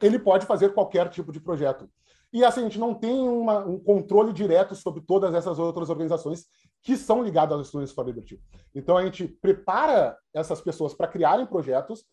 Ele 0.00 0.18
pode 0.18 0.46
fazer 0.46 0.72
qualquer 0.72 1.08
tipo 1.08 1.32
de 1.32 1.40
projeto. 1.40 1.88
E 2.32 2.44
assim, 2.44 2.60
a 2.60 2.64
gente 2.64 2.78
não 2.78 2.94
tem 2.94 3.28
uma, 3.28 3.66
um 3.66 3.78
controle 3.78 4.32
direto 4.32 4.74
sobre 4.74 5.00
todas 5.00 5.34
essas 5.34 5.58
outras 5.58 5.90
organizações 5.90 6.46
que 6.82 6.96
são 6.96 7.22
ligadas 7.22 7.58
aos 7.58 7.68
Students 7.68 7.92
for 7.92 8.06
Liberty. 8.06 8.40
Então 8.74 8.96
a 8.96 9.04
gente 9.04 9.26
prepara 9.26 10.16
essas 10.32 10.60
pessoas 10.60 10.94
para 10.94 11.08
criarem 11.08 11.46
projetos 11.46 12.04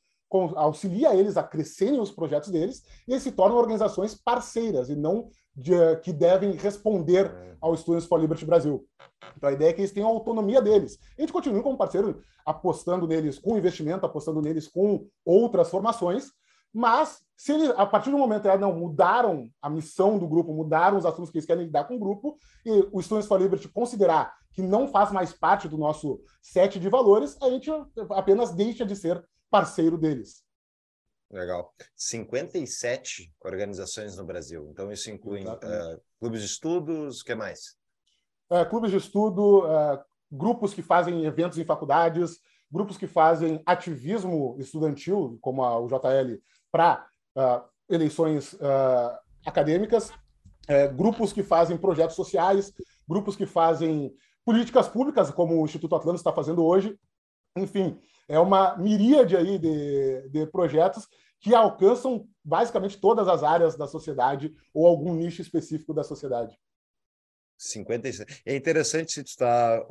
auxilia 0.55 1.15
eles 1.15 1.37
a 1.37 1.43
crescerem 1.43 1.99
os 1.99 2.11
projetos 2.11 2.49
deles 2.49 2.83
e 3.07 3.11
eles 3.11 3.23
se 3.23 3.31
tornam 3.31 3.57
organizações 3.57 4.13
parceiras 4.15 4.89
e 4.89 4.95
não 4.95 5.29
de, 5.55 5.95
que 6.03 6.13
devem 6.13 6.51
responder 6.51 7.27
é. 7.27 7.57
ao 7.61 7.75
Students 7.75 8.05
for 8.05 8.19
Liberty 8.19 8.45
Brasil. 8.45 8.85
Então 9.35 9.49
a 9.49 9.53
ideia 9.53 9.69
é 9.69 9.73
que 9.73 9.81
eles 9.81 9.91
tenham 9.91 10.09
a 10.09 10.11
autonomia 10.11 10.61
deles. 10.61 10.99
A 11.17 11.21
gente 11.21 11.33
continua 11.33 11.63
como 11.63 11.77
parceiro 11.77 12.21
apostando 12.45 13.07
neles 13.07 13.39
com 13.39 13.57
investimento, 13.57 14.05
apostando 14.05 14.41
neles 14.41 14.67
com 14.67 15.07
outras 15.25 15.69
formações, 15.69 16.31
mas 16.73 17.21
se 17.35 17.53
eles, 17.53 17.69
a 17.71 17.85
partir 17.85 18.11
do 18.11 18.17
momento 18.17 18.43
que 18.43 18.57
não 18.57 18.73
mudaram 18.73 19.49
a 19.61 19.69
missão 19.69 20.17
do 20.17 20.27
grupo, 20.27 20.53
mudaram 20.53 20.97
os 20.97 21.05
assuntos 21.05 21.29
que 21.29 21.37
eles 21.37 21.45
querem 21.45 21.65
lidar 21.65 21.85
com 21.85 21.95
o 21.95 21.99
grupo, 21.99 22.37
e 22.65 22.87
o 22.91 23.01
Students 23.01 23.27
for 23.27 23.41
Liberty 23.41 23.67
considerar 23.69 24.33
que 24.53 24.61
não 24.61 24.87
faz 24.87 25.11
mais 25.11 25.33
parte 25.33 25.67
do 25.67 25.77
nosso 25.77 26.19
set 26.41 26.79
de 26.79 26.89
valores, 26.89 27.37
a 27.41 27.49
gente 27.49 27.69
apenas 28.09 28.51
deixa 28.51 28.85
de 28.85 28.95
ser 28.95 29.23
parceiro 29.49 29.97
deles. 29.97 30.47
Legal. 31.29 31.73
57 31.95 33.33
organizações 33.43 34.15
no 34.15 34.23
Brasil. 34.23 34.69
Então, 34.71 34.91
isso 34.91 35.11
inclui 35.11 35.45
uh, 35.45 36.01
clubes 36.19 36.41
de 36.41 36.47
estudos, 36.47 37.21
o 37.21 37.25
que 37.25 37.35
mais? 37.35 37.75
É, 38.49 38.63
clubes 38.63 38.91
de 38.91 38.97
estudo, 38.97 39.65
uh, 39.65 39.99
grupos 40.31 40.73
que 40.73 40.81
fazem 40.81 41.25
eventos 41.25 41.57
em 41.57 41.65
faculdades, 41.65 42.39
grupos 42.71 42.97
que 42.97 43.07
fazem 43.07 43.61
ativismo 43.65 44.55
estudantil, 44.57 45.37
como 45.41 45.63
a, 45.63 45.85
JL, 45.85 46.41
para 46.71 47.05
uh, 47.35 47.67
eleições 47.89 48.55
acadêmicas, 49.45 50.11
grupos 50.97 51.31
que 51.31 51.41
fazem 51.41 51.77
projetos 51.77 52.17
sociais, 52.17 52.73
grupos 53.07 53.37
que 53.37 53.45
fazem 53.45 54.13
políticas 54.43 54.89
públicas, 54.89 55.31
como 55.31 55.61
o 55.61 55.63
Instituto 55.63 55.95
Atlântico 55.95 56.19
está 56.19 56.33
fazendo 56.33 56.65
hoje. 56.65 56.99
Enfim, 57.55 57.97
é 58.27 58.39
uma 58.39 58.75
miríade 58.77 59.35
aí 59.35 59.57
de, 59.57 60.29
de 60.29 60.45
projetos 60.47 61.07
que 61.39 61.53
alcançam 61.53 62.27
basicamente 62.43 62.99
todas 62.99 63.27
as 63.27 63.43
áreas 63.43 63.77
da 63.77 63.87
sociedade 63.87 64.53
ou 64.73 64.87
algum 64.87 65.13
nicho 65.15 65.41
específico 65.41 65.93
da 65.93 66.03
sociedade. 66.03 66.57
56. 67.57 68.41
É 68.45 68.55
interessante 68.55 69.11
se 69.11 69.23
tu 69.23 69.27
está 69.27 69.85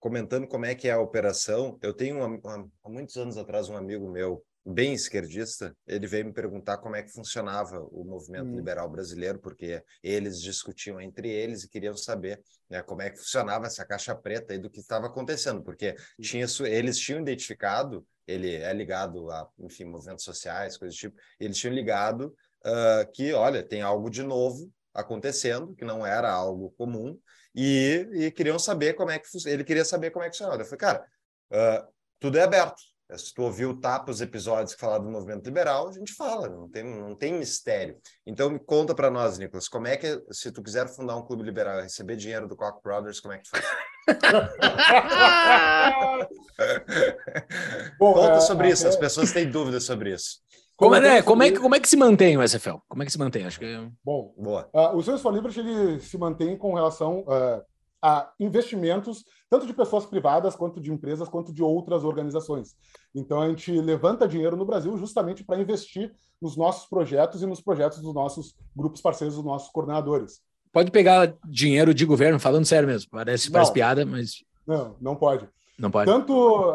comentando 0.00 0.46
como 0.46 0.66
é 0.66 0.74
que 0.74 0.88
é 0.88 0.92
a 0.92 1.00
operação. 1.00 1.78
Eu 1.82 1.92
tenho, 1.92 2.22
há 2.24 2.88
muitos 2.88 3.16
anos 3.16 3.36
atrás, 3.36 3.68
um 3.68 3.76
amigo 3.76 4.08
meu 4.08 4.44
bem 4.64 4.92
esquerdista, 4.92 5.76
ele 5.86 6.06
veio 6.06 6.26
me 6.26 6.32
perguntar 6.32 6.78
como 6.78 6.94
é 6.94 7.02
que 7.02 7.12
funcionava 7.12 7.80
o 7.90 8.04
movimento 8.04 8.46
hum. 8.46 8.56
liberal 8.56 8.88
brasileiro, 8.88 9.38
porque 9.38 9.82
eles 10.02 10.40
discutiam 10.40 11.00
entre 11.00 11.28
eles 11.28 11.64
e 11.64 11.68
queriam 11.68 11.96
saber 11.96 12.40
né, 12.70 12.82
como 12.82 13.02
é 13.02 13.10
que 13.10 13.18
funcionava 13.18 13.66
essa 13.66 13.84
caixa 13.84 14.14
preta 14.14 14.54
e 14.54 14.58
do 14.58 14.70
que 14.70 14.80
estava 14.80 15.06
acontecendo, 15.06 15.62
porque 15.62 15.96
tinha, 16.20 16.46
eles 16.66 16.98
tinham 16.98 17.20
identificado, 17.20 18.06
ele 18.26 18.54
é 18.54 18.72
ligado 18.72 19.30
a, 19.30 19.48
enfim, 19.58 19.84
movimentos 19.84 20.24
sociais, 20.24 20.76
coisas 20.76 20.96
do 20.96 21.00
tipo, 21.00 21.16
eles 21.40 21.58
tinham 21.58 21.74
ligado 21.74 22.34
uh, 22.64 23.12
que, 23.12 23.32
olha, 23.32 23.62
tem 23.62 23.82
algo 23.82 24.08
de 24.08 24.22
novo 24.22 24.70
acontecendo, 24.94 25.74
que 25.74 25.84
não 25.84 26.06
era 26.06 26.30
algo 26.30 26.70
comum, 26.78 27.18
e, 27.54 28.06
e 28.12 28.30
queriam 28.30 28.58
saber 28.58 28.94
como 28.94 29.10
é 29.10 29.18
que 29.18 29.26
ele 29.46 29.64
queria 29.64 29.84
saber 29.84 30.10
como 30.10 30.24
é 30.24 30.30
que 30.30 30.36
funcionava. 30.36 30.62
Eu 30.62 30.66
falei, 30.66 30.78
cara, 30.78 31.06
uh, 31.50 31.92
tudo 32.20 32.38
é 32.38 32.42
aberto, 32.42 32.80
se 33.16 33.34
tu 33.34 33.42
ouviu 33.42 33.78
tapa 33.78 34.10
os 34.10 34.20
episódios 34.20 34.74
que 34.74 34.80
falaram 34.80 35.04
do 35.04 35.10
movimento 35.10 35.44
liberal, 35.44 35.88
a 35.88 35.92
gente 35.92 36.12
fala, 36.14 36.48
não 36.48 36.68
tem, 36.68 36.84
não 36.84 37.14
tem 37.14 37.34
mistério. 37.34 37.96
Então, 38.26 38.50
me 38.50 38.58
conta 38.58 38.94
para 38.94 39.10
nós, 39.10 39.38
Nicolas, 39.38 39.68
como 39.68 39.86
é 39.86 39.96
que, 39.96 40.22
se 40.30 40.50
tu 40.50 40.62
quiser 40.62 40.88
fundar 40.88 41.16
um 41.16 41.22
clube 41.22 41.42
liberal 41.42 41.80
e 41.80 41.82
receber 41.82 42.16
dinheiro 42.16 42.48
do 42.48 42.56
Koch 42.56 42.80
Brothers, 42.82 43.20
como 43.20 43.34
é 43.34 43.38
que 43.38 43.44
tu 43.44 43.50
faz? 43.50 43.64
Bom, 47.98 48.14
conta 48.14 48.36
é, 48.36 48.40
sobre 48.40 48.70
isso, 48.70 48.88
as 48.88 48.96
pessoas 48.96 49.32
têm 49.32 49.50
dúvidas 49.50 49.84
sobre 49.84 50.14
isso. 50.14 50.40
Como, 50.76 50.94
é, 50.96 51.22
como, 51.22 51.42
é 51.42 51.50
que, 51.50 51.58
como 51.60 51.74
é 51.76 51.80
que 51.80 51.88
se 51.88 51.96
mantém 51.96 52.36
o 52.36 52.42
SFL? 52.42 52.76
Como 52.88 53.02
é 53.02 53.06
que 53.06 53.12
se 53.12 53.18
mantém? 53.18 53.46
Acho 53.46 53.60
que... 53.60 53.64
É 53.64 53.88
Bom, 54.04 54.34
Boa. 54.36 54.68
Uh, 54.74 54.96
o 54.96 55.02
Senhor 55.02 55.18
for 55.18 55.32
Liberty 55.32 55.60
ele 55.60 56.00
se 56.00 56.18
mantém 56.18 56.56
com 56.56 56.74
relação 56.74 57.20
uh, 57.20 57.62
a 58.02 58.32
investimentos, 58.40 59.24
tanto 59.48 59.66
de 59.66 59.72
pessoas 59.72 60.04
privadas, 60.04 60.56
quanto 60.56 60.80
de 60.80 60.92
empresas, 60.92 61.28
quanto 61.28 61.52
de 61.52 61.62
outras 61.62 62.02
organizações. 62.02 62.74
Então, 63.14 63.40
a 63.40 63.48
gente 63.48 63.70
levanta 63.80 64.26
dinheiro 64.26 64.56
no 64.56 64.66
Brasil 64.66 64.96
justamente 64.98 65.44
para 65.44 65.60
investir 65.60 66.12
nos 66.40 66.56
nossos 66.56 66.88
projetos 66.88 67.42
e 67.42 67.46
nos 67.46 67.60
projetos 67.60 68.00
dos 68.00 68.12
nossos 68.12 68.56
grupos 68.74 69.00
parceiros, 69.00 69.36
dos 69.36 69.44
nossos 69.44 69.70
coordenadores. 69.70 70.40
Pode 70.72 70.90
pegar 70.90 71.34
dinheiro 71.44 71.94
de 71.94 72.04
governo, 72.04 72.40
falando 72.40 72.64
sério 72.64 72.88
mesmo, 72.88 73.08
parece, 73.10 73.50
parece 73.50 73.72
piada, 73.72 74.04
mas. 74.04 74.42
Não, 74.66 74.96
não 75.00 75.14
pode. 75.14 75.48
Não 75.78 75.90
pode. 75.90 76.10
Tanto 76.10 76.72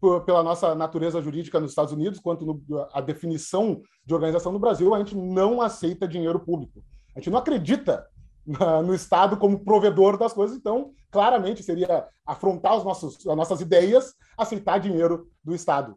uh, 0.00 0.20
pela 0.22 0.42
nossa 0.42 0.74
natureza 0.74 1.20
jurídica 1.20 1.60
nos 1.60 1.72
Estados 1.72 1.92
Unidos, 1.92 2.20
quanto 2.20 2.44
no, 2.46 2.88
a 2.92 3.00
definição 3.00 3.82
de 4.04 4.14
organização 4.14 4.52
no 4.52 4.58
Brasil, 4.58 4.94
a 4.94 4.98
gente 4.98 5.16
não 5.16 5.60
aceita 5.60 6.08
dinheiro 6.08 6.40
público. 6.40 6.82
A 7.14 7.18
gente 7.18 7.30
não 7.30 7.38
acredita 7.38 8.06
no 8.84 8.94
Estado 8.94 9.36
como 9.36 9.64
provedor 9.64 10.18
das 10.18 10.32
coisas, 10.32 10.56
então 10.56 10.92
claramente 11.10 11.62
seria 11.62 12.06
afrontar 12.26 12.76
os 12.76 12.84
nossos, 12.84 13.26
as 13.26 13.36
nossas 13.36 13.60
ideias, 13.60 14.14
aceitar 14.36 14.78
dinheiro 14.78 15.28
do 15.42 15.54
Estado. 15.54 15.96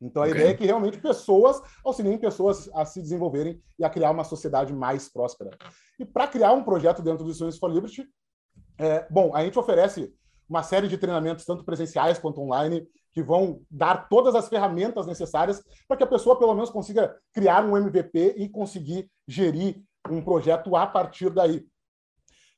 Então 0.00 0.22
a 0.22 0.26
okay. 0.26 0.38
ideia 0.38 0.50
é 0.52 0.54
que 0.54 0.64
realmente 0.64 0.98
pessoas 0.98 1.60
auxiliem 1.84 2.18
pessoas 2.18 2.70
a 2.74 2.84
se 2.84 3.00
desenvolverem 3.00 3.60
e 3.78 3.84
a 3.84 3.90
criar 3.90 4.10
uma 4.10 4.24
sociedade 4.24 4.72
mais 4.72 5.08
próspera. 5.08 5.50
E 5.98 6.04
para 6.04 6.28
criar 6.28 6.52
um 6.52 6.62
projeto 6.62 7.02
dentro 7.02 7.24
do 7.24 7.34
Students 7.34 7.58
for 7.58 7.70
Liberty, 7.70 8.06
é, 8.78 9.06
bom, 9.10 9.34
a 9.34 9.42
gente 9.42 9.58
oferece 9.58 10.12
uma 10.48 10.62
série 10.62 10.86
de 10.86 10.96
treinamentos, 10.96 11.44
tanto 11.44 11.64
presenciais 11.64 12.18
quanto 12.18 12.40
online, 12.40 12.86
que 13.12 13.22
vão 13.22 13.60
dar 13.70 14.08
todas 14.08 14.34
as 14.34 14.48
ferramentas 14.48 15.06
necessárias 15.06 15.62
para 15.88 15.96
que 15.96 16.04
a 16.04 16.06
pessoa, 16.06 16.38
pelo 16.38 16.54
menos, 16.54 16.70
consiga 16.70 17.16
criar 17.32 17.64
um 17.64 17.76
MVP 17.76 18.34
e 18.36 18.48
conseguir 18.48 19.10
gerir 19.26 19.82
um 20.08 20.22
projeto 20.22 20.76
a 20.76 20.86
partir 20.86 21.30
daí. 21.30 21.66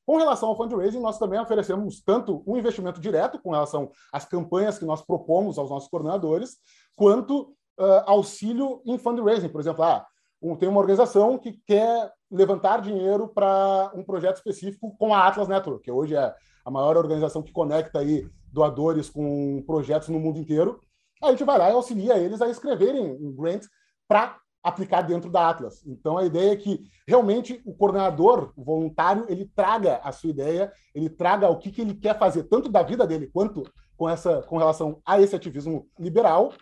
Com 0.09 0.16
relação 0.16 0.48
ao 0.48 0.56
fundraising, 0.56 1.00
nós 1.00 1.18
também 1.18 1.38
oferecemos 1.38 2.00
tanto 2.00 2.42
um 2.46 2.56
investimento 2.56 2.98
direto 2.98 3.38
com 3.38 3.50
relação 3.50 3.90
às 4.11 4.24
campanhas 4.24 4.78
que 4.78 4.86
nós 4.86 5.02
propomos 5.02 5.59
aos 5.59 5.68
nossos 5.68 5.90
coordenadores, 5.90 6.56
quanto 6.96 7.54
uh, 7.78 8.04
auxílio 8.06 8.80
em 8.86 8.96
fundraising. 8.96 9.50
Por 9.50 9.61
exemplo, 9.61 9.84
ah, 9.84 10.06
um, 10.40 10.56
tem 10.56 10.66
uma 10.66 10.80
organização 10.80 11.36
que 11.36 11.61
quer 11.66 12.11
levantar 12.30 12.80
dinheiro 12.80 13.28
para 13.28 13.92
um 13.94 14.02
projeto 14.02 14.36
específico 14.36 14.96
com 14.96 15.12
a 15.12 15.26
Atlas 15.26 15.46
Network, 15.46 15.84
que 15.84 15.92
hoje 15.92 16.16
é 16.16 16.34
a 16.64 16.70
maior 16.70 16.96
organização 16.96 17.42
que 17.42 17.52
conecta 17.52 17.98
aí 17.98 18.26
doadores 18.50 19.11
com 19.11 19.62
projetos 19.66 20.09
no 20.09 20.18
mundo 20.18 20.38
inteiro. 20.38 20.80
A 21.22 21.32
gente 21.32 21.44
vai 21.44 21.59
lá 21.59 21.68
e 21.68 21.74
auxilia 21.74 22.16
eles 22.16 22.40
a 22.40 22.48
escreverem 22.48 23.04
um 23.04 23.36
grant 23.36 23.66
para 24.09 24.38
aplicar 24.69 25.03
dentro 25.03 25.31
da 25.31 25.49
Atlas. 25.49 25.85
Então 25.87 26.16
a 26.16 26.25
ideia 26.25 26.53
é 26.53 26.57
que 26.57 26.85
realmente 27.07 27.61
o 27.64 27.75
coordenador, 27.75 28.53
o 28.57 28.64
voluntário, 28.64 29.27
ele 29.29 29.51
traga 29.55 29.97
a 30.03 30.12
sua 30.12 30.31
ideia, 30.31 30.73
ele 30.95 31.09
traga 31.09 31.49
o 31.49 31.59
que, 31.59 31.71
que 31.71 31.81
ele 31.81 31.95
quer 31.95 32.19
fazer, 32.19 32.45
tanto 32.45 32.69
da 32.69 32.83
vida 32.83 33.07
dele 33.07 33.27
quanto 33.27 33.62
com 33.97 34.09
essa 34.09 34.43
com 34.43 34.57
relação 34.59 35.03
a 35.05 35.21
esse 35.21 35.35
ativismo 35.35 35.89
liberal, 35.99 36.53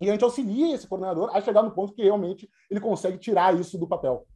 e 0.00 0.08
a 0.08 0.12
gente 0.12 0.24
auxilia 0.24 0.74
esse 0.74 0.86
coordenador 0.86 1.34
a 1.36 1.40
chegar 1.40 1.62
no 1.62 1.72
ponto 1.72 1.92
que 1.92 2.02
realmente 2.02 2.48
ele 2.70 2.80
consegue 2.80 3.18
tirar 3.18 3.58
isso 3.58 3.76
do 3.76 3.88
papel. 3.88 4.26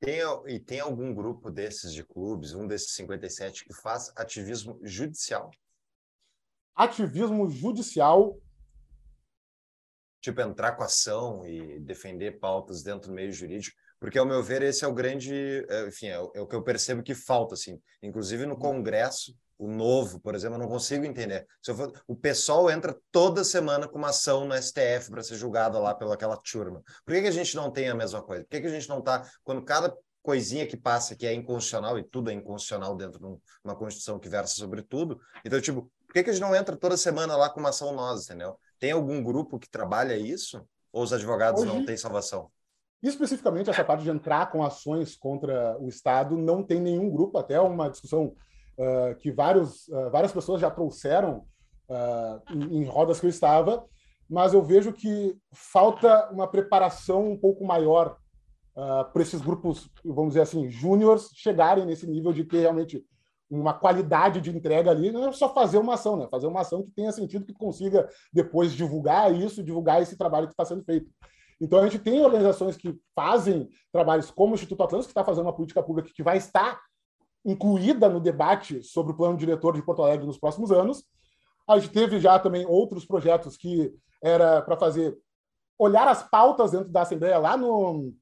Tem, 0.00 0.20
e 0.46 0.58
tem 0.58 0.80
algum 0.80 1.14
grupo 1.14 1.50
desses 1.50 1.92
de 1.92 2.04
clubes, 2.04 2.54
um 2.54 2.66
desses 2.66 2.94
57, 2.94 3.64
que 3.64 3.74
faz 3.74 4.12
ativismo 4.16 4.78
judicial? 4.82 5.50
ativismo 6.74 7.48
judicial. 7.50 8.38
Tipo, 10.20 10.40
entrar 10.42 10.72
com 10.72 10.82
ação 10.82 11.46
e 11.46 11.80
defender 11.80 12.38
pautas 12.38 12.82
dentro 12.82 13.08
do 13.08 13.14
meio 13.14 13.32
jurídico, 13.32 13.76
porque, 13.98 14.18
ao 14.18 14.24
meu 14.24 14.42
ver, 14.42 14.62
esse 14.62 14.84
é 14.84 14.88
o 14.88 14.94
grande, 14.94 15.64
é, 15.68 15.86
enfim, 15.86 16.06
é 16.06 16.18
o, 16.18 16.32
é 16.34 16.40
o 16.40 16.46
que 16.46 16.56
eu 16.56 16.62
percebo 16.62 17.02
que 17.02 17.14
falta, 17.14 17.54
assim, 17.54 17.78
inclusive 18.02 18.46
no 18.46 18.56
Congresso, 18.56 19.34
o 19.58 19.68
novo, 19.68 20.18
por 20.18 20.34
exemplo, 20.34 20.56
eu 20.56 20.60
não 20.60 20.68
consigo 20.68 21.04
entender. 21.04 21.46
For, 21.62 21.92
o 22.06 22.16
pessoal 22.16 22.70
entra 22.70 22.98
toda 23.12 23.44
semana 23.44 23.86
com 23.86 23.98
uma 23.98 24.08
ação 24.08 24.46
no 24.46 24.54
STF 24.56 25.10
para 25.10 25.22
ser 25.22 25.34
julgada 25.34 25.78
lá 25.78 25.94
pela 25.94 26.14
aquela 26.14 26.38
turma. 26.38 26.82
Por 27.04 27.14
que, 27.14 27.20
que 27.20 27.28
a 27.28 27.32
gente 27.32 27.54
não 27.54 27.70
tem 27.70 27.90
a 27.90 27.94
mesma 27.94 28.22
coisa? 28.22 28.42
Por 28.42 28.48
que, 28.48 28.62
que 28.62 28.66
a 28.66 28.70
gente 28.70 28.88
não 28.88 29.00
está, 29.00 29.30
quando 29.44 29.62
cada 29.62 29.94
coisinha 30.22 30.66
que 30.66 30.78
passa 30.78 31.14
que 31.14 31.26
é 31.26 31.34
inconstitucional, 31.34 31.98
e 31.98 32.02
tudo 32.02 32.30
é 32.30 32.32
inconstitucional 32.32 32.96
dentro 32.96 33.18
de 33.18 33.26
uma 33.62 33.76
Constituição 33.76 34.18
que 34.18 34.30
versa 34.30 34.54
sobre 34.54 34.82
tudo, 34.82 35.20
então, 35.44 35.60
tipo, 35.60 35.90
por 36.06 36.14
que, 36.14 36.24
que 36.24 36.30
a 36.30 36.32
gente 36.32 36.42
não 36.42 36.56
entra 36.56 36.74
toda 36.74 36.96
semana 36.96 37.36
lá 37.36 37.50
com 37.50 37.60
uma 37.60 37.68
ação 37.68 37.92
nós, 37.94 38.24
entendeu? 38.24 38.58
Tem 38.80 38.92
algum 38.92 39.22
grupo 39.22 39.58
que 39.58 39.70
trabalha 39.70 40.16
isso? 40.16 40.66
Ou 40.92 41.02
os 41.04 41.12
advogados 41.12 41.62
Hoje... 41.62 41.72
não 41.72 41.84
têm 41.84 41.96
salvação? 41.96 42.50
Especificamente, 43.02 43.70
essa 43.70 43.84
parte 43.84 44.02
de 44.02 44.10
entrar 44.10 44.50
com 44.50 44.64
ações 44.64 45.16
contra 45.16 45.78
o 45.78 45.88
Estado, 45.88 46.36
não 46.36 46.62
tem 46.62 46.80
nenhum 46.80 47.08
grupo, 47.08 47.38
até 47.38 47.58
uma 47.60 47.88
discussão 47.88 48.34
uh, 48.76 49.14
que 49.18 49.30
vários, 49.30 49.88
uh, 49.88 50.10
várias 50.10 50.32
pessoas 50.32 50.60
já 50.60 50.70
trouxeram 50.70 51.46
uh, 51.88 52.54
em, 52.54 52.78
em, 52.78 52.84
rodas 52.84 53.18
que 53.18 53.24
eu 53.24 53.30
estava, 53.30 53.86
mas 54.28 54.52
eu 54.52 54.62
vejo 54.62 54.92
que 54.92 55.34
falta 55.52 56.30
uma 56.30 56.46
preparação 56.46 57.30
um 57.30 57.38
pouco 57.38 57.64
maior 57.64 58.16
para 59.12 59.20
esses 59.20 59.42
grupos, 59.42 59.90
vamos 60.02 60.30
dizer 60.30 60.42
assim, 60.42 60.70
júniores, 60.70 61.28
chegarem 61.34 61.84
nesse 61.84 62.06
nível 62.06 62.32
de 62.32 62.44
ter 62.44 62.60
realmente 62.60 63.04
uma 63.50 63.74
qualidade 63.74 64.40
de 64.40 64.50
entrega 64.50 64.90
ali, 64.90 65.10
não 65.10 65.28
é 65.28 65.32
só 65.32 65.52
fazer 65.52 65.78
uma 65.78 65.94
ação, 65.94 66.16
né? 66.16 66.28
Fazer 66.30 66.46
uma 66.46 66.60
ação 66.60 66.84
que 66.84 66.92
tenha 66.92 67.10
sentido, 67.10 67.44
que 67.44 67.52
consiga 67.52 68.08
depois 68.32 68.72
divulgar 68.72 69.34
isso, 69.34 69.62
divulgar 69.62 70.00
esse 70.00 70.16
trabalho 70.16 70.46
que 70.46 70.52
está 70.52 70.64
sendo 70.64 70.84
feito. 70.84 71.10
Então, 71.60 71.80
a 71.80 71.82
gente 71.82 71.98
tem 71.98 72.24
organizações 72.24 72.76
que 72.76 72.98
fazem 73.14 73.68
trabalhos 73.92 74.30
como 74.30 74.52
o 74.52 74.54
Instituto 74.54 74.82
Atlântico, 74.82 75.08
que 75.08 75.10
está 75.10 75.24
fazendo 75.24 75.46
uma 75.46 75.54
política 75.54 75.82
pública 75.82 76.10
que 76.14 76.22
vai 76.22 76.38
estar 76.38 76.80
incluída 77.44 78.08
no 78.08 78.20
debate 78.20 78.82
sobre 78.82 79.12
o 79.12 79.16
plano 79.16 79.36
diretor 79.36 79.74
de 79.74 79.82
Porto 79.82 80.02
Alegre 80.02 80.26
nos 80.26 80.38
próximos 80.38 80.70
anos. 80.70 81.04
A 81.68 81.78
gente 81.78 81.92
teve 81.92 82.20
já 82.20 82.38
também 82.38 82.64
outros 82.66 83.04
projetos 83.04 83.56
que 83.56 83.92
era 84.22 84.62
para 84.62 84.76
fazer 84.76 85.18
olhar 85.78 86.06
as 86.06 86.22
pautas 86.22 86.70
dentro 86.70 86.90
da 86.90 87.02
Assembleia 87.02 87.38
lá 87.38 87.56
no, 87.56 88.12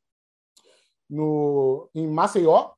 no 1.11 1.91
em 1.95 2.07
Maceió, 2.07 2.70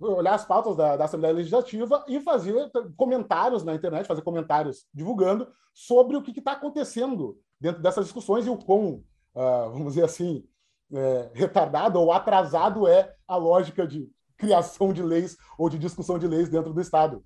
olhar 0.00 0.34
as 0.34 0.44
pautas 0.44 0.76
da, 0.76 0.96
da, 0.96 1.04
Assembleia 1.04 1.34
Legislativa 1.34 2.04
e 2.08 2.20
fazer 2.20 2.70
comentários 2.96 3.64
na 3.64 3.74
internet, 3.74 4.06
fazer 4.06 4.22
comentários 4.22 4.86
divulgando 4.92 5.48
sobre 5.72 6.16
o 6.16 6.22
que 6.22 6.38
está 6.38 6.52
acontecendo 6.52 7.38
dentro 7.60 7.82
dessas 7.82 8.04
discussões 8.04 8.46
e 8.46 8.50
o 8.50 8.58
quão 8.58 9.02
uh, 9.36 9.70
vamos 9.70 9.94
dizer 9.94 10.04
assim, 10.04 10.44
é, 10.92 11.30
retardado 11.34 12.00
ou 12.00 12.12
atrasado 12.12 12.86
é 12.86 13.14
a 13.26 13.36
lógica 13.36 13.86
de 13.86 14.08
criação 14.36 14.92
de 14.92 15.02
leis 15.02 15.36
ou 15.58 15.68
de 15.68 15.78
discussão 15.78 16.18
de 16.18 16.26
leis 16.26 16.48
dentro 16.48 16.72
do 16.72 16.80
Estado. 16.80 17.24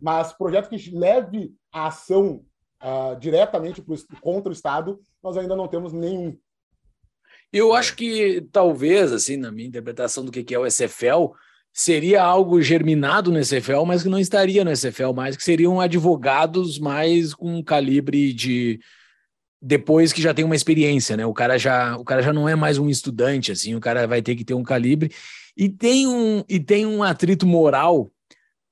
Mas 0.00 0.32
projeto 0.32 0.68
que 0.68 0.90
leve 0.90 1.54
a 1.72 1.88
ação 1.88 2.44
uh, 2.82 3.18
diretamente 3.18 3.82
pro, 3.82 3.96
contra 4.20 4.50
o 4.50 4.52
Estado, 4.52 5.00
nós 5.22 5.36
ainda 5.36 5.56
não 5.56 5.68
temos 5.68 5.92
nenhum. 5.92 6.36
Eu 7.52 7.72
acho 7.74 7.96
que 7.96 8.48
talvez, 8.52 9.12
assim, 9.12 9.36
na 9.36 9.50
minha 9.50 9.68
interpretação 9.68 10.24
do 10.24 10.30
que 10.30 10.54
é 10.54 10.58
o 10.58 10.66
SFL, 10.66 11.32
seria 11.72 12.22
algo 12.22 12.60
germinado 12.60 13.30
no 13.30 13.38
SFL, 13.42 13.84
mas 13.86 14.02
que 14.02 14.08
não 14.08 14.18
estaria 14.18 14.64
no 14.64 14.74
SFL 14.74 15.12
mais, 15.14 15.36
que 15.36 15.42
seriam 15.42 15.80
advogados 15.80 16.78
mais 16.78 17.34
com 17.34 17.62
calibre 17.62 18.32
de 18.32 18.80
depois 19.62 20.12
que 20.12 20.22
já 20.22 20.32
tem 20.32 20.44
uma 20.44 20.56
experiência, 20.56 21.16
né? 21.16 21.26
O 21.26 21.34
cara 21.34 21.58
já, 21.58 21.96
o 21.96 22.04
cara 22.04 22.22
já 22.22 22.32
não 22.32 22.48
é 22.48 22.54
mais 22.54 22.78
um 22.78 22.88
estudante, 22.88 23.52
assim, 23.52 23.74
o 23.74 23.80
cara 23.80 24.06
vai 24.06 24.22
ter 24.22 24.34
que 24.34 24.44
ter 24.44 24.54
um 24.54 24.62
calibre 24.62 25.12
e 25.56 25.68
tem 25.68 26.06
um 26.06 26.42
e 26.48 26.58
tem 26.58 26.86
um 26.86 27.02
atrito 27.02 27.46
moral, 27.46 28.10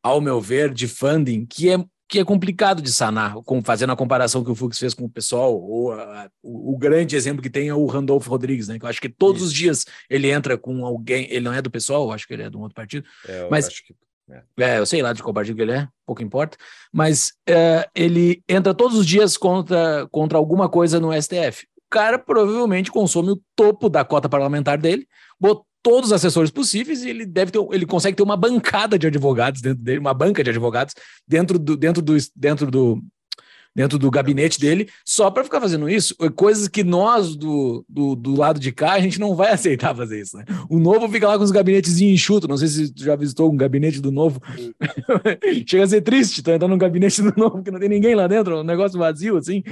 ao 0.02 0.20
meu 0.20 0.40
ver, 0.40 0.72
de 0.72 0.88
funding 0.88 1.44
que 1.44 1.70
é 1.70 1.76
que 2.08 2.18
é 2.18 2.24
complicado 2.24 2.80
de 2.80 2.90
sanar, 2.90 3.34
com, 3.42 3.62
fazendo 3.62 3.92
a 3.92 3.96
comparação 3.96 4.42
que 4.42 4.50
o 4.50 4.54
Fux 4.54 4.78
fez 4.78 4.94
com 4.94 5.04
o 5.04 5.10
pessoal, 5.10 5.54
ou 5.54 5.92
a, 5.92 6.30
o, 6.42 6.72
o, 6.72 6.78
grande 6.78 7.14
exemplo 7.14 7.42
que 7.42 7.50
tem 7.50 7.68
é 7.68 7.74
o 7.74 7.84
Randolfo 7.86 8.30
Rodrigues, 8.30 8.66
né? 8.66 8.78
Que 8.78 8.84
eu 8.86 8.88
acho 8.88 9.00
que 9.00 9.10
todos 9.10 9.42
Isso. 9.42 9.48
os 9.48 9.54
dias 9.54 9.84
ele 10.08 10.30
entra 10.30 10.56
com 10.56 10.86
alguém, 10.86 11.26
ele 11.30 11.44
não 11.44 11.52
é 11.52 11.60
do 11.60 11.70
pessoal, 11.70 12.10
acho 12.10 12.26
que 12.26 12.32
ele 12.32 12.44
é 12.44 12.50
de 12.50 12.56
um 12.56 12.60
outro 12.60 12.74
partido, 12.74 13.06
é, 13.28 13.46
mas 13.50 13.68
que 13.68 13.94
é. 14.30 14.42
é, 14.58 14.78
eu 14.78 14.86
sei 14.86 15.02
lá 15.02 15.12
de 15.12 15.22
qual 15.22 15.34
partido 15.34 15.60
ele 15.60 15.72
é, 15.72 15.86
pouco 16.06 16.22
importa, 16.22 16.56
mas 16.90 17.34
é, 17.46 17.86
ele 17.94 18.42
entra 18.48 18.72
todos 18.72 18.96
os 18.96 19.06
dias 19.06 19.36
contra, 19.36 20.08
contra 20.10 20.38
alguma 20.38 20.68
coisa 20.68 20.98
no 20.98 21.12
STF. 21.12 21.66
O 21.76 21.90
cara 21.90 22.18
provavelmente 22.18 22.90
consome 22.90 23.32
o 23.32 23.42
topo 23.54 23.88
da 23.88 24.04
cota 24.04 24.28
parlamentar 24.28 24.78
dele, 24.78 25.06
botou 25.38 25.67
todos 25.82 26.10
os 26.10 26.12
assessores 26.12 26.50
possíveis 26.50 27.02
e 27.02 27.10
ele 27.10 27.26
deve 27.26 27.50
ter, 27.50 27.58
ele 27.72 27.86
consegue 27.86 28.16
ter 28.16 28.22
uma 28.22 28.36
bancada 28.36 28.98
de 28.98 29.06
advogados 29.06 29.60
dentro 29.60 29.82
dele, 29.82 29.98
uma 29.98 30.14
banca 30.14 30.42
de 30.42 30.50
advogados 30.50 30.94
dentro 31.26 31.58
do, 31.58 31.76
dentro 31.76 32.02
do, 32.02 32.16
dentro 32.36 32.70
do, 32.70 33.02
dentro 33.74 33.96
do 33.96 34.10
gabinete 34.10 34.58
dele, 34.58 34.88
só 35.04 35.30
para 35.30 35.44
ficar 35.44 35.60
fazendo 35.60 35.88
isso, 35.88 36.14
coisas 36.34 36.66
que 36.66 36.82
nós 36.82 37.36
do, 37.36 37.84
do, 37.88 38.16
do, 38.16 38.36
lado 38.36 38.58
de 38.58 38.72
cá 38.72 38.94
a 38.94 39.00
gente 39.00 39.20
não 39.20 39.36
vai 39.36 39.52
aceitar 39.54 39.94
fazer 39.94 40.20
isso. 40.20 40.36
Né? 40.36 40.44
O 40.68 40.80
novo 40.80 41.08
fica 41.08 41.28
lá 41.28 41.38
com 41.38 41.44
os 41.44 41.52
gabinetes 41.52 42.00
enxutos, 42.00 42.48
não 42.48 42.56
sei 42.56 42.68
se 42.68 42.92
tu 42.92 43.04
já 43.04 43.14
visitou 43.14 43.50
um 43.52 43.56
gabinete 43.56 44.00
do 44.00 44.10
novo. 44.10 44.40
Chega 45.64 45.84
a 45.84 45.88
ser 45.88 46.00
triste, 46.00 46.42
tá 46.42 46.54
entrando 46.54 46.72
num 46.72 46.78
gabinete 46.78 47.22
do 47.22 47.32
novo 47.36 47.62
que 47.62 47.70
não 47.70 47.78
tem 47.78 47.88
ninguém 47.88 48.16
lá 48.16 48.26
dentro, 48.26 48.60
um 48.60 48.64
negócio 48.64 48.98
vazio 48.98 49.36
assim. 49.36 49.62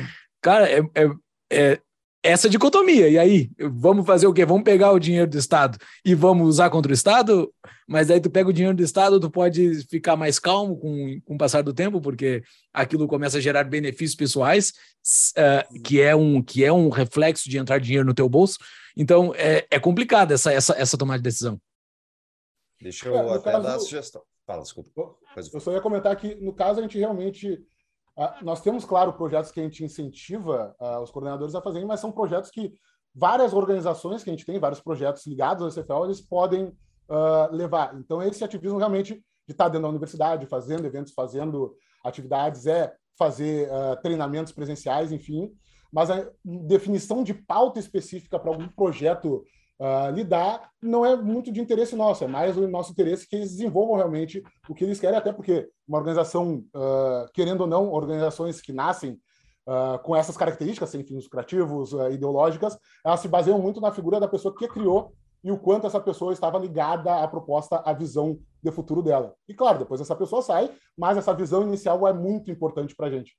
Cara, 0.40 0.70
é, 0.70 0.80
é, 0.94 1.10
é 1.50 1.80
essa 2.26 2.48
dicotomia. 2.48 3.08
E 3.08 3.18
aí, 3.18 3.50
vamos 3.58 4.04
fazer 4.04 4.26
o 4.26 4.32
quê? 4.32 4.44
Vamos 4.44 4.64
pegar 4.64 4.92
o 4.92 4.98
dinheiro 4.98 5.30
do 5.30 5.38
Estado 5.38 5.78
e 6.04 6.14
vamos 6.14 6.48
usar 6.48 6.68
contra 6.70 6.90
o 6.90 6.94
Estado? 6.94 7.52
Mas 7.86 8.10
aí 8.10 8.20
tu 8.20 8.28
pega 8.28 8.48
o 8.48 8.52
dinheiro 8.52 8.76
do 8.76 8.82
Estado, 8.82 9.20
tu 9.20 9.30
pode 9.30 9.86
ficar 9.86 10.16
mais 10.16 10.38
calmo 10.38 10.76
com, 10.76 11.20
com 11.24 11.34
o 11.34 11.38
passar 11.38 11.62
do 11.62 11.72
tempo, 11.72 12.00
porque 12.00 12.42
aquilo 12.72 13.06
começa 13.06 13.38
a 13.38 13.40
gerar 13.40 13.64
benefícios 13.64 14.16
pessoais, 14.16 14.72
uh, 15.38 15.82
que, 15.82 16.00
é 16.00 16.16
um, 16.16 16.42
que 16.42 16.64
é 16.64 16.72
um 16.72 16.88
reflexo 16.88 17.48
de 17.48 17.58
entrar 17.58 17.78
dinheiro 17.78 18.06
no 18.06 18.14
teu 18.14 18.28
bolso. 18.28 18.58
Então, 18.96 19.32
é, 19.36 19.64
é 19.70 19.78
complicado 19.78 20.32
essa, 20.32 20.52
essa, 20.52 20.74
essa 20.76 20.98
tomada 20.98 21.18
de 21.18 21.24
decisão. 21.24 21.60
Deixa 22.80 23.08
eu 23.08 23.16
é, 23.16 23.36
até 23.36 23.52
caso, 23.52 23.62
dar 23.62 23.74
a 23.76 23.78
sugestão. 23.78 24.22
Fala, 24.44 24.62
desculpa. 24.62 24.90
Eu 25.52 25.60
só 25.60 25.72
ia 25.72 25.80
comentar 25.80 26.14
que, 26.16 26.34
no 26.34 26.52
caso, 26.52 26.80
a 26.80 26.82
gente 26.82 26.98
realmente 26.98 27.62
nós 28.42 28.62
temos, 28.62 28.84
claro, 28.84 29.12
projetos 29.12 29.50
que 29.50 29.60
a 29.60 29.62
gente 29.62 29.84
incentiva 29.84 30.74
uh, 30.80 31.00
os 31.00 31.10
coordenadores 31.10 31.54
a 31.54 31.60
fazerem, 31.60 31.86
mas 31.86 32.00
são 32.00 32.10
projetos 32.10 32.50
que 32.50 32.72
várias 33.14 33.52
organizações 33.52 34.22
que 34.22 34.30
a 34.30 34.32
gente 34.32 34.46
tem, 34.46 34.58
vários 34.58 34.80
projetos 34.80 35.26
ligados 35.26 35.62
ao 35.62 35.70
SFL, 35.70 36.04
eles 36.04 36.20
podem 36.20 36.66
uh, 37.08 37.52
levar. 37.52 37.94
Então, 37.98 38.22
esse 38.22 38.42
ativismo 38.42 38.78
realmente 38.78 39.14
de 39.14 39.52
estar 39.52 39.68
dentro 39.68 39.82
da 39.82 39.88
universidade, 39.88 40.46
fazendo 40.46 40.86
eventos, 40.86 41.12
fazendo 41.12 41.74
atividades, 42.04 42.66
é 42.66 42.94
fazer 43.18 43.68
uh, 43.68 44.00
treinamentos 44.02 44.52
presenciais, 44.52 45.12
enfim. 45.12 45.52
Mas 45.92 46.10
a 46.10 46.28
definição 46.44 47.22
de 47.22 47.32
pauta 47.32 47.78
específica 47.78 48.38
para 48.38 48.50
algum 48.50 48.68
projeto 48.68 49.44
uh, 49.80 50.10
lidar 50.10 50.70
não 50.82 51.04
é 51.04 51.16
muito 51.16 51.52
de 51.52 51.60
interesse 51.60 51.96
nosso, 51.96 52.24
é 52.24 52.26
mais 52.26 52.56
o 52.56 52.68
nosso 52.68 52.92
interesse 52.92 53.28
que 53.28 53.36
eles 53.36 53.50
desenvolvam 53.50 53.96
realmente 53.96 54.42
o 54.68 54.74
que 54.74 54.84
eles 54.84 55.00
querem, 55.00 55.18
até 55.18 55.32
porque 55.32 55.68
uma 55.86 55.98
organização, 55.98 56.64
uh, 56.74 57.30
querendo 57.32 57.62
ou 57.62 57.66
não, 57.66 57.90
organizações 57.90 58.60
que 58.60 58.72
nascem 58.72 59.20
uh, 59.66 59.98
com 60.02 60.14
essas 60.14 60.36
características, 60.36 60.90
sem 60.90 61.04
fins 61.04 61.24
lucrativos, 61.24 61.92
ideológicas, 62.12 62.78
elas 63.04 63.20
se 63.20 63.28
baseiam 63.28 63.60
muito 63.60 63.80
na 63.80 63.92
figura 63.92 64.20
da 64.20 64.28
pessoa 64.28 64.54
que 64.54 64.68
criou 64.68 65.12
e 65.42 65.52
o 65.52 65.58
quanto 65.58 65.86
essa 65.86 66.00
pessoa 66.00 66.32
estava 66.32 66.58
ligada 66.58 67.22
à 67.22 67.28
proposta, 67.28 67.76
à 67.84 67.92
visão 67.92 68.38
de 68.62 68.72
futuro 68.72 69.00
dela. 69.02 69.34
E 69.48 69.54
claro, 69.54 69.78
depois 69.78 70.00
essa 70.00 70.16
pessoa 70.16 70.42
sai, 70.42 70.70
mas 70.98 71.16
essa 71.16 71.32
visão 71.32 71.62
inicial 71.62 72.06
é 72.08 72.12
muito 72.12 72.50
importante 72.50 72.96
para 72.96 73.06
a 73.06 73.10
gente. 73.10 73.36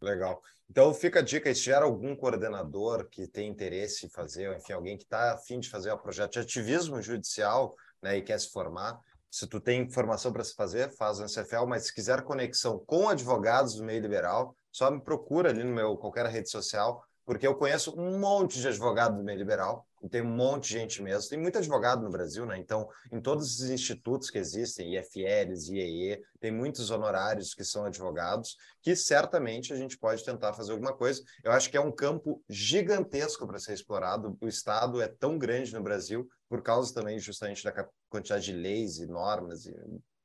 Legal. 0.00 0.40
Então 0.70 0.92
fica 0.94 1.20
a 1.20 1.22
dica, 1.22 1.54
se 1.54 1.62
tiver 1.62 1.82
algum 1.82 2.16
coordenador 2.16 3.08
que 3.08 3.26
tem 3.26 3.48
interesse 3.48 4.06
em 4.06 4.08
fazer, 4.08 4.56
enfim, 4.56 4.72
alguém 4.72 4.96
que 4.96 5.04
está 5.04 5.32
afim 5.32 5.60
de 5.60 5.68
fazer 5.68 5.92
um 5.92 5.98
projeto 5.98 6.32
de 6.32 6.40
ativismo 6.40 7.00
judicial 7.02 7.74
né, 8.02 8.16
e 8.16 8.22
quer 8.22 8.38
se 8.40 8.50
formar, 8.50 8.98
se 9.30 9.46
tu 9.46 9.60
tem 9.60 9.82
informação 9.82 10.32
para 10.32 10.44
se 10.44 10.54
fazer, 10.54 10.90
faz 10.96 11.18
o 11.18 11.26
CFL, 11.26 11.66
mas 11.66 11.86
se 11.86 11.94
quiser 11.94 12.22
conexão 12.22 12.78
com 12.78 13.08
advogados 13.08 13.74
do 13.74 13.84
meio 13.84 14.00
liberal, 14.00 14.56
só 14.70 14.90
me 14.90 15.00
procura 15.00 15.50
ali 15.50 15.64
no 15.64 15.74
meu 15.74 15.96
qualquer 15.96 16.26
rede 16.26 16.48
social, 16.48 17.04
porque 17.24 17.46
eu 17.46 17.54
conheço 17.54 17.94
um 17.98 18.18
monte 18.18 18.60
de 18.60 18.68
advogado 18.68 19.16
do 19.16 19.24
meio 19.24 19.38
liberal, 19.38 19.86
tem 20.10 20.22
um 20.22 20.36
monte 20.36 20.68
de 20.68 20.78
gente 20.78 21.02
mesmo. 21.02 21.30
Tem 21.30 21.38
muito 21.38 21.56
advogado 21.58 22.02
no 22.02 22.10
Brasil, 22.10 22.44
né? 22.44 22.58
Então, 22.58 22.88
em 23.10 23.20
todos 23.20 23.60
os 23.60 23.70
institutos 23.70 24.28
que 24.28 24.38
existem, 24.38 24.94
IFLs, 24.96 25.72
IEE, 25.72 26.20
tem 26.40 26.52
muitos 26.52 26.90
honorários 26.90 27.54
que 27.54 27.64
são 27.64 27.84
advogados, 27.84 28.56
que 28.82 28.94
certamente 28.94 29.72
a 29.72 29.76
gente 29.76 29.98
pode 29.98 30.24
tentar 30.24 30.52
fazer 30.52 30.72
alguma 30.72 30.92
coisa. 30.92 31.22
Eu 31.42 31.52
acho 31.52 31.70
que 31.70 31.76
é 31.76 31.80
um 31.80 31.92
campo 31.92 32.42
gigantesco 32.48 33.46
para 33.46 33.58
ser 33.58 33.72
explorado. 33.72 34.36
O 34.40 34.46
Estado 34.46 35.00
é 35.00 35.08
tão 35.08 35.38
grande 35.38 35.72
no 35.72 35.82
Brasil, 35.82 36.28
por 36.48 36.62
causa 36.62 36.92
também 36.92 37.18
justamente 37.18 37.64
da 37.64 37.88
quantidade 38.08 38.44
de 38.44 38.52
leis 38.52 38.98
e 38.98 39.06
normas 39.06 39.64
e 39.64 39.74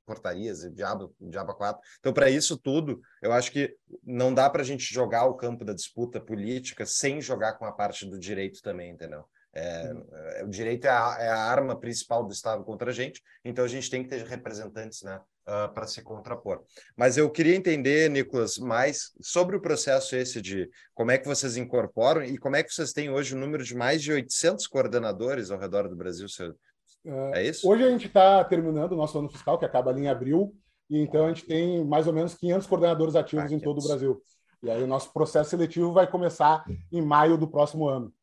portarias 0.09 0.63
e 0.63 0.71
diabo, 0.71 1.13
diabo 1.21 1.53
quatro. 1.53 1.79
Então, 1.99 2.11
para 2.11 2.31
isso 2.31 2.57
tudo, 2.57 2.99
eu 3.21 3.31
acho 3.31 3.51
que 3.51 3.75
não 4.03 4.33
dá 4.33 4.49
para 4.49 4.63
a 4.63 4.65
gente 4.65 4.91
jogar 4.91 5.25
o 5.25 5.35
campo 5.35 5.63
da 5.63 5.71
disputa 5.71 6.19
política 6.19 6.83
sem 6.83 7.21
jogar 7.21 7.53
com 7.53 7.65
a 7.65 7.71
parte 7.71 8.07
do 8.07 8.17
direito 8.17 8.59
também, 8.63 8.89
entendeu? 8.89 9.23
É, 9.53 9.91
é, 10.37 10.43
o 10.43 10.47
direito 10.47 10.85
é 10.85 10.89
a, 10.89 11.17
é 11.19 11.29
a, 11.29 11.37
arma 11.37 11.79
principal 11.79 12.23
do 12.23 12.33
Estado 12.33 12.63
contra 12.63 12.89
a 12.89 12.93
gente, 12.93 13.21
então 13.45 13.63
a 13.65 13.67
gente 13.67 13.89
tem 13.89 14.03
que 14.03 14.09
ter 14.09 14.23
representantes 14.25 15.01
né, 15.03 15.19
uh, 15.47 15.71
para 15.73 15.85
se 15.85 16.01
contrapor. 16.01 16.63
Mas 16.95 17.17
eu 17.17 17.29
queria 17.29 17.55
entender, 17.55 18.09
Nicolas, 18.09 18.57
mais 18.57 19.11
sobre 19.21 19.55
o 19.55 19.61
processo 19.61 20.15
esse 20.15 20.41
de 20.41 20.69
como 20.93 21.11
é 21.11 21.17
que 21.17 21.27
vocês 21.27 21.57
incorporam 21.57 22.23
e 22.23 22.37
como 22.37 22.55
é 22.55 22.63
que 22.63 22.73
vocês 22.73 22.93
têm 22.93 23.09
hoje 23.09 23.35
o 23.35 23.39
número 23.39 23.63
de 23.63 23.75
mais 23.75 24.01
de 24.01 24.11
800 24.11 24.65
coordenadores 24.67 25.51
ao 25.51 25.59
redor 25.59 25.87
do 25.87 25.95
Brasil. 25.95 26.27
É, 26.39 26.68
é 27.05 27.43
isso? 27.43 27.67
Hoje 27.67 27.83
a 27.83 27.89
gente 27.89 28.07
está 28.07 28.43
terminando 28.43 28.93
o 28.93 28.95
nosso 28.95 29.17
ano 29.17 29.29
fiscal, 29.29 29.57
que 29.57 29.65
acaba 29.65 29.91
ali 29.91 30.01
em 30.01 30.09
abril, 30.09 30.53
e 30.89 30.99
então 30.99 31.25
a 31.25 31.27
gente 31.29 31.45
tem 31.45 31.83
mais 31.85 32.07
ou 32.07 32.13
menos 32.13 32.33
500 32.35 32.67
coordenadores 32.67 33.15
ativos 33.15 33.51
ah, 33.51 33.55
em 33.55 33.59
todo 33.59 33.79
o 33.79 33.87
Brasil. 33.87 34.21
E 34.61 34.69
aí 34.69 34.83
o 34.83 34.87
nosso 34.87 35.13
processo 35.13 35.49
seletivo 35.49 35.93
vai 35.93 36.09
começar 36.09 36.65
em 36.91 37.01
maio 37.01 37.37
do 37.37 37.47
próximo 37.47 37.87
ano. 37.87 38.13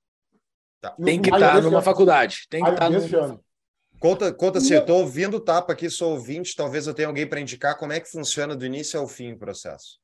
Tá. 0.81 0.91
Tem 1.03 1.21
que 1.21 1.31
estar 1.31 1.55
tá 1.55 1.61
numa 1.61 1.77
ano. 1.77 1.83
faculdade. 1.83 2.47
Tem 2.51 2.63
que 2.63 2.71
estar 2.71 2.91
tá 2.91 2.91
numa... 2.91 3.25
ano. 3.25 3.41
Conta, 3.99 4.33
conta 4.33 4.61
se 4.61 4.75
eu 4.75 4.81
estou 4.81 4.99
ouvindo 4.99 5.39
o 5.39 5.41
tapa 5.41 5.73
aqui, 5.73 5.89
sou 5.89 6.13
ouvinte, 6.13 6.55
talvez 6.55 6.87
eu 6.87 6.93
tenha 6.93 7.09
alguém 7.09 7.27
para 7.27 7.41
indicar 7.41 7.79
como 7.79 7.95
é 7.95 8.01
que 8.01 8.11
funciona 8.11 8.55
do 8.55 8.67
início 8.67 9.01
ao 9.01 9.09
fim 9.09 9.33
o 9.33 9.39
processo. 9.39 9.99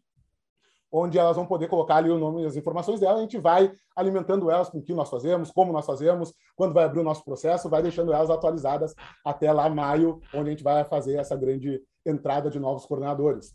onde 0.93 1.19
elas 1.19 1.37
vão 1.37 1.47
poder 1.47 1.69
colocar 1.69 1.97
ali 1.97 2.11
o 2.11 2.19
nome 2.19 2.43
e 2.43 2.47
as 2.47 2.57
informações 2.57 2.99
dela, 2.99 3.19
a 3.19 3.23
gente 3.23 3.39
vai 3.39 3.73
alimentando 3.95 4.51
elas 4.51 4.69
com 4.69 4.79
o 4.79 4.83
que 4.83 4.93
nós 4.93 5.09
fazemos, 5.09 5.51
como 5.51 5.73
nós 5.73 5.87
fazemos, 5.87 6.35
quando 6.57 6.75
vai 6.75 6.85
abrir 6.85 7.01
o 7.01 7.05
nosso 7.05 7.25
processo, 7.25 7.69
vai 7.69 7.83
deixando 7.83 8.13
elas 8.13 8.31
atualizadas 8.31 8.95
até 9.25 9.53
lá 9.53 9.69
maio, 9.69 10.21
onde 10.35 10.49
a 10.49 10.51
gente 10.51 10.65
vai 10.65 10.85
fazer 10.85 11.17
essa 11.17 11.37
grande 11.37 11.81
entrada 12.05 12.51
de 12.51 12.59
novos 12.59 12.87
coordenadores. 12.87 13.55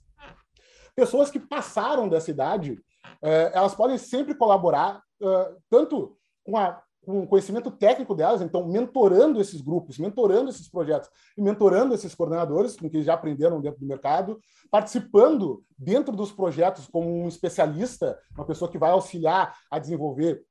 Pessoas 0.95 1.29
que 1.29 1.39
passaram 1.39 2.07
dessa 2.07 2.31
idade, 2.31 2.79
eh, 3.21 3.51
elas 3.53 3.75
podem 3.75 3.97
sempre 3.97 4.33
colaborar, 4.33 5.01
eh, 5.21 5.55
tanto 5.69 6.17
com 6.43 6.57
a 6.57 6.81
com 7.05 7.21
o 7.21 7.27
conhecimento 7.27 7.69
técnico 7.69 8.15
delas, 8.15 8.41
então 8.41 8.67
mentorando 8.67 9.39
esses 9.39 9.61
grupos, 9.61 9.99
mentorando 9.99 10.49
esses 10.49 10.67
projetos 10.67 11.07
e 11.37 11.41
mentorando 11.41 11.93
esses 11.93 12.15
coordenadores 12.15 12.75
com 12.75 12.89
que 12.89 13.03
já 13.03 13.13
aprenderam 13.13 13.61
dentro 13.61 13.79
do 13.79 13.85
mercado, 13.85 14.39
participando 14.71 15.63
dentro 15.77 16.15
dos 16.15 16.31
projetos 16.31 16.87
como 16.87 17.07
um 17.07 17.27
especialista, 17.27 18.17
uma 18.35 18.45
pessoa 18.45 18.71
que 18.71 18.79
vai 18.79 18.89
auxiliar 18.89 19.55
a 19.69 19.77
desenvolver 19.77 20.43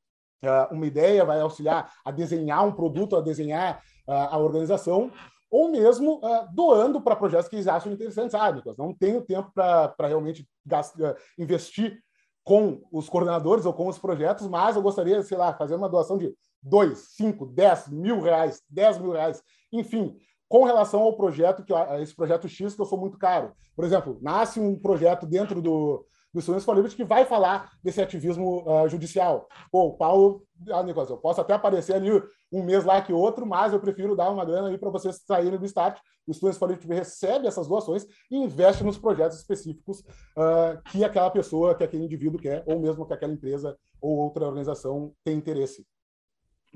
uh, 0.45 0.72
uma 0.72 0.86
ideia, 0.86 1.24
vai 1.24 1.40
auxiliar 1.40 1.92
a 2.05 2.12
desenhar 2.12 2.64
um 2.64 2.72
produto, 2.72 3.16
a 3.16 3.20
desenhar 3.20 3.82
a 4.07 4.36
organização, 4.36 5.11
ou 5.55 5.71
mesmo 5.71 6.17
uh, 6.17 6.53
doando 6.53 7.01
para 7.01 7.15
projetos 7.15 7.49
que 7.49 7.55
eles 7.55 7.69
acham 7.69 7.93
interessantes. 7.93 8.35
Ah, 8.35 8.51
Nicolas, 8.51 8.77
não 8.77 8.93
tenho 8.93 9.23
tempo 9.23 9.53
para 9.55 9.95
realmente 10.01 10.45
gastar, 10.67 11.15
investir 11.39 12.03
com 12.43 12.83
os 12.91 13.09
coordenadores 13.09 13.65
ou 13.65 13.73
com 13.73 13.87
os 13.87 13.97
projetos, 13.97 14.49
mas 14.49 14.75
eu 14.75 14.83
gostaria, 14.83 15.23
sei 15.23 15.39
lá, 15.39 15.55
fazer 15.55 15.77
uma 15.77 15.89
doação 15.89 16.19
de 16.19 16.35
2, 16.61 16.99
5, 16.99 17.47
10 17.47 17.89
mil 17.91 18.21
reais, 18.21 18.63
10 18.69 18.99
mil 18.99 19.13
reais, 19.13 19.41
enfim, 19.73 20.17
com 20.49 20.65
relação 20.65 21.03
ao 21.03 21.17
projeto, 21.17 21.63
que 21.63 21.73
esse 22.03 22.17
projeto 22.17 22.49
X 22.49 22.75
que 22.75 22.83
eu 22.83 22.87
sou 22.87 22.99
muito 22.99 23.17
caro. 23.17 23.53
Por 23.77 23.85
exemplo, 23.85 24.19
nasce 24.21 24.59
um 24.59 24.77
projeto 24.77 25.25
dentro 25.25 25.63
do, 25.63 26.05
do 26.35 26.43
Students 26.43 26.64
for 26.64 26.74
Liberty 26.74 26.97
que 26.97 27.05
vai 27.05 27.24
falar 27.24 27.70
desse 27.82 28.03
ativismo 28.03 28.64
uh, 28.68 28.89
judicial. 28.89 29.49
Pô, 29.70 29.85
o 29.85 29.97
Paulo, 29.97 30.45
ah, 30.68 30.82
Nicolas, 30.82 31.09
eu 31.09 31.16
posso 31.16 31.41
até 31.41 31.55
aparecer 31.55 31.95
ali 31.95 32.11
um 32.53 32.64
mês 32.64 32.85
lá 32.85 33.01
que 33.01 33.12
outro, 33.12 33.47
mas 33.47 33.72
eu 33.72 33.78
prefiro 33.78 34.16
dar 34.16 34.30
uma 34.30 34.45
grana 34.45 34.68
aí 34.68 34.76
para 34.76 34.91
vocês 34.91 35.22
saírem 35.24 35.59
do 35.59 35.64
start. 35.64 35.99
O 36.26 36.35
Students 36.35 36.59
for 36.59 36.68
Liberty 36.68 36.89
recebe 36.89 37.47
essas 37.47 37.68
doações 37.68 38.05
e 38.30 38.37
investe 38.37 38.82
nos 38.82 38.99
projetos 38.99 39.39
específicos 39.39 40.01
uh, 40.01 40.82
que 40.91 41.05
aquela 41.05 41.30
pessoa, 41.30 41.74
que 41.76 41.85
aquele 41.85 42.05
indivíduo 42.05 42.41
quer, 42.41 42.64
ou 42.66 42.80
mesmo 42.80 43.07
que 43.07 43.12
aquela 43.12 43.32
empresa 43.32 43.78
ou 44.01 44.16
outra 44.18 44.45
organização 44.45 45.14
tem 45.22 45.37
interesse. 45.37 45.87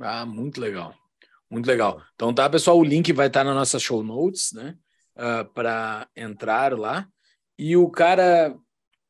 Ah, 0.00 0.24
muito 0.24 0.61
legal. 0.61 0.94
Muito 1.50 1.66
legal. 1.66 2.00
Então 2.14 2.32
tá, 2.32 2.48
pessoal, 2.48 2.78
o 2.78 2.84
link 2.84 3.12
vai 3.12 3.26
estar 3.26 3.42
na 3.42 3.54
nossa 3.54 3.78
show 3.78 4.04
notes, 4.04 4.52
né? 4.52 4.76
Uh, 5.16 5.44
para 5.52 6.06
entrar 6.14 6.78
lá. 6.78 7.09
E 7.59 7.76
o 7.76 7.90
cara 7.90 8.56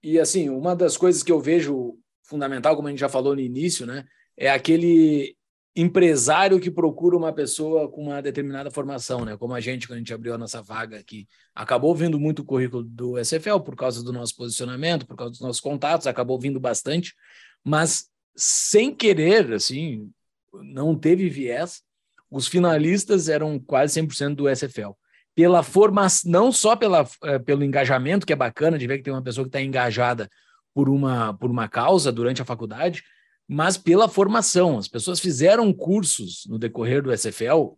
e 0.03 0.19
assim, 0.19 0.49
uma 0.49 0.75
das 0.75 0.97
coisas 0.97 1.23
que 1.23 1.33
eu 1.33 1.41
vejo 1.41 1.99
fundamental, 2.23 2.77
como 2.77 2.89
a 2.89 2.91
gente 2.91 3.01
já 3.01 3.09
falou 3.09 3.35
no 3.35 3.41
início, 3.41 3.87
né, 3.87 4.05
é 4.37 4.51
aquele 4.51 5.37
empresário 5.75 6.59
que 6.59 6.71
procura 6.71 7.17
uma 7.17 7.33
pessoa 7.33 7.89
com 7.89 8.03
uma 8.03 8.21
determinada 8.21 8.69
formação, 8.69 9.25
né? 9.25 9.37
Como 9.37 9.55
a 9.55 9.61
gente, 9.61 9.87
quando 9.87 9.99
a 9.99 9.99
gente 9.99 10.13
abriu 10.13 10.35
a 10.35 10.39
nossa 10.39 10.61
vaga 10.61 10.99
aqui, 10.99 11.29
acabou 11.55 11.95
vindo 11.95 12.19
muito 12.19 12.41
o 12.41 12.45
currículo 12.45 12.83
do 12.83 13.17
SFL 13.17 13.61
por 13.61 13.77
causa 13.77 14.03
do 14.03 14.13
nosso 14.13 14.35
posicionamento, 14.35 15.07
por 15.07 15.17
causa 15.17 15.31
dos 15.31 15.41
nossos 15.41 15.61
contatos, 15.61 16.09
acabou 16.09 16.39
vindo 16.39 16.59
bastante, 16.59 17.15
mas 17.63 18.09
sem 18.37 18.93
querer, 18.93 19.53
assim, 19.53 20.11
não 20.53 20.99
teve 20.99 21.29
viés. 21.29 21.83
Os 22.29 22.49
finalistas 22.49 23.29
eram 23.29 23.59
quase 23.61 24.01
100% 24.01 24.35
do 24.35 24.49
SFL 24.49 24.91
pela 25.39 25.63
formação, 25.63 26.29
não 26.29 26.51
só 26.51 26.75
pela, 26.75 27.09
é, 27.23 27.39
pelo 27.39 27.63
engajamento, 27.63 28.27
que 28.27 28.33
é 28.33 28.37
bacana 28.37 28.77
de 28.77 28.89
ver 28.89 28.99
que 28.99 29.05
tem 29.05 29.13
uma 29.13 29.23
pessoa 29.23 29.45
que 29.45 29.51
está 29.51 29.63
engajada 29.63 30.29
por 30.75 30.89
uma, 30.89 31.33
por 31.33 31.49
uma 31.49 31.69
causa 31.69 32.11
durante 32.11 32.43
a 32.43 32.45
faculdade, 32.45 33.05
mas 33.47 33.79
pela 33.79 34.09
formação. 34.09 34.79
As 34.79 34.89
pessoas 34.89 35.21
fizeram 35.21 35.73
cursos 35.73 36.45
no 36.49 36.59
decorrer 36.59 37.05
do 37.05 37.17
SFL, 37.17 37.55
uh, 37.55 37.77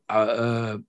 uh, 0.78 0.84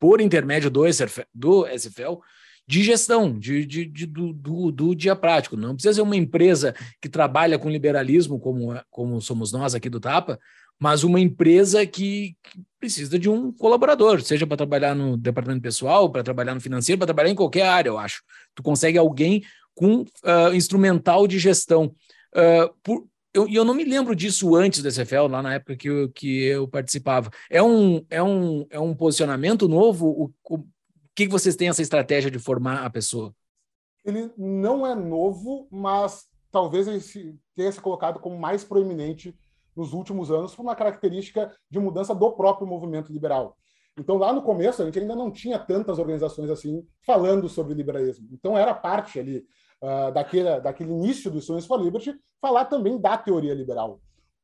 por 0.00 0.22
intermédio 0.22 0.70
do 0.70 0.90
SFL, 0.90 1.24
do 1.34 1.66
SFL 1.66 2.22
de 2.66 2.82
gestão, 2.82 3.38
de, 3.38 3.66
de, 3.66 3.84
de 3.84 4.06
do, 4.06 4.32
do, 4.32 4.72
do, 4.72 4.94
dia 4.94 5.14
prático. 5.14 5.58
Não 5.58 5.74
precisa 5.74 5.92
ser 5.92 6.00
uma 6.00 6.16
empresa 6.16 6.74
que 7.02 7.08
trabalha 7.08 7.58
com 7.58 7.68
liberalismo, 7.68 8.40
como, 8.40 8.74
como 8.88 9.20
somos 9.20 9.52
nós 9.52 9.74
aqui 9.74 9.90
do 9.90 10.00
Tapa, 10.00 10.40
mas 10.78 11.04
uma 11.04 11.18
empresa 11.20 11.86
que, 11.86 12.36
que 12.42 12.62
precisa 12.78 13.18
de 13.18 13.28
um 13.28 13.50
colaborador, 13.52 14.20
seja 14.20 14.46
para 14.46 14.56
trabalhar 14.56 14.94
no 14.94 15.16
departamento 15.16 15.62
pessoal, 15.62 16.10
para 16.10 16.22
trabalhar 16.22 16.54
no 16.54 16.60
financeiro, 16.60 16.98
para 16.98 17.06
trabalhar 17.06 17.30
em 17.30 17.34
qualquer 17.34 17.66
área, 17.66 17.88
eu 17.88 17.98
acho. 17.98 18.22
Tu 18.54 18.62
consegue 18.62 18.98
alguém 18.98 19.42
com 19.74 20.02
uh, 20.02 20.54
instrumental 20.54 21.26
de 21.26 21.38
gestão. 21.38 21.94
Uh, 22.34 22.74
por, 22.82 23.06
eu, 23.32 23.46
eu 23.48 23.64
não 23.64 23.74
me 23.74 23.84
lembro 23.84 24.16
disso 24.16 24.54
antes 24.56 24.82
da 24.82 24.90
CFL, 24.90 25.26
lá 25.28 25.42
na 25.42 25.54
época 25.54 25.76
que 25.76 25.88
eu, 25.88 26.10
que 26.10 26.44
eu 26.44 26.66
participava. 26.66 27.30
É 27.50 27.62
um, 27.62 28.04
é 28.08 28.22
um, 28.22 28.66
é 28.70 28.80
um 28.80 28.94
posicionamento 28.94 29.68
novo? 29.68 30.06
O, 30.08 30.54
o, 30.54 30.56
o 30.56 30.64
que 31.14 31.28
vocês 31.28 31.54
têm 31.54 31.68
essa 31.68 31.82
estratégia 31.82 32.30
de 32.30 32.38
formar 32.38 32.84
a 32.84 32.90
pessoa? 32.90 33.34
Ele 34.04 34.30
não 34.38 34.86
é 34.86 34.94
novo, 34.94 35.68
mas 35.70 36.26
talvez 36.50 36.88
ele 36.88 37.38
tenha 37.54 37.72
se 37.72 37.80
colocado 37.80 38.20
como 38.20 38.38
mais 38.38 38.64
proeminente 38.64 39.34
nos 39.76 39.92
últimos 39.92 40.30
anos 40.30 40.54
por 40.54 40.62
uma 40.62 40.74
característica 40.74 41.54
de 41.70 41.78
mudança 41.78 42.14
do 42.14 42.32
próprio 42.32 42.66
movimento 42.66 43.12
liberal. 43.12 43.56
Então, 43.98 44.16
lá 44.16 44.32
no 44.32 44.42
começo, 44.42 44.82
a 44.82 44.84
gente 44.84 44.98
ainda 44.98 45.16
não 45.16 45.30
tinha 45.30 45.58
tantas 45.58 45.98
organizações 45.98 46.50
assim 46.50 46.86
falando 47.04 47.48
sobre 47.48 47.74
liberalismo. 47.74 48.28
Então, 48.30 48.56
era 48.56 48.74
parte 48.74 49.18
ali 49.18 49.46
uh, 49.82 50.12
daquele, 50.12 50.60
daquele 50.60 50.90
início 50.90 51.30
do 51.30 51.40
Students 51.40 51.66
for 51.66 51.80
Liberty 51.80 52.14
falar 52.40 52.66
também 52.66 53.00
da 53.00 53.16
teoria 53.16 53.54
liberal. 53.54 54.00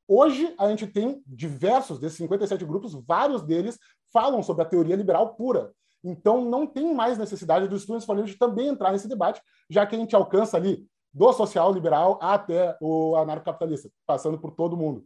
Hoje, 0.08 0.54
a 0.58 0.68
gente 0.68 0.86
tem 0.86 1.22
diversos 1.26 1.98
desses 1.98 2.18
57 2.18 2.64
grupos, 2.64 2.94
vários 3.06 3.42
deles 3.42 3.78
falam 4.12 4.42
sobre 4.42 4.62
a 4.62 4.66
teoria 4.66 4.96
liberal 4.96 5.34
pura. 5.34 5.72
Então, 6.02 6.44
não 6.44 6.66
tem 6.66 6.92
mais 6.94 7.18
necessidade 7.18 7.68
do 7.68 7.78
Students 7.78 8.06
for 8.06 8.16
Liberty 8.16 8.38
também 8.38 8.68
entrar 8.68 8.90
nesse 8.90 9.06
debate, 9.06 9.40
já 9.70 9.86
que 9.86 9.94
a 9.94 9.98
gente 9.98 10.16
alcança 10.16 10.56
ali 10.56 10.86
do 11.12 11.32
social 11.32 11.72
liberal 11.72 12.18
até 12.20 12.76
o 12.80 13.14
anarcocapitalista, 13.16 13.90
passando 14.06 14.38
por 14.38 14.52
todo 14.52 14.76
mundo. 14.76 15.04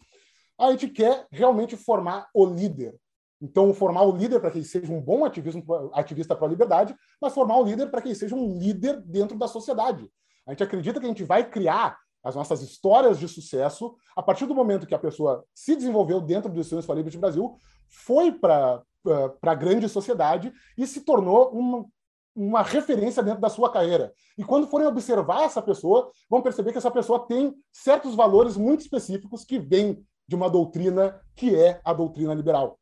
A 0.59 0.71
gente 0.71 0.89
quer 0.89 1.27
realmente 1.31 1.77
formar 1.77 2.29
o 2.35 2.47
líder. 2.47 2.95
Então, 3.41 3.75
formar 3.75 4.03
o 4.03 4.17
líder 4.17 4.41
para 4.41 4.51
que 4.51 4.59
ele 4.59 4.65
seja 4.65 4.91
um 4.91 5.01
bom 5.01 5.25
ativismo, 5.25 5.63
ativista 5.93 6.35
para 6.35 6.47
a 6.47 6.51
liberdade, 6.51 6.97
mas 7.21 7.35
formar 7.35 7.59
o 7.59 7.65
líder 7.65 7.91
para 7.91 8.01
que 8.01 8.09
ele 8.09 8.15
seja 8.15 8.35
um 8.35 8.59
líder 8.59 9.03
dentro 9.03 9.37
da 9.37 9.47
sociedade. 9.47 10.11
A 10.47 10.53
gente 10.53 10.63
acredita 10.63 10.99
que 10.99 11.07
a 11.07 11.09
gente 11.09 11.25
vai 11.25 11.49
criar 11.49 11.99
as 12.25 12.35
nossas 12.35 12.63
histórias 12.63 13.19
de 13.19 13.29
sucesso 13.29 13.95
a 14.17 14.23
partir 14.23 14.47
do 14.47 14.55
momento 14.55 14.87
que 14.87 14.95
a 14.95 14.99
pessoa 14.99 15.45
se 15.55 15.77
desenvolveu 15.77 16.21
dentro 16.21 16.51
do 16.51 16.61
Estudantes 16.61 16.87
for 16.87 16.97
Liberty 16.97 17.19
Brasil, 17.19 17.57
foi 17.89 18.33
para 18.33 18.83
a 19.43 19.55
grande 19.55 19.89
sociedade 19.89 20.53
e 20.77 20.87
se 20.87 21.03
tornou 21.03 21.51
uma, 21.51 21.85
uma 22.37 22.63
referência 22.63 23.23
dentro 23.23 23.41
da 23.41 23.49
sua 23.49 23.73
carreira. 23.73 24.13
E 24.37 24.45
quando 24.45 24.67
forem 24.67 24.87
observar 24.87 25.43
essa 25.43 25.63
pessoa, 25.63 26.11
vão 26.29 26.43
perceber 26.43 26.71
que 26.71 26.79
essa 26.79 26.91
pessoa 26.91 27.27
tem 27.27 27.55
certos 27.73 28.15
valores 28.15 28.57
muito 28.57 28.83
específicos 28.83 29.45
que 29.45 29.59
vêm 29.59 30.05
de 30.29 30.37
uma 30.37 30.51
doutrina 30.51 31.21
que 31.35 31.57
é 31.57 31.81
a 31.83 31.95
doutrina 31.95 32.35
liberal. 32.35 32.79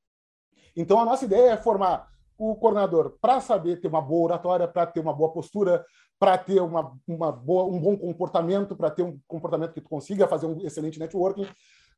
Então, 0.76 0.98
a 0.98 1.04
nossa 1.04 1.24
ideia 1.24 1.52
é 1.52 1.56
formar 1.56 2.08
o 2.36 2.56
coordenador 2.56 3.16
para 3.20 3.40
saber 3.40 3.80
ter 3.80 3.86
uma 3.86 4.02
boa 4.02 4.24
oratória, 4.24 4.66
para 4.66 4.86
ter 4.86 4.98
uma 4.98 5.12
boa 5.12 5.32
postura, 5.32 5.84
para 6.18 6.36
ter 6.36 6.60
uma, 6.60 6.96
uma 7.06 7.30
boa, 7.30 7.64
um 7.64 7.80
bom 7.80 7.96
comportamento, 7.96 8.74
para 8.74 8.90
ter 8.90 9.02
um 9.02 9.18
comportamento 9.28 9.72
que 9.72 9.80
tu 9.80 9.88
consiga 9.88 10.26
fazer 10.26 10.46
um 10.46 10.60
excelente 10.66 10.98
networking, 10.98 11.46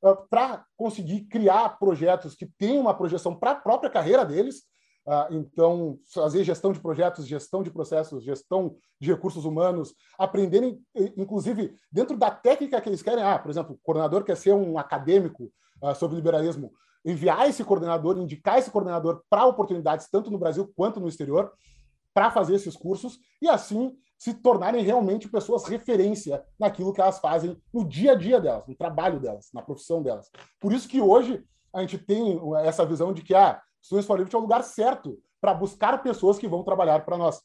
uh, 0.02 0.16
para 0.28 0.64
conseguir 0.76 1.22
criar 1.22 1.78
projetos 1.78 2.34
que 2.34 2.46
tenham 2.58 2.82
uma 2.82 2.94
projeção 2.94 3.34
para 3.34 3.52
a 3.52 3.56
própria 3.56 3.88
carreira 3.88 4.24
deles. 4.24 4.64
Uh, 5.06 5.34
então, 5.34 5.98
fazer 6.12 6.42
gestão 6.42 6.72
de 6.72 6.80
projetos, 6.80 7.26
gestão 7.26 7.62
de 7.62 7.70
processos, 7.70 8.24
gestão 8.24 8.76
de 9.00 9.12
recursos 9.12 9.44
humanos, 9.44 9.94
aprenderem, 10.18 10.80
inclusive, 11.16 11.74
dentro 11.92 12.16
da 12.16 12.30
técnica 12.30 12.80
que 12.80 12.88
eles 12.88 13.02
querem. 13.02 13.22
Ah, 13.22 13.38
por 13.38 13.50
exemplo, 13.50 13.74
o 13.74 13.78
coordenador 13.78 14.24
quer 14.24 14.36
ser 14.36 14.52
um 14.52 14.78
acadêmico 14.78 15.52
uh, 15.82 15.94
sobre 15.94 16.16
liberalismo 16.16 16.72
enviar 17.06 17.48
esse 17.48 17.62
coordenador, 17.62 18.18
indicar 18.18 18.58
esse 18.58 18.68
coordenador 18.68 19.22
para 19.30 19.46
oportunidades 19.46 20.08
tanto 20.10 20.28
no 20.28 20.38
Brasil 20.38 20.72
quanto 20.74 20.98
no 20.98 21.06
exterior, 21.06 21.52
para 22.12 22.32
fazer 22.32 22.56
esses 22.56 22.76
cursos 22.76 23.20
e 23.40 23.48
assim 23.48 23.96
se 24.18 24.34
tornarem 24.34 24.82
realmente 24.82 25.28
pessoas 25.28 25.66
referência 25.66 26.42
naquilo 26.58 26.92
que 26.92 27.00
elas 27.00 27.18
fazem 27.20 27.56
no 27.72 27.86
dia 27.86 28.12
a 28.12 28.14
dia 28.14 28.40
delas, 28.40 28.66
no 28.66 28.74
trabalho 28.74 29.20
delas, 29.20 29.50
na 29.54 29.62
profissão 29.62 30.02
delas. 30.02 30.30
Por 30.58 30.72
isso 30.72 30.88
que 30.88 31.00
hoje 31.00 31.44
a 31.72 31.82
gente 31.82 31.98
tem 31.98 32.40
essa 32.64 32.84
visão 32.84 33.12
de 33.12 33.22
que 33.22 33.34
ah, 33.34 33.60
Students 33.82 34.06
for 34.06 34.16
Liberty 34.16 34.34
é 34.34 34.38
o 34.38 34.42
lugar 34.42 34.62
certo 34.62 35.18
para 35.40 35.54
buscar 35.54 36.02
pessoas 36.02 36.38
que 36.38 36.48
vão 36.48 36.62
trabalhar 36.62 37.04
para 37.04 37.16
nós. 37.16 37.40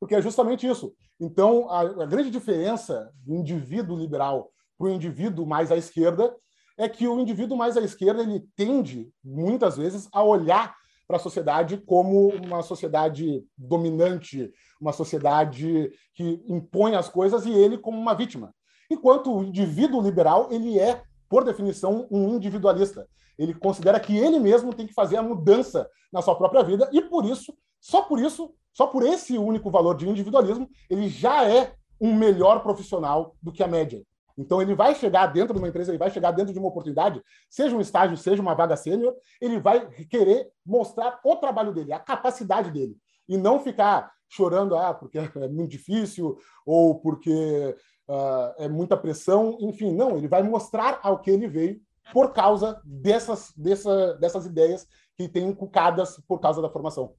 Porque 0.00 0.14
é 0.14 0.22
justamente 0.22 0.66
isso. 0.66 0.94
Então, 1.20 1.70
a, 1.70 1.80
a 1.80 2.06
grande 2.06 2.30
diferença 2.30 3.10
do 3.24 3.34
indivíduo 3.34 3.98
liberal 3.98 4.50
para 4.76 4.86
o 4.86 4.90
indivíduo 4.90 5.46
mais 5.46 5.72
à 5.72 5.76
esquerda 5.76 6.34
é 6.76 6.88
que 6.88 7.08
o 7.08 7.18
indivíduo 7.18 7.56
mais 7.56 7.76
à 7.76 7.80
esquerda 7.80 8.22
ele 8.22 8.46
tende, 8.54 9.12
muitas 9.24 9.76
vezes, 9.76 10.08
a 10.12 10.22
olhar 10.22 10.76
para 11.08 11.16
a 11.16 11.20
sociedade 11.20 11.78
como 11.78 12.28
uma 12.28 12.62
sociedade 12.62 13.42
dominante, 13.56 14.52
uma 14.80 14.92
sociedade 14.92 15.90
que 16.14 16.44
impõe 16.46 16.94
as 16.94 17.08
coisas 17.08 17.46
e 17.46 17.50
ele 17.50 17.78
como 17.78 17.98
uma 17.98 18.14
vítima. 18.14 18.54
Enquanto 18.90 19.34
o 19.34 19.42
indivíduo 19.42 20.00
liberal, 20.00 20.48
ele 20.52 20.78
é, 20.78 21.02
por 21.28 21.44
definição, 21.44 22.06
um 22.10 22.36
individualista. 22.36 23.08
Ele 23.38 23.54
considera 23.54 24.00
que 24.00 24.16
ele 24.16 24.38
mesmo 24.38 24.74
tem 24.74 24.86
que 24.86 24.94
fazer 24.94 25.16
a 25.16 25.22
mudança 25.22 25.88
na 26.12 26.20
sua 26.20 26.34
própria 26.34 26.62
vida 26.62 26.88
e 26.92 27.00
por 27.02 27.24
isso, 27.24 27.54
só 27.80 28.02
por 28.02 28.18
isso, 28.18 28.52
só 28.72 28.86
por 28.86 29.04
esse 29.04 29.38
único 29.38 29.70
valor 29.70 29.96
de 29.96 30.08
individualismo, 30.08 30.68
ele 30.90 31.08
já 31.08 31.48
é 31.48 31.74
um 32.00 32.14
melhor 32.14 32.62
profissional 32.62 33.36
do 33.42 33.52
que 33.52 33.62
a 33.62 33.68
média. 33.68 34.02
Então, 34.38 34.62
ele 34.62 34.72
vai 34.72 34.94
chegar 34.94 35.26
dentro 35.26 35.52
de 35.52 35.58
uma 35.58 35.68
empresa, 35.68 35.90
ele 35.90 35.98
vai 35.98 36.10
chegar 36.10 36.30
dentro 36.30 36.52
de 36.52 36.58
uma 36.60 36.68
oportunidade, 36.68 37.20
seja 37.50 37.74
um 37.74 37.80
estágio, 37.80 38.16
seja 38.16 38.40
uma 38.40 38.54
vaga 38.54 38.76
sênior, 38.76 39.16
ele 39.40 39.58
vai 39.58 39.88
querer 40.06 40.48
mostrar 40.64 41.18
o 41.24 41.34
trabalho 41.34 41.74
dele, 41.74 41.92
a 41.92 41.98
capacidade 41.98 42.70
dele, 42.70 42.96
e 43.28 43.36
não 43.36 43.58
ficar 43.58 44.12
chorando, 44.28 44.76
ah, 44.76 44.94
porque 44.94 45.18
é 45.18 45.48
muito 45.48 45.70
difícil, 45.70 46.38
ou 46.64 47.00
porque 47.00 47.74
uh, 48.08 48.62
é 48.62 48.68
muita 48.68 48.96
pressão, 48.96 49.58
enfim, 49.60 49.92
não, 49.92 50.16
ele 50.16 50.28
vai 50.28 50.42
mostrar 50.44 51.00
ao 51.02 51.18
que 51.18 51.30
ele 51.32 51.48
veio 51.48 51.80
por 52.12 52.32
causa 52.32 52.80
dessas, 52.84 53.52
dessa, 53.56 54.14
dessas 54.14 54.46
ideias 54.46 54.86
que 55.16 55.28
tem 55.28 55.48
inculcadas 55.48 56.20
por 56.26 56.40
causa 56.40 56.62
da 56.62 56.70
formação. 56.70 57.14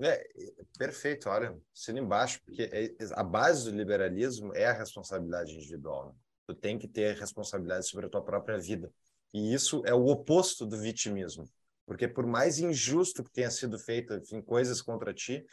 É, 0.00 0.28
perfeito, 0.78 1.28
olha, 1.28 1.56
sendo 1.74 1.98
embaixo, 1.98 2.40
porque 2.44 2.62
é, 2.72 2.94
a 3.12 3.22
base 3.22 3.64
do 3.64 3.76
liberalismo 3.76 4.54
é 4.54 4.66
a 4.66 4.72
responsabilidade 4.72 5.54
individual. 5.54 6.06
Né? 6.06 6.12
Tu 6.46 6.54
tem 6.54 6.78
que 6.78 6.86
ter 6.86 7.16
responsabilidade 7.16 7.86
sobre 7.86 8.06
a 8.06 8.08
tua 8.08 8.22
própria 8.22 8.58
vida. 8.58 8.90
E 9.34 9.52
isso 9.52 9.82
é 9.84 9.92
o 9.92 10.06
oposto 10.06 10.64
do 10.64 10.78
vitimismo. 10.78 11.48
Porque 11.84 12.06
por 12.06 12.26
mais 12.26 12.58
injusto 12.58 13.24
que 13.24 13.32
tenha 13.32 13.50
sido 13.50 13.78
feito, 13.78 14.14
enfim, 14.14 14.40
coisas 14.40 14.80
contra 14.80 15.12
ti, 15.12 15.44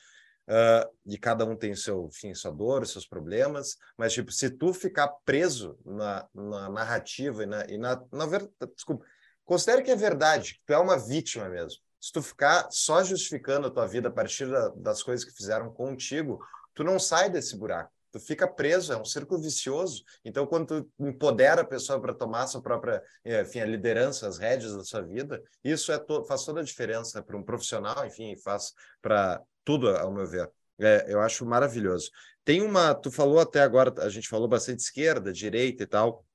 uh, 0.48 0.90
e 1.06 1.18
cada 1.18 1.46
um 1.46 1.56
tem 1.56 1.76
seu, 1.76 2.10
enfim, 2.12 2.34
sua 2.34 2.52
dor, 2.52 2.86
seus 2.86 3.06
problemas, 3.06 3.78
mas 3.98 4.14
tipo, 4.14 4.32
se 4.32 4.50
tu 4.50 4.74
ficar 4.74 5.08
preso 5.26 5.78
na, 5.86 6.28
na 6.34 6.70
narrativa 6.70 7.44
e 7.44 7.46
na, 7.46 7.66
e 7.66 7.78
na, 7.78 8.02
na 8.12 8.26
verdade, 8.26 8.52
desculpa, 8.76 9.06
considere 9.44 9.82
que 9.82 9.92
é 9.92 9.96
verdade, 9.96 10.56
que 10.56 10.62
tu 10.66 10.74
é 10.74 10.78
uma 10.78 10.98
vítima 10.98 11.50
mesmo. 11.50 11.80
Se 12.00 12.12
tu 12.12 12.22
ficar 12.22 12.68
só 12.70 13.04
justificando 13.04 13.68
a 13.68 13.72
tua 13.72 13.88
vida 13.88 14.10
a 14.10 14.12
partir 14.12 14.50
da, 14.50 14.70
das 14.70 15.02
coisas 15.02 15.26
que 15.26 15.36
fizeram 15.36 15.72
contigo, 15.72 16.40
tu 16.74 16.84
não 16.84 17.00
sai 17.00 17.30
desse 17.30 17.58
buraco 17.58 17.96
tu 18.16 18.20
fica 18.22 18.48
preso, 18.48 18.94
é 18.94 18.98
um 18.98 19.04
círculo 19.04 19.42
vicioso. 19.42 20.02
Então, 20.24 20.48
quando 20.48 20.68
tu 20.68 20.92
empodera 20.98 21.64
a 21.64 21.66
pessoa 21.66 22.00
para 22.00 22.14
tomar 22.14 22.44
a 22.44 22.48
sua 22.48 22.62
própria, 22.62 23.04
enfim, 23.26 23.60
a 23.60 23.66
liderança, 23.66 24.26
as 24.26 24.38
rédeas 24.38 24.74
da 24.74 24.86
sua 24.86 25.02
vida, 25.02 25.44
isso 25.62 25.92
é 25.92 25.98
to 25.98 26.24
faz 26.24 26.46
toda 26.46 26.62
a 26.62 26.64
diferença 26.64 27.22
para 27.22 27.36
um 27.36 27.44
profissional, 27.44 28.06
enfim, 28.06 28.34
faz 28.38 28.74
para 29.02 29.44
tudo, 29.66 29.90
ao 29.90 30.14
meu 30.14 30.26
ver. 30.26 30.50
É, 30.80 31.06
eu 31.12 31.20
acho 31.20 31.46
maravilhoso. 31.46 32.10
Tem 32.44 32.62
uma, 32.62 32.94
tu 32.94 33.12
falou 33.12 33.40
até 33.40 33.62
agora, 33.62 33.94
a 34.04 34.10
gente 34.10 34.30
falou 34.30 34.48
bastante 34.48 34.80
esquerda, 34.80 35.34
direita 35.34 35.84
e 35.84 35.88
tal. 35.88 36.26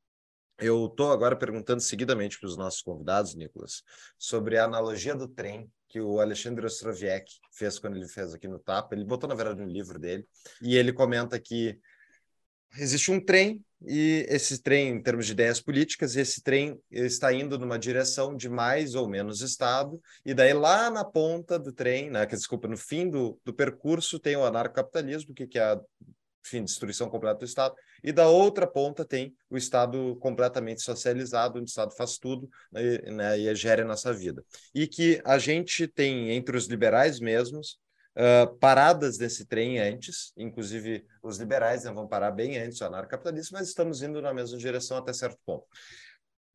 Eu 0.58 0.86
estou 0.86 1.10
agora 1.10 1.36
perguntando 1.36 1.80
seguidamente 1.80 2.38
para 2.38 2.48
os 2.48 2.56
nossos 2.56 2.82
convidados, 2.82 3.34
Nicolas, 3.34 3.82
sobre 4.18 4.58
a 4.58 4.64
analogia 4.64 5.14
do 5.14 5.26
trem 5.26 5.70
que 5.88 6.00
o 6.00 6.20
Alexandre 6.20 6.66
Ostroviec 6.66 7.24
fez 7.52 7.78
quando 7.78 7.96
ele 7.96 8.06
fez 8.08 8.34
aqui 8.34 8.46
no 8.46 8.58
Tapa. 8.58 8.94
Ele 8.94 9.04
botou, 9.04 9.28
na 9.28 9.34
verdade, 9.34 9.60
no 9.60 9.66
livro 9.66 9.98
dele. 9.98 10.26
E 10.60 10.76
ele 10.76 10.92
comenta 10.92 11.38
que 11.40 11.78
existe 12.76 13.10
um 13.10 13.24
trem 13.24 13.64
e 13.86 14.26
esse 14.28 14.62
trem, 14.62 14.88
em 14.90 15.02
termos 15.02 15.26
de 15.26 15.32
ideias 15.32 15.60
políticas, 15.60 16.14
esse 16.16 16.42
trem 16.42 16.78
está 16.90 17.32
indo 17.32 17.58
numa 17.58 17.78
direção 17.78 18.36
de 18.36 18.48
mais 18.48 18.94
ou 18.94 19.08
menos 19.08 19.40
Estado, 19.40 20.00
e 20.24 20.34
daí 20.34 20.52
lá 20.52 20.90
na 20.90 21.04
ponta 21.04 21.58
do 21.58 21.72
trem, 21.72 22.10
né, 22.10 22.26
que, 22.26 22.36
desculpa, 22.36 22.68
no 22.68 22.76
fim 22.76 23.08
do, 23.08 23.38
do 23.44 23.54
percurso 23.54 24.18
tem 24.18 24.36
o 24.36 24.44
anarcocapitalismo, 24.44 25.34
que, 25.34 25.46
que 25.46 25.58
é 25.58 25.62
a 25.62 25.80
enfim, 26.44 26.64
destruição 26.64 27.08
completa 27.08 27.40
do 27.40 27.44
Estado, 27.44 27.74
e 28.02 28.12
da 28.12 28.28
outra 28.28 28.66
ponta 28.66 29.04
tem 29.04 29.34
o 29.48 29.56
Estado 29.56 30.16
completamente 30.16 30.82
socializado, 30.82 31.58
onde 31.58 31.68
o 31.68 31.72
Estado 31.72 31.94
faz 31.94 32.18
tudo 32.18 32.48
né, 32.72 33.38
e 33.38 33.54
gera 33.54 33.82
a 33.82 33.86
nossa 33.86 34.12
vida. 34.12 34.42
E 34.74 34.86
que 34.86 35.20
a 35.24 35.38
gente 35.38 35.86
tem, 35.86 36.30
entre 36.30 36.56
os 36.56 36.66
liberais 36.66 37.20
mesmos, 37.20 37.78
uh, 38.16 38.54
paradas 38.58 39.16
desse 39.18 39.44
trem 39.44 39.78
antes, 39.78 40.32
inclusive 40.36 41.04
os 41.22 41.38
liberais 41.38 41.84
né, 41.84 41.92
vão 41.92 42.06
parar 42.06 42.30
bem 42.30 42.58
antes, 42.58 42.80
o 42.80 42.84
anarcapitalismo, 42.84 43.58
mas 43.58 43.68
estamos 43.68 44.02
indo 44.02 44.20
na 44.20 44.32
mesma 44.32 44.58
direção 44.58 44.96
até 44.96 45.12
certo 45.12 45.38
ponto. 45.44 45.66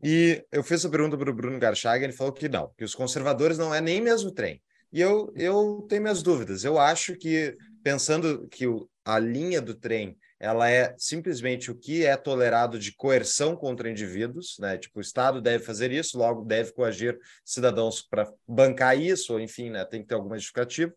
E 0.03 0.43
eu 0.51 0.63
fiz 0.63 0.85
a 0.85 0.89
pergunta 0.89 1.17
para 1.17 1.29
o 1.29 1.33
Bruno 1.33 1.59
Garchaga, 1.59 2.03
ele 2.03 2.13
falou 2.13 2.33
que 2.33 2.49
não, 2.49 2.71
que 2.77 2.83
os 2.83 2.93
conservadores 2.93 3.57
não 3.57 3.73
é 3.73 3.81
nem 3.81 4.01
mesmo 4.01 4.31
trem. 4.31 4.61
E 4.91 5.01
eu, 5.01 5.33
eu 5.35 5.85
tenho 5.89 6.03
minhas 6.03 6.21
dúvidas. 6.21 6.63
Eu 6.63 6.77
acho 6.77 7.15
que, 7.15 7.55
pensando 7.83 8.47
que 8.47 8.67
o, 8.67 8.89
a 9.03 9.19
linha 9.19 9.61
do 9.61 9.73
trem 9.73 10.17
ela 10.39 10.69
é 10.69 10.93
simplesmente 10.97 11.71
o 11.71 11.75
que 11.75 12.05
é 12.05 12.15
tolerado 12.15 12.77
de 12.77 12.93
coerção 12.93 13.55
contra 13.55 13.89
indivíduos, 13.89 14.57
né? 14.59 14.77
Tipo, 14.77 14.99
o 14.99 15.01
Estado 15.01 15.41
deve 15.41 15.63
fazer 15.63 15.91
isso, 15.91 16.17
logo 16.17 16.43
deve 16.43 16.73
coagir 16.73 17.17
cidadãos 17.43 18.01
para 18.01 18.31
bancar 18.47 18.99
isso, 18.99 19.33
ou 19.33 19.39
enfim, 19.39 19.69
né? 19.69 19.85
Tem 19.85 20.01
que 20.01 20.07
ter 20.07 20.13
alguma 20.15 20.35
justificativa. 20.35 20.93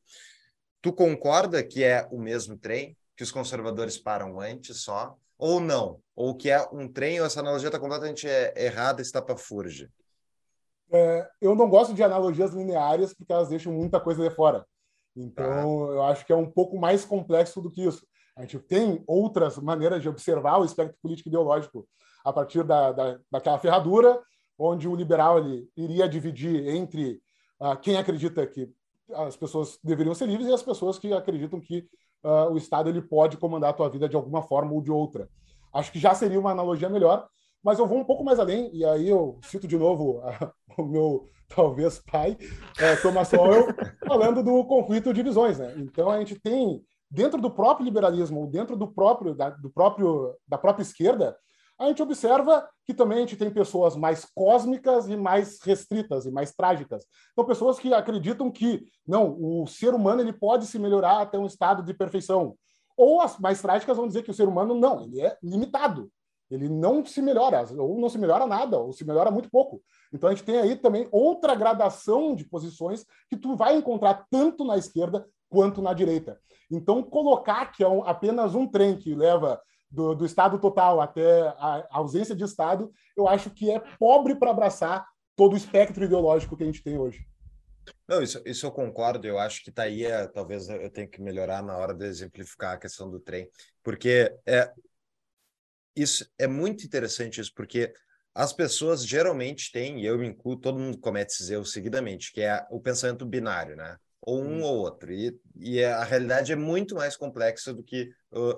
Tu 0.80 0.92
concorda 0.92 1.62
que 1.62 1.82
é 1.82 2.06
o 2.10 2.18
mesmo 2.18 2.56
trem, 2.56 2.96
que 3.16 3.22
os 3.22 3.32
conservadores 3.32 3.98
param 3.98 4.40
antes 4.40 4.82
só, 4.82 5.16
ou 5.36 5.60
não? 5.60 6.00
Ou 6.14 6.34
que 6.34 6.50
é 6.50 6.60
um 6.72 6.86
trem, 6.86 7.20
ou 7.20 7.26
essa 7.26 7.40
analogia 7.40 7.68
está 7.68 7.78
completamente 7.78 8.26
errada, 8.56 9.02
está 9.02 9.20
para? 9.20 9.36
É, 10.90 11.28
eu 11.40 11.54
não 11.54 11.68
gosto 11.68 11.94
de 11.94 12.02
analogias 12.02 12.52
lineares 12.52 13.12
porque 13.12 13.32
elas 13.32 13.48
deixam 13.48 13.72
muita 13.72 14.00
coisa 14.00 14.26
de 14.26 14.34
fora. 14.34 14.64
Então, 15.14 15.90
ah. 15.90 15.92
eu 15.92 16.02
acho 16.04 16.24
que 16.24 16.32
é 16.32 16.36
um 16.36 16.50
pouco 16.50 16.78
mais 16.78 17.04
complexo 17.04 17.60
do 17.60 17.70
que 17.70 17.84
isso. 17.84 18.06
A 18.36 18.42
gente 18.42 18.58
tem 18.60 19.02
outras 19.06 19.58
maneiras 19.58 20.00
de 20.00 20.08
observar 20.08 20.58
o 20.58 20.64
espectro 20.64 20.96
político 21.02 21.28
ideológico 21.28 21.88
a 22.24 22.32
partir 22.32 22.62
da, 22.62 22.92
da, 22.92 23.18
daquela 23.30 23.58
ferradura, 23.58 24.20
onde 24.56 24.88
o 24.88 24.94
liberal 24.94 25.38
ele 25.38 25.68
iria 25.76 26.08
dividir 26.08 26.68
entre 26.68 27.20
uh, 27.60 27.76
quem 27.80 27.96
acredita 27.96 28.46
que 28.46 28.70
as 29.14 29.36
pessoas 29.36 29.78
deveriam 29.82 30.14
ser 30.14 30.26
livres 30.26 30.48
e 30.48 30.52
as 30.52 30.62
pessoas 30.62 30.98
que 30.98 31.12
acreditam 31.12 31.60
que 31.60 31.88
uh, 32.24 32.52
o 32.52 32.56
Estado 32.56 32.88
ele 32.88 33.02
pode 33.02 33.36
comandar 33.36 33.70
a 33.70 33.74
tua 33.74 33.88
vida 33.88 34.08
de 34.08 34.16
alguma 34.16 34.42
forma 34.42 34.72
ou 34.72 34.82
de 34.82 34.90
outra. 34.90 35.28
Acho 35.72 35.92
que 35.92 35.98
já 35.98 36.14
seria 36.14 36.40
uma 36.40 36.50
analogia 36.50 36.88
melhor, 36.88 37.28
mas 37.62 37.78
eu 37.78 37.86
vou 37.86 37.98
um 37.98 38.04
pouco 38.04 38.24
mais 38.24 38.38
além, 38.38 38.70
e 38.74 38.84
aí 38.84 39.08
eu 39.08 39.38
cito 39.42 39.66
de 39.66 39.76
novo 39.76 40.22
o 40.76 40.82
meu 40.84 41.26
talvez 41.48 41.98
pai, 41.98 42.36
é, 42.78 42.96
Thomas 42.96 43.28
Sowell, 43.28 43.68
falando 44.06 44.42
do 44.42 44.64
conflito 44.64 45.12
de 45.14 45.22
visões. 45.22 45.58
Né? 45.58 45.74
Então 45.78 46.10
a 46.10 46.18
gente 46.18 46.38
tem 46.38 46.82
dentro 47.10 47.40
do 47.40 47.50
próprio 47.50 47.84
liberalismo, 47.84 48.46
dentro 48.46 48.76
do 48.76 48.86
próprio 48.86 49.34
da, 49.34 49.50
do 49.50 49.70
próprio 49.70 50.34
da 50.46 50.58
própria 50.58 50.82
esquerda, 50.82 51.36
a 51.78 51.86
gente 51.86 52.02
observa 52.02 52.68
que 52.84 52.92
também 52.92 53.18
a 53.18 53.20
gente 53.20 53.36
tem 53.36 53.50
pessoas 53.50 53.94
mais 53.94 54.24
cósmicas 54.34 55.08
e 55.08 55.16
mais 55.16 55.60
restritas 55.62 56.26
e 56.26 56.30
mais 56.30 56.52
trágicas. 56.52 57.04
Então, 57.32 57.44
pessoas 57.44 57.78
que 57.78 57.92
acreditam 57.94 58.50
que 58.50 58.86
não, 59.06 59.36
o 59.38 59.66
ser 59.66 59.94
humano 59.94 60.20
ele 60.20 60.32
pode 60.32 60.66
se 60.66 60.78
melhorar 60.78 61.20
até 61.20 61.38
um 61.38 61.46
estado 61.46 61.82
de 61.82 61.94
perfeição. 61.94 62.56
Ou 62.96 63.20
as 63.20 63.38
mais 63.38 63.62
trágicas 63.62 63.96
vão 63.96 64.08
dizer 64.08 64.24
que 64.24 64.30
o 64.30 64.34
ser 64.34 64.48
humano 64.48 64.74
não, 64.74 65.04
ele 65.04 65.20
é 65.20 65.36
limitado. 65.42 66.10
Ele 66.50 66.68
não 66.68 67.04
se 67.04 67.20
melhora, 67.20 67.62
ou 67.76 68.00
não 68.00 68.08
se 68.08 68.18
melhora 68.18 68.46
nada, 68.46 68.78
ou 68.78 68.92
se 68.92 69.04
melhora 69.04 69.30
muito 69.30 69.50
pouco. 69.50 69.82
Então 70.12 70.30
a 70.30 70.34
gente 70.34 70.44
tem 70.44 70.58
aí 70.58 70.76
também 70.76 71.06
outra 71.12 71.54
gradação 71.54 72.34
de 72.34 72.44
posições 72.44 73.04
que 73.28 73.36
tu 73.36 73.54
vai 73.54 73.76
encontrar 73.76 74.26
tanto 74.30 74.64
na 74.64 74.76
esquerda 74.76 75.26
quanto 75.48 75.82
na 75.82 75.92
direita. 75.92 76.40
Então 76.70 77.02
colocar 77.02 77.66
que 77.66 77.84
é 77.84 77.88
um, 77.88 78.02
apenas 78.02 78.54
um 78.54 78.66
trem 78.66 78.96
que 78.96 79.14
leva 79.14 79.60
do, 79.90 80.14
do 80.14 80.26
Estado 80.26 80.58
total 80.58 81.00
até 81.00 81.42
a 81.48 81.86
ausência 81.90 82.34
de 82.34 82.44
Estado, 82.44 82.92
eu 83.16 83.26
acho 83.26 83.50
que 83.50 83.70
é 83.70 83.80
pobre 83.98 84.34
para 84.34 84.50
abraçar 84.50 85.06
todo 85.34 85.54
o 85.54 85.56
espectro 85.56 86.04
ideológico 86.04 86.56
que 86.56 86.62
a 86.62 86.66
gente 86.66 86.82
tem 86.82 86.98
hoje. 86.98 87.26
Não, 88.06 88.22
isso, 88.22 88.42
isso 88.44 88.66
eu 88.66 88.70
concordo. 88.70 89.26
Eu 89.26 89.38
acho 89.38 89.62
que 89.62 89.70
tá 89.70 89.84
aí, 89.84 90.04
é, 90.04 90.26
talvez 90.26 90.68
eu 90.68 90.90
tenha 90.90 91.06
que 91.06 91.22
melhorar 91.22 91.62
na 91.62 91.76
hora 91.76 91.94
de 91.94 92.04
exemplificar 92.04 92.74
a 92.74 92.78
questão 92.78 93.10
do 93.10 93.20
trem, 93.20 93.48
porque 93.82 94.36
é 94.46 94.72
isso 95.96 96.28
é 96.38 96.46
muito 96.46 96.84
interessante 96.84 97.40
isso, 97.40 97.52
porque 97.54 97.92
as 98.32 98.52
pessoas 98.52 99.04
geralmente 99.04 99.72
têm, 99.72 100.00
e 100.00 100.06
eu 100.06 100.22
incluo, 100.22 100.56
todo 100.56 100.78
mundo 100.78 100.98
comete 100.98 101.32
esses 101.32 101.50
erros 101.50 101.72
seguidamente, 101.72 102.32
que 102.32 102.40
é 102.40 102.64
o 102.70 102.80
pensamento 102.80 103.26
binário, 103.26 103.74
né? 103.74 103.96
Ou 104.20 104.42
um 104.42 104.58
hum. 104.58 104.62
ou 104.62 104.78
outro. 104.78 105.12
E, 105.12 105.38
e 105.56 105.82
a 105.82 106.04
realidade 106.04 106.52
é 106.52 106.56
muito 106.56 106.94
mais 106.94 107.16
complexa 107.16 107.72
do 107.72 107.82
que 107.82 108.10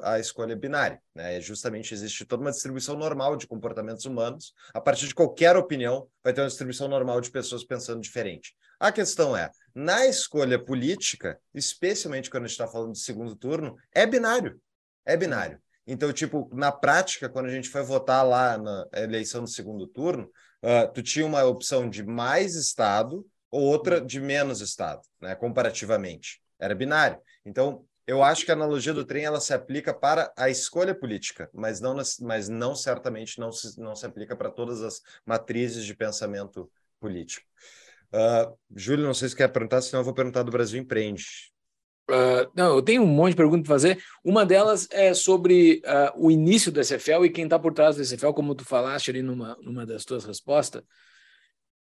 a 0.03 0.19
escolha 0.19 0.57
binária. 0.57 1.01
Né? 1.15 1.37
É 1.37 1.41
justamente 1.41 1.95
existe 1.95 2.25
toda 2.25 2.43
uma 2.43 2.51
distribuição 2.51 2.97
normal 2.97 3.37
de 3.37 3.47
comportamentos 3.47 4.05
humanos. 4.05 4.53
A 4.75 4.81
partir 4.81 5.07
de 5.07 5.15
qualquer 5.15 5.57
opinião, 5.57 6.09
vai 6.23 6.33
ter 6.33 6.41
uma 6.41 6.49
distribuição 6.49 6.89
normal 6.89 7.21
de 7.21 7.31
pessoas 7.31 7.65
pensando 7.65 8.01
diferente. 8.01 8.55
A 8.79 8.91
questão 8.91 9.37
é, 9.37 9.51
na 9.75 10.07
escolha 10.07 10.59
política, 10.59 11.39
especialmente 11.55 12.31
quando 12.31 12.45
a 12.45 12.47
gente 12.47 12.55
está 12.55 12.67
falando 12.67 12.93
de 12.93 13.01
segundo 13.01 13.37
turno, 13.37 13.77
é 13.93 14.07
binário. 14.07 14.61
É 15.05 15.17
binário. 15.17 15.61
Então, 15.87 16.13
tipo, 16.13 16.49
na 16.53 16.71
prática, 16.71 17.29
quando 17.29 17.47
a 17.47 17.51
gente 17.51 17.69
foi 17.69 17.83
votar 17.83 18.27
lá 18.27 18.57
na 18.57 18.87
eleição 18.95 19.43
do 19.43 19.51
segundo 19.51 19.87
turno, 19.87 20.31
uh, 20.63 20.93
tu 20.93 21.03
tinha 21.03 21.27
uma 21.27 21.45
opção 21.45 21.89
de 21.91 22.03
mais 22.05 22.55
Estado 22.55 23.27
ou 23.51 23.63
outra 23.63 24.01
de 24.01 24.21
menos 24.21 24.61
Estado, 24.61 25.01
né, 25.21 25.35
comparativamente. 25.35 26.41
Era 26.59 26.75
binário. 26.75 27.19
Então, 27.45 27.85
eu 28.07 28.23
acho 28.23 28.45
que 28.45 28.51
a 28.51 28.55
analogia 28.55 28.93
do 28.93 29.05
trem 29.05 29.25
ela 29.25 29.41
se 29.41 29.53
aplica 29.55 29.95
para 29.95 30.33
a 30.37 30.51
escolha 30.51 30.95
política, 30.95 31.49
mas 31.53 31.81
não, 31.81 31.97
mas 32.21 32.49
não 32.49 32.75
certamente 32.75 33.39
não 33.39 33.53
se, 33.53 33.81
não 33.81 33.95
se 33.95 34.05
aplica 34.07 34.37
para 34.37 34.51
todas 34.51 34.83
as 34.83 35.01
matrizes 35.25 35.85
de 35.85 35.95
pensamento 35.95 36.71
político. 36.99 37.47
Uh, 38.13 38.57
Júlio, 38.75 39.05
não 39.05 39.15
sei 39.15 39.29
se 39.29 39.37
quer 39.37 39.49
perguntar, 39.49 39.81
senão 39.83 40.01
eu 40.01 40.05
vou 40.05 40.15
perguntar 40.15 40.43
do 40.43 40.51
Brasil 40.51 40.81
Empreende. 40.81 41.25
Uh, 42.11 42.51
não, 42.57 42.75
eu 42.75 42.83
tenho 42.83 43.03
um 43.03 43.07
monte 43.07 43.31
de 43.31 43.37
perguntas 43.37 43.67
para 43.67 43.75
fazer. 43.75 44.03
Uma 44.25 44.45
delas 44.45 44.89
é 44.91 45.15
sobre 45.15 45.81
uh, 45.87 46.27
o 46.27 46.31
início 46.31 46.73
do 46.73 46.81
SFL 46.81 47.25
e 47.25 47.31
quem 47.31 47.45
está 47.45 47.59
por 47.59 47.73
trás 47.73 47.95
do 47.95 48.03
SFL, 48.03 48.33
como 48.33 48.55
tu 48.55 48.65
falaste 48.65 49.11
ali 49.11 49.23
numa, 49.23 49.57
numa 49.63 49.87
das 49.87 50.05
tuas 50.05 50.25
respostas 50.25 50.83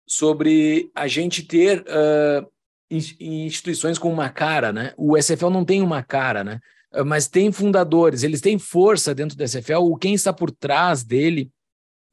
sobre 0.09 0.91
a 0.95 1.07
gente 1.07 1.43
ter 1.43 1.81
uh, 1.83 2.51
instituições 2.91 3.99
com 3.99 4.11
uma 4.11 4.31
cara, 4.31 4.73
né? 4.73 4.95
O 4.97 5.17
SFL 5.19 5.51
não 5.51 5.67
tem 5.67 5.83
uma 5.83 6.03
cara, 6.03 6.43
né? 6.43 6.61
Uh, 6.93 7.05
mas 7.05 7.29
tem 7.29 7.53
fundadores, 7.53 8.23
eles 8.23 8.41
têm 8.41 8.59
força 8.59 9.15
dentro 9.15 9.37
do 9.37 9.47
SFL, 9.47 9.83
o 9.83 9.97
quem 9.97 10.15
está 10.15 10.33
por 10.33 10.51
trás 10.51 11.05
dele 11.05 11.53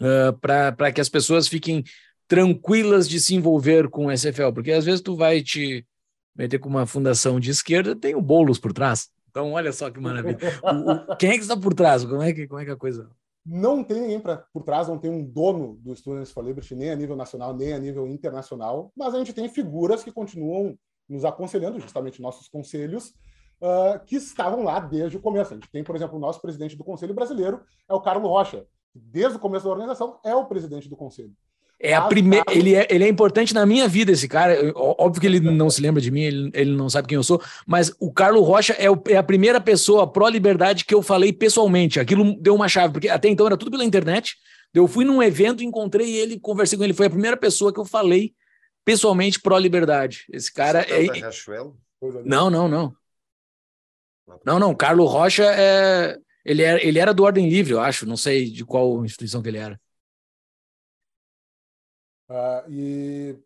uh, 0.02 0.38
ah, 0.44 0.72
para 0.76 0.92
que 0.92 1.00
as 1.00 1.08
pessoas 1.08 1.48
fiquem 1.48 1.84
tranquilas 2.28 3.08
de 3.08 3.20
se 3.20 3.34
envolver 3.34 3.88
com 3.90 4.08
o 4.08 4.12
SFL, 4.12 4.52
porque 4.54 4.74
às 4.74 4.84
vezes 4.84 5.00
tu 5.00 5.16
vai 5.16 5.42
te 5.42 5.86
meter 6.36 6.60
com 6.60 6.68
uma 6.68 6.86
fundação 6.86 7.40
de 7.40 7.50
esquerda, 7.50 7.96
tem 7.96 8.14
o 8.14 8.22
Boulos 8.22 8.60
por 8.60 8.74
trás. 8.74 9.10
Então, 9.30 9.54
olha 9.54 9.72
só 9.72 9.90
que 9.90 10.00
maravilha. 10.02 10.38
o, 10.62 11.14
o, 11.14 11.16
quem 11.16 11.30
é 11.30 11.34
que 11.34 11.44
está 11.44 11.56
por 11.56 11.74
trás? 11.74 12.04
Como 12.04 12.22
é 12.22 12.34
que, 12.34 12.46
como 12.46 12.60
é 12.60 12.66
que 12.66 12.72
é 12.72 12.74
a 12.74 12.78
coisa 12.78 13.10
não 13.46 13.84
tem 13.84 14.02
ninguém 14.02 14.20
pra, 14.20 14.38
por 14.38 14.64
trás, 14.64 14.88
não 14.88 14.98
tem 14.98 15.12
um 15.12 15.24
dono 15.24 15.76
do 15.76 15.96
Students 15.96 16.32
for 16.32 16.44
Liberty, 16.44 16.76
nem 16.76 16.90
a 16.90 16.96
nível 16.96 17.16
nacional, 17.16 17.54
nem 17.54 17.74
a 17.74 17.80
nível 17.80 18.08
internacional, 18.08 18.92
mas 18.96 19.14
a 19.14 19.20
gente 19.20 19.34
tem 19.34 19.48
figuras 19.48 20.04
que 20.04 20.12
continuam 20.12 20.78
nos 21.08 21.24
aconselhando, 21.24 21.80
justamente 21.80 22.22
nossos 22.22 22.48
conselhos, 22.48 23.14
uh, 23.62 24.04
que 24.06 24.16
estavam 24.16 24.64
lá 24.64 24.80
desde 24.80 25.18
o 25.18 25.22
começo. 25.22 25.54
A 25.54 25.56
gente 25.56 25.70
tem, 25.70 25.84
por 25.84 25.96
exemplo, 25.96 26.18
o 26.18 26.20
nosso 26.20 26.42
presidente 26.42 26.76
do 26.76 26.84
Conselho 26.84 27.14
Brasileiro, 27.14 27.62
é 27.88 27.94
o 27.94 28.02
Carlos 28.02 28.28
Rocha, 28.28 28.66
que 28.92 29.00
desde 29.00 29.38
o 29.38 29.40
começo 29.40 29.66
da 29.66 29.72
organização 29.72 30.20
é 30.24 30.34
o 30.34 30.46
presidente 30.46 30.90
do 30.90 30.96
Conselho. 30.96 31.36
É 31.80 31.94
a 31.94 32.04
primeira, 32.04 32.46
ele 32.50 32.74
é, 32.74 32.88
ele 32.90 33.04
é 33.04 33.08
importante 33.08 33.54
na 33.54 33.66
minha 33.66 33.88
vida, 33.88 34.12
esse 34.12 34.28
cara. 34.28 34.58
Óbvio 34.76 35.20
que 35.20 35.28
ele 35.28 35.40
não 35.40 35.70
se 35.70 35.82
lembra 35.82 36.02
de 36.02 36.10
mim, 36.10 36.22
ele, 36.22 36.52
ele 36.54 36.72
não 36.72 36.90
sabe 36.90 37.08
quem 37.08 37.18
eu 37.18 37.24
sou, 37.24 37.42
mas 37.68 37.94
o 38.00 38.12
Carlos 38.12 38.48
Rocha 38.48 38.74
é, 38.74 38.90
o, 38.90 39.02
é 39.08 39.18
a 39.18 39.24
primeira 39.24 39.60
pessoa 39.60 40.12
pró-liberdade 40.12 40.86
que 40.86 40.96
eu 40.96 41.02
falei 41.02 41.34
pessoalmente. 41.34 42.00
Aquilo 42.00 42.36
deu 42.40 42.56
uma 42.56 42.70
chave, 42.70 42.94
porque 42.94 43.10
até 43.10 43.28
então 43.28 43.46
era 43.46 43.58
tudo 43.58 43.72
pela 43.72 43.84
internet. 43.84 44.36
Eu 44.74 44.88
fui 44.88 45.06
num 45.06 45.22
evento, 45.22 45.64
encontrei 45.64 46.16
ele, 46.16 46.40
conversei 46.40 46.78
com 46.78 46.84
ele. 46.84 46.94
Foi 46.94 47.08
a 47.08 47.10
primeira 47.10 47.38
pessoa 47.38 47.74
que 47.74 47.80
eu 47.80 47.86
falei 47.86 48.34
pessoalmente 48.84 49.40
pró-liberdade. 49.40 50.26
Esse 50.32 50.54
cara 50.54 50.82
é. 50.82 51.04
Não, 52.24 52.50
não, 52.50 52.68
não. 52.68 52.96
Não, 54.46 54.60
não. 54.60 54.76
Carlos 54.76 55.12
Rocha 55.12 55.44
é. 55.44 56.18
Ele 56.44 56.62
era, 56.62 56.84
ele 56.86 57.00
era 57.00 57.14
do 57.14 57.24
Ordem 57.24 57.50
Livre, 57.50 57.74
eu 57.74 57.82
acho. 57.82 58.06
Não 58.06 58.18
sei 58.18 58.50
de 58.50 58.64
qual 58.64 59.04
instituição 59.04 59.42
que 59.42 59.50
ele 59.50 59.58
era. 59.58 59.80
Uh, 62.30 62.70
e 62.70 63.40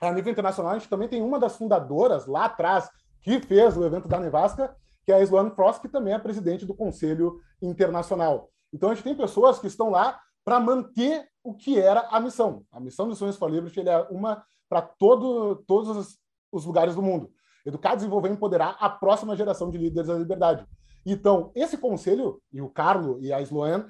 a 0.00 0.12
nível 0.12 0.32
internacional, 0.32 0.72
a 0.72 0.78
gente 0.78 0.88
também 0.88 1.08
tem 1.08 1.22
uma 1.22 1.38
das 1.38 1.56
fundadoras 1.56 2.26
lá 2.26 2.46
atrás 2.46 2.90
que 3.22 3.40
fez 3.40 3.76
o 3.76 3.84
evento 3.84 4.08
da 4.08 4.18
Nevasca, 4.18 4.74
que 5.04 5.12
é 5.12 5.16
a 5.16 5.22
Sloane 5.22 5.50
Frost, 5.50 5.80
que 5.80 5.88
também 5.88 6.14
é 6.14 6.18
presidente 6.18 6.66
do 6.66 6.74
Conselho 6.74 7.40
Internacional. 7.60 8.50
Então, 8.72 8.90
a 8.90 8.94
gente 8.94 9.04
tem 9.04 9.14
pessoas 9.14 9.58
que 9.58 9.66
estão 9.66 9.90
lá 9.90 10.20
para 10.44 10.60
manter 10.60 11.28
o 11.42 11.54
que 11.54 11.78
era 11.78 12.00
a 12.10 12.20
missão. 12.20 12.64
A 12.70 12.80
missão 12.80 13.08
do 13.08 13.14
Sonhos 13.14 13.36
for 13.36 13.50
Liberty 13.50 13.80
é 13.80 13.98
uma 14.10 14.44
para 14.68 14.82
todo, 14.82 15.56
todos 15.66 16.18
os 16.52 16.64
lugares 16.64 16.94
do 16.94 17.02
mundo. 17.02 17.30
Educar, 17.66 17.94
desenvolver 17.94 18.28
e 18.28 18.32
empoderar 18.32 18.76
a 18.78 18.88
próxima 18.88 19.36
geração 19.36 19.70
de 19.70 19.78
líderes 19.78 20.08
da 20.08 20.14
liberdade. 20.14 20.66
Então, 21.04 21.50
esse 21.54 21.76
conselho, 21.76 22.40
e 22.52 22.60
o 22.60 22.68
Carlo 22.68 23.18
e 23.20 23.32
a 23.32 23.40
Sloane, 23.40 23.84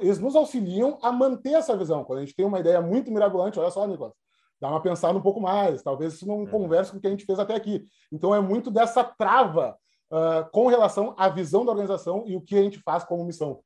eles 0.00 0.18
nos 0.18 0.34
auxiliam 0.34 0.98
a 1.02 1.12
manter 1.12 1.54
essa 1.54 1.76
visão. 1.76 2.04
Quando 2.04 2.20
a 2.20 2.24
gente 2.24 2.34
tem 2.34 2.46
uma 2.46 2.60
ideia 2.60 2.80
muito 2.80 3.10
mirabolante, 3.10 3.58
olha 3.58 3.70
só, 3.70 3.86
Nicolas, 3.86 4.14
dá 4.60 4.68
uma 4.68 4.82
pensada 4.82 5.16
um 5.16 5.22
pouco 5.22 5.40
mais, 5.40 5.82
talvez 5.82 6.14
isso 6.14 6.26
não 6.26 6.38
uhum. 6.38 6.46
converse 6.46 6.90
com 6.90 6.98
o 6.98 7.00
que 7.00 7.06
a 7.06 7.10
gente 7.10 7.24
fez 7.24 7.38
até 7.38 7.54
aqui. 7.54 7.86
Então, 8.10 8.34
é 8.34 8.40
muito 8.40 8.70
dessa 8.70 9.04
trava 9.04 9.78
uh, 10.10 10.50
com 10.50 10.66
relação 10.68 11.14
à 11.18 11.28
visão 11.28 11.64
da 11.64 11.72
organização 11.72 12.24
e 12.26 12.36
o 12.36 12.40
que 12.40 12.56
a 12.56 12.62
gente 12.62 12.78
faz 12.80 13.04
como 13.04 13.24
missão. 13.24 13.62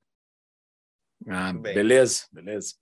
Ah, 1.29 1.53
beleza, 1.53 2.27
beleza. 2.33 2.75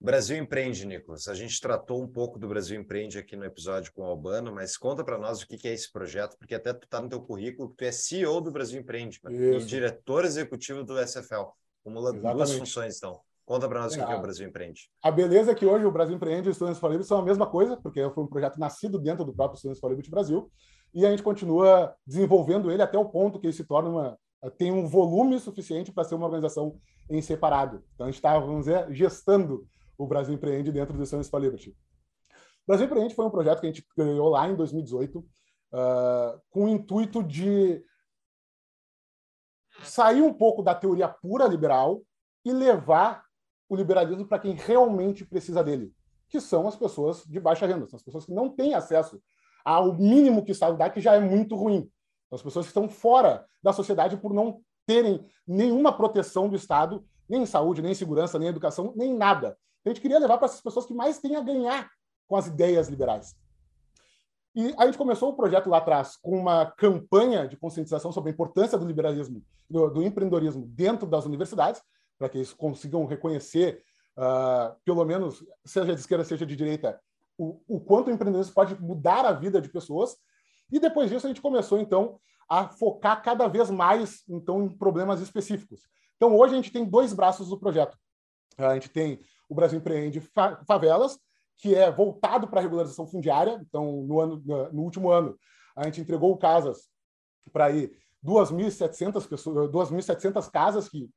Brasil 0.00 0.36
Empreende, 0.36 0.86
Nicolas. 0.86 1.26
A 1.26 1.34
gente 1.34 1.60
tratou 1.60 2.02
um 2.02 2.06
pouco 2.06 2.38
do 2.38 2.46
Brasil 2.46 2.78
Empreende 2.78 3.18
aqui 3.18 3.34
no 3.34 3.44
episódio 3.44 3.92
com 3.92 4.02
o 4.02 4.04
Albano, 4.04 4.54
mas 4.54 4.76
conta 4.76 5.02
para 5.02 5.18
nós 5.18 5.42
o 5.42 5.46
que 5.46 5.66
é 5.66 5.72
esse 5.72 5.90
projeto, 5.90 6.36
porque 6.38 6.54
até 6.54 6.72
tu 6.72 6.84
está 6.84 7.00
no 7.00 7.08
teu 7.08 7.20
currículo 7.20 7.70
que 7.70 7.76
tu 7.76 7.84
é 7.84 7.92
CEO 7.92 8.40
do 8.40 8.50
Brasil 8.50 8.80
Empreende 8.80 9.20
e 9.28 9.58
diretor 9.64 10.24
executivo 10.24 10.84
do 10.84 10.98
SFL. 10.98 11.50
Acumulando 11.80 12.20
duas 12.20 12.52
funções, 12.52 12.96
então. 12.98 13.20
Conta 13.44 13.68
para 13.68 13.80
nós 13.80 13.96
é, 13.96 14.02
o 14.02 14.06
que 14.06 14.12
é 14.12 14.16
o 14.16 14.20
Brasil 14.20 14.48
Empreende. 14.48 14.90
A 15.02 15.10
beleza 15.10 15.52
é 15.52 15.54
que 15.54 15.64
hoje 15.64 15.84
o 15.84 15.90
Brasil 15.90 16.16
Empreende 16.16 16.48
e 16.48 16.50
o 16.50 16.54
Students 16.54 16.80
for 16.80 16.88
Liberty 16.88 17.08
são 17.08 17.20
a 17.20 17.24
mesma 17.24 17.46
coisa, 17.46 17.76
porque 17.76 18.08
foi 18.10 18.24
um 18.24 18.26
projeto 18.26 18.58
nascido 18.58 18.98
dentro 18.98 19.24
do 19.24 19.32
próprio 19.32 19.56
Students 19.56 19.80
for 19.80 19.88
Liberty 19.88 20.10
Brasil, 20.10 20.50
e 20.92 21.06
a 21.06 21.10
gente 21.10 21.22
continua 21.22 21.94
desenvolvendo 22.04 22.70
ele 22.72 22.82
até 22.82 22.98
o 22.98 23.04
ponto 23.04 23.38
que 23.38 23.46
ele 23.46 23.52
se 23.52 23.64
torna 23.64 23.88
uma, 23.88 24.18
tem 24.58 24.72
um 24.72 24.86
volume 24.86 25.38
suficiente 25.38 25.92
para 25.92 26.04
ser 26.04 26.16
uma 26.16 26.26
organização 26.26 26.76
em 27.08 27.22
separado. 27.22 27.84
Então 27.94 28.06
a 28.06 28.10
gente 28.10 28.18
está, 28.18 28.38
vamos 28.38 28.66
dizer, 28.66 28.92
gestando 28.92 29.64
o 29.98 30.06
Brasil 30.06 30.34
Empreende 30.34 30.72
dentro 30.72 30.96
do 30.96 31.06
Science 31.06 31.30
for 31.30 31.40
Liberty. 31.40 31.70
O 31.70 32.66
Brasil 32.66 32.86
Empreende 32.86 33.14
foi 33.14 33.24
um 33.24 33.30
projeto 33.30 33.60
que 33.60 33.66
a 33.66 33.70
gente 33.70 33.86
criou 33.94 34.28
lá 34.28 34.48
em 34.48 34.56
2018 34.56 35.18
uh, 35.18 35.26
ah, 35.72 36.40
com 36.50 36.64
o 36.64 36.68
intuito 36.68 37.22
de 37.22 37.82
sair 39.82 40.22
um 40.22 40.32
pouco 40.32 40.62
da 40.62 40.74
teoria 40.74 41.08
pura 41.08 41.46
liberal 41.46 42.02
e 42.44 42.52
levar 42.52 43.24
o 43.68 43.76
liberalismo 43.76 44.26
para 44.26 44.38
quem 44.38 44.52
realmente 44.52 45.24
precisa 45.24 45.62
dele, 45.62 45.92
que 46.28 46.40
são 46.40 46.66
as 46.66 46.76
pessoas 46.76 47.24
de 47.24 47.40
baixa 47.40 47.66
renda, 47.66 47.86
são 47.86 47.96
as 47.96 48.02
pessoas 48.02 48.24
que 48.24 48.32
não 48.32 48.48
têm 48.48 48.74
acesso 48.74 49.20
ao 49.64 49.94
mínimo 49.94 50.44
que 50.44 50.50
o 50.50 50.52
Estado 50.52 50.76
dá, 50.76 50.88
que 50.88 51.00
já 51.00 51.14
é 51.14 51.20
muito 51.20 51.56
ruim. 51.56 51.90
São 52.28 52.36
as 52.36 52.42
pessoas 52.42 52.66
que 52.66 52.70
estão 52.70 52.88
fora 52.88 53.44
da 53.62 53.72
sociedade 53.72 54.16
por 54.16 54.32
não 54.32 54.60
terem 54.86 55.24
nenhuma 55.46 55.96
proteção 55.96 56.48
do 56.48 56.54
Estado, 56.56 57.04
nem 57.28 57.42
em 57.42 57.46
saúde, 57.46 57.82
nem 57.82 57.90
em 57.90 57.94
segurança, 57.94 58.38
nem 58.38 58.46
em 58.46 58.50
educação, 58.50 58.92
nem 58.96 59.12
nada. 59.12 59.58
Então, 59.86 59.92
a 59.92 59.94
gente 59.94 60.02
queria 60.02 60.18
levar 60.18 60.36
para 60.36 60.46
essas 60.46 60.60
pessoas 60.60 60.84
que 60.84 60.92
mais 60.92 61.20
têm 61.20 61.36
a 61.36 61.40
ganhar 61.40 61.88
com 62.26 62.34
as 62.34 62.48
ideias 62.48 62.88
liberais. 62.88 63.36
E 64.52 64.74
a 64.76 64.84
gente 64.84 64.98
começou 64.98 65.30
o 65.30 65.36
projeto 65.36 65.70
lá 65.70 65.78
atrás 65.78 66.16
com 66.16 66.36
uma 66.36 66.66
campanha 66.72 67.46
de 67.46 67.56
conscientização 67.56 68.10
sobre 68.10 68.30
a 68.30 68.32
importância 68.32 68.76
do 68.76 68.84
liberalismo, 68.84 69.44
do, 69.70 69.88
do 69.88 70.02
empreendedorismo 70.02 70.66
dentro 70.66 71.06
das 71.06 71.24
universidades, 71.24 71.80
para 72.18 72.28
que 72.28 72.38
eles 72.38 72.52
consigam 72.52 73.06
reconhecer, 73.06 73.80
uh, 74.18 74.74
pelo 74.84 75.04
menos, 75.04 75.44
seja 75.64 75.94
de 75.94 76.00
esquerda, 76.00 76.24
seja 76.24 76.44
de 76.44 76.56
direita, 76.56 77.00
o, 77.38 77.60
o 77.68 77.78
quanto 77.78 78.08
o 78.08 78.10
empreendedorismo 78.10 78.54
pode 78.54 78.74
mudar 78.82 79.24
a 79.24 79.30
vida 79.30 79.60
de 79.60 79.68
pessoas. 79.68 80.16
E 80.68 80.80
depois 80.80 81.10
disso 81.10 81.26
a 81.26 81.28
gente 81.28 81.40
começou, 81.40 81.78
então, 81.78 82.18
a 82.48 82.66
focar 82.66 83.22
cada 83.22 83.46
vez 83.46 83.70
mais 83.70 84.24
então, 84.28 84.64
em 84.64 84.68
problemas 84.68 85.20
específicos. 85.20 85.82
Então, 86.16 86.36
hoje 86.36 86.54
a 86.54 86.56
gente 86.56 86.72
tem 86.72 86.84
dois 86.84 87.12
braços 87.12 87.50
do 87.50 87.60
projeto. 87.60 87.96
A 88.58 88.74
gente 88.74 88.88
tem 88.88 89.20
o 89.48 89.54
Brasil 89.54 89.78
Empreende 89.78 90.20
Favelas, 90.66 91.18
que 91.58 91.74
é 91.74 91.90
voltado 91.90 92.48
para 92.48 92.60
a 92.60 92.62
regularização 92.62 93.06
fundiária. 93.06 93.60
Então, 93.66 94.02
no, 94.02 94.20
ano, 94.20 94.42
no 94.72 94.82
último 94.82 95.10
ano, 95.10 95.36
a 95.76 95.84
gente 95.84 96.00
entregou 96.00 96.36
casas 96.36 96.88
para 97.52 97.66
aí 97.66 97.92
2.700 98.24 99.26
pessoas, 99.28 99.70
2.700 99.70 100.50
casas 100.50 100.88
que, 100.88 101.08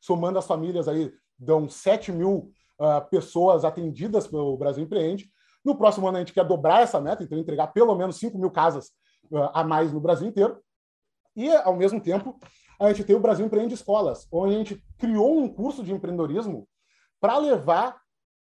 somando 0.00 0.38
as 0.38 0.46
famílias 0.46 0.88
aí, 0.88 1.12
dão 1.38 1.68
7 1.68 2.12
mil 2.12 2.50
uh, 2.78 3.08
pessoas 3.10 3.64
atendidas 3.64 4.26
pelo 4.26 4.56
Brasil 4.56 4.84
Empreende. 4.84 5.30
No 5.64 5.76
próximo 5.76 6.06
ano, 6.06 6.16
a 6.16 6.20
gente 6.20 6.32
quer 6.32 6.44
dobrar 6.44 6.82
essa 6.82 7.00
meta, 7.00 7.22
então 7.22 7.38
entregar 7.38 7.68
pelo 7.68 7.94
menos 7.94 8.16
5 8.16 8.38
mil 8.38 8.50
casas 8.50 8.88
uh, 9.30 9.50
a 9.54 9.64
mais 9.64 9.92
no 9.92 10.00
Brasil 10.00 10.28
inteiro. 10.28 10.60
E, 11.36 11.48
ao 11.50 11.76
mesmo 11.76 12.00
tempo, 12.00 12.38
a 12.78 12.88
gente 12.92 13.04
tem 13.04 13.16
o 13.16 13.20
Brasil 13.20 13.44
Empreende 13.44 13.74
Escolas, 13.74 14.26
onde 14.30 14.54
a 14.54 14.58
gente 14.58 14.84
criou 14.98 15.38
um 15.38 15.48
curso 15.48 15.82
de 15.82 15.92
empreendedorismo 15.92 16.68
para 17.20 17.36
levar 17.38 18.00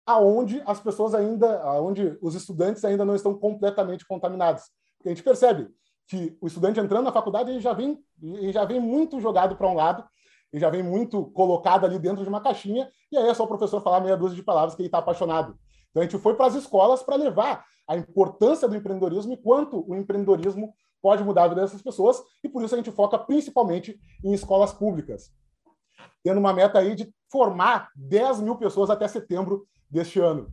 aonde 0.06 0.62
as 0.66 0.80
pessoas 0.80 1.14
ainda, 1.14 1.62
aonde 1.62 2.18
os 2.22 2.36
estudantes 2.36 2.84
ainda 2.84 3.06
não 3.06 3.16
estão 3.16 3.38
completamente 3.38 4.06
contaminados. 4.06 4.64
Porque 4.98 5.10
a 5.10 5.14
gente 5.14 5.24
percebe 5.24 5.70
que 6.08 6.36
o 6.42 6.48
estudante 6.48 6.80
entrando 6.80 7.06
na 7.06 7.12
faculdade 7.12 7.52
ele 7.52 7.62
já 7.62 7.74
vem, 7.74 7.98
ele 8.22 8.52
já 8.52 8.66
vem 8.66 8.80
muito 8.80 9.20
jogado 9.22 9.56
para 9.56 9.70
um 9.70 9.76
lado, 9.76 10.04
ele 10.52 10.60
já 10.60 10.70
vem 10.70 10.84
muito 10.84 11.26
colocado 11.32 11.86
ali 11.86 11.98
dentro 11.98 12.24
de 12.24 12.30
uma 12.30 12.42
caixinha, 12.42 12.92
e 13.12 13.18
aí 13.18 13.28
é 13.28 13.34
só 13.34 13.44
o 13.44 13.48
professor 13.48 13.82
falar 13.82 14.02
meia 14.02 14.18
dúzia 14.18 14.36
de 14.36 14.44
palavras 14.44 14.76
que 14.76 14.82
ele 14.82 14.88
está 14.88 14.98
apaixonado. 14.98 15.58
Então 15.90 16.02
a 16.02 16.06
gente 16.06 16.18
foi 16.20 16.36
para 16.36 16.48
as 16.48 16.56
escolas 16.56 17.02
para 17.02 17.16
levar 17.16 17.66
a 17.88 17.96
importância 17.96 18.68
do 18.68 18.76
empreendedorismo 18.76 19.34
e 19.34 19.38
quanto 19.38 19.84
o 19.90 19.96
empreendedorismo 19.96 20.74
pode 21.04 21.22
mudar 21.22 21.44
a 21.44 21.48
vida 21.50 21.62
dessas 21.62 21.82
pessoas, 21.82 22.24
e 22.42 22.48
por 22.48 22.64
isso 22.64 22.74
a 22.74 22.78
gente 22.78 22.90
foca 22.90 23.20
principalmente 23.20 24.00
em 24.24 24.34
escolas 24.34 24.72
públicas, 24.72 25.34
tendo 26.24 26.40
uma 26.40 26.54
meta 26.54 26.80
aí 26.80 26.96
de 26.96 27.14
formar 27.30 27.90
10 27.94 28.40
mil 28.40 28.56
pessoas 28.56 28.90
até 28.90 29.06
setembro 29.06 29.68
deste 29.90 30.22
ano. 30.22 30.48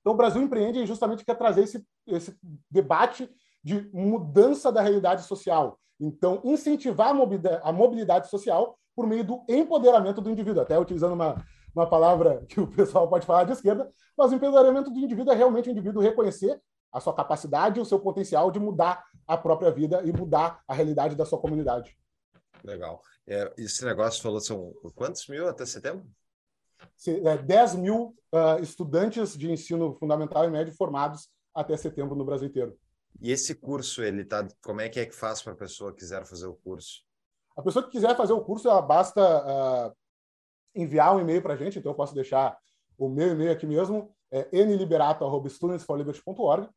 Então, 0.00 0.14
o 0.14 0.16
Brasil 0.16 0.40
Empreende 0.40 0.86
justamente 0.86 1.26
quer 1.26 1.34
trazer 1.34 1.64
esse, 1.64 1.86
esse 2.06 2.34
debate 2.70 3.30
de 3.62 3.90
mudança 3.92 4.72
da 4.72 4.80
realidade 4.80 5.24
social. 5.24 5.78
Então, 6.00 6.40
incentivar 6.42 7.08
a 7.08 7.14
mobilidade, 7.14 7.60
a 7.62 7.70
mobilidade 7.70 8.30
social 8.30 8.78
por 8.96 9.06
meio 9.06 9.22
do 9.22 9.44
empoderamento 9.46 10.22
do 10.22 10.30
indivíduo, 10.30 10.62
até 10.62 10.78
utilizando 10.78 11.12
uma, 11.12 11.44
uma 11.76 11.86
palavra 11.86 12.46
que 12.48 12.58
o 12.60 12.66
pessoal 12.66 13.06
pode 13.06 13.26
falar 13.26 13.44
de 13.44 13.52
esquerda, 13.52 13.92
mas 14.16 14.32
o 14.32 14.34
empoderamento 14.34 14.90
do 14.90 14.98
indivíduo 14.98 15.34
é 15.34 15.36
realmente 15.36 15.68
o 15.68 15.72
indivíduo 15.72 16.02
reconhecer 16.02 16.58
a 16.92 17.00
sua 17.00 17.14
capacidade 17.14 17.80
o 17.80 17.84
seu 17.84 18.00
potencial 18.00 18.50
de 18.50 18.58
mudar 18.58 19.04
a 19.30 19.36
própria 19.36 19.70
vida 19.70 20.02
e 20.04 20.12
mudar 20.12 20.60
a 20.66 20.74
realidade 20.74 21.14
da 21.14 21.24
sua 21.24 21.40
comunidade. 21.40 21.96
Legal. 22.64 23.00
É, 23.26 23.50
esse 23.56 23.84
negócio 23.84 24.20
falou, 24.20 24.40
são 24.40 24.74
quantos 24.94 25.26
mil 25.28 25.48
até 25.48 25.64
setembro? 25.64 26.04
10 27.46 27.74
é, 27.74 27.78
mil 27.78 28.16
uh, 28.34 28.60
estudantes 28.60 29.38
de 29.38 29.48
ensino 29.50 29.94
fundamental 29.94 30.44
e 30.44 30.50
médio 30.50 30.74
formados 30.74 31.30
até 31.54 31.76
setembro 31.76 32.16
no 32.16 32.24
Brasil 32.24 32.48
inteiro. 32.48 32.76
E 33.20 33.30
esse 33.30 33.54
curso, 33.54 34.02
ele 34.02 34.24
tá, 34.24 34.48
como 34.62 34.80
é 34.80 34.88
que 34.88 34.98
é 34.98 35.06
que 35.06 35.14
faz 35.14 35.40
para 35.40 35.52
a 35.52 35.56
pessoa 35.56 35.92
que 35.92 35.98
quiser 35.98 36.26
fazer 36.26 36.46
o 36.46 36.54
curso? 36.54 37.04
A 37.56 37.62
pessoa 37.62 37.84
que 37.84 37.92
quiser 37.92 38.16
fazer 38.16 38.32
o 38.32 38.42
curso, 38.42 38.68
ela 38.68 38.82
basta 38.82 39.20
uh, 39.20 39.94
enviar 40.74 41.14
um 41.14 41.20
e-mail 41.20 41.40
para 41.40 41.54
a 41.54 41.56
gente, 41.56 41.78
então 41.78 41.92
eu 41.92 41.96
posso 41.96 42.14
deixar 42.14 42.58
o 42.98 43.08
meu 43.08 43.28
e-mail 43.28 43.52
aqui 43.52 43.66
mesmo, 43.66 44.12
é 44.30 44.48
nliberato.studentsforliberty.org 44.52 46.68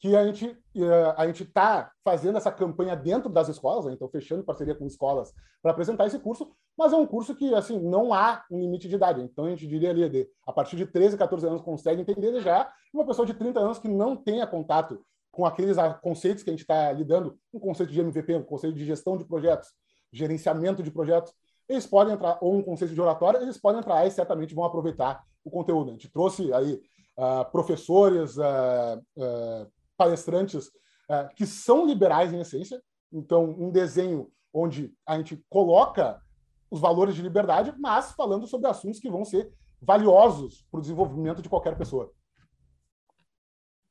que 0.00 0.14
a 0.14 0.24
gente 0.26 0.56
eh, 0.76 1.14
a 1.16 1.26
gente 1.26 1.42
está 1.42 1.90
fazendo 2.04 2.38
essa 2.38 2.52
campanha 2.52 2.94
dentro 2.94 3.28
das 3.28 3.48
escolas, 3.48 3.84
né? 3.84 3.92
então 3.92 4.08
fechando 4.08 4.44
parceria 4.44 4.74
com 4.74 4.86
escolas 4.86 5.32
para 5.60 5.72
apresentar 5.72 6.06
esse 6.06 6.18
curso, 6.20 6.50
mas 6.76 6.92
é 6.92 6.96
um 6.96 7.06
curso 7.06 7.34
que 7.34 7.52
assim 7.54 7.80
não 7.80 8.14
há 8.14 8.44
um 8.50 8.60
limite 8.60 8.88
de 8.88 8.94
idade. 8.94 9.20
Então 9.20 9.46
a 9.46 9.50
gente 9.50 9.66
diria 9.66 9.90
ali 9.90 10.08
de 10.08 10.28
a 10.46 10.52
partir 10.52 10.76
de 10.76 10.86
13, 10.86 11.16
14 11.16 11.46
anos 11.46 11.62
consegue 11.62 12.00
entender 12.00 12.40
já, 12.40 12.70
uma 12.94 13.04
pessoa 13.04 13.26
de 13.26 13.34
30 13.34 13.58
anos 13.58 13.78
que 13.78 13.88
não 13.88 14.16
tenha 14.16 14.46
contato 14.46 15.04
com 15.32 15.44
aqueles 15.44 15.76
conceitos 16.00 16.42
que 16.42 16.50
a 16.50 16.52
gente 16.52 16.62
está 16.62 16.92
lidando, 16.92 17.38
um 17.52 17.58
conceito 17.58 17.92
de 17.92 18.00
MVP, 18.00 18.34
um 18.36 18.42
conceito 18.42 18.76
de 18.76 18.84
gestão 18.84 19.16
de 19.16 19.24
projetos, 19.24 19.68
gerenciamento 20.12 20.82
de 20.82 20.90
projetos, 20.90 21.32
eles 21.68 21.86
podem 21.86 22.14
entrar 22.14 22.38
ou 22.40 22.56
um 22.56 22.62
conceito 22.62 22.94
de 22.94 23.00
oratória, 23.00 23.38
eles 23.38 23.58
podem 23.58 23.80
entrar 23.80 24.06
e 24.06 24.10
certamente 24.10 24.54
vão 24.54 24.64
aproveitar 24.64 25.22
o 25.44 25.50
conteúdo. 25.50 25.90
A 25.90 25.92
gente 25.92 26.10
trouxe 26.10 26.52
aí 26.52 26.80
uh, 27.18 27.50
professores, 27.52 28.36
uh, 28.36 28.98
uh, 29.16 29.70
palestrantes 29.98 30.68
uh, 31.10 31.28
que 31.36 31.44
são 31.44 31.84
liberais 31.84 32.32
em 32.32 32.40
essência. 32.40 32.80
Então, 33.12 33.44
um 33.58 33.70
desenho 33.70 34.30
onde 34.52 34.94
a 35.06 35.16
gente 35.18 35.42
coloca 35.50 36.22
os 36.70 36.80
valores 36.80 37.14
de 37.14 37.22
liberdade, 37.22 37.74
mas 37.78 38.12
falando 38.12 38.46
sobre 38.46 38.68
assuntos 38.68 39.00
que 39.00 39.10
vão 39.10 39.24
ser 39.24 39.52
valiosos 39.80 40.64
para 40.70 40.78
o 40.78 40.80
desenvolvimento 40.80 41.42
de 41.42 41.48
qualquer 41.48 41.76
pessoa. 41.76 42.12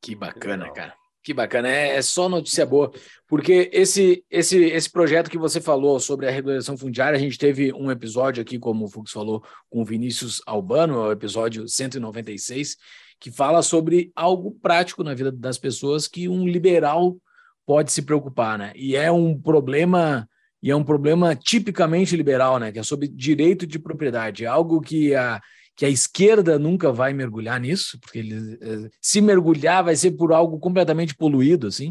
Que 0.02 0.16
bacana, 0.16 0.72
cara. 0.72 0.96
Que 1.24 1.34
bacana, 1.34 1.68
é, 1.68 1.98
é, 1.98 2.02
só 2.02 2.30
notícia 2.30 2.66
boa, 2.66 2.90
porque 3.28 3.70
esse, 3.74 4.24
esse, 4.30 4.64
esse 4.64 4.90
projeto 4.90 5.30
que 5.30 5.38
você 5.38 5.60
falou 5.60 6.00
sobre 6.00 6.26
a 6.26 6.32
regulação 6.32 6.78
fundiária, 6.78 7.18
a 7.18 7.20
gente 7.20 7.38
teve 7.38 7.74
um 7.74 7.92
episódio 7.92 8.42
aqui, 8.42 8.58
como 8.58 8.86
o 8.86 8.88
Fux 8.88 9.12
falou, 9.12 9.44
com 9.70 9.82
o 9.82 9.86
Vinícius 9.86 10.42
Albano, 10.46 11.02
o 11.02 11.12
episódio 11.12 11.68
196, 11.68 12.78
que 13.20 13.32
fala 13.32 13.62
sobre 13.62 14.12
algo 14.16 14.52
prático 14.62 15.04
na 15.04 15.14
vida 15.14 15.32
das 15.32 15.58
pessoas 15.58 16.08
que 16.08 16.30
um 16.30 16.48
liberal 16.48 17.18
pode 17.66 17.92
se 17.92 18.02
preocupar, 18.02 18.58
né? 18.58 18.72
E 18.76 18.96
é 18.96 19.12
um 19.12 19.40
problema 19.40 20.28
e 20.62 20.72
é 20.72 20.76
um 20.76 20.84
problema 20.84 21.36
tipicamente 21.36 22.16
liberal, 22.16 22.60
né? 22.60 22.72
Que 22.72 22.80
é 22.80 22.84
sobre 22.84 23.08
direito 23.08 23.68
de 23.68 23.78
propriedade, 23.78 24.46
é 24.46 24.48
algo 24.48 24.82
que 24.82 25.14
a 25.16 25.42
que 25.76 25.86
a 25.86 25.90
esquerda 25.90 26.58
nunca 26.58 26.92
vai 26.92 27.14
mergulhar 27.14 27.60
nisso, 27.60 28.00
porque 28.00 28.18
ele, 28.18 28.58
eh, 28.60 28.90
se 29.00 29.22
mergulhar 29.22 29.84
vai 29.84 29.96
ser 29.96 30.10
por 30.10 30.34
algo 30.34 30.58
completamente 30.58 31.16
poluído, 31.16 31.68
assim, 31.68 31.90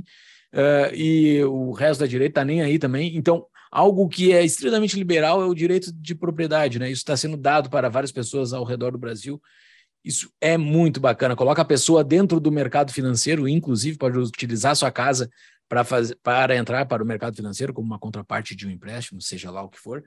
uh, 0.53 0.93
e 0.93 1.45
o 1.45 1.71
resto 1.71 2.01
da 2.01 2.07
direita 2.09 2.33
está 2.33 2.45
nem 2.45 2.63
aí 2.63 2.81
também. 2.81 3.17
Então, 3.17 3.47
algo 3.71 4.09
que 4.09 4.33
é 4.33 4.45
extremamente 4.45 4.97
liberal 4.97 5.41
é 5.41 5.47
o 5.47 5.55
direito 5.55 5.93
de 5.93 6.17
propriedade, 6.17 6.81
né? 6.81 6.91
Isso 6.91 7.03
está 7.03 7.17
sendo 7.17 7.37
dado 7.37 7.71
para 7.71 7.89
várias 7.89 8.11
pessoas 8.11 8.53
ao 8.53 8.65
redor 8.65 8.91
do 8.91 8.99
Brasil 8.99 9.41
isso 10.07 10.31
é 10.41 10.57
muito 10.57 11.01
bacana. 11.01 11.35
Coloca 11.35 11.61
a 11.61 11.65
pessoa 11.65 12.05
dentro 12.05 12.39
do 12.39 12.53
mercado 12.53 12.93
financeiro, 12.93 13.49
inclusive 13.49 13.99
pode 13.99 14.17
utilizar 14.17 14.77
sua 14.77 14.93
casa 14.93 15.29
para 15.69 15.83
fazer 15.83 16.17
para 16.23 16.57
entrar 16.57 16.87
para 16.87 17.03
o 17.03 17.07
mercado 17.07 17.35
financeiro 17.35 17.75
como 17.75 17.89
uma 17.89 17.99
contraparte 17.99 18.55
de 18.55 18.69
um 18.69 18.71
empréstimo, 18.71 19.21
seja 19.21 19.51
lá 19.51 19.65
o 19.65 19.69
que 19.69 19.81
for. 19.81 20.05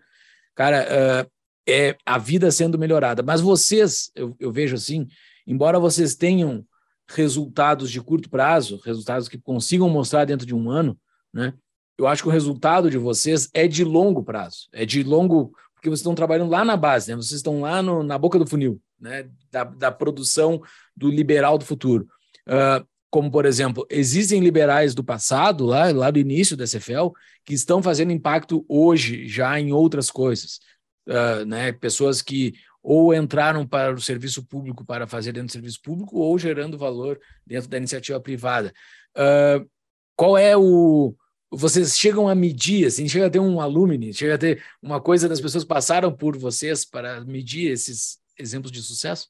Cara, 0.55 0.87
uh, 1.25 1.31
é 1.67 1.97
a 2.05 2.17
vida 2.17 2.49
sendo 2.49 2.79
melhorada. 2.79 3.21
Mas 3.21 3.41
vocês, 3.41 4.09
eu, 4.15 4.37
eu 4.39 4.53
vejo 4.53 4.73
assim, 4.73 5.05
embora 5.45 5.77
vocês 5.77 6.15
tenham 6.15 6.65
resultados 7.09 7.91
de 7.91 7.99
curto 7.99 8.29
prazo, 8.29 8.79
resultados 8.85 9.27
que 9.27 9.37
consigam 9.37 9.89
mostrar 9.89 10.23
dentro 10.23 10.47
de 10.47 10.55
um 10.55 10.71
ano, 10.71 10.97
né? 11.33 11.53
Eu 11.97 12.07
acho 12.07 12.23
que 12.23 12.29
o 12.29 12.31
resultado 12.31 12.89
de 12.89 12.97
vocês 12.97 13.49
é 13.53 13.67
de 13.67 13.83
longo 13.83 14.23
prazo, 14.23 14.69
é 14.71 14.85
de 14.85 15.03
longo, 15.03 15.51
porque 15.73 15.89
vocês 15.89 15.99
estão 15.99 16.15
trabalhando 16.15 16.51
lá 16.51 16.63
na 16.63 16.77
base, 16.77 17.11
né? 17.11 17.17
Vocês 17.17 17.33
estão 17.33 17.59
lá 17.59 17.81
no, 17.81 18.01
na 18.01 18.17
boca 18.17 18.39
do 18.39 18.47
funil 18.47 18.81
né, 18.99 19.29
da, 19.51 19.63
da 19.63 19.91
produção 19.91 20.61
do 20.95 21.09
liberal 21.09 21.57
do 21.57 21.65
futuro. 21.65 22.07
Uh, 22.47 22.85
como, 23.09 23.31
por 23.31 23.45
exemplo, 23.45 23.87
existem 23.89 24.39
liberais 24.39 24.93
do 24.93 25.03
passado, 25.03 25.65
lá, 25.65 25.91
lá 25.91 26.11
do 26.11 26.19
início 26.19 26.55
da 26.55 26.65
CFL, 26.65 27.09
que 27.43 27.53
estão 27.53 27.81
fazendo 27.81 28.11
impacto 28.11 28.63
hoje 28.67 29.27
já 29.27 29.59
em 29.59 29.71
outras 29.71 30.11
coisas. 30.11 30.59
Uh, 31.07 31.43
né, 31.45 31.71
pessoas 31.71 32.21
que 32.21 32.53
ou 32.81 33.13
entraram 33.13 33.67
para 33.67 33.93
o 33.93 34.01
serviço 34.01 34.45
público 34.45 34.85
para 34.85 35.07
fazer 35.07 35.31
dentro 35.31 35.47
do 35.47 35.51
serviço 35.51 35.81
público 35.81 36.17
ou 36.17 36.37
gerando 36.37 36.77
valor 36.77 37.19
dentro 37.45 37.69
da 37.69 37.77
iniciativa 37.77 38.19
privada. 38.19 38.73
Uh, 39.17 39.67
qual 40.15 40.37
é 40.37 40.55
o. 40.55 41.15
Vocês 41.51 41.97
chegam 41.97 42.27
a 42.27 42.35
medir, 42.35 42.85
assim, 42.85 43.07
chega 43.07 43.25
a 43.25 43.29
ter 43.29 43.39
um 43.39 43.59
alumni, 43.59 44.13
chega 44.13 44.35
a 44.35 44.37
ter 44.37 44.63
uma 44.81 45.01
coisa 45.01 45.27
das 45.27 45.41
pessoas 45.41 45.63
passaram 45.63 46.15
por 46.15 46.37
vocês 46.37 46.85
para 46.85 47.21
medir 47.25 47.71
esses, 47.71 48.19
exemplos 48.39 48.71
de 48.71 48.81
sucesso? 48.81 49.27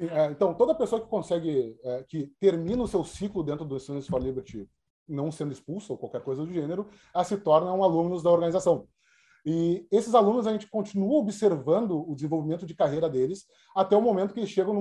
Sim, 0.00 0.08
é, 0.08 0.26
então, 0.30 0.54
toda 0.54 0.74
pessoa 0.74 1.00
que 1.00 1.08
consegue, 1.08 1.76
é, 1.84 2.02
que 2.04 2.32
termina 2.40 2.82
o 2.82 2.88
seu 2.88 3.04
ciclo 3.04 3.42
dentro 3.42 3.64
do 3.64 3.78
Students 3.78 4.08
for 4.08 4.20
Liberty, 4.20 4.68
não 5.08 5.30
sendo 5.30 5.52
expulso 5.52 5.92
ou 5.92 5.98
qualquer 5.98 6.22
coisa 6.22 6.44
do 6.44 6.52
gênero, 6.52 6.88
a 7.14 7.22
se 7.22 7.36
torna 7.36 7.72
um 7.72 7.84
aluno 7.84 8.20
da 8.22 8.30
organização. 8.30 8.88
E 9.44 9.86
esses 9.90 10.14
alunos 10.14 10.46
a 10.46 10.52
gente 10.52 10.68
continua 10.68 11.18
observando 11.18 12.08
o 12.08 12.14
desenvolvimento 12.14 12.64
de 12.64 12.74
carreira 12.74 13.08
deles 13.08 13.44
até 13.74 13.96
o 13.96 14.00
momento 14.00 14.32
que 14.32 14.40
eles 14.40 14.50
chegam 14.50 14.72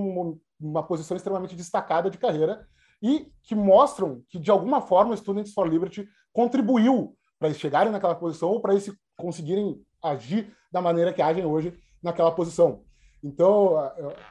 numa 0.59 0.83
posição 0.83 1.17
extremamente 1.17 1.55
destacada 1.55 2.09
de 2.09 2.17
carreira 2.17 2.67
e 3.01 3.31
que 3.41 3.55
mostram 3.55 4.23
que, 4.29 4.37
de 4.37 4.51
alguma 4.51 4.79
forma, 4.79 5.13
o 5.13 5.17
Students 5.17 5.53
for 5.53 5.67
Liberty 5.67 6.07
contribuiu 6.31 7.17
para 7.39 7.47
eles 7.47 7.59
chegarem 7.59 7.91
naquela 7.91 8.13
posição 8.13 8.49
ou 8.49 8.61
para 8.61 8.73
eles 8.73 8.93
conseguirem 9.17 9.83
agir 10.03 10.55
da 10.71 10.79
maneira 10.79 11.11
que 11.11 11.21
agem 11.21 11.43
hoje 11.43 11.73
naquela 12.01 12.31
posição. 12.31 12.83
Então, 13.23 13.75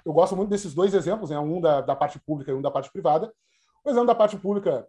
eu 0.05 0.13
gosto 0.13 0.37
muito 0.37 0.51
desses 0.51 0.75
dois 0.75 0.95
exemplos, 0.95 1.31
né? 1.31 1.39
um 1.39 1.61
da, 1.61 1.81
da 1.81 1.95
parte 1.95 2.19
pública 2.19 2.51
e 2.51 2.55
um 2.55 2.63
da 2.63 2.71
parte 2.71 2.91
privada. 2.91 3.33
O 3.85 3.91
exemplo 3.91 4.07
da 4.07 4.15
parte 4.15 4.37
pública, 4.37 4.87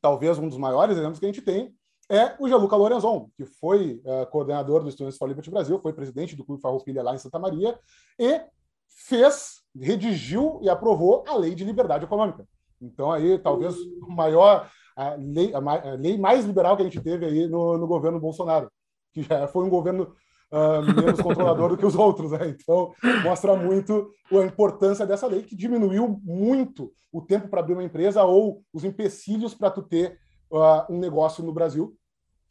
talvez 0.00 0.38
um 0.38 0.48
dos 0.48 0.58
maiores 0.58 0.96
exemplos 0.96 1.18
que 1.18 1.26
a 1.26 1.28
gente 1.28 1.42
tem, 1.42 1.74
é 2.08 2.34
o 2.38 2.48
Gianluca 2.48 2.76
Lorenzon, 2.76 3.30
que 3.36 3.44
foi 3.44 4.02
uh, 4.04 4.26
coordenador 4.30 4.82
do 4.82 4.90
Students 4.90 5.16
for 5.16 5.28
Liberty 5.28 5.50
Brasil, 5.50 5.78
foi 5.78 5.92
presidente 5.92 6.36
do 6.36 6.44
Clube 6.44 6.60
Farroupilha 6.60 7.02
lá 7.02 7.14
em 7.14 7.18
Santa 7.18 7.38
Maria 7.38 7.78
e 8.18 8.40
fez, 8.88 9.62
redigiu 9.74 10.60
e 10.62 10.68
aprovou 10.68 11.24
a 11.26 11.34
Lei 11.36 11.54
de 11.54 11.64
Liberdade 11.64 12.04
Econômica. 12.04 12.46
Então 12.80 13.10
aí 13.10 13.38
talvez 13.38 13.76
o 13.76 14.10
maior 14.10 14.68
a 14.96 15.14
lei, 15.14 15.52
a 15.54 15.94
lei 15.94 16.18
mais 16.18 16.44
liberal 16.44 16.76
que 16.76 16.82
a 16.82 16.84
gente 16.84 17.00
teve 17.00 17.24
aí 17.24 17.46
no, 17.46 17.78
no 17.78 17.86
governo 17.86 18.20
Bolsonaro, 18.20 18.70
que 19.12 19.22
já 19.22 19.46
foi 19.48 19.64
um 19.64 19.70
governo 19.70 20.14
uh, 20.52 20.82
menos 20.94 21.20
controlador 21.20 21.70
do 21.70 21.76
que 21.76 21.86
os 21.86 21.94
outros. 21.94 22.32
Né? 22.32 22.48
Então, 22.50 22.94
mostra 23.24 23.56
muito 23.56 24.10
a 24.30 24.44
importância 24.44 25.06
dessa 25.06 25.26
lei, 25.26 25.42
que 25.42 25.56
diminuiu 25.56 26.20
muito 26.22 26.92
o 27.10 27.22
tempo 27.22 27.48
para 27.48 27.60
abrir 27.60 27.72
uma 27.72 27.82
empresa 27.82 28.22
ou 28.22 28.62
os 28.72 28.84
empecilhos 28.84 29.54
para 29.54 29.70
tu 29.70 29.82
ter 29.82 30.18
uh, 30.50 30.92
um 30.92 30.98
negócio 30.98 31.42
no 31.42 31.52
Brasil. 31.52 31.96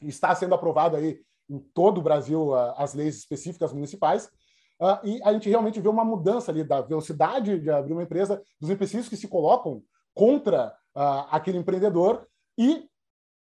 Está 0.02 0.34
sendo 0.34 0.56
aprovado 0.56 0.97
aí 0.97 1.20
em 1.49 1.60
todo 1.74 1.99
o 1.99 2.04
Brasil 2.04 2.49
uh, 2.49 2.74
as 2.78 2.93
leis 2.93 3.18
específicas 3.18 3.72
municipais. 3.72 4.30
e 5.04 5.22
a 5.24 5.32
gente 5.32 5.47
realmente 5.47 5.80
vê 5.80 5.88
uma 5.88 6.04
mudança 6.04 6.52
ali 6.52 6.64
da 6.64 6.82
velocidade 6.82 7.60
de 7.60 7.70
abrir 7.70 7.93
uma 7.93 8.04
empresa, 8.04 8.41
dos 8.60 8.70
empecilhos 8.70 9.08
que 9.08 9.16
se 9.16 9.28
colocam 9.28 9.84
contra 10.14 10.76
aquele 11.32 11.58
empreendedor 11.58 12.28
e 12.58 12.90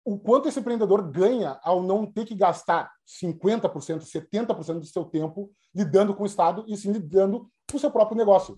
o 0.06 0.20
quanto 0.20 0.48
esse 0.48 0.60
empreendedor 0.60 1.02
ganha 1.02 1.60
ao 1.64 1.82
não 1.82 2.06
ter 2.06 2.26
que 2.26 2.36
gastar 2.36 2.92
50%, 3.24 4.04
70% 4.04 4.80
do 4.80 4.86
seu 4.86 5.04
tempo 5.04 5.52
lidando 5.74 6.14
com 6.14 6.22
o 6.22 6.28
Estado 6.28 6.64
e 6.68 6.78
sim 6.78 6.92
lidando 6.92 7.50
com 7.70 7.78
o 7.78 7.80
seu 7.80 7.90
próprio 7.90 8.16
negócio. 8.16 8.56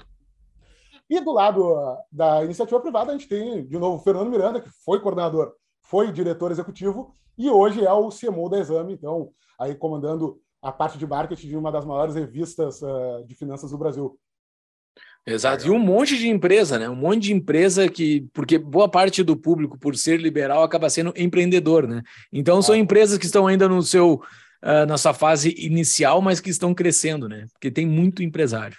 E 1.10 1.22
do 1.22 1.32
lado 1.32 1.74
uh, 1.74 1.98
da 2.12 2.44
iniciativa 2.44 2.82
privada, 2.82 3.12
a 3.12 3.18
gente 3.18 3.30
tem, 3.30 3.66
de 3.66 3.80
novo, 3.80 3.96
o 3.96 4.04
Fernando 4.04 4.30
Miranda, 4.30 4.60
que 4.60 4.70
foi 4.84 5.00
coordenador, 5.00 5.54
foi 5.82 6.12
diretor 6.12 6.52
executivo 6.52 7.16
e 7.38 7.50
hoje 7.50 7.86
é 7.86 7.94
o 7.94 8.10
CMO 8.10 8.50
da 8.50 8.60
Exame, 8.60 8.94
então, 8.94 9.32
aí 9.58 9.74
comandando 9.74 10.42
a 10.62 10.70
parte 10.70 10.98
de 10.98 11.08
marketing 11.08 11.48
de 11.48 11.56
uma 11.56 11.72
das 11.72 11.86
maiores 11.86 12.16
revistas 12.16 12.82
uh, 12.82 13.24
de 13.26 13.34
finanças 13.36 13.72
do 13.72 13.78
Brasil. 13.78 14.20
Exato. 15.28 15.68
E 15.68 15.70
um 15.70 15.78
monte 15.78 16.18
de 16.18 16.30
empresa, 16.30 16.80
né? 16.80 16.88
Um 16.88 16.96
monte 16.96 17.24
de 17.24 17.34
empresa 17.34 17.90
que, 17.90 18.22
porque 18.34 18.58
boa 18.58 18.88
parte 18.88 19.22
do 19.22 19.36
público, 19.36 19.78
por 19.78 19.98
ser 19.98 20.22
liberal, 20.22 20.64
acaba 20.64 20.90
sendo 20.90 21.14
empreendedor, 21.18 21.86
né? 21.86 22.02
Então 22.32 22.62
são 22.62 22.74
empresas 22.74 23.18
que 23.18 23.26
estão 23.26 23.46
ainda 23.46 23.68
no 23.68 23.84
seu, 23.84 24.22
uh, 24.64 24.86
na 24.88 24.98
sua 24.98 25.14
fase 25.14 25.54
inicial, 25.58 26.22
mas 26.22 26.40
que 26.40 26.50
estão 26.50 26.74
crescendo, 26.74 27.28
né? 27.28 27.46
Porque 27.52 27.70
tem 27.70 27.86
muito 27.86 28.24
empresário. 28.24 28.78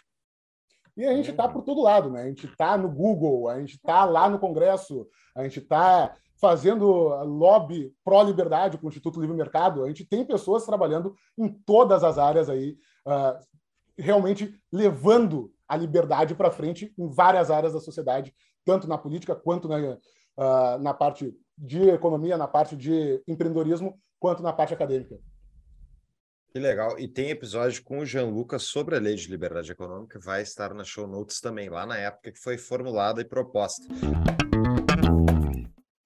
E 0.97 1.05
a 1.05 1.15
gente 1.15 1.31
está 1.31 1.47
por 1.47 1.63
todo 1.63 1.83
lado, 1.83 2.11
né? 2.11 2.23
A 2.23 2.29
gente 2.29 2.47
está 2.47 2.79
no 2.79 2.89
Google, 2.89 3.51
a 3.51 3.61
gente 3.61 3.75
está 3.75 4.07
lá 4.07 4.27
no 4.31 4.39
Congresso, 4.39 5.07
a 5.37 5.43
gente 5.43 5.59
está 5.59 6.15
fazendo 6.41 6.87
lobby 7.25 7.93
pró-liberdade 8.03 8.79
com 8.79 8.87
o 8.87 8.89
Instituto 8.89 9.21
Livre 9.21 9.37
Mercado. 9.37 9.85
A 9.85 9.89
gente 9.89 10.07
tem 10.07 10.25
pessoas 10.25 10.65
trabalhando 10.65 11.15
em 11.37 11.47
todas 11.67 12.03
as 12.03 12.17
áreas 12.17 12.49
aí, 12.49 12.75
uh, 13.07 13.39
realmente 13.99 14.59
levando 14.73 15.53
a 15.69 15.77
liberdade 15.77 16.35
para 16.35 16.51
frente 16.51 16.93
em 16.99 17.09
várias 17.09 17.51
áreas 17.51 17.75
da 17.75 17.81
sociedade, 17.81 18.35
tanto 18.65 18.89
na 18.89 18.97
política 18.97 19.35
quanto 19.35 19.69
na, 19.69 19.77
uh, 19.77 20.79
na 20.81 20.95
parte 20.95 21.37
de 21.57 21.91
economia, 21.91 22.37
na 22.37 22.49
parte 22.49 22.77
de 22.77 23.23
empreendedorismo, 23.27 24.01
quanto 24.19 24.43
na 24.43 24.53
parte 24.53 24.73
acadêmica. 24.73 25.19
Que 26.51 26.59
legal. 26.59 26.99
E 26.99 27.07
tem 27.07 27.29
episódio 27.29 27.83
com 27.85 27.99
o 27.99 28.07
Jean 28.07 28.27
Lucas 28.27 28.63
sobre 28.63 28.97
a 28.97 28.99
lei 28.99 29.15
de 29.15 29.29
liberdade 29.29 29.71
econômica, 29.71 30.19
vai 30.19 30.43
estar 30.43 30.73
na 30.73 30.83
show 30.83 31.07
notes 31.07 31.41
também, 31.41 31.69
lá 31.69 31.85
na 31.85 31.99
época 31.99 32.33
que 32.33 32.39
foi 32.39 32.57
formulada 32.57 33.21
e 33.21 33.25
proposta. 33.25 33.87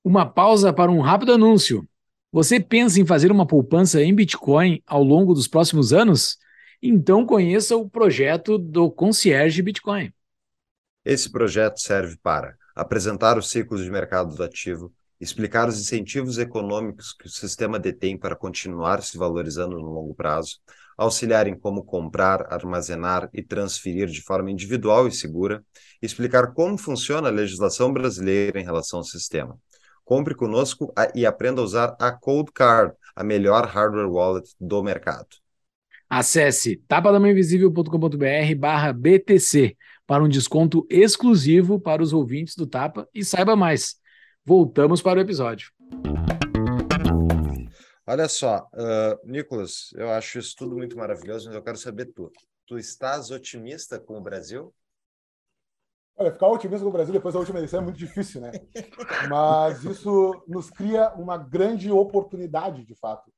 Uma 0.05 0.27
pausa 0.27 0.73
para 0.73 0.91
um 0.91 1.01
rápido 1.01 1.33
anúncio. 1.33 1.87
Você 2.33 2.59
pensa 2.59 3.01
em 3.01 3.07
fazer 3.07 3.31
uma 3.31 3.47
poupança 3.47 4.03
em 4.03 4.13
Bitcoin 4.13 4.83
ao 4.87 5.05
longo 5.05 5.33
dos 5.33 5.47
próximos 5.47 5.93
anos? 5.93 6.39
Então 6.83 7.25
conheça 7.25 7.77
o 7.77 7.89
projeto 7.89 8.59
do 8.59 8.91
Concierge 8.91 9.63
Bitcoin. 9.63 10.13
Esse 11.05 11.31
projeto 11.31 11.79
serve 11.79 12.17
para 12.23 12.57
apresentar 12.75 13.39
o 13.39 13.43
ciclo 13.43 13.83
de 13.83 13.91
mercado 13.91 14.35
do 14.35 14.43
ativo, 14.43 14.93
explicar 15.21 15.69
os 15.69 15.79
incentivos 15.79 16.39
econômicos 16.39 17.13
que 17.13 17.27
o 17.27 17.31
sistema 17.31 17.79
detém 17.79 18.19
para 18.19 18.35
continuar 18.35 19.03
se 19.03 19.17
valorizando 19.17 19.79
no 19.79 19.93
longo 19.93 20.15
prazo, 20.15 20.59
auxiliar 20.97 21.47
em 21.47 21.57
como 21.57 21.85
comprar, 21.85 22.53
armazenar 22.53 23.31
e 23.33 23.43
transferir 23.43 24.09
de 24.09 24.21
forma 24.23 24.51
individual 24.51 25.07
e 25.07 25.13
segura, 25.13 25.65
explicar 26.01 26.53
como 26.53 26.77
funciona 26.77 27.29
a 27.29 27.33
legislação 27.33 27.93
brasileira 27.93 28.61
em 28.61 28.65
relação 28.65 28.99
ao 28.99 29.05
sistema. 29.05 29.57
Compre 30.05 30.35
conosco 30.35 30.93
e 31.15 31.25
aprenda 31.25 31.61
a 31.61 31.65
usar 31.65 31.97
a 32.01 32.11
Cold 32.11 32.51
Card, 32.53 32.93
a 33.15 33.23
melhor 33.23 33.67
hardware 33.67 34.11
wallet 34.11 34.51
do 34.61 34.83
mercado. 34.83 35.42
Acesse 36.15 36.77
tapadamainvisível.com.br 36.89 38.55
barra 38.59 38.93
BTC 38.93 39.75
para 40.07 40.23
um 40.23 40.29
desconto 40.29 40.87
exclusivo 40.91 41.81
para 41.81 42.03
os 42.03 42.13
ouvintes 42.13 42.55
do 42.55 42.67
Tapa 42.67 43.09
e 43.15 43.25
saiba 43.25 43.57
mais. 43.57 43.97
Voltamos 44.45 45.01
para 45.01 45.21
o 45.21 45.23
episódio. 45.23 45.73
Olha 48.07 48.29
só, 48.29 48.69
uh, 48.75 49.19
Nicolas, 49.27 49.89
eu 49.95 50.11
acho 50.11 50.39
isso 50.39 50.55
tudo 50.55 50.77
muito 50.77 50.99
maravilhoso, 50.99 51.47
mas 51.47 51.57
eu 51.57 51.63
quero 51.63 51.79
saber 51.79 52.13
tu. 52.13 52.31
Tu 52.67 52.77
estás 52.77 53.31
otimista 53.31 53.99
com 53.99 54.19
o 54.19 54.23
Brasil? 54.23 54.71
Olha, 56.15 56.31
ficar 56.31 56.49
otimista 56.49 56.85
com 56.85 56.91
o 56.91 56.93
Brasil 56.93 57.15
depois 57.15 57.33
da 57.33 57.41
última 57.41 57.59
eleição 57.59 57.81
é 57.81 57.85
muito 57.85 57.99
difícil, 57.99 58.43
né? 58.43 58.53
Mas 59.31 59.83
isso 59.83 60.45
nos 60.47 60.69
cria 60.69 61.09
uma 61.15 61.39
grande 61.39 61.91
oportunidade, 61.91 62.85
de 62.85 62.95
fato 62.97 63.33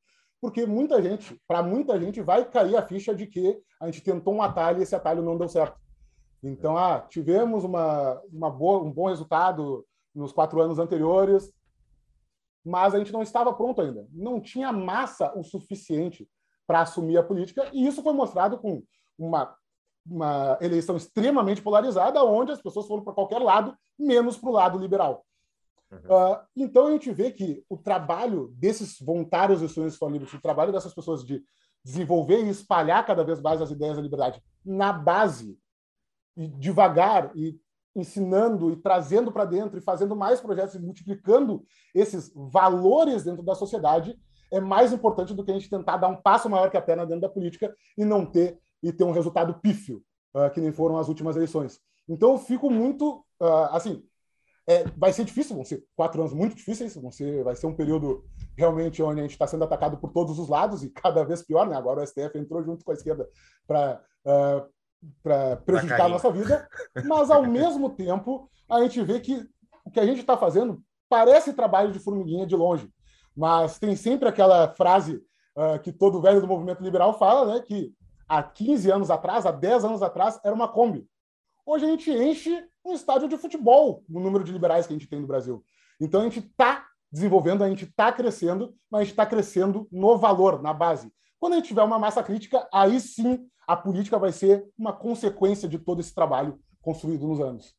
porque 0.45 0.67
muita 0.67 1.01
gente, 1.01 1.41
para 1.49 1.63
muita 1.63 1.99
gente, 1.99 2.21
vai 2.21 2.45
cair 2.45 2.77
a 2.77 2.87
ficha 2.87 3.15
de 3.15 3.27
que 3.27 3.59
a 3.81 3.87
gente 3.87 4.03
tentou 4.03 4.35
um 4.35 4.43
atalho 4.43 4.79
e 4.79 4.83
esse 4.83 4.95
atalho 4.95 5.23
não 5.23 5.39
deu 5.39 5.49
certo. 5.49 5.81
Então, 6.43 6.77
ah, 6.77 7.01
tivemos 7.01 7.65
uma, 7.65 8.21
uma 8.31 8.51
boa, 8.51 8.83
um 8.83 8.93
bom 8.93 9.09
resultado 9.09 9.87
nos 10.15 10.33
quatro 10.33 10.61
anos 10.61 10.79
anteriores, 10.79 11.51
mas 12.63 12.95
a 12.95 12.99
gente 12.99 13.11
não 13.11 13.23
estava 13.23 13.55
pronto 13.55 13.81
ainda. 13.81 14.07
Não 14.13 14.39
tinha 14.39 14.71
massa 14.71 15.33
o 15.35 15.43
suficiente 15.43 16.29
para 16.67 16.83
assumir 16.83 17.17
a 17.17 17.23
política, 17.23 17.71
e 17.73 17.87
isso 17.87 18.03
foi 18.03 18.13
mostrado 18.13 18.59
com 18.59 18.83
uma, 19.19 19.57
uma 20.07 20.59
eleição 20.61 20.95
extremamente 20.95 21.63
polarizada, 21.63 22.23
onde 22.23 22.53
as 22.53 22.61
pessoas 22.61 22.87
foram 22.87 23.03
para 23.03 23.15
qualquer 23.15 23.39
lado, 23.39 23.75
menos 23.99 24.37
para 24.37 24.51
o 24.51 24.53
lado 24.53 24.79
liberal. 24.79 25.25
Uh, 25.93 26.45
então 26.57 26.89
a 26.89 26.91
gente 26.91 27.13
vê 27.13 27.31
que 27.31 27.65
o 27.69 27.77
trabalho 27.77 28.53
desses 28.57 28.99
voluntários 28.99 29.61
do 29.61 29.69
Students 29.69 29.97
for 29.97 30.11
Liberty, 30.11 30.37
o 30.37 30.43
trabalho 30.43 30.73
dessas 30.73 30.95
pessoas 30.95 31.25
de 31.25 31.43
desenvolver 31.85 32.43
e 32.43 32.49
espalhar 32.49 33.07
cada 33.07 33.23
vez 33.23 33.41
mais 33.41 33.61
as 33.61 33.71
ideias 33.71 33.97
da 33.97 34.03
liberdade 34.03 34.43
na 34.65 34.93
base, 34.93 35.59
e 36.37 36.49
devagar, 36.49 37.31
e 37.37 37.59
ensinando 37.95 38.73
e 38.73 38.77
trazendo 38.77 39.31
para 39.31 39.45
dentro 39.45 39.79
e 39.79 39.83
fazendo 39.83 40.17
mais 40.17 40.41
projetos 40.41 40.75
e 40.75 40.81
multiplicando 40.81 41.65
esses 41.95 42.33
valores 42.35 43.23
dentro 43.23 43.43
da 43.43 43.55
sociedade 43.55 44.19
é 44.51 44.61
mais 44.61 44.93
importante 44.93 45.33
do 45.33 45.45
que 45.45 45.51
a 45.51 45.55
gente 45.55 45.71
tentar 45.71 45.97
dar 45.97 46.09
um 46.09 46.21
passo 46.21 46.51
maior 46.51 46.71
que 46.71 46.77
a 46.77 46.83
perna 46.83 47.07
dentro 47.07 47.21
da 47.21 47.29
política 47.29 47.75
e 47.97 48.05
não 48.05 48.27
ter 48.27 48.59
e 48.83 48.93
ter 48.93 49.05
um 49.05 49.13
resultado 49.13 49.55
pífio, 49.61 50.03
uh, 50.35 50.51
que 50.53 50.61
nem 50.61 50.73
foram 50.73 50.99
as 50.99 51.09
últimas 51.09 51.37
eleições. 51.37 51.81
Então 52.09 52.33
eu 52.33 52.39
fico 52.39 52.69
muito 52.69 53.25
uh, 53.41 53.69
assim, 53.71 54.05
é, 54.67 54.85
vai 54.97 55.13
ser 55.13 55.25
difícil, 55.25 55.57
vão 55.57 55.65
ser 55.65 55.85
quatro 55.95 56.21
anos 56.21 56.33
muito 56.33 56.57
difíceis, 56.57 56.95
vão 56.97 57.11
ser, 57.11 57.45
vai 57.45 57.55
ser 57.55 57.67
um 57.67 57.75
período 57.75 58.25
realmente 58.57 59.03
onde 59.03 59.21
a 59.21 59.23
gente 59.23 59.33
está 59.33 59.47
sendo 59.47 59.65
atacado 59.65 59.99
por 59.99 60.11
todos 60.11 60.39
os 60.39 60.49
lados 60.49 60.83
e 60.83 60.91
cada 60.95 61.25
vez 61.25 61.43
pior, 61.43 61.69
né? 61.69 61.77
Agora 61.77 62.01
o 62.01 62.07
STF 62.07 62.39
entrou 62.39 62.63
junto 62.63 62.85
com 62.85 62.91
a 62.91 62.95
esquerda 62.95 63.29
para 63.67 64.01
uh, 64.27 64.75
para 65.23 65.57
prejudicar 65.57 66.07
a 66.07 66.09
nossa 66.09 66.31
vida, 66.31 66.67
mas 67.05 67.31
ao 67.31 67.45
mesmo 67.47 67.91
tempo 67.91 68.51
a 68.71 68.81
gente 68.81 69.03
vê 69.03 69.21
que 69.21 69.47
o 69.85 69.91
que 69.91 70.01
a 70.01 70.07
gente 70.07 70.21
está 70.21 70.35
fazendo 70.35 70.83
parece 71.11 71.53
trabalho 71.53 71.93
de 71.93 71.99
formiguinha 71.99 72.47
de 72.47 72.57
longe, 72.57 72.89
mas 73.37 73.79
tem 73.79 73.95
sempre 73.95 74.29
aquela 74.29 74.73
frase 74.73 75.23
uh, 75.57 75.79
que 75.83 75.93
todo 75.93 76.23
velho 76.23 76.41
do 76.41 76.47
movimento 76.47 76.83
liberal 76.83 77.19
fala, 77.19 77.55
né? 77.55 77.61
Que 77.61 77.93
há 78.27 78.43
15 78.43 78.91
anos 78.91 79.11
atrás, 79.11 79.45
há 79.45 79.51
10 79.51 79.85
anos 79.85 80.03
atrás, 80.03 80.41
era 80.43 80.55
uma 80.55 80.69
Kombi. 80.69 81.07
Hoje 81.67 81.85
a 81.85 81.89
gente 81.89 82.11
enche 82.11 82.67
um 82.85 82.93
estádio 82.93 83.29
de 83.29 83.39
futebol, 83.39 84.05
o 84.09 84.21
número 84.21 84.45
de 84.45 84.53
liberais 84.53 84.87
que 84.87 84.93
a 84.93 84.97
gente 84.97 85.09
tem 85.09 85.21
no 85.21 85.27
Brasil. 85.27 85.65
Então 86.01 86.21
a 86.21 86.25
gente 86.25 86.41
está 86.41 86.87
desenvolvendo, 87.11 87.65
a 87.65 87.69
gente 87.69 87.85
está 87.85 88.13
crescendo, 88.13 88.75
mas 88.91 89.01
a 89.01 89.05
gente 89.05 89.13
está 89.13 89.25
crescendo 89.25 89.89
no 89.91 90.19
valor, 90.19 90.61
na 90.61 90.75
base. 90.75 91.11
Quando 91.39 91.55
a 91.55 91.57
gente 91.57 91.69
tiver 91.69 91.83
uma 91.83 91.99
massa 91.99 92.23
crítica, 92.23 92.69
aí 92.73 93.01
sim 93.01 93.49
a 93.67 93.77
política 93.77 94.19
vai 94.19 94.33
ser 94.33 94.67
uma 94.77 94.93
consequência 94.93 95.69
de 95.69 95.79
todo 95.79 96.01
esse 96.01 96.15
trabalho 96.15 96.61
construído 96.83 97.27
nos 97.27 97.41
anos. 97.41 97.75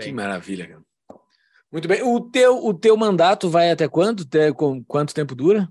Que 0.00 0.10
maravilha, 0.12 0.66
cara. 0.66 0.82
Muito 1.70 1.88
bem. 1.88 2.02
O 2.02 2.20
teu, 2.20 2.64
o 2.64 2.72
teu 2.72 2.96
mandato 2.96 3.50
vai 3.50 3.70
até 3.70 3.88
quando? 3.88 4.22
Até, 4.22 4.52
com, 4.52 4.82
quanto 4.84 5.14
tempo 5.14 5.34
dura? 5.34 5.68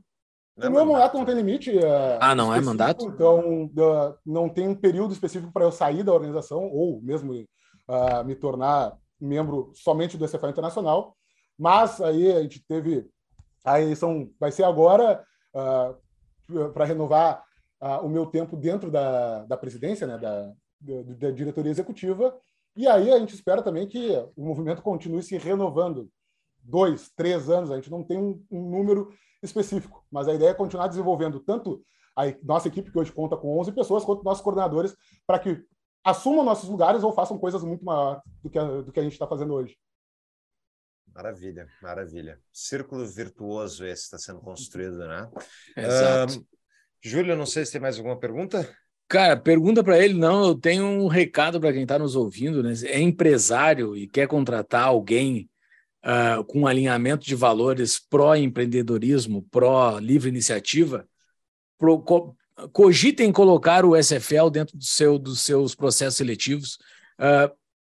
O 0.57 0.69
meu 0.69 0.85
mandato 0.85 1.17
não 1.17 1.25
tem 1.25 1.35
limite. 1.35 1.77
É, 1.77 2.17
ah, 2.21 2.33
não 2.33 2.53
é 2.53 2.61
mandato? 2.61 3.05
Então, 3.05 3.65
uh, 3.65 4.17
não 4.25 4.47
tem 4.47 4.67
um 4.67 4.75
período 4.75 5.13
específico 5.13 5.51
para 5.51 5.65
eu 5.65 5.71
sair 5.71 6.03
da 6.03 6.13
organização 6.13 6.63
ou 6.71 7.01
mesmo 7.01 7.33
uh, 7.33 8.23
me 8.25 8.35
tornar 8.35 8.97
membro 9.19 9.71
somente 9.75 10.17
do 10.17 10.27
SFA 10.27 10.49
Internacional. 10.49 11.15
Mas 11.57 11.99
aí 11.99 12.31
a 12.31 12.41
gente 12.41 12.65
teve 12.65 13.05
a 13.65 13.81
eleição, 13.81 14.29
vai 14.39 14.51
ser 14.51 14.63
agora 14.63 15.23
uh, 15.53 16.71
para 16.71 16.85
renovar 16.85 17.43
o 18.01 18.07
meu 18.07 18.25
tempo 18.25 18.55
dentro 18.55 18.89
da, 18.89 19.43
da 19.43 19.55
presidência, 19.55 20.07
né, 20.07 20.17
da, 20.17 20.51
da, 20.81 21.01
da 21.17 21.31
diretoria 21.31 21.69
executiva. 21.69 22.35
E 22.75 22.87
aí 22.87 23.11
a 23.11 23.19
gente 23.19 23.35
espera 23.35 23.61
também 23.61 23.87
que 23.87 24.11
o 24.35 24.43
movimento 24.43 24.81
continue 24.81 25.21
se 25.21 25.37
renovando. 25.37 26.09
Dois, 26.63 27.11
três 27.15 27.47
anos, 27.49 27.69
a 27.69 27.75
gente 27.75 27.91
não 27.91 28.03
tem 28.03 28.17
um, 28.17 28.43
um 28.49 28.69
número 28.69 29.13
específico, 29.45 30.05
mas 30.11 30.27
a 30.27 30.33
ideia 30.33 30.49
é 30.49 30.53
continuar 30.53 30.87
desenvolvendo 30.87 31.39
tanto 31.39 31.83
a 32.15 32.23
nossa 32.43 32.67
equipe, 32.67 32.91
que 32.91 32.97
hoje 32.97 33.11
conta 33.11 33.35
com 33.35 33.59
11 33.59 33.71
pessoas, 33.73 34.05
quanto 34.05 34.23
nossos 34.23 34.43
coordenadores, 34.43 34.95
para 35.27 35.37
que 35.37 35.61
assumam 36.03 36.45
nossos 36.45 36.69
lugares 36.69 37.03
ou 37.03 37.11
façam 37.11 37.37
coisas 37.37 37.63
muito 37.63 37.83
maiores 37.83 38.21
do 38.41 38.49
que 38.49 38.57
a, 38.57 38.63
do 38.63 38.91
que 38.91 38.99
a 38.99 39.03
gente 39.03 39.13
está 39.13 39.27
fazendo 39.27 39.53
hoje. 39.53 39.77
Maravilha, 41.13 41.67
maravilha. 41.81 42.39
Círculo 42.51 43.05
virtuoso 43.05 43.85
esse 43.85 44.03
está 44.03 44.17
sendo 44.17 44.39
construído, 44.39 44.97
né? 44.99 45.29
Exato. 45.75 46.39
Uh, 46.39 46.45
Júlio, 47.01 47.35
não 47.35 47.45
sei 47.45 47.65
se 47.65 47.71
tem 47.71 47.81
mais 47.81 47.97
alguma 47.97 48.19
pergunta. 48.19 48.69
Cara, 49.07 49.37
pergunta 49.37 49.83
para 49.83 49.99
ele, 49.99 50.15
não, 50.15 50.47
eu 50.47 50.55
tenho 50.55 50.83
um 50.83 51.07
recado 51.07 51.59
para 51.59 51.71
quem 51.71 51.83
está 51.83 51.97
nos 51.99 52.15
ouvindo, 52.15 52.63
né? 52.63 52.73
É 52.85 52.99
empresário 52.99 53.95
e 53.95 54.07
quer 54.07 54.27
contratar 54.27 54.85
alguém 54.85 55.49
uh, 56.05 56.43
com 56.43 56.61
um 56.61 56.67
alinhamento 56.67 57.25
de 57.25 57.35
valores 57.35 57.99
pró-empreendedorismo, 57.99 59.41
pró-livre 59.49 60.29
iniciativa, 60.29 61.07
pro, 61.77 61.99
co, 61.99 62.35
cogitem 62.71 63.31
colocar 63.31 63.83
o 63.83 63.95
SFL 63.95 64.49
dentro 64.51 64.77
do 64.77 64.83
seu, 64.83 65.17
dos 65.17 65.41
seus 65.41 65.73
processos 65.73 66.17
seletivos, 66.17 66.77
uh, 67.19 67.51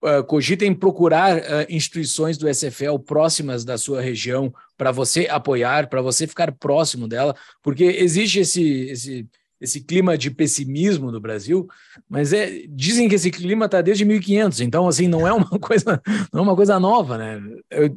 uh, 0.07 0.23
cogitem 0.23 0.73
procurar 0.73 1.69
instituições 1.69 2.37
do 2.37 2.47
SFL 2.47 2.99
próximas 3.03 3.65
da 3.65 3.77
sua 3.77 4.01
região 4.01 4.53
para 4.77 4.91
você 4.91 5.27
apoiar, 5.27 5.89
para 5.89 6.01
você 6.01 6.27
ficar 6.27 6.51
próximo 6.51 7.07
dela, 7.07 7.35
porque 7.63 7.83
existe 7.83 8.39
esse, 8.39 8.89
esse 8.89 9.29
esse 9.59 9.81
clima 9.81 10.17
de 10.17 10.29
pessimismo 10.29 11.11
no 11.11 11.19
Brasil, 11.19 11.67
mas 12.09 12.33
é, 12.33 12.65
dizem 12.69 13.07
que 13.07 13.15
esse 13.15 13.31
clima 13.31 13.65
está 13.65 13.81
desde 13.81 14.05
1500, 14.05 14.61
então 14.61 14.87
assim 14.87 15.07
não 15.07 15.27
é 15.27 15.33
uma 15.33 15.49
coisa 15.59 16.01
não 16.31 16.41
é 16.41 16.43
uma 16.43 16.55
coisa 16.55 16.79
nova, 16.79 17.17
né? 17.17 17.41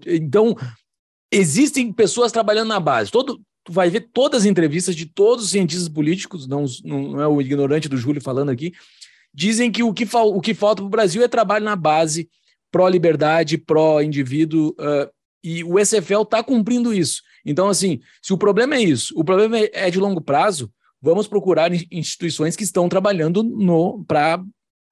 Então 0.07 0.57
existem 1.33 1.93
pessoas 1.93 2.33
trabalhando 2.33 2.69
na 2.69 2.81
base. 2.81 3.11
Todo 3.11 3.41
tu 3.69 3.73
vai 3.73 3.91
ver 3.91 4.09
todas 4.13 4.43
as 4.43 4.47
entrevistas 4.47 4.97
de 4.97 5.05
todos 5.05 5.45
os 5.45 5.51
cientistas 5.51 5.91
políticos, 5.91 6.47
não, 6.47 6.65
não 6.83 7.21
é 7.21 7.29
o 7.29 7.39
ignorante 7.39 7.87
do 7.87 7.99
Júlio 7.99 8.23
falando 8.23 8.51
aqui, 8.51 8.73
dizem 9.33 9.71
que 9.71 9.83
o 9.83 9.93
que, 9.93 10.09
o 10.11 10.41
que 10.41 10.55
falta 10.55 10.81
para 10.81 10.87
o 10.87 10.91
Brasil 10.91 11.23
é 11.23 11.29
trabalho 11.29 11.67
na 11.67 11.77
base, 11.77 12.31
pró-liberdade, 12.73 13.59
pró-indivíduo, 13.59 14.71
uh, 14.71 15.11
e 15.45 15.63
o 15.63 15.79
SFL 15.79 16.23
está 16.23 16.43
cumprindo 16.43 16.95
isso. 16.95 17.23
Então, 17.45 17.69
assim, 17.69 18.01
se 18.23 18.33
o 18.33 18.39
problema 18.39 18.75
é 18.75 18.81
isso, 18.81 19.13
o 19.17 19.23
problema 19.23 19.59
é 19.59 19.91
de 19.91 19.99
longo 19.99 20.21
prazo, 20.21 20.73
vamos 21.01 21.27
procurar 21.27 21.71
instituições 21.91 22.57
que 22.57 22.65
estão 22.65 22.89
trabalhando 22.89 23.43
no 23.43 24.05
para 24.05 24.43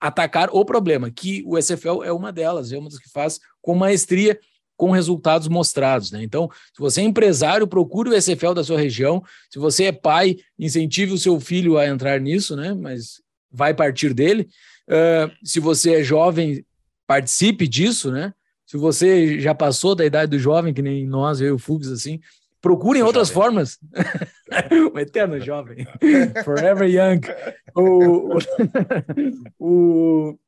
atacar 0.00 0.48
o 0.52 0.64
problema, 0.64 1.10
que 1.10 1.42
o 1.46 1.60
SFL 1.60 2.04
é 2.04 2.12
uma 2.12 2.32
delas, 2.32 2.70
é 2.70 2.78
uma 2.78 2.88
das 2.88 2.98
que 2.98 3.10
faz 3.10 3.40
com 3.62 3.74
maestria, 3.74 4.38
com 4.76 4.90
resultados 4.90 5.48
mostrados. 5.48 6.10
Né? 6.12 6.22
Então, 6.22 6.50
se 6.50 6.78
você 6.78 7.00
é 7.00 7.04
empresário, 7.04 7.66
procure 7.66 8.10
o 8.10 8.20
SFL 8.20 8.52
da 8.52 8.62
sua 8.62 8.78
região. 8.78 9.22
Se 9.50 9.58
você 9.58 9.84
é 9.84 9.92
pai, 9.92 10.36
incentive 10.58 11.12
o 11.12 11.18
seu 11.18 11.40
filho 11.40 11.78
a 11.78 11.86
entrar 11.86 12.20
nisso, 12.20 12.54
né? 12.54 12.74
mas 12.74 13.22
vai 13.50 13.72
partir 13.72 14.12
dele. 14.12 14.48
Uh, 14.86 15.32
se 15.42 15.58
você 15.58 15.94
é 15.94 16.04
jovem, 16.04 16.64
participe 17.06 17.66
disso, 17.66 18.10
né? 18.10 18.32
Se 18.66 18.76
você 18.76 19.40
já 19.40 19.54
passou 19.54 19.94
da 19.94 20.04
idade 20.04 20.30
do 20.30 20.38
jovem, 20.38 20.74
que 20.74 20.82
nem 20.82 21.06
nós, 21.06 21.40
eu 21.40 21.48
e 21.48 21.52
o 21.52 21.58
Fugs, 21.58 21.90
assim, 21.90 22.20
Procurem 22.60 23.02
outras 23.02 23.28
jovem. 23.28 23.42
formas. 23.42 23.78
o 24.92 24.98
eterno 24.98 25.40
jovem. 25.40 25.86
Forever 26.44 26.88
young. 26.88 27.20
O, 27.74 28.38
o, 29.58 30.38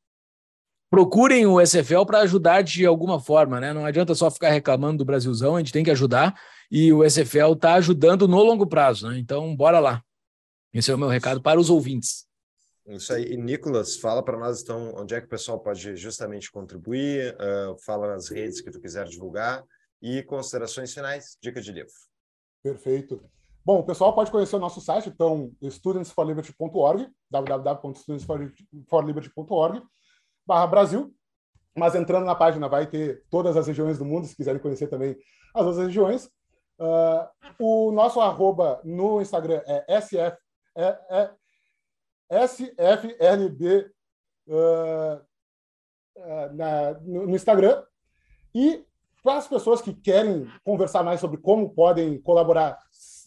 procurem 0.91 1.47
o 1.47 1.65
SFL 1.65 2.05
para 2.07 2.21
ajudar 2.21 2.63
de 2.63 2.87
alguma 2.87 3.21
forma, 3.21 3.61
né? 3.61 3.73
Não 3.73 3.85
adianta 3.85 4.15
só 4.15 4.31
ficar 4.31 4.51
reclamando 4.51 4.99
do 4.99 5.05
Brasilzão, 5.05 5.57
a 5.57 5.59
gente 5.59 5.73
tem 5.73 5.85
que 5.85 5.91
ajudar 5.91 6.35
e 6.71 6.93
o 6.93 7.09
SFL 7.09 7.53
está 7.53 7.75
ajudando 7.75 8.27
no 8.27 8.43
longo 8.43 8.67
prazo, 8.67 9.09
né? 9.09 9.19
Então, 9.19 9.55
bora 9.55 9.79
lá. 9.79 10.03
Esse 10.73 10.91
é 10.91 10.95
o 10.95 10.99
meu 10.99 11.09
recado 11.09 11.41
para 11.43 11.61
os 11.61 11.71
ouvintes. 11.71 12.27
Isso 12.87 13.13
aí. 13.13 13.33
E, 13.33 13.37
Nicolas, 13.37 13.97
fala 13.97 14.23
para 14.23 14.39
nós, 14.39 14.63
então, 14.63 14.95
onde 14.97 15.15
é 15.15 15.21
que 15.21 15.27
o 15.27 15.31
pessoal 15.31 15.61
pode 15.61 15.97
justamente 15.97 16.51
contribuir, 16.51 17.35
uh, 17.35 17.77
fala 17.85 18.09
nas 18.09 18.29
redes 18.29 18.61
que 18.61 18.71
tu 18.71 18.81
quiser 18.81 19.05
divulgar 19.07 19.63
e 20.01 20.23
considerações 20.23 20.95
finais, 20.95 21.37
dica 21.43 21.61
de 21.61 21.73
livro. 21.73 21.93
Perfeito. 22.63 23.21
Bom, 23.65 23.81
o 23.81 23.85
pessoal 23.85 24.15
pode 24.15 24.31
conhecer 24.31 24.55
o 24.57 24.61
nosso 24.61 24.81
site, 24.81 25.09
então, 25.09 25.53
studentsforliberty.org, 25.63 27.09
www.studentsforliberty.org, 27.31 29.83
barra 30.47 30.67
Brasil, 30.67 31.15
mas 31.77 31.95
entrando 31.95 32.25
na 32.25 32.35
página 32.35 32.67
vai 32.69 32.87
ter 32.87 33.23
todas 33.29 33.55
as 33.57 33.67
regiões 33.67 33.99
do 33.99 34.05
mundo, 34.05 34.27
se 34.27 34.35
quiserem 34.35 34.61
conhecer 34.61 34.89
também 34.89 35.17
as 35.55 35.67
outras 35.67 35.87
regiões. 35.87 36.31
Uh, 36.81 37.29
o 37.59 37.93
nosso 37.93 38.21
arroba 38.21 38.81
no 38.85 39.21
Instagram 39.21 39.61
é 39.67 40.01
SF, 40.01 40.39
é, 40.77 40.99
é 41.11 41.31
SFLB 42.45 43.91
uh, 44.49 45.21
uh, 46.17 46.55
na, 46.55 46.95
no, 47.01 47.27
no 47.27 47.37
Instagram. 47.37 47.85
E 48.55 48.87
para 49.23 49.37
as 49.37 49.47
pessoas 49.47 49.81
que 49.81 49.93
querem 49.93 50.49
conversar 50.65 51.03
mais 51.03 51.21
sobre 51.21 51.39
como 51.39 51.71
podem 51.71 52.21
colaborar, 52.21 52.79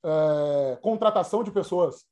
é, 0.02 0.78
contratação 0.80 1.44
de 1.44 1.50
pessoas, 1.50 2.06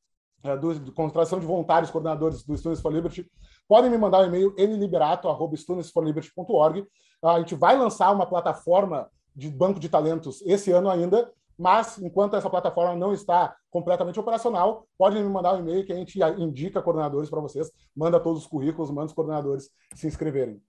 é, 0.44 0.54
do, 0.58 0.78
do, 0.78 0.92
contratação 0.92 1.40
de 1.40 1.46
voluntários, 1.46 1.90
coordenadores 1.90 2.44
do 2.44 2.54
Students 2.54 2.82
for 2.82 2.92
Liberty, 2.92 3.26
podem 3.66 3.90
me 3.90 3.96
mandar 3.96 4.20
um 4.20 4.26
e-mail 4.26 4.54
nliberato.studentsforliberty.org. 4.58 6.86
A 7.24 7.38
gente 7.38 7.54
vai 7.54 7.78
lançar 7.78 8.12
uma 8.12 8.26
plataforma 8.26 9.10
de 9.34 9.48
banco 9.48 9.80
de 9.80 9.88
talentos 9.88 10.42
esse 10.42 10.70
ano 10.70 10.90
ainda, 10.90 11.32
mas 11.58 11.98
enquanto 11.98 12.36
essa 12.36 12.50
plataforma 12.50 12.94
não 12.94 13.14
está 13.14 13.56
completamente 13.70 14.20
operacional, 14.20 14.86
podem 14.98 15.22
me 15.22 15.30
mandar 15.30 15.54
um 15.54 15.60
e-mail 15.60 15.86
que 15.86 15.94
a 15.94 15.96
gente 15.96 16.20
indica 16.38 16.82
coordenadores 16.82 17.30
para 17.30 17.40
vocês, 17.40 17.72
manda 17.96 18.20
todos 18.20 18.42
os 18.42 18.46
currículos, 18.46 18.90
manda 18.90 19.06
os 19.06 19.14
coordenadores 19.14 19.70
se 19.94 20.06
inscreverem. 20.06 20.60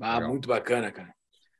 Ah, 0.00 0.14
Legal. 0.14 0.30
muito 0.30 0.48
bacana, 0.48 0.90
cara. 0.90 1.14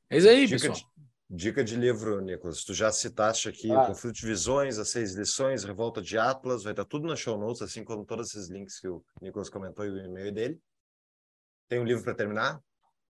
É 0.09 0.17
isso 0.17 0.27
aí, 0.27 0.47
dica 0.47 0.69
pessoal. 0.69 0.90
Dica 1.33 1.63
de 1.63 1.77
livro, 1.77 2.21
Nicolas. 2.21 2.65
Tu 2.65 2.75
já 2.75 2.91
citaste 2.91 3.49
aqui 3.49 3.71
ah. 3.71 3.87
Conflito 3.87 4.17
de 4.17 4.27
Visões, 4.27 4.79
As 4.79 4.89
Seis 4.89 5.15
Lições, 5.15 5.63
Revolta 5.63 6.03
de 6.03 6.19
Atlas, 6.19 6.65
vai 6.65 6.73
estar 6.73 6.85
tudo 6.85 7.07
na 7.07 7.15
show 7.15 7.39
notes, 7.39 7.63
assim 7.63 7.85
como 7.85 8.05
todos 8.05 8.31
esses 8.31 8.51
links 8.51 8.81
que 8.81 8.89
o 8.89 9.01
Nicolas 9.23 9.49
comentou 9.49 9.85
e 9.87 9.91
o 9.91 10.05
e-mail 10.05 10.33
dele. 10.33 10.61
Tem 11.69 11.79
um 11.79 11.85
livro 11.85 12.03
para 12.03 12.17
terminar? 12.17 12.61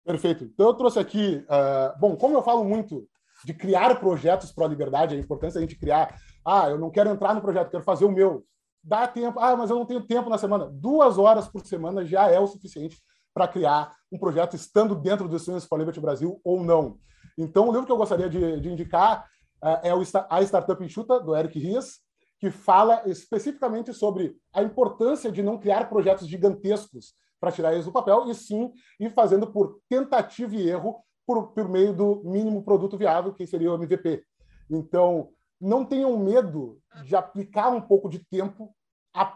Perfeito. 0.06 0.46
Então 0.46 0.68
eu 0.68 0.74
trouxe 0.76 0.98
aqui, 0.98 1.46
uh, 1.50 2.00
bom, 2.00 2.16
como 2.16 2.38
eu 2.38 2.42
falo 2.42 2.64
muito 2.64 3.06
de 3.44 3.54
criar 3.54 4.00
projetos 4.00 4.50
para 4.50 4.64
a 4.64 4.70
liberdade, 4.70 5.14
a 5.14 5.20
importância 5.20 5.60
da 5.60 5.68
gente 5.68 5.78
criar, 5.78 6.18
ah, 6.46 6.70
eu 6.70 6.80
não 6.80 6.90
quero 6.90 7.10
entrar 7.10 7.34
no 7.34 7.42
projeto, 7.42 7.70
quero 7.70 7.84
fazer 7.84 8.06
o 8.06 8.12
meu. 8.12 8.46
Dá 8.82 9.10
tempo, 9.10 9.42
ah, 9.42 9.58
mas 9.58 9.70
eu 9.70 9.76
não 9.76 9.86
tenho 9.86 10.02
tempo 10.02 10.30
na 10.30 10.38
semana. 10.38 10.70
Duas 10.72 11.18
horas 11.18 11.50
por 11.50 11.66
semana 11.66 12.06
já 12.06 12.32
é 12.32 12.40
o 12.40 12.48
suficiente 12.48 12.98
para 13.34 13.46
criar 13.46 13.94
um 14.10 14.18
projeto 14.18 14.56
estando 14.56 14.96
dentro 14.96 15.28
do 15.28 15.38
Students 15.38 15.66
for 15.66 15.78
Liberty 15.78 16.00
Brasil 16.00 16.40
ou 16.46 16.64
não. 16.64 16.98
Então, 17.38 17.68
o 17.68 17.72
livro 17.72 17.86
que 17.86 17.92
eu 17.92 17.98
gostaria 17.98 18.30
de, 18.30 18.60
de 18.60 18.72
indicar 18.72 19.26
uh, 19.64 19.80
é 19.84 19.94
o 19.94 20.02
A 20.30 20.42
Startup 20.42 20.84
Enxuta, 20.84 21.20
do 21.20 21.36
Eric 21.36 21.60
Rias, 21.60 22.00
que 22.40 22.50
fala 22.50 23.04
especificamente 23.06 23.94
sobre 23.94 24.36
a 24.54 24.62
importância 24.62 25.32
de 25.32 25.42
não 25.42 25.58
criar 25.58 25.90
projetos 25.90 26.28
gigantescos 26.28 27.14
para 27.40 27.52
tirar 27.52 27.74
eles 27.74 27.86
do 27.86 27.92
papel, 27.92 28.30
e 28.30 28.36
sim 28.36 28.72
ir 29.00 29.12
fazendo 29.14 29.48
por 29.48 29.80
tentativa 29.90 30.56
e 30.56 30.70
erro 30.70 31.04
por, 31.26 31.48
por 31.54 31.68
meio 31.68 31.94
do 31.94 32.22
mínimo 32.24 32.64
produto 32.64 32.98
viável, 32.98 33.34
que 33.34 33.48
seria 33.48 33.72
o 33.72 33.76
MVP. 33.76 34.24
Então, 34.70 35.30
não 35.60 35.86
tenham 35.86 36.18
medo 36.18 36.80
de 37.04 37.16
aplicar 37.16 37.70
um 37.70 37.82
pouco 37.82 38.10
de 38.10 38.20
tempo 38.20 38.74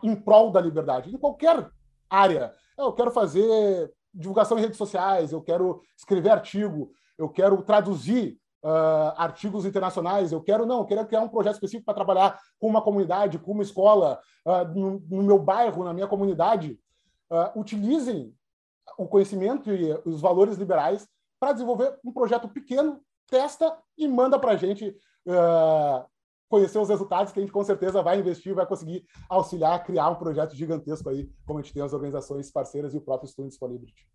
em 0.04 0.16
prol 0.16 0.52
da 0.52 0.62
liberdade, 0.62 1.14
em 1.14 1.18
qualquer 1.18 1.70
área. 2.10 2.54
Eu 2.78 2.92
quero 2.94 3.12
fazer 3.12 3.92
divulgação 4.14 4.58
em 4.58 4.62
redes 4.62 4.78
sociais, 4.78 5.32
eu 5.32 5.42
quero 5.42 5.82
escrever 5.98 6.30
artigo, 6.30 6.92
eu 7.20 7.28
quero 7.28 7.62
traduzir 7.62 8.40
uh, 8.64 9.14
artigos 9.18 9.66
internacionais, 9.66 10.32
eu 10.32 10.42
quero 10.42 10.66
não, 10.66 10.80
eu 10.80 10.86
quero 10.86 11.06
criar 11.06 11.22
um 11.22 11.28
projeto 11.28 11.56
específico 11.56 11.86
para 11.86 11.94
trabalhar 11.94 12.40
com 12.58 12.68
uma 12.68 12.82
comunidade, 12.82 13.38
com 13.38 13.52
uma 13.52 13.62
escola, 13.62 14.20
uh, 14.46 14.74
no, 14.74 15.00
no, 15.10 15.24
meu 15.24 15.38
bairro, 15.38 15.84
na 15.84 15.94
minha 15.94 16.08
comunidade. 16.08 16.80
Uh, 17.30 17.60
utilizem 17.60 18.34
o 18.98 19.06
conhecimento 19.06 19.70
e 19.70 19.92
os 20.06 20.22
valores 20.22 20.58
liberais 20.58 21.08
para 21.40 21.52
desenvolver 21.52 22.00
um 22.04 22.12
projeto 22.12 22.48
pequeno, 22.48 23.02
testa 23.30 23.78
e 23.98 24.08
manda 24.08 24.40
para 24.40 24.54
a 24.54 24.56
gente 24.56 24.96
conhecer 26.50 26.80
os 26.80 26.90
resultados 26.90 27.32
que 27.32 27.40
a 27.40 27.44
gente 27.44 27.52
com 27.52 27.64
certeza 27.64 28.02
vai 28.02 28.20
investir, 28.20 28.56
vai 28.56 28.66
conseguir 28.66 29.06
auxiliar 29.30 29.76
a 29.76 29.80
criar 29.80 30.10
um 30.10 30.16
projeto 30.16 30.56
gigantesco 30.56 31.08
aí, 31.08 31.30
como 31.46 31.60
a 31.60 31.62
gente 31.62 31.74
tem 31.74 31.84
as 31.84 31.94
organizações 31.94 32.50
parceiras 32.50 32.96
e 32.96 32.98
o 32.98 33.02
próprio 33.02 33.30
Students 33.30 33.58
for 33.58 33.70
Liberty. 33.70 34.08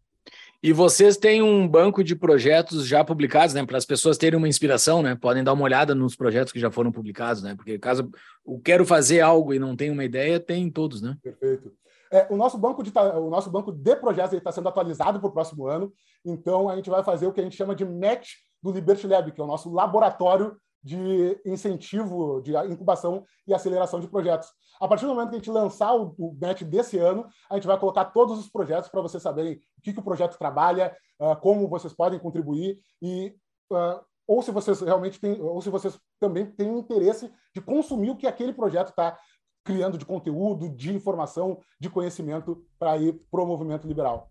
E 0.62 0.72
vocês 0.72 1.16
têm 1.16 1.42
um 1.42 1.68
banco 1.68 2.02
de 2.02 2.16
projetos 2.16 2.86
já 2.86 3.04
publicados, 3.04 3.54
né? 3.54 3.64
Para 3.64 3.76
as 3.76 3.84
pessoas 3.84 4.16
terem 4.16 4.38
uma 4.38 4.48
inspiração, 4.48 5.02
né? 5.02 5.14
Podem 5.14 5.44
dar 5.44 5.52
uma 5.52 5.64
olhada 5.64 5.94
nos 5.94 6.16
projetos 6.16 6.52
que 6.52 6.60
já 6.60 6.70
foram 6.70 6.90
publicados, 6.90 7.42
né? 7.42 7.54
Porque 7.54 7.78
caso 7.78 8.10
eu 8.46 8.60
quero 8.64 8.84
fazer 8.86 9.20
algo 9.20 9.52
e 9.52 9.58
não 9.58 9.76
tenho 9.76 9.92
uma 9.92 10.04
ideia, 10.04 10.40
tem 10.40 10.70
todos, 10.70 11.02
né? 11.02 11.16
Perfeito. 11.22 11.72
É, 12.10 12.26
o, 12.30 12.36
nosso 12.36 12.56
banco 12.56 12.82
de, 12.82 12.92
o 12.96 13.28
nosso 13.28 13.50
banco 13.50 13.72
de 13.72 13.96
projetos 13.96 14.34
está 14.34 14.52
sendo 14.52 14.68
atualizado 14.68 15.18
para 15.18 15.28
o 15.28 15.32
próximo 15.32 15.66
ano, 15.66 15.92
então 16.24 16.68
a 16.68 16.76
gente 16.76 16.88
vai 16.88 17.02
fazer 17.02 17.26
o 17.26 17.32
que 17.32 17.40
a 17.40 17.42
gente 17.42 17.56
chama 17.56 17.74
de 17.74 17.84
match 17.84 18.34
do 18.62 18.70
Liberty 18.70 19.06
Lab, 19.06 19.32
que 19.32 19.40
é 19.40 19.44
o 19.44 19.48
nosso 19.48 19.72
laboratório 19.72 20.56
de 20.84 21.40
incentivo, 21.46 22.42
de 22.42 22.54
incubação 22.70 23.24
e 23.46 23.54
aceleração 23.54 24.00
de 24.00 24.06
projetos. 24.06 24.52
A 24.78 24.86
partir 24.86 25.06
do 25.06 25.14
momento 25.14 25.30
que 25.30 25.36
a 25.36 25.38
gente 25.38 25.50
lançar 25.50 25.94
o, 25.96 26.14
o 26.18 26.36
desse 26.66 26.98
ano, 26.98 27.26
a 27.50 27.54
gente 27.54 27.66
vai 27.66 27.78
colocar 27.78 28.04
todos 28.06 28.38
os 28.38 28.50
projetos 28.50 28.90
para 28.90 29.00
vocês 29.00 29.22
saberem 29.22 29.54
o 29.78 29.82
que, 29.82 29.94
que, 29.94 30.00
o 30.00 30.04
projeto 30.04 30.36
trabalha, 30.36 30.94
uh, 31.18 31.34
como 31.40 31.68
vocês 31.68 31.94
podem 31.94 32.18
contribuir 32.18 32.78
e 33.00 33.34
uh, 33.72 34.04
ou 34.26 34.42
se 34.42 34.50
vocês 34.50 34.80
realmente 34.80 35.18
têm, 35.20 35.40
ou 35.40 35.60
se 35.60 35.70
vocês 35.70 35.98
também 36.20 36.46
têm 36.46 36.78
interesse 36.78 37.30
de 37.54 37.60
consumir 37.60 38.10
o 38.10 38.16
que 38.16 38.26
aquele 38.26 38.52
projeto 38.52 38.88
está 38.88 39.18
criando 39.62 39.96
de 39.96 40.04
conteúdo, 40.04 40.68
de 40.68 40.94
informação, 40.94 41.58
de 41.80 41.88
conhecimento 41.88 42.62
para 42.78 42.96
ir 42.98 43.14
para 43.30 43.42
o 43.42 43.46
movimento 43.46 43.86
liberal. 43.86 44.30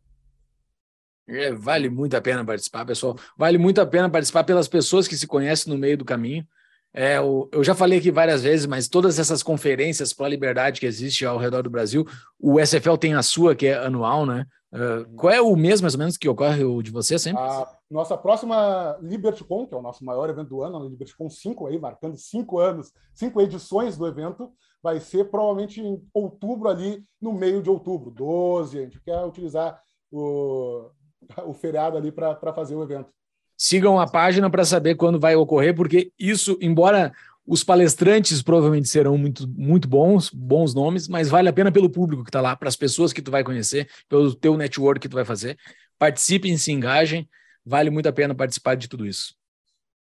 É, 1.28 1.52
vale 1.54 1.90
muito 1.90 2.16
a 2.16 2.22
pena 2.22 2.44
participar, 2.44 2.86
pessoal. 2.86 3.18
Vale 3.38 3.58
muito 3.58 3.80
a 3.80 3.86
pena 3.86 4.10
participar 4.10 4.44
pelas 4.44 4.68
pessoas 4.68 5.08
que 5.08 5.16
se 5.16 5.28
conhecem 5.28 5.72
no 5.72 5.80
meio 5.80 5.98
do 5.98 6.06
caminho. 6.06 6.46
É, 6.94 7.18
eu, 7.18 7.50
eu 7.52 7.64
já 7.64 7.74
falei 7.74 7.98
aqui 7.98 8.12
várias 8.12 8.44
vezes, 8.44 8.68
mas 8.68 8.88
todas 8.88 9.18
essas 9.18 9.42
conferências 9.42 10.14
para 10.14 10.28
a 10.28 10.30
liberdade 10.30 10.80
que 10.80 10.86
existe 10.86 11.26
ao 11.26 11.40
redor 11.40 11.64
do 11.64 11.70
Brasil, 11.70 12.06
o 12.40 12.60
SFL 12.60 12.98
tem 12.98 13.16
a 13.16 13.24
sua, 13.24 13.56
que 13.56 13.68
é 13.68 13.74
anual, 13.76 14.26
né? 14.26 14.46
Uh, 14.72 15.08
qual 15.16 15.32
é 15.32 15.42
o 15.42 15.56
mês, 15.56 15.82
mais 15.82 15.94
ou 15.94 16.00
menos, 16.00 16.18
que 16.18 16.28
ocorre 16.28 16.64
o 16.64 16.82
de 16.82 16.92
você 16.92 17.18
sempre? 17.18 17.42
A 17.42 17.68
nossa 17.90 18.18
próxima 18.18 18.98
LibertyCon, 19.02 19.68
que 19.68 19.74
é 19.74 19.78
o 19.78 19.82
nosso 19.84 20.04
maior 20.04 20.30
evento 20.30 20.50
do 20.50 20.64
ano, 20.64 20.78
a 20.78 20.84
LibertyCon 20.84 21.30
5 21.30 21.68
aí, 21.68 21.80
marcando 21.80 22.18
cinco 22.18 22.60
anos, 22.60 22.92
cinco 23.14 23.40
edições 23.40 23.98
do 23.98 24.08
evento, 24.08 24.52
vai 24.82 25.00
ser 25.00 25.26
provavelmente 25.26 25.80
em 25.80 26.04
outubro 26.14 26.70
ali, 26.70 27.04
no 27.22 27.34
meio 27.34 27.62
de 27.62 27.70
outubro, 27.70 28.10
12, 28.10 28.80
a 28.80 28.82
gente 28.82 29.00
quer 29.00 29.24
utilizar 29.24 29.80
o, 30.12 30.90
o 31.46 31.54
feriado 31.54 31.98
ali 31.98 32.12
para 32.12 32.54
fazer 32.54 32.76
o 32.76 32.84
evento. 32.84 33.10
Sigam 33.58 34.00
a 34.00 34.08
página 34.08 34.50
para 34.50 34.66
saber 34.66 34.96
quando 34.96 35.20
vai 35.20 35.36
ocorrer, 35.36 35.76
porque 35.76 36.12
isso, 36.18 36.58
embora 36.62 37.14
os 37.46 37.64
palestrantes 37.64 38.42
provavelmente 38.42 38.88
serão 38.88 39.18
muito, 39.18 39.48
muito 39.48 39.88
bons, 39.88 40.30
bons 40.30 40.74
nomes, 40.74 41.08
mas 41.08 41.30
vale 41.30 41.50
a 41.50 41.54
pena 41.54 41.72
pelo 41.72 41.90
público 41.90 42.24
que 42.24 42.30
está 42.30 42.42
lá, 42.42 42.56
para 42.56 42.70
as 42.70 42.76
pessoas 42.76 43.12
que 43.12 43.22
tu 43.22 43.32
vai 43.32 43.44
conhecer, 43.44 43.90
pelo 44.08 44.34
teu 44.34 44.58
network 44.58 45.00
que 45.00 45.10
tu 45.10 45.16
vai 45.16 45.26
fazer. 45.26 45.58
Participem, 46.00 46.58
se 46.58 46.72
engajem, 46.72 47.30
vale 47.66 47.90
muito 47.90 48.08
a 48.08 48.14
pena 48.14 48.34
participar 48.34 48.76
de 48.76 48.88
tudo 48.88 49.06
isso. 49.06 49.36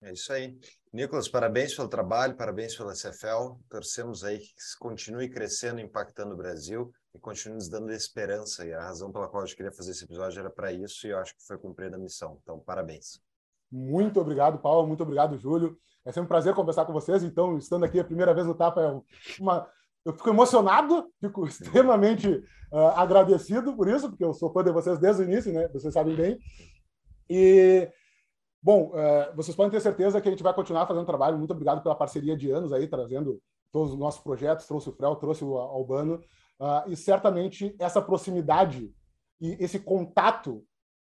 É 0.02 0.14
isso 0.14 0.32
aí. 0.32 0.56
Nicolas, 0.96 1.28
parabéns 1.28 1.76
pelo 1.76 1.90
trabalho, 1.90 2.38
parabéns 2.38 2.74
pela 2.74 2.94
CFL. 2.94 3.60
Torcemos 3.70 4.24
aí 4.24 4.40
que 4.40 4.54
continue 4.80 5.28
crescendo, 5.28 5.82
impactando 5.82 6.34
o 6.34 6.38
Brasil 6.38 6.90
e 7.14 7.20
continue 7.20 7.56
nos 7.56 7.68
dando 7.68 7.92
esperança. 7.92 8.66
E 8.66 8.74
a 8.74 8.82
razão 8.82 9.12
pela 9.12 9.28
qual 9.28 9.44
eu 9.44 9.54
queria 9.54 9.74
fazer 9.74 9.92
esse 9.92 10.06
episódio 10.06 10.40
era 10.40 10.50
para 10.50 10.72
isso 10.72 11.06
e 11.06 11.10
eu 11.10 11.18
acho 11.18 11.36
que 11.36 11.46
foi 11.46 11.58
cumprida 11.58 11.98
a 11.98 12.00
missão. 12.00 12.40
Então, 12.42 12.60
parabéns. 12.60 13.20
Muito 13.70 14.22
obrigado, 14.22 14.58
Paulo. 14.60 14.88
Muito 14.88 15.04
obrigado, 15.04 15.38
Júlio. 15.38 15.78
É 16.06 16.14
sempre 16.14 16.28
um 16.28 16.30
prazer 16.30 16.54
conversar 16.54 16.86
com 16.86 16.94
vocês. 16.94 17.24
Então, 17.24 17.58
estando 17.58 17.84
aqui 17.84 18.00
a 18.00 18.06
primeira 18.06 18.34
vez 18.34 18.48
no 18.48 18.56
Tapa, 18.56 18.82
é 18.82 19.02
uma... 19.38 19.70
eu 20.06 20.14
fico 20.14 20.30
emocionado, 20.30 21.12
fico 21.20 21.44
extremamente 21.46 22.30
uh, 22.72 22.78
agradecido 22.96 23.76
por 23.76 23.90
isso, 23.90 24.08
porque 24.08 24.24
eu 24.24 24.34
sou 24.34 24.50
fã 24.50 24.64
de 24.64 24.72
vocês 24.72 24.98
desde 24.98 25.24
o 25.24 25.26
início, 25.26 25.52
né? 25.52 25.68
Vocês 25.74 25.94
sabem 25.94 26.16
bem. 26.16 26.40
E, 27.30 27.92
bom, 28.66 28.94
uh, 28.96 29.36
vocês 29.36 29.56
podem 29.56 29.70
ter 29.70 29.80
certeza 29.80 30.20
que 30.20 30.28
a 30.28 30.32
gente 30.32 30.42
vai 30.42 30.52
continuar 30.52 30.88
fazendo 30.88 31.06
trabalho. 31.06 31.38
Muito 31.38 31.52
obrigado 31.52 31.84
pela 31.84 31.94
parceria 31.94 32.36
de 32.36 32.50
anos 32.50 32.74
aí, 32.74 32.88
trazendo 32.88 33.40
todos 33.72 33.94
os 33.94 34.00
nossos 34.00 34.20
projetos. 34.24 34.66
Trouxe 34.66 34.90
o 34.90 34.92
Frel, 34.92 35.16
trouxe 35.18 35.44
o 35.46 35.56
Albano. 35.56 36.16
Uh, 36.60 36.90
e 36.90 36.96
certamente 36.96 37.76
essa 37.78 38.02
proximidade 38.02 38.92
e 39.40 39.56
esse 39.60 39.78
contato 39.78 40.66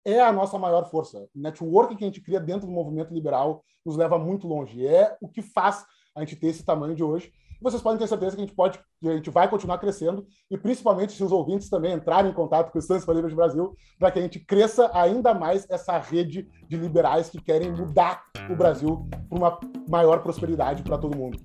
é 0.04 0.20
a 0.20 0.32
nossa 0.32 0.56
maior 0.58 0.88
força. 0.88 1.28
O 1.34 1.40
network 1.40 1.96
que 1.96 2.04
a 2.04 2.06
gente 2.06 2.20
cria 2.20 2.38
dentro 2.38 2.68
do 2.68 2.72
movimento 2.72 3.12
liberal 3.12 3.64
nos 3.84 3.96
leva 3.96 4.16
muito 4.16 4.46
longe. 4.46 4.86
É 4.86 5.16
o 5.20 5.28
que 5.28 5.42
faz 5.42 5.84
a 6.14 6.20
gente 6.20 6.36
ter 6.36 6.46
esse 6.46 6.64
tamanho 6.64 6.94
de 6.94 7.02
hoje. 7.02 7.32
Vocês 7.60 7.82
podem 7.82 7.98
ter 7.98 8.06
certeza 8.06 8.36
que 8.36 8.42
a 8.42 8.46
gente 8.46 8.54
pode, 8.54 8.78
a 9.04 9.12
gente 9.12 9.30
vai 9.30 9.48
continuar 9.48 9.78
crescendo 9.78 10.26
e 10.50 10.56
principalmente 10.56 11.12
se 11.12 11.22
os 11.22 11.30
ouvintes 11.30 11.68
também 11.68 11.92
entrarem 11.92 12.30
em 12.30 12.34
contato 12.34 12.70
com 12.70 12.78
o 12.78 12.80
Estância 12.80 13.12
Livre 13.12 13.28
de 13.28 13.36
Brasil, 13.36 13.74
para 13.98 14.10
que 14.10 14.18
a 14.18 14.22
gente 14.22 14.40
cresça 14.40 14.90
ainda 14.94 15.34
mais 15.34 15.66
essa 15.68 15.98
rede 15.98 16.48
de 16.68 16.76
liberais 16.76 17.28
que 17.28 17.40
querem 17.40 17.70
mudar 17.70 18.22
o 18.48 18.56
Brasil 18.56 19.06
para 19.28 19.38
uma 19.38 19.60
maior 19.88 20.22
prosperidade 20.22 20.82
para 20.82 20.96
todo 20.96 21.16
mundo. 21.16 21.38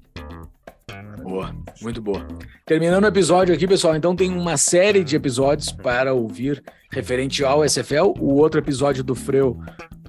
Boa, 1.22 1.56
muito 1.82 2.02
boa. 2.02 2.26
Terminando 2.66 3.04
o 3.04 3.08
episódio 3.08 3.54
aqui, 3.54 3.68
pessoal, 3.68 3.96
então 3.96 4.16
tem 4.16 4.32
uma 4.32 4.58
série 4.58 5.04
de 5.04 5.16
episódios 5.16 5.72
para 5.72 6.14
ouvir 6.14 6.64
referente 6.92 7.44
ao 7.44 7.68
SFL. 7.68 8.14
O 8.20 8.36
outro 8.36 8.60
episódio 8.60 9.04
do 9.04 9.16
Freu 9.16 9.58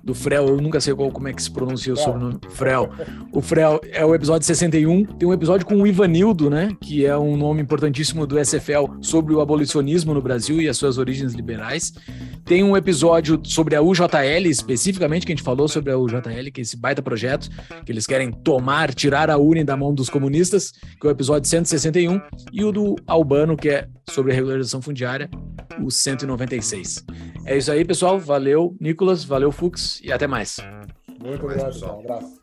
do 0.06 0.14
Frel, 0.14 0.46
eu 0.46 0.60
nunca 0.60 0.80
sei 0.80 0.94
qual, 0.94 1.10
como 1.10 1.26
é 1.26 1.32
que 1.32 1.42
se 1.42 1.50
pronuncia 1.50 1.92
o 1.92 1.96
sobrenome. 1.96 2.38
Frel. 2.50 2.88
O 3.32 3.42
Frel 3.42 3.80
é 3.90 4.06
o 4.06 4.14
episódio 4.14 4.46
61. 4.46 5.04
Tem 5.04 5.28
um 5.28 5.32
episódio 5.32 5.66
com 5.66 5.82
o 5.82 5.84
Ivanildo, 5.84 6.48
né? 6.48 6.76
Que 6.80 7.04
é 7.04 7.18
um 7.18 7.36
nome 7.36 7.60
importantíssimo 7.60 8.24
do 8.24 8.38
SFL 8.38 8.86
sobre 9.00 9.34
o 9.34 9.40
abolicionismo 9.40 10.14
no 10.14 10.22
Brasil 10.22 10.60
e 10.60 10.68
as 10.68 10.76
suas 10.76 10.96
origens 10.96 11.32
liberais. 11.34 11.92
Tem 12.44 12.62
um 12.62 12.76
episódio 12.76 13.40
sobre 13.42 13.74
a 13.74 13.82
UJL, 13.82 14.46
especificamente, 14.48 15.26
que 15.26 15.32
a 15.32 15.34
gente 15.34 15.44
falou 15.44 15.66
sobre 15.66 15.90
a 15.90 15.98
UJL, 15.98 16.52
que 16.52 16.60
é 16.60 16.62
esse 16.62 16.76
baita 16.76 17.02
projeto, 17.02 17.50
que 17.84 17.90
eles 17.90 18.06
querem 18.06 18.30
tomar, 18.30 18.94
tirar 18.94 19.28
a 19.28 19.36
Uni 19.36 19.64
da 19.64 19.76
mão 19.76 19.92
dos 19.92 20.08
comunistas, 20.08 20.70
que 21.00 21.04
é 21.04 21.08
o 21.08 21.10
episódio 21.10 21.48
161. 21.48 22.20
E 22.52 22.62
o 22.62 22.70
do 22.70 22.94
Albano, 23.08 23.56
que 23.56 23.70
é 23.70 23.88
sobre 24.10 24.32
a 24.32 24.34
regularização 24.34 24.80
fundiária, 24.80 25.28
o 25.82 25.90
196. 25.90 27.04
É 27.44 27.56
isso 27.56 27.70
aí, 27.70 27.84
pessoal. 27.84 28.18
Valeu, 28.18 28.76
Nicolas. 28.80 29.24
Valeu, 29.24 29.52
Fux. 29.52 30.00
E 30.02 30.12
até 30.12 30.26
mais. 30.26 30.58
Muito 31.20 31.44
obrigado, 31.44 31.72
pessoal. 31.72 31.98
Um 31.98 32.00
abraço. 32.00 32.36